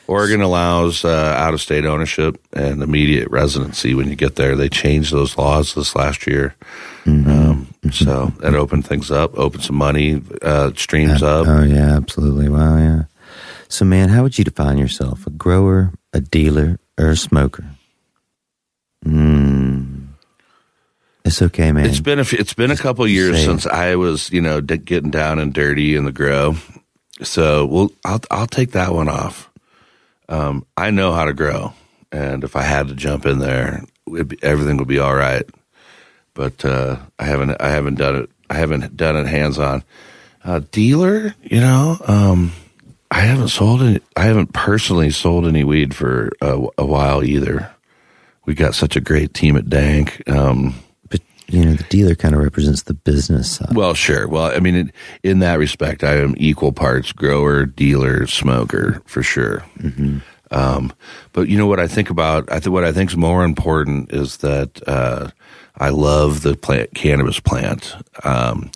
Oregon 0.07 0.41
allows 0.41 1.05
uh, 1.05 1.35
out 1.37 1.53
of 1.53 1.61
state 1.61 1.85
ownership 1.85 2.41
and 2.51 2.81
immediate 2.81 3.29
residency 3.29 3.93
when 3.93 4.09
you 4.09 4.15
get 4.15 4.35
there. 4.35 4.55
They 4.55 4.67
changed 4.67 5.13
those 5.13 5.37
laws 5.37 5.75
this 5.75 5.95
last 5.95 6.27
year. 6.27 6.55
Um, 7.05 7.73
so 7.91 8.33
that 8.39 8.55
opened 8.55 8.85
things 8.85 9.11
up, 9.11 9.37
opened 9.37 9.63
some 9.63 9.77
money, 9.77 10.21
uh, 10.41 10.71
streams 10.75 11.21
up. 11.21 11.47
Oh 11.47 11.63
yeah, 11.63 11.95
absolutely. 11.95 12.49
Wow, 12.49 12.77
yeah. 12.77 13.03
So, 13.69 13.85
man, 13.85 14.09
how 14.09 14.23
would 14.23 14.37
you 14.37 14.43
define 14.43 14.77
yourself? 14.77 15.25
A 15.25 15.31
grower, 15.31 15.93
a 16.11 16.19
dealer, 16.19 16.79
or 16.97 17.09
a 17.09 17.15
smoker? 17.17 17.65
Hmm. 19.03 19.92
It's 21.25 21.41
okay, 21.41 21.71
man. 21.71 21.85
It's 21.85 22.01
been 22.01 22.19
a, 22.19 22.23
f- 22.23 22.33
it's 22.33 22.53
been 22.53 22.71
a 22.71 22.77
couple 22.77 23.07
years 23.07 23.39
it. 23.39 23.45
since 23.45 23.65
I 23.65 23.95
was, 23.95 24.29
you 24.31 24.41
know, 24.41 24.59
d- 24.59 24.77
getting 24.77 25.11
down 25.11 25.39
and 25.39 25.53
dirty 25.53 25.95
in 25.95 26.03
the 26.03 26.11
grow. 26.11 26.55
So, 27.21 27.65
well, 27.65 27.91
I'll 28.03 28.21
I'll 28.29 28.47
take 28.47 28.71
that 28.71 28.93
one 28.93 29.07
off. 29.07 29.49
Um, 30.27 30.65
I 30.75 30.91
know 30.91 31.13
how 31.13 31.25
to 31.25 31.33
grow, 31.33 31.73
and 32.11 32.43
if 32.43 32.55
I 32.55 32.63
had 32.63 32.89
to 32.89 32.95
jump 32.95 33.25
in 33.25 33.39
there, 33.39 33.83
it'd 34.07 34.27
be, 34.27 34.43
everything 34.43 34.77
would 34.77 34.87
be 34.87 34.99
all 34.99 35.15
right. 35.15 35.43
But 36.33 36.65
uh, 36.65 36.97
I 37.19 37.25
haven't 37.25 37.51
I 37.61 37.69
haven't 37.69 37.95
done 37.95 38.15
it. 38.15 38.29
I 38.49 38.55
haven't 38.55 38.97
done 38.97 39.15
it 39.15 39.27
hands 39.27 39.57
on. 39.59 39.83
Uh, 40.43 40.59
dealer, 40.71 41.35
you 41.41 41.61
know, 41.61 41.97
um, 42.05 42.51
I 43.09 43.21
haven't 43.21 43.49
sold 43.49 43.81
any. 43.81 44.01
I 44.17 44.23
haven't 44.23 44.51
personally 44.51 45.11
sold 45.11 45.45
any 45.45 45.63
weed 45.63 45.95
for 45.95 46.31
a, 46.41 46.67
a 46.77 46.85
while 46.85 47.23
either. 47.23 47.71
We 48.45 48.55
got 48.55 48.75
such 48.75 48.97
a 48.97 49.01
great 49.01 49.33
team 49.33 49.55
at 49.55 49.69
Dank. 49.69 50.27
Um, 50.27 50.75
you 51.53 51.65
know, 51.65 51.73
the 51.73 51.83
dealer 51.83 52.15
kind 52.15 52.33
of 52.33 52.41
represents 52.41 52.83
the 52.83 52.95
business 52.95 53.51
side. 53.51 53.75
well, 53.75 53.93
sure. 53.93 54.27
Well, 54.27 54.45
I 54.45 54.59
mean, 54.59 54.75
in, 54.75 54.93
in 55.21 55.39
that 55.39 55.59
respect, 55.59 56.03
I 56.03 56.15
am 56.15 56.33
equal 56.37 56.71
parts 56.71 57.11
grower, 57.11 57.65
dealer, 57.65 58.25
smoker 58.25 59.01
for 59.05 59.21
sure. 59.21 59.63
Um, 60.51 60.93
but 61.31 61.47
you 61.49 61.57
know 61.57 61.67
what 61.67 61.79
I 61.79 61.87
think 61.87 62.09
about? 62.09 62.51
I 62.51 62.59
think 62.59 62.73
what 62.73 62.83
I 62.83 62.91
think 62.91 63.11
is 63.11 63.17
more 63.17 63.43
important 63.43 64.11
is 64.11 64.37
that 64.37 64.81
uh, 64.87 65.29
I 65.77 65.89
love 65.89 66.41
the 66.41 66.55
plant, 66.55 66.93
cannabis 66.95 67.39
plant. 67.39 67.95
Um, 68.23 68.71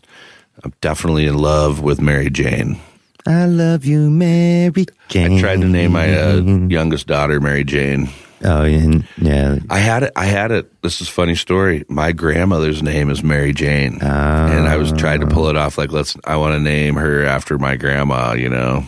I'm 0.64 0.74
definitely 0.82 1.26
in 1.26 1.38
love 1.38 1.82
with 1.82 1.99
Mary 2.02 2.30
Jane. 2.30 2.80
I 3.26 3.45
love 3.45 3.86
you, 3.86 4.10
Mary 4.10 4.86
Jane. 5.10 5.38
I 5.38 5.40
tried 5.40 5.62
to 5.62 5.68
name 5.68 5.91
my 5.91 6.18
uh, 6.18 6.41
youngest 6.70 7.08
daughter 7.08 7.40
Mary 7.40 7.64
Jane. 7.64 8.10
Oh, 8.44 8.64
and, 8.64 9.08
yeah. 9.18 9.58
I 9.70 9.80
had 9.80 10.04
it. 10.04 10.14
I 10.16 10.26
had 10.26 10.52
it. 10.52 10.82
This 10.82 11.02
is 11.02 11.10
a 11.10 11.12
funny 11.12 11.36
story. 11.36 11.86
My 11.90 12.12
grandmother's 12.12 12.84
name 12.84 13.10
is 13.10 13.24
Mary 13.24 13.54
Jane, 13.54 14.00
and 14.02 14.68
I 14.68 14.78
was 14.78 14.92
trying 14.92 15.22
to 15.22 15.28
pull 15.28 15.48
it 15.48 15.58
off. 15.58 15.78
Like, 15.78 15.92
let's. 15.92 16.16
I 16.24 16.36
want 16.38 16.54
to 16.54 16.60
name 16.60 16.96
her 16.96 17.26
after 17.26 17.58
my 17.58 17.76
grandma. 17.78 18.34
You 18.34 18.50
know. 18.50 18.84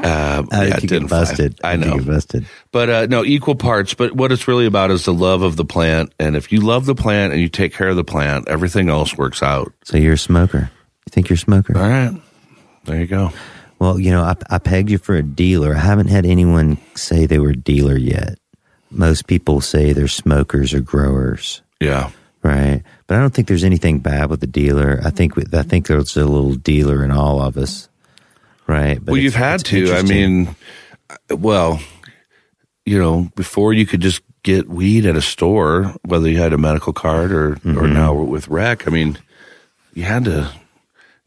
Uh, 0.00 0.44
How 0.52 0.62
yeah, 0.62 0.74
did 0.76 0.84
it 0.84 1.00
get 1.00 1.08
busted? 1.08 1.58
fly. 1.60 1.72
I 1.72 1.76
know. 1.76 1.98
busted. 1.98 2.46
But 2.70 2.88
uh, 2.90 3.06
no, 3.06 3.24
equal 3.24 3.56
parts. 3.56 3.94
But 3.94 4.12
what 4.12 4.30
it's 4.30 4.46
really 4.46 4.66
about 4.66 4.90
is 4.90 5.04
the 5.04 5.12
love 5.12 5.42
of 5.42 5.56
the 5.56 5.64
plant. 5.64 6.12
And 6.20 6.36
if 6.36 6.52
you 6.52 6.60
love 6.60 6.86
the 6.86 6.94
plant 6.94 7.32
and 7.32 7.42
you 7.42 7.48
take 7.48 7.74
care 7.74 7.88
of 7.88 7.96
the 7.96 8.04
plant, 8.04 8.48
everything 8.48 8.88
else 8.90 9.16
works 9.16 9.42
out. 9.42 9.72
So 9.84 9.96
you're 9.96 10.14
a 10.14 10.18
smoker. 10.18 10.70
You 11.06 11.10
think 11.10 11.28
you're 11.28 11.34
a 11.34 11.38
smoker? 11.38 11.76
All 11.76 11.88
right. 11.88 12.12
There 12.84 12.98
you 13.00 13.06
go. 13.06 13.32
Well, 13.78 13.98
you 13.98 14.10
know, 14.10 14.22
I, 14.22 14.34
I 14.50 14.58
pegged 14.58 14.90
you 14.90 14.98
for 14.98 15.14
a 15.16 15.22
dealer. 15.22 15.74
I 15.74 15.78
haven't 15.78 16.08
had 16.08 16.26
anyone 16.26 16.78
say 16.94 17.26
they 17.26 17.38
were 17.38 17.50
a 17.50 17.56
dealer 17.56 17.96
yet. 17.96 18.38
Most 18.90 19.26
people 19.26 19.60
say 19.60 19.92
they're 19.92 20.08
smokers 20.08 20.72
or 20.74 20.80
growers, 20.80 21.62
Yeah. 21.80 22.10
right? 22.42 22.82
But 23.06 23.16
I 23.16 23.20
don't 23.20 23.32
think 23.34 23.46
there's 23.46 23.64
anything 23.64 23.98
bad 24.00 24.30
with 24.30 24.40
the 24.40 24.46
dealer. 24.46 25.00
I 25.04 25.10
think 25.10 25.34
I 25.54 25.62
think 25.62 25.86
there's 25.86 26.16
a 26.16 26.24
little 26.24 26.54
dealer 26.54 27.04
in 27.04 27.10
all 27.10 27.40
of 27.40 27.56
us, 27.56 27.88
right? 28.66 28.98
But 29.04 29.12
well, 29.12 29.20
you've 29.20 29.34
had 29.34 29.64
to. 29.66 29.92
I 29.94 30.02
mean, 30.02 30.56
well, 31.30 31.80
you 32.84 32.98
know, 32.98 33.30
before 33.36 33.72
you 33.74 33.86
could 33.86 34.00
just 34.00 34.22
get 34.42 34.68
weed 34.68 35.04
at 35.06 35.16
a 35.16 35.22
store, 35.22 35.94
whether 36.04 36.28
you 36.28 36.38
had 36.38 36.52
a 36.54 36.58
medical 36.58 36.92
card 36.92 37.30
or 37.32 37.52
or 37.52 37.56
Mm-hmm. 37.56 37.92
now 37.92 38.14
with 38.14 38.48
rec. 38.48 38.88
I 38.88 38.90
mean, 38.90 39.18
you 39.94 40.04
had 40.04 40.24
to. 40.24 40.50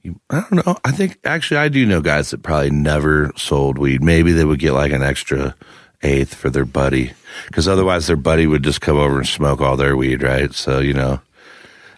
You, 0.03 0.19
I 0.29 0.41
don't 0.49 0.65
know. 0.65 0.77
I 0.83 0.91
think 0.91 1.19
actually 1.23 1.57
I 1.57 1.69
do 1.69 1.85
know 1.85 2.01
guys 2.01 2.31
that 2.31 2.41
probably 2.41 2.71
never 2.71 3.31
sold 3.35 3.77
weed. 3.77 4.03
Maybe 4.03 4.31
they 4.31 4.45
would 4.45 4.59
get 4.59 4.73
like 4.73 4.91
an 4.91 5.03
extra 5.03 5.55
eighth 6.01 6.33
for 6.33 6.49
their 6.49 6.65
buddy, 6.65 7.13
because 7.47 7.67
otherwise 7.67 8.07
their 8.07 8.15
buddy 8.15 8.47
would 8.47 8.63
just 8.63 8.81
come 8.81 8.97
over 8.97 9.19
and 9.19 9.27
smoke 9.27 9.61
all 9.61 9.77
their 9.77 9.95
weed, 9.95 10.23
right? 10.23 10.53
So 10.53 10.79
you 10.79 10.93
know. 10.93 11.21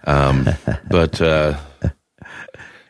Um, 0.05 0.49
but 0.89 1.21
uh, 1.21 1.57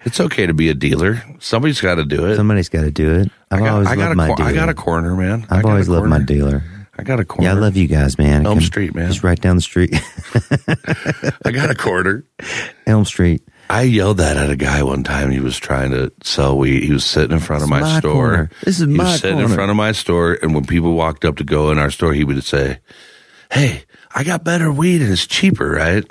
it's 0.03 0.19
okay 0.19 0.47
to 0.47 0.53
be 0.53 0.69
a 0.69 0.73
dealer. 0.73 1.23
Somebody's 1.39 1.79
got 1.79 1.95
to 1.95 2.05
do 2.05 2.25
it. 2.25 2.35
somebody's 2.35 2.69
got 2.69 2.81
to 2.81 2.91
do 2.91 3.13
it. 3.19 3.31
I've 3.51 3.61
I 3.61 3.65
got, 3.65 3.73
always 3.73 3.87
I 3.89 3.95
got 3.95 4.01
loved 4.01 4.13
a 4.13 4.15
my 4.15 4.27
cor- 4.27 4.35
dealer. 4.37 4.49
I 4.49 4.53
got 4.53 4.69
a 4.69 4.73
corner, 4.73 5.15
man. 5.15 5.45
I 5.49 5.59
I've 5.59 5.65
always 5.65 5.89
loved 5.89 6.07
my 6.07 6.19
dealer. 6.19 6.63
I 6.97 7.03
got 7.03 7.19
a 7.19 7.25
corner. 7.25 7.49
Yeah, 7.49 7.55
I 7.55 7.59
love 7.59 7.75
you 7.75 7.87
guys, 7.87 8.17
man. 8.17 8.45
Elm 8.45 8.61
Street, 8.61 8.93
man. 8.93 9.07
Just 9.07 9.23
right 9.23 9.39
down 9.39 9.55
the 9.55 9.61
street, 9.61 9.93
I 11.45 11.51
got 11.51 11.69
a 11.71 11.75
corner. 11.75 12.23
Elm 12.87 13.05
Street. 13.05 13.41
I 13.73 13.81
yelled 13.83 14.17
that 14.17 14.37
at 14.37 14.51
a 14.51 14.55
guy 14.55 14.83
one 14.83 15.03
time. 15.03 15.31
He 15.31 15.39
was 15.39 15.57
trying 15.57 15.89
to 15.91 16.11
sell 16.21 16.55
weed. 16.59 16.83
He 16.83 16.93
was 16.93 17.03
sitting 17.03 17.31
in 17.31 17.39
front 17.39 17.63
of 17.63 17.69
This 17.69 17.71
my, 17.71 17.87
is 17.87 17.93
my 17.93 17.99
store. 17.99 18.13
corner. 18.13 18.49
This 18.63 18.79
is 18.79 18.87
he 18.87 18.93
my 18.93 19.03
was 19.05 19.19
sitting 19.21 19.39
in 19.39 19.47
front 19.47 19.71
of 19.71 19.77
my 19.77 19.91
store, 19.93 20.37
and 20.43 20.53
when 20.53 20.65
people 20.67 20.93
walked 20.93 21.25
up 21.25 21.37
to 21.37 21.43
go 21.43 21.71
in 21.71 21.79
our 21.79 21.89
store, 21.89 22.13
he 22.13 22.23
would 22.23 22.43
say, 22.43 22.81
"Hey, 23.51 23.85
I 24.13 24.23
got 24.23 24.43
better 24.43 24.71
weed 24.71 25.01
and 25.01 25.11
it's 25.11 25.25
cheaper, 25.25 25.71
right?" 25.71 26.05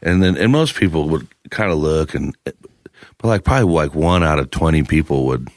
And 0.00 0.22
then, 0.22 0.36
and 0.36 0.52
most 0.52 0.76
people 0.76 1.08
would 1.08 1.26
kind 1.50 1.72
of 1.72 1.78
look, 1.78 2.14
and 2.14 2.36
but 2.44 3.24
like 3.24 3.42
probably 3.42 3.72
like 3.72 3.96
one 3.96 4.22
out 4.22 4.38
of 4.38 4.52
twenty 4.52 4.84
people 4.84 5.26
would 5.26 5.48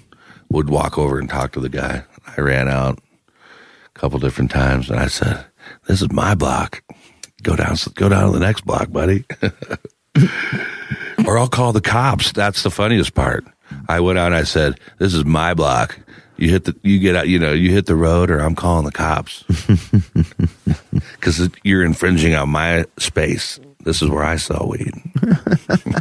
would 0.49 0.67
walk 0.71 0.97
over 0.97 1.19
and 1.19 1.29
talk 1.29 1.51
to 1.51 1.59
the 1.59 1.69
guy. 1.69 2.05
I 2.25 2.41
ran 2.41 2.67
out 2.67 2.97
a 3.95 3.99
couple 3.99 4.17
different 4.17 4.49
times, 4.49 4.89
and 4.89 4.99
I 4.99 5.05
said, 5.05 5.45
"This 5.87 6.01
is 6.01 6.11
my 6.11 6.33
block. 6.33 6.81
Go 7.43 7.55
down, 7.55 7.75
go 7.93 8.09
down 8.09 8.31
to 8.31 8.39
the 8.39 8.43
next 8.43 8.65
block, 8.65 8.91
buddy." 8.91 9.25
or 11.27 11.37
I'll 11.37 11.47
call 11.47 11.73
the 11.73 11.81
cops. 11.81 12.31
That's 12.31 12.63
the 12.63 12.71
funniest 12.71 13.13
part. 13.13 13.45
I 13.87 13.99
went 13.99 14.19
out 14.19 14.27
and 14.27 14.35
I 14.35 14.43
said, 14.43 14.79
"This 14.99 15.13
is 15.13 15.25
my 15.25 15.53
block. 15.53 15.99
You 16.37 16.49
hit 16.49 16.65
the, 16.65 16.75
you 16.83 16.99
get 16.99 17.15
out, 17.15 17.27
you 17.29 17.39
know, 17.39 17.53
you 17.53 17.71
hit 17.71 17.85
the 17.85 17.95
road, 17.95 18.29
or 18.29 18.39
I'm 18.39 18.55
calling 18.55 18.85
the 18.85 18.91
cops 18.91 19.43
because 21.13 21.49
you're 21.63 21.83
infringing 21.83 22.35
on 22.35 22.49
my 22.49 22.85
space. 22.97 23.59
This 23.83 24.01
is 24.01 24.09
where 24.09 24.23
I 24.23 24.37
sell 24.37 24.67
weed." 24.69 24.93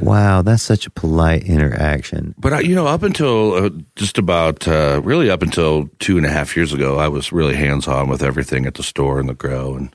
Wow, 0.00 0.40
that's 0.42 0.62
such 0.62 0.86
a 0.86 0.90
polite 0.90 1.44
interaction. 1.44 2.34
But 2.38 2.52
I, 2.52 2.60
you 2.60 2.74
know, 2.74 2.86
up 2.86 3.02
until 3.02 3.54
uh, 3.54 3.70
just 3.96 4.16
about 4.16 4.66
uh, 4.66 5.00
really 5.04 5.30
up 5.30 5.42
until 5.42 5.90
two 5.98 6.16
and 6.16 6.24
a 6.24 6.30
half 6.30 6.56
years 6.56 6.72
ago, 6.72 6.98
I 6.98 7.08
was 7.08 7.32
really 7.32 7.54
hands 7.54 7.86
on 7.86 8.08
with 8.08 8.22
everything 8.22 8.66
at 8.66 8.74
the 8.74 8.82
store 8.82 9.20
and 9.20 9.28
the 9.28 9.34
grow 9.34 9.74
and 9.74 9.94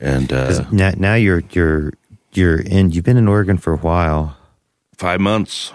and 0.00 0.32
uh, 0.32 0.64
now, 0.72 0.92
now 0.96 1.14
you're 1.14 1.42
you're 1.52 1.92
you're 2.34 2.60
in. 2.60 2.90
You've 2.90 3.04
been 3.04 3.16
in 3.16 3.28
Oregon 3.28 3.58
for 3.58 3.72
a 3.72 3.78
while. 3.78 4.36
five 4.96 5.20
months. 5.20 5.72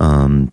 Um, 0.00 0.52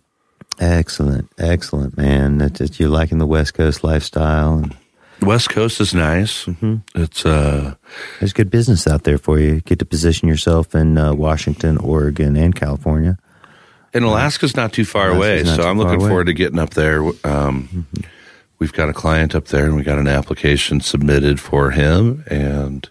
excellent, 0.58 1.28
excellent, 1.38 1.96
man. 1.96 2.38
That 2.38 2.54
that 2.54 2.78
you're 2.78 2.88
liking 2.88 3.18
the 3.18 3.26
West 3.26 3.54
Coast 3.54 3.82
lifestyle, 3.84 4.58
and 4.58 4.76
West 5.20 5.50
Coast 5.50 5.80
is 5.80 5.94
nice. 5.94 6.46
It's 6.94 7.26
uh, 7.26 7.74
there's 8.20 8.32
good 8.32 8.50
business 8.50 8.86
out 8.86 9.04
there 9.04 9.18
for 9.18 9.38
you. 9.38 9.60
Get 9.60 9.78
to 9.80 9.84
position 9.84 10.28
yourself 10.28 10.74
in 10.74 10.96
uh, 10.98 11.14
Washington, 11.14 11.78
Oregon, 11.78 12.36
and 12.36 12.54
California. 12.54 13.18
And 13.94 14.04
Alaska's 14.04 14.56
not 14.56 14.72
too 14.72 14.84
far 14.86 15.10
Alaska's 15.10 15.48
away, 15.50 15.56
so 15.56 15.68
I'm 15.68 15.76
looking 15.76 16.00
forward 16.00 16.26
to 16.26 16.32
getting 16.32 16.58
up 16.58 16.70
there. 16.70 17.02
Um, 17.24 17.86
We've 18.58 18.72
got 18.72 18.88
a 18.88 18.92
client 18.92 19.34
up 19.34 19.46
there, 19.46 19.64
and 19.64 19.74
we 19.74 19.82
got 19.82 19.98
an 19.98 20.06
application 20.06 20.80
submitted 20.80 21.40
for 21.40 21.72
him. 21.72 22.22
And, 22.28 22.88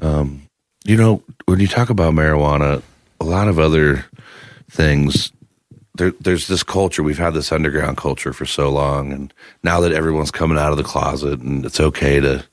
um, 0.00 0.42
you 0.90 0.96
know, 0.96 1.22
when 1.44 1.60
you 1.60 1.68
talk 1.68 1.88
about 1.88 2.14
marijuana, 2.14 2.82
a 3.20 3.24
lot 3.24 3.46
of 3.46 3.60
other 3.60 4.04
things. 4.68 5.30
There, 5.94 6.10
there's 6.18 6.48
this 6.48 6.64
culture. 6.64 7.04
We've 7.04 7.16
had 7.16 7.32
this 7.32 7.52
underground 7.52 7.96
culture 7.96 8.32
for 8.32 8.44
so 8.44 8.70
long, 8.70 9.12
and 9.12 9.32
now 9.62 9.78
that 9.80 9.92
everyone's 9.92 10.32
coming 10.32 10.58
out 10.58 10.72
of 10.72 10.78
the 10.78 10.82
closet, 10.82 11.38
and 11.38 11.64
it's 11.64 11.78
okay 11.78 12.18
to, 12.18 12.44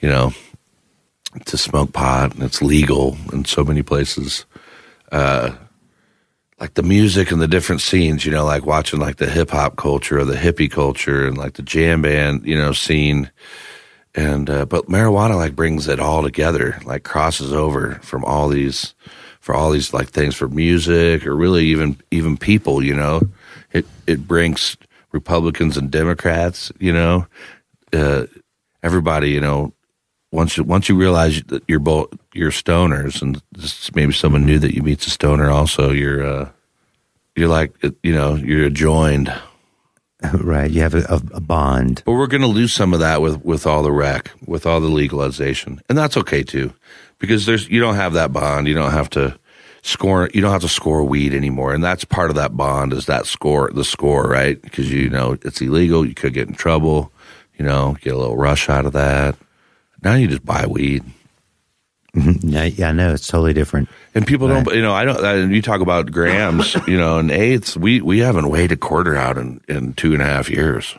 you 0.00 0.08
know, 0.08 0.32
to 1.44 1.56
smoke 1.56 1.92
pot, 1.92 2.34
and 2.34 2.42
it's 2.42 2.60
legal 2.60 3.16
in 3.32 3.44
so 3.44 3.62
many 3.62 3.82
places. 3.82 4.46
Uh, 5.12 5.52
like 6.58 6.74
the 6.74 6.82
music 6.82 7.30
and 7.30 7.40
the 7.40 7.46
different 7.46 7.82
scenes, 7.82 8.26
you 8.26 8.32
know, 8.32 8.44
like 8.44 8.66
watching 8.66 8.98
like 8.98 9.18
the 9.18 9.30
hip 9.30 9.50
hop 9.50 9.76
culture 9.76 10.18
or 10.18 10.24
the 10.24 10.34
hippie 10.34 10.70
culture 10.70 11.24
and 11.24 11.38
like 11.38 11.52
the 11.52 11.62
jam 11.62 12.02
band, 12.02 12.44
you 12.44 12.56
know, 12.56 12.72
scene. 12.72 13.30
And, 14.14 14.50
uh, 14.50 14.66
but 14.66 14.86
marijuana 14.86 15.36
like 15.36 15.54
brings 15.54 15.86
it 15.86 16.00
all 16.00 16.22
together, 16.22 16.80
like 16.84 17.04
crosses 17.04 17.52
over 17.52 17.94
from 18.02 18.24
all 18.24 18.48
these, 18.48 18.94
for 19.40 19.54
all 19.54 19.70
these 19.70 19.94
like 19.94 20.08
things 20.08 20.34
for 20.34 20.48
music 20.48 21.26
or 21.26 21.34
really 21.34 21.66
even, 21.66 21.96
even 22.10 22.36
people, 22.36 22.82
you 22.82 22.94
know, 22.94 23.22
it, 23.72 23.86
it 24.06 24.26
brings 24.26 24.76
Republicans 25.12 25.76
and 25.76 25.90
Democrats, 25.90 26.72
you 26.78 26.92
know, 26.92 27.26
uh, 27.92 28.26
everybody, 28.82 29.30
you 29.30 29.40
know, 29.40 29.72
once 30.32 30.56
you, 30.56 30.64
once 30.64 30.88
you 30.88 30.96
realize 30.96 31.42
that 31.44 31.62
you're 31.66 31.78
both 31.78 32.08
you're 32.34 32.50
stoners, 32.50 33.20
and 33.22 33.42
maybe 33.94 34.12
someone 34.12 34.44
new 34.46 34.58
that 34.58 34.74
you 34.74 34.82
meet's 34.82 35.06
a 35.06 35.10
stoner, 35.10 35.50
also 35.50 35.90
you're 35.90 36.24
uh, 36.24 36.48
you're 37.36 37.48
like 37.48 37.74
you 38.02 38.12
know 38.12 38.34
you're 38.34 38.70
joined. 38.70 39.32
right, 40.34 40.70
you 40.70 40.82
have 40.82 40.94
a, 40.94 41.22
a, 41.32 41.40
bond. 41.40 42.02
But 42.04 42.12
we're 42.12 42.26
going 42.26 42.42
to 42.42 42.46
lose 42.46 42.72
some 42.72 42.92
of 42.92 43.00
that 43.00 43.22
with 43.22 43.42
with 43.44 43.66
all 43.66 43.82
the 43.82 43.92
rec, 43.92 44.30
with 44.46 44.66
all 44.66 44.80
the 44.80 44.88
legalization, 44.88 45.80
and 45.88 45.96
that's 45.96 46.16
okay 46.18 46.42
too, 46.42 46.74
because 47.18 47.46
there's 47.46 47.68
you 47.68 47.80
don't 47.80 47.94
have 47.94 48.12
that 48.12 48.32
bond. 48.32 48.68
You 48.68 48.74
don't 48.74 48.92
have 48.92 49.08
to 49.10 49.38
score. 49.82 50.28
You 50.34 50.42
don't 50.42 50.52
have 50.52 50.60
to 50.60 50.68
score 50.68 51.02
weed 51.04 51.32
anymore, 51.32 51.72
and 51.72 51.82
that's 51.82 52.04
part 52.04 52.28
of 52.28 52.36
that 52.36 52.56
bond 52.56 52.92
is 52.92 53.06
that 53.06 53.26
score, 53.26 53.70
the 53.72 53.84
score, 53.84 54.28
right? 54.28 54.60
Because 54.60 54.92
you 54.92 55.08
know 55.08 55.38
it's 55.42 55.62
illegal. 55.62 56.06
You 56.06 56.14
could 56.14 56.34
get 56.34 56.48
in 56.48 56.54
trouble. 56.54 57.12
You 57.56 57.64
know, 57.64 57.96
get 58.00 58.14
a 58.14 58.18
little 58.18 58.36
rush 58.36 58.68
out 58.68 58.86
of 58.86 58.92
that. 58.92 59.36
Now 60.02 60.14
you 60.14 60.28
just 60.28 60.44
buy 60.44 60.66
weed. 60.66 61.04
Yeah, 62.12 62.88
I 62.88 62.92
know 62.92 63.12
it's 63.12 63.28
totally 63.28 63.52
different. 63.52 63.88
And 64.14 64.26
people 64.26 64.48
don't, 64.48 64.66
you 64.74 64.82
know, 64.82 64.92
I 64.92 65.04
don't, 65.04 65.52
you 65.52 65.62
talk 65.62 65.80
about 65.80 66.10
grams, 66.10 66.74
you 66.88 66.98
know, 66.98 67.18
and 67.18 67.30
eighths. 67.30 67.76
We, 67.76 68.00
we 68.00 68.18
haven't 68.18 68.48
weighed 68.48 68.72
a 68.72 68.76
quarter 68.76 69.14
out 69.16 69.38
in, 69.38 69.60
in 69.68 69.92
two 69.94 70.12
and 70.12 70.22
a 70.22 70.26
half 70.26 70.50
years. 70.50 70.94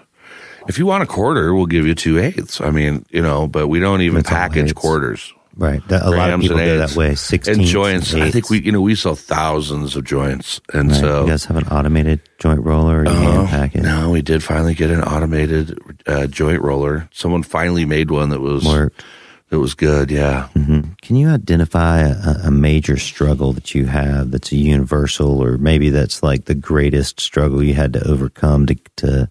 If 0.67 0.77
you 0.77 0.85
want 0.85 1.03
a 1.03 1.07
quarter, 1.07 1.53
we'll 1.53 1.65
give 1.65 1.85
you 1.85 1.95
two 1.95 2.19
eighths. 2.19 2.61
I 2.61 2.71
mean, 2.71 3.05
you 3.09 3.21
know, 3.21 3.47
but 3.47 3.67
we 3.67 3.79
don't 3.79 4.01
even 4.01 4.19
It's 4.19 4.29
package 4.29 4.75
quarters. 4.75 5.33
Right, 5.57 5.85
that, 5.89 6.03
a 6.03 6.09
lot 6.09 6.29
of 6.29 6.39
Grams 6.39 6.43
people 6.43 6.59
and 6.59 6.67
go 6.67 6.77
that 6.87 6.95
way. 6.95 7.13
Sixteen 7.15 7.55
And 7.59 7.65
joints. 7.65 8.13
I 8.13 8.31
think 8.31 8.49
we, 8.49 8.61
you 8.61 8.71
know, 8.71 8.79
we 8.79 8.95
sell 8.95 9.15
thousands 9.15 9.97
of 9.97 10.05
joints. 10.05 10.61
And 10.73 10.89
Right. 10.91 10.99
so, 10.99 11.25
you 11.25 11.29
guys 11.31 11.43
have 11.45 11.57
an 11.57 11.67
automated 11.67 12.21
joint 12.39 12.61
roller, 12.63 13.01
or 13.01 13.03
you 13.03 13.09
Uh, 13.11 13.19
hand 13.45 13.49
pack 13.49 13.75
it. 13.75 13.81
no, 13.83 14.11
we 14.11 14.21
did 14.21 14.41
finally 14.41 14.73
get 14.73 14.91
an 14.91 15.01
automated 15.03 15.77
uh, 16.07 16.27
joint 16.27 16.61
roller. 16.61 17.09
Someone 17.11 17.43
finally 17.43 17.83
made 17.83 18.11
one 18.11 18.29
that 18.29 18.39
was, 18.39 18.63
Worked. 18.63 19.03
That 19.51 19.59
was 19.59 19.75
good. 19.75 20.09
Yeah. 20.09 20.47
hmm 20.49 20.81
Can 21.03 21.15
you 21.17 21.29
identify 21.29 21.99
a, 21.99 22.47
a 22.47 22.51
major 22.51 22.97
struggle 22.97 23.53
that 23.53 23.75
you 23.75 23.85
have 23.85 24.31
that's 24.31 24.51
a 24.51 24.55
universal, 24.57 25.39
or 25.43 25.57
maybe 25.59 25.89
that's 25.89 26.23
like 26.23 26.45
the 26.45 26.55
greatest 26.55 27.19
struggle 27.19 27.61
you 27.61 27.75
had 27.75 27.93
to 27.93 28.07
overcome 28.07 28.65
to 28.65 28.75
to 28.97 29.29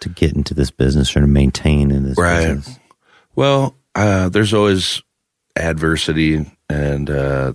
to 0.00 0.08
get 0.08 0.34
into 0.34 0.52
this 0.54 0.70
business 0.70 1.16
or 1.16 1.20
to 1.22 1.26
maintain 1.26 1.90
in 1.90 2.04
this 2.04 2.18
Right. 2.18 2.54
business? 2.56 2.78
Well, 3.34 3.74
uh, 3.94 4.28
there's 4.28 4.52
always 4.54 5.02
adversity 5.56 6.44
and 6.68 7.08
uh, 7.10 7.52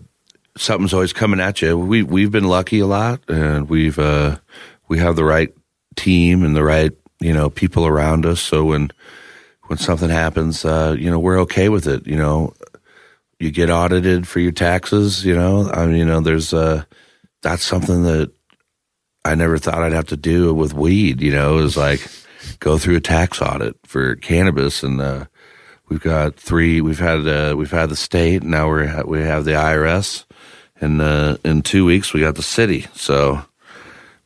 something's 0.57 0.93
always 0.93 1.13
coming 1.13 1.39
at 1.39 1.61
you. 1.61 1.77
We 1.77 2.03
we've 2.03 2.31
been 2.31 2.45
lucky 2.49 2.79
a 2.79 2.87
lot, 2.87 3.21
and 3.27 3.69
we've 3.69 3.99
uh, 3.99 4.37
we 4.87 4.97
have 4.99 5.15
the 5.15 5.25
right 5.25 5.53
team 5.95 6.43
and 6.43 6.55
the 6.55 6.63
right 6.63 6.91
you 7.19 7.33
know 7.33 7.49
people 7.49 7.85
around 7.85 8.25
us. 8.25 8.39
So 8.41 8.65
when 8.65 8.89
when 9.67 9.77
something 9.77 10.09
happens, 10.09 10.65
uh, 10.65 10.95
you 10.97 11.09
know 11.09 11.19
we're 11.19 11.39
okay 11.41 11.69
with 11.69 11.87
it. 11.87 12.07
You 12.07 12.17
know, 12.17 12.53
you 13.39 13.51
get 13.51 13.69
audited 13.69 14.27
for 14.27 14.39
your 14.39 14.51
taxes. 14.51 15.25
You 15.25 15.35
know, 15.35 15.69
I 15.71 15.85
mean, 15.85 15.97
you 15.97 16.05
know, 16.05 16.21
there's 16.21 16.53
uh, 16.53 16.83
that's 17.41 17.63
something 17.63 18.03
that 18.03 18.31
I 19.23 19.35
never 19.35 19.57
thought 19.57 19.83
I'd 19.83 19.93
have 19.93 20.07
to 20.07 20.17
do 20.17 20.53
with 20.53 20.73
weed. 20.73 21.21
You 21.21 21.31
know, 21.31 21.59
is 21.59 21.77
like 21.77 22.07
go 22.59 22.77
through 22.77 22.97
a 22.97 23.01
tax 23.01 23.41
audit 23.41 23.75
for 23.85 24.15
cannabis 24.15 24.83
and. 24.83 25.01
Uh, 25.01 25.25
We've 25.89 26.01
got 26.01 26.35
three. 26.35 26.81
We've 26.81 26.99
had 26.99 27.25
uh, 27.25 27.55
we've 27.57 27.71
had 27.71 27.89
the 27.89 27.95
state. 27.95 28.43
Now 28.43 28.67
we're 28.67 29.05
we 29.05 29.21
have 29.21 29.45
the 29.45 29.51
IRS, 29.51 30.25
and 30.81 31.01
uh, 31.01 31.37
in 31.45 31.61
two 31.61 31.85
weeks 31.85 32.13
we 32.13 32.19
got 32.19 32.35
the 32.35 32.43
city. 32.43 32.87
So 32.93 33.41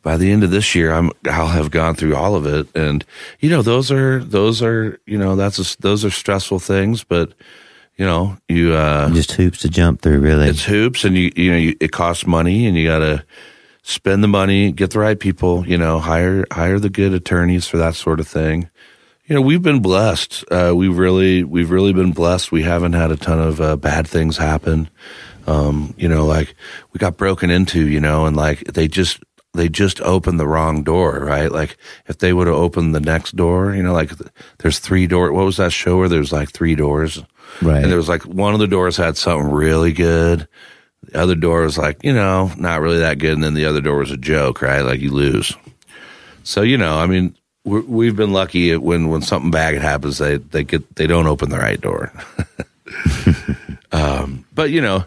by 0.01 0.17
the 0.17 0.31
end 0.31 0.43
of 0.43 0.51
this 0.51 0.75
year, 0.75 0.91
I'm 0.91 1.11
I'll 1.29 1.47
have 1.47 1.71
gone 1.71 1.95
through 1.95 2.15
all 2.15 2.35
of 2.35 2.45
it. 2.45 2.67
And 2.75 3.05
you 3.39 3.49
know, 3.49 3.61
those 3.61 3.91
are 3.91 4.23
those 4.23 4.61
are 4.61 4.99
you 5.05 5.17
know 5.17 5.35
that's 5.35 5.59
a, 5.59 5.81
those 5.81 6.03
are 6.05 6.11
stressful 6.11 6.59
things, 6.59 7.03
but 7.03 7.33
you 7.97 8.05
know 8.05 8.37
you 8.47 8.73
uh, 8.73 9.09
just 9.11 9.33
hoops 9.33 9.59
to 9.59 9.69
jump 9.69 10.01
through. 10.01 10.19
Really, 10.19 10.47
it's 10.47 10.63
hoops, 10.63 11.03
and 11.03 11.15
you 11.15 11.31
you 11.35 11.51
know 11.51 11.57
you, 11.57 11.75
it 11.79 11.91
costs 11.91 12.25
money, 12.25 12.65
and 12.65 12.75
you 12.77 12.87
got 12.87 12.99
to 12.99 13.23
spend 13.83 14.23
the 14.23 14.27
money, 14.27 14.71
get 14.71 14.91
the 14.91 14.99
right 14.99 15.19
people. 15.19 15.67
You 15.67 15.77
know, 15.77 15.99
hire 15.99 16.45
hire 16.51 16.79
the 16.79 16.89
good 16.89 17.13
attorneys 17.13 17.67
for 17.67 17.77
that 17.77 17.95
sort 17.95 18.19
of 18.19 18.27
thing 18.27 18.69
you 19.31 19.35
know, 19.35 19.41
we've 19.43 19.61
been 19.61 19.81
blessed. 19.81 20.43
Uh, 20.51 20.73
we 20.75 20.89
really, 20.89 21.45
we've 21.45 21.71
really 21.71 21.93
been 21.93 22.11
blessed. 22.11 22.51
We 22.51 22.63
haven't 22.63 22.91
had 22.91 23.11
a 23.11 23.15
ton 23.15 23.39
of 23.39 23.61
uh, 23.61 23.77
bad 23.77 24.05
things 24.05 24.35
happen. 24.35 24.89
Um, 25.47 25.93
you 25.97 26.09
know, 26.09 26.25
like 26.25 26.53
we 26.91 26.97
got 26.97 27.15
broken 27.15 27.49
into, 27.49 27.87
you 27.87 28.01
know, 28.01 28.25
and 28.25 28.35
like 28.35 28.59
they 28.65 28.89
just, 28.89 29.23
they 29.53 29.67
just 29.67 29.99
opened 30.01 30.39
the 30.39 30.47
wrong 30.47 30.83
door, 30.83 31.19
right? 31.19 31.51
Like 31.51 31.77
if 32.07 32.19
they 32.19 32.33
would 32.33 32.47
have 32.47 32.55
opened 32.55 32.95
the 32.95 33.01
next 33.01 33.35
door, 33.35 33.75
you 33.75 33.83
know, 33.83 33.93
like 33.93 34.11
there's 34.59 34.79
three 34.79 35.07
doors. 35.07 35.31
What 35.31 35.45
was 35.45 35.57
that 35.57 35.73
show 35.73 35.97
where 35.97 36.09
there's 36.09 36.31
like 36.31 36.51
three 36.51 36.75
doors? 36.75 37.21
Right. 37.61 37.81
And 37.81 37.91
there 37.91 37.97
was 37.97 38.09
like 38.09 38.23
one 38.25 38.53
of 38.53 38.59
the 38.59 38.67
doors 38.67 38.95
had 38.95 39.17
something 39.17 39.51
really 39.51 39.91
good. 39.91 40.47
The 41.03 41.19
other 41.19 41.35
door 41.35 41.61
was 41.61 41.77
like, 41.77 42.03
you 42.03 42.13
know, 42.13 42.51
not 42.57 42.79
really 42.79 42.99
that 42.99 43.19
good. 43.19 43.33
And 43.33 43.43
then 43.43 43.55
the 43.55 43.65
other 43.65 43.81
door 43.81 43.97
was 43.97 44.11
a 44.11 44.17
joke, 44.17 44.61
right? 44.61 44.81
Like 44.81 45.01
you 45.01 45.11
lose. 45.11 45.53
So, 46.43 46.61
you 46.61 46.77
know, 46.77 46.97
I 46.97 47.05
mean, 47.05 47.35
we 47.63 48.07
have 48.07 48.15
been 48.15 48.33
lucky 48.33 48.75
when 48.75 49.09
when 49.09 49.21
something 49.21 49.51
bad 49.51 49.75
happens, 49.75 50.17
they 50.17 50.37
they 50.37 50.63
get 50.63 50.95
they 50.95 51.07
don't 51.07 51.27
open 51.27 51.49
the 51.49 51.59
right 51.59 51.79
door. 51.79 52.11
um, 53.91 54.45
but 54.53 54.71
you 54.71 54.81
know, 54.81 55.05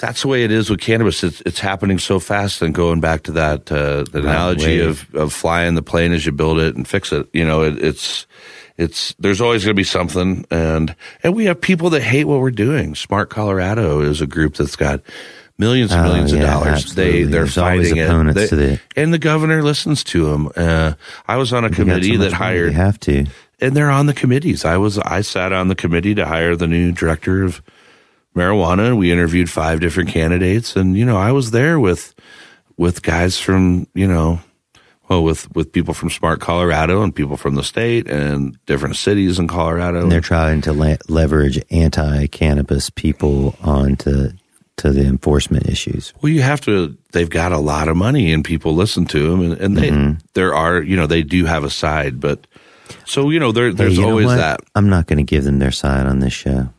that's 0.00 0.22
the 0.22 0.28
way 0.28 0.44
it 0.44 0.50
is 0.50 0.70
with 0.70 0.80
cannabis. 0.80 1.22
It's 1.22 1.42
it's 1.42 1.60
happening 1.60 1.98
so 1.98 2.18
fast. 2.18 2.62
And 2.62 2.74
going 2.74 3.00
back 3.00 3.24
to 3.24 3.32
that 3.32 3.70
uh, 3.70 4.04
the 4.10 4.20
analogy 4.20 4.80
of 4.80 5.14
of 5.14 5.32
flying 5.32 5.74
the 5.74 5.82
plane 5.82 6.12
as 6.12 6.26
you 6.26 6.32
build 6.32 6.58
it 6.58 6.74
and 6.74 6.88
fix 6.88 7.12
it, 7.12 7.28
you 7.32 7.44
know, 7.44 7.62
it, 7.62 7.82
it's 7.82 8.26
it's 8.76 9.14
there's 9.18 9.40
always 9.40 9.62
going 9.62 9.76
to 9.76 9.80
be 9.80 9.84
something, 9.84 10.46
and 10.50 10.96
and 11.22 11.34
we 11.34 11.44
have 11.44 11.60
people 11.60 11.90
that 11.90 12.02
hate 12.02 12.24
what 12.24 12.40
we're 12.40 12.50
doing. 12.50 12.94
Smart 12.94 13.28
Colorado 13.28 14.00
is 14.00 14.20
a 14.20 14.26
group 14.26 14.54
that's 14.54 14.74
got 14.74 15.02
millions 15.58 15.92
and 15.92 16.00
oh, 16.00 16.04
millions 16.08 16.32
yeah, 16.32 16.38
of 16.38 16.46
dollars. 16.46 16.84
Absolutely. 16.84 17.04
They 17.04 17.22
they're 17.24 17.40
There's 17.42 17.54
fighting 17.54 17.96
it. 17.98 18.34
They, 18.34 18.46
the, 18.46 18.80
and 18.96 19.12
the 19.12 19.18
governor 19.18 19.62
listens 19.62 20.02
to 20.04 20.30
them. 20.30 20.50
Uh, 20.56 20.94
I 21.28 21.36
was 21.36 21.52
on 21.52 21.64
a 21.66 21.70
committee 21.70 22.16
so 22.16 22.22
that 22.22 22.32
hired. 22.32 22.72
You 22.72 22.78
have 22.78 22.98
to, 23.00 23.26
and 23.60 23.76
they're 23.76 23.90
on 23.90 24.06
the 24.06 24.14
committees. 24.14 24.64
I 24.64 24.78
was 24.78 24.98
I 24.98 25.20
sat 25.20 25.52
on 25.52 25.68
the 25.68 25.76
committee 25.76 26.14
to 26.14 26.24
hire 26.24 26.56
the 26.56 26.66
new 26.66 26.90
director 26.90 27.44
of 27.44 27.60
marijuana. 28.34 28.96
We 28.96 29.12
interviewed 29.12 29.50
five 29.50 29.80
different 29.80 30.10
candidates, 30.10 30.76
and 30.76 30.96
you 30.96 31.04
know 31.04 31.16
I 31.16 31.32
was 31.32 31.50
there 31.50 31.78
with 31.78 32.14
with 32.76 33.02
guys 33.02 33.38
from 33.38 33.86
you 33.94 34.06
know. 34.06 34.40
Well, 35.08 35.24
with, 35.24 35.52
with 35.56 35.72
people 35.72 35.92
from 35.92 36.08
Smart 36.08 36.40
Colorado 36.40 37.02
and 37.02 37.12
people 37.12 37.36
from 37.36 37.56
the 37.56 37.64
state 37.64 38.08
and 38.08 38.56
different 38.66 38.94
cities 38.94 39.40
in 39.40 39.48
Colorado. 39.48 40.02
And 40.02 40.12
they're 40.12 40.20
trying 40.20 40.60
to 40.60 40.72
le- 40.72 40.98
leverage 41.08 41.60
anti 41.68 42.28
cannabis 42.28 42.90
people 42.90 43.56
onto 43.60 44.30
to 44.80 44.92
the 44.92 45.04
enforcement 45.04 45.68
issues. 45.68 46.14
Well, 46.22 46.32
you 46.32 46.40
have 46.40 46.62
to. 46.62 46.96
They've 47.12 47.28
got 47.28 47.52
a 47.52 47.58
lot 47.58 47.88
of 47.88 47.96
money, 47.96 48.32
and 48.32 48.42
people 48.42 48.74
listen 48.74 49.04
to 49.06 49.30
them, 49.30 49.42
and, 49.42 49.60
and 49.60 49.76
they 49.76 49.90
mm-hmm. 49.90 50.18
there 50.34 50.54
are 50.54 50.80
you 50.80 50.96
know 50.96 51.06
they 51.06 51.22
do 51.22 51.44
have 51.44 51.64
a 51.64 51.70
side, 51.70 52.18
but 52.18 52.46
so 53.04 53.28
you 53.28 53.38
know 53.38 53.52
there, 53.52 53.72
there's 53.72 53.98
hey, 53.98 54.04
always 54.04 54.28
that. 54.28 54.60
I'm 54.74 54.88
not 54.88 55.06
going 55.06 55.18
to 55.18 55.22
give 55.22 55.44
them 55.44 55.58
their 55.58 55.70
side 55.70 56.06
on 56.06 56.20
this 56.20 56.32
show. 56.32 56.70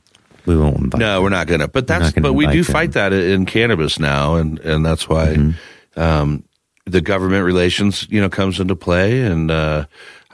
We 0.52 0.62
won't 0.62 0.78
invite. 0.78 1.00
No, 1.00 1.16
them. 1.16 1.24
we're 1.24 1.30
not 1.30 1.48
going 1.48 1.62
to. 1.62 1.68
But 1.68 1.88
that's 1.88 2.12
but 2.14 2.34
we 2.34 2.48
do 2.48 2.64
them. 2.64 2.74
fight 2.74 2.92
that 2.94 3.14
in 3.14 3.46
cannabis 3.46 4.00
now, 4.00 4.36
and 4.36 4.60
and 4.60 4.86
that's 4.86 5.08
why 5.08 5.28
mm-hmm. 5.28 6.00
um, 6.00 6.44
the 6.86 7.02
government 7.02 7.46
relations 7.46 8.08
you 8.10 8.20
know 8.20 8.30
comes 8.30 8.60
into 8.60 8.76
play, 8.76 9.22
and 9.22 9.50
uh, 9.50 9.86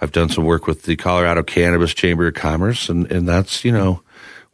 I've 0.01 0.11
done 0.11 0.29
some 0.29 0.45
work 0.45 0.67
with 0.67 0.83
the 0.83 0.95
Colorado 0.95 1.43
Cannabis 1.43 1.93
Chamber 1.93 2.27
of 2.27 2.33
Commerce, 2.33 2.89
and 2.89 3.11
and 3.11 3.27
that's 3.27 3.63
you 3.63 3.71
know 3.71 4.01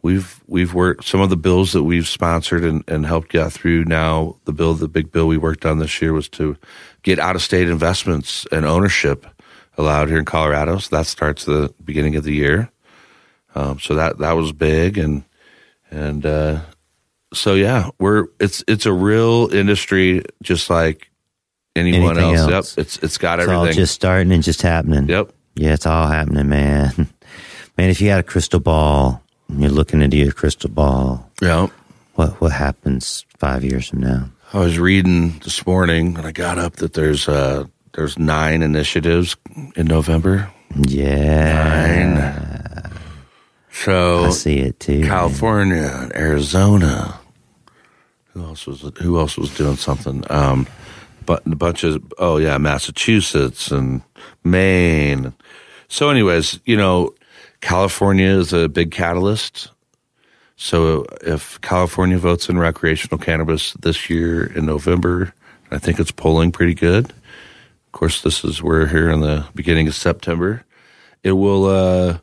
we've 0.04 0.42
we've 0.48 0.76
worked 0.76 1.06
some 1.06 1.22
of 1.22 1.32
the 1.32 1.38
bills 1.38 1.72
that 1.72 1.84
we've 1.84 2.08
sponsored 2.08 2.64
and, 2.64 2.84
and 2.88 3.06
helped 3.08 3.30
get 3.30 3.52
through 3.52 3.86
now 3.86 4.36
the 4.46 4.54
bill 4.54 4.76
the 4.76 4.88
big 4.88 5.12
bill 5.12 5.28
we 5.28 5.38
worked 5.38 5.66
on 5.66 5.80
this 5.80 6.00
year 6.02 6.14
was 6.14 6.30
to 6.30 6.56
get 7.02 7.18
out 7.18 7.36
of 7.36 7.42
state 7.42 7.68
investments 7.68 8.46
and 8.52 8.66
ownership 8.66 9.26
allowed 9.78 10.10
here 10.10 10.20
in 10.20 10.26
colorado 10.26 10.78
so 10.78 10.96
that 10.96 11.08
starts 11.08 11.46
the 11.46 11.74
beginning 11.84 12.16
of 12.16 12.24
the 12.24 12.34
year 12.34 12.70
um, 13.56 13.80
so 13.80 13.96
that 13.96 14.20
that 14.20 14.34
was 14.34 14.52
big 14.52 14.98
and 14.98 15.24
and 15.94 16.26
uh, 16.26 16.62
so 17.34 17.54
yeah 17.54 17.90
we're 18.00 18.28
it's 18.40 18.64
it's 18.68 18.86
a 18.86 18.94
real 18.94 19.50
industry 19.54 20.24
just 20.42 20.70
like 20.70 21.10
anyone 21.76 22.18
else. 22.18 22.40
else. 22.40 22.78
yep 22.78 22.86
it's 22.86 22.98
it's 22.98 23.18
got 23.18 23.40
everything. 23.40 23.56
it's 23.56 23.62
everything 23.62 23.82
just 23.82 23.94
starting 23.96 24.32
and 24.32 24.44
just 24.44 24.62
happening 24.62 25.08
yep 25.08 25.32
yeah 25.56 25.74
it's 25.74 25.86
all 25.86 26.08
happening 26.08 26.50
man 26.50 26.92
man 27.78 27.90
if 27.90 28.02
you 28.02 28.10
had 28.10 28.20
a 28.20 28.24
crystal 28.24 28.60
ball 28.60 29.24
and 29.54 29.62
you're 29.62 29.72
looking 29.72 30.02
into 30.02 30.18
your 30.18 30.32
crystal 30.32 30.70
ball. 30.70 31.30
Yeah. 31.42 31.68
What 32.16 32.40
what 32.42 32.52
happens 32.52 33.26
five 33.38 33.64
years 33.64 33.90
from 33.90 34.02
now? 34.02 34.30
I 34.54 34.60
was 34.60 34.78
reading 34.78 35.40
this 35.40 35.66
morning 35.66 36.18
and 36.18 36.28
I 36.28 36.32
got 36.32 36.58
up 36.58 36.78
that 36.78 36.94
there's 36.94 37.28
uh 37.28 37.66
there's 37.94 38.18
nine 38.18 38.62
initiatives 38.62 39.36
in 39.76 39.88
November. 39.88 40.52
Yeah. 40.76 42.14
Nine. 42.14 42.53
So 43.74 44.26
I 44.26 44.30
see 44.30 44.60
it 44.60 44.80
too. 44.80 45.04
California, 45.04 46.10
Arizona. 46.16 47.20
Who 48.34 48.44
else 48.44 48.66
was 48.68 48.82
who 49.00 49.20
else 49.20 49.38
was 49.38 49.54
doing 49.56 49.78
something? 49.78 50.24
Um 50.30 50.68
but 51.26 51.46
a 51.46 51.56
bunch 51.56 51.84
of 51.84 52.02
oh 52.18 52.38
yeah, 52.38 52.58
Massachusetts 52.58 53.72
and 53.72 54.02
Maine. 54.44 55.34
So 55.88 56.10
anyways, 56.10 56.60
you 56.66 56.78
know, 56.78 57.14
California 57.62 58.28
is 58.28 58.54
a 58.54 58.70
big 58.70 58.92
catalyst. 58.92 59.70
So 60.56 61.06
if 61.22 61.60
California 61.62 62.18
votes 62.18 62.50
in 62.50 62.60
recreational 62.60 63.18
cannabis 63.18 63.74
this 63.74 64.10
year 64.10 64.46
in 64.46 64.66
November, 64.66 65.34
I 65.72 65.80
think 65.80 66.00
it's 66.00 66.12
polling 66.12 66.52
pretty 66.52 66.76
good. 66.76 67.06
Of 67.10 67.92
course, 67.92 68.22
this 68.22 68.44
is 68.44 68.62
we're 68.62 68.88
here 68.88 69.10
in 69.10 69.22
the 69.22 69.46
beginning 69.56 69.88
of 69.88 69.96
September. 69.96 70.64
It 71.24 71.34
will. 71.34 71.66
Uh, 71.66 72.20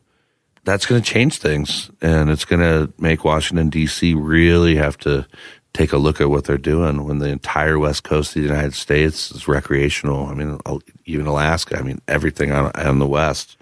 that's 0.70 0.86
going 0.86 1.02
to 1.02 1.08
change 1.08 1.38
things, 1.38 1.90
and 2.00 2.30
it's 2.30 2.44
going 2.44 2.60
to 2.60 2.92
make 2.98 3.24
Washington 3.24 3.70
D.C. 3.70 4.14
really 4.14 4.76
have 4.76 4.96
to 4.98 5.26
take 5.72 5.92
a 5.92 5.98
look 5.98 6.20
at 6.20 6.30
what 6.30 6.44
they're 6.44 6.58
doing 6.58 7.04
when 7.04 7.18
the 7.18 7.28
entire 7.28 7.78
west 7.78 8.04
coast 8.04 8.30
of 8.30 8.42
the 8.42 8.48
United 8.48 8.74
States 8.74 9.30
is 9.30 9.46
recreational. 9.46 10.26
I 10.26 10.34
mean, 10.34 10.58
even 11.06 11.26
Alaska. 11.26 11.78
I 11.78 11.82
mean, 11.82 12.00
everything 12.08 12.52
on 12.52 12.70
on 12.72 12.98
the 12.98 13.06
west 13.06 13.56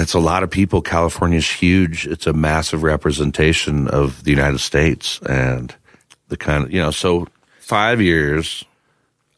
it's 0.00 0.14
a 0.14 0.18
lot 0.18 0.42
of 0.42 0.50
people. 0.50 0.80
California's 0.80 1.48
huge. 1.48 2.06
It's 2.06 2.26
a 2.26 2.32
massive 2.32 2.82
representation 2.82 3.86
of 3.88 4.24
the 4.24 4.30
United 4.30 4.60
States 4.60 5.20
and 5.28 5.74
the 6.28 6.38
kind 6.38 6.64
of, 6.64 6.72
you 6.72 6.80
know, 6.80 6.90
so 6.90 7.26
five 7.58 8.00
years, 8.00 8.64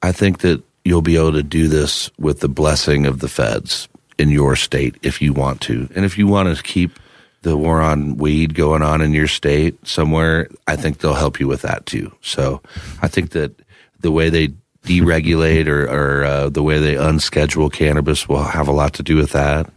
I 0.03 0.13
think 0.13 0.39
that 0.41 0.63
you'll 0.85 1.03
be 1.03 1.17
able 1.17 1.33
to 1.33 1.43
do 1.43 1.67
this 1.67 2.11
with 2.19 2.41
the 2.41 2.49
blessing 2.49 3.07
of 3.07 3.19
the 3.19 3.29
feds 3.29 3.89
in 4.23 4.31
your 4.31 4.55
state 4.55 4.95
if 5.03 5.21
you 5.21 5.33
want 5.33 5.61
to. 5.63 5.89
And 5.97 6.05
if 6.05 6.17
you 6.17 6.29
want 6.29 6.57
to 6.57 6.63
keep 6.63 6.99
the 7.43 7.57
war 7.57 7.81
on 7.81 8.17
weed 8.17 8.55
going 8.55 8.83
on 8.83 9.01
in 9.01 9.13
your 9.13 9.27
state 9.27 9.85
somewhere, 9.87 10.49
I 10.69 10.77
think 10.77 10.99
they'll 10.99 11.15
help 11.15 11.41
you 11.41 11.49
with 11.49 11.63
that 11.63 11.87
too. 11.87 12.15
So 12.23 12.63
I 13.03 13.09
think 13.09 13.31
that 13.31 13.51
the 13.99 14.13
way 14.13 14.31
they 14.31 14.53
deregulate 14.85 15.67
or, 15.67 15.89
or 15.89 16.25
uh, 16.25 16.49
the 16.49 16.63
way 16.63 16.79
they 16.79 16.95
unschedule 16.95 17.73
cannabis 17.73 18.29
will 18.29 18.45
have 18.45 18.69
a 18.69 18.73
lot 18.73 18.95
to 18.95 19.03
do 19.03 19.17
with 19.17 19.33
that. 19.33 19.69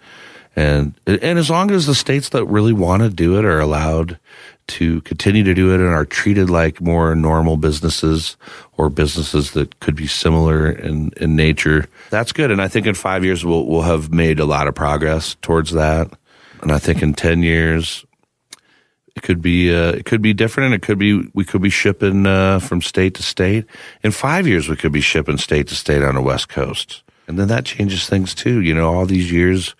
And 0.55 0.93
and 1.05 1.37
as 1.39 1.49
long 1.49 1.71
as 1.71 1.85
the 1.85 1.95
states 1.95 2.29
that 2.29 2.45
really 2.45 2.71
want 2.71 3.01
to 3.01 3.09
do 3.09 3.37
it 3.37 3.45
are 3.45 3.59
allowed 3.59 4.17
to 4.67 5.01
continue 5.01 5.43
to 5.43 5.53
do 5.53 5.73
it 5.73 5.79
and 5.79 5.89
are 5.89 6.05
treated 6.05 6.49
like 6.49 6.81
more 6.81 7.15
normal 7.15 7.57
businesses 7.57 8.37
or 8.77 8.89
businesses 8.89 9.51
that 9.51 9.79
could 9.79 9.95
be 9.95 10.07
similar 10.07 10.69
in, 10.69 11.11
in 11.17 11.35
nature, 11.35 11.87
that's 12.09 12.31
good. 12.31 12.51
And 12.51 12.61
I 12.61 12.67
think 12.67 12.87
in 12.87 12.95
five 12.95 13.23
years 13.23 13.45
we'll 13.45 13.65
we'll 13.65 13.83
have 13.83 14.11
made 14.11 14.39
a 14.39 14.45
lot 14.45 14.67
of 14.67 14.75
progress 14.75 15.35
towards 15.41 15.71
that. 15.71 16.11
And 16.61 16.71
I 16.71 16.79
think 16.79 17.01
in 17.01 17.13
ten 17.13 17.43
years, 17.43 18.05
It 19.15 19.23
could 19.23 19.41
be 19.41 19.71
uh, 19.73 19.95
it 19.95 20.03
could 20.03 20.21
be 20.21 20.33
different, 20.33 20.73
and 20.73 20.75
it 20.75 20.85
could 20.85 20.99
be 20.99 21.29
we 21.33 21.45
could 21.45 21.61
be 21.61 21.69
shipping 21.69 22.25
uh, 22.25 22.59
from 22.59 22.81
state 22.81 23.13
to 23.15 23.23
state. 23.23 23.65
In 24.03 24.11
five 24.11 24.45
years, 24.45 24.67
we 24.67 24.75
could 24.75 24.91
be 24.91 25.01
shipping 25.01 25.37
state 25.37 25.67
to 25.69 25.75
state 25.75 26.03
on 26.03 26.15
the 26.15 26.21
West 26.21 26.49
Coast, 26.49 27.03
and 27.27 27.39
then 27.39 27.47
that 27.47 27.63
changes 27.65 28.09
things 28.09 28.35
too. 28.35 28.59
You 28.59 28.73
know, 28.75 28.93
all 28.93 29.05
these 29.05 29.31
years, 29.31 29.75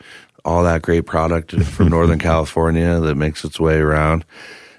all 0.45 0.64
that 0.64 0.84
great 0.84 1.06
product 1.06 1.52
from 1.52 1.90
Northern 1.90 2.20
California 2.20 2.99
that 3.02 3.16
makes 3.16 3.44
its 3.44 3.60
way 3.60 3.78
around. 3.78 4.24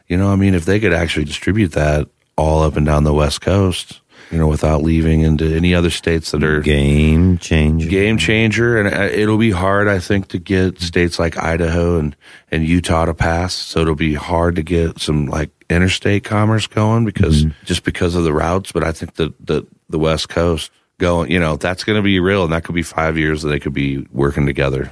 You 0.08 0.16
know, 0.16 0.28
I 0.32 0.36
mean, 0.36 0.54
if 0.54 0.64
they 0.64 0.80
could 0.80 0.92
actually 0.92 1.24
distribute 1.24 1.72
that 1.72 2.08
all 2.36 2.62
up 2.62 2.76
and 2.76 2.86
down 2.86 3.04
the 3.04 3.14
West 3.14 3.40
Coast, 3.40 4.00
you 4.30 4.38
know, 4.38 4.48
without 4.48 4.82
leaving 4.82 5.20
into 5.20 5.44
any 5.44 5.74
other 5.74 5.90
states 5.90 6.32
that 6.32 6.42
are 6.42 6.60
game 6.60 7.38
changer. 7.38 7.88
Game 7.88 8.18
changer, 8.18 8.78
and 8.78 8.92
uh, 8.92 9.02
it'll 9.02 9.38
be 9.38 9.52
hard, 9.52 9.88
I 9.88 10.00
think, 10.00 10.28
to 10.28 10.38
get 10.38 10.80
states 10.80 11.18
like 11.18 11.38
Idaho 11.38 11.98
and 11.98 12.16
and 12.50 12.64
Utah 12.64 13.04
to 13.04 13.14
pass. 13.14 13.54
So 13.54 13.80
it'll 13.80 13.94
be 13.94 14.14
hard 14.14 14.56
to 14.56 14.62
get 14.62 15.00
some 15.00 15.26
like 15.26 15.50
interstate 15.70 16.24
commerce 16.24 16.66
going 16.66 17.04
because 17.04 17.44
mm-hmm. 17.44 17.64
just 17.64 17.84
because 17.84 18.14
of 18.14 18.24
the 18.24 18.32
routes. 18.32 18.72
But 18.72 18.84
I 18.84 18.92
think 18.92 19.14
that 19.14 19.34
the 19.44 19.66
the 19.88 19.98
West 19.98 20.28
Coast 20.28 20.72
going, 20.98 21.30
you 21.30 21.38
know, 21.38 21.56
that's 21.56 21.84
going 21.84 21.96
to 21.96 22.02
be 22.02 22.18
real, 22.18 22.42
and 22.44 22.52
that 22.52 22.64
could 22.64 22.74
be 22.74 22.82
five 22.82 23.16
years 23.16 23.42
that 23.42 23.48
they 23.48 23.60
could 23.60 23.74
be 23.74 24.06
working 24.10 24.46
together. 24.46 24.90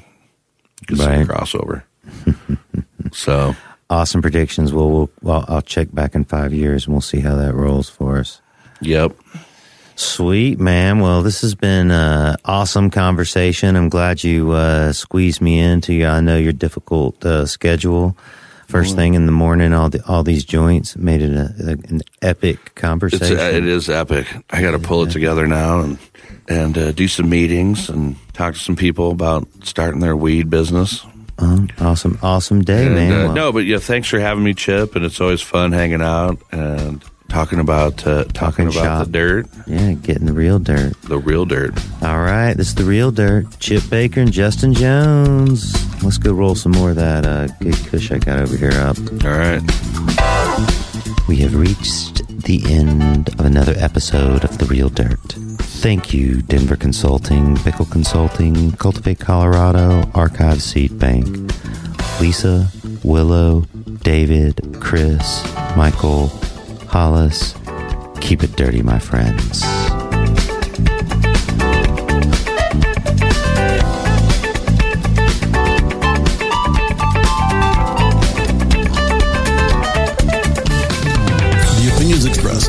Could 0.86 0.99
right. 0.99 1.27
crossover. 1.27 1.82
so 3.12 3.57
awesome 3.95 4.21
predictions. 4.21 4.73
Well, 4.73 4.91
we'll 4.91 5.11
well, 5.23 5.45
I'll 5.49 5.62
check 5.62 5.89
back 5.93 6.15
in 6.15 6.25
five 6.25 6.53
years 6.53 6.87
and 6.87 6.95
we'll 6.95 7.01
see 7.01 7.21
how 7.21 7.37
that 7.37 7.55
rolls 7.55 7.89
for 7.89 8.19
us. 8.19 8.41
Yep. 8.81 9.16
Sweet, 9.97 10.59
man. 10.59 10.99
Well, 10.99 11.23
this 11.23 11.41
has 11.43 11.55
been 11.55 11.93
an 11.93 12.37
awesome 12.45 12.91
conversation. 12.91 13.77
I'm 13.77 13.89
glad 13.89 14.25
you 14.25 14.51
uh, 14.51 14.93
squeezed 14.93 15.41
me 15.41 15.61
into 15.61 15.95
you. 15.95 16.07
I 16.07 16.21
know 16.21 16.37
your 16.37 16.53
difficult 16.53 17.25
uh, 17.25 17.47
schedule. 17.47 18.16
First 18.66 18.97
thing 18.97 19.15
in 19.15 19.27
the 19.27 19.33
morning, 19.33 19.73
all 19.73 19.91
the, 19.91 20.03
all 20.09 20.25
these 20.25 20.45
joints 20.45 20.97
made 20.97 21.23
it 21.23 21.33
a, 21.33 21.55
a, 21.61 21.71
an 21.73 22.01
epic 22.23 22.75
conversation. 22.75 23.35
It's, 23.35 23.41
uh, 23.41 23.57
it 23.57 23.65
is 23.65 23.89
epic. 23.89 24.27
I 24.51 24.62
got 24.62 24.73
to 24.73 24.81
pull 24.81 25.05
it 25.05 25.12
together 25.12 25.47
now 25.47 25.81
and 25.81 25.99
and 26.49 26.77
uh, 26.77 26.93
do 26.93 27.07
some 27.07 27.29
meetings 27.29 27.89
and 27.89 28.16
talk 28.33 28.55
to 28.55 28.61
some 28.61 28.75
people 28.75 29.12
about 29.12 29.47
starting 29.62 30.01
their 30.01 30.16
weed 30.16 30.51
business. 30.51 31.07
Awesome, 31.39 32.19
awesome 32.23 32.62
day, 32.62 32.86
and, 32.86 32.94
man. 32.94 33.12
Uh, 33.12 33.24
well, 33.27 33.35
no, 33.35 33.52
but 33.52 33.65
yeah, 33.65 33.78
thanks 33.78 34.09
for 34.09 34.19
having 34.19 34.44
me, 34.44 34.55
Chip. 34.55 34.97
And 34.97 35.05
it's 35.05 35.20
always 35.20 35.43
fun 35.43 35.73
hanging 35.73 36.02
out 36.02 36.39
and 36.52 37.05
talking 37.28 37.59
about 37.59 38.06
uh, 38.06 38.24
talking, 38.32 38.66
about 38.66 38.74
shop. 38.74 39.06
the 39.06 39.12
dirt. 39.12 39.47
Yeah, 39.66 39.93
getting 39.93 40.27
the 40.27 40.32
real 40.32 40.59
dirt. 40.59 41.01
The 41.02 41.19
real 41.19 41.44
dirt. 41.44 41.74
All 42.02 42.19
right, 42.20 42.55
this 42.55 42.69
is 42.69 42.74
the 42.77 42.85
real 42.85 43.11
dirt. 43.11 43.47
Chip 43.59 43.82
Baker 43.90 44.20
and 44.20 44.32
Justin 44.32 44.73
Jones. 44.73 45.74
Let's 46.02 46.19
go 46.19 46.32
roll 46.32 46.55
some 46.55 46.73
more 46.73 46.90
of 46.90 46.97
that 46.97 47.27
uh, 47.27 47.48
good 47.61 47.77
kush 47.86 48.12
I 48.12 48.19
got 48.19 48.39
over 48.39 48.56
here 48.56 48.73
up. 48.73 48.97
All 49.24 49.36
right. 49.36 49.62
We 51.28 51.36
have 51.36 51.55
reached 51.55 52.27
the 52.28 52.62
end 52.66 53.28
of 53.40 53.47
another 53.47 53.74
episode 53.78 54.44
of 54.44 54.59
the 54.59 54.66
real 54.66 54.90
dirt. 54.90 55.36
Thank 55.85 56.15
you, 56.15 56.40
Denver 56.40 56.77
Consulting, 56.77 57.56
Pickle 57.59 57.85
Consulting, 57.85 58.73
Cultivate 58.73 59.20
Colorado, 59.20 60.11
Archive 60.15 60.62
Seed 60.62 60.98
Bank, 60.98 61.27
Lisa, 62.19 62.69
Willow, 63.02 63.66
David, 64.01 64.78
Chris, 64.81 65.44
Michael, 65.77 66.28
Hollis. 66.89 67.52
Keep 68.23 68.44
it 68.44 68.56
dirty, 68.56 68.81
my 68.81 68.98
friends. 68.98 69.62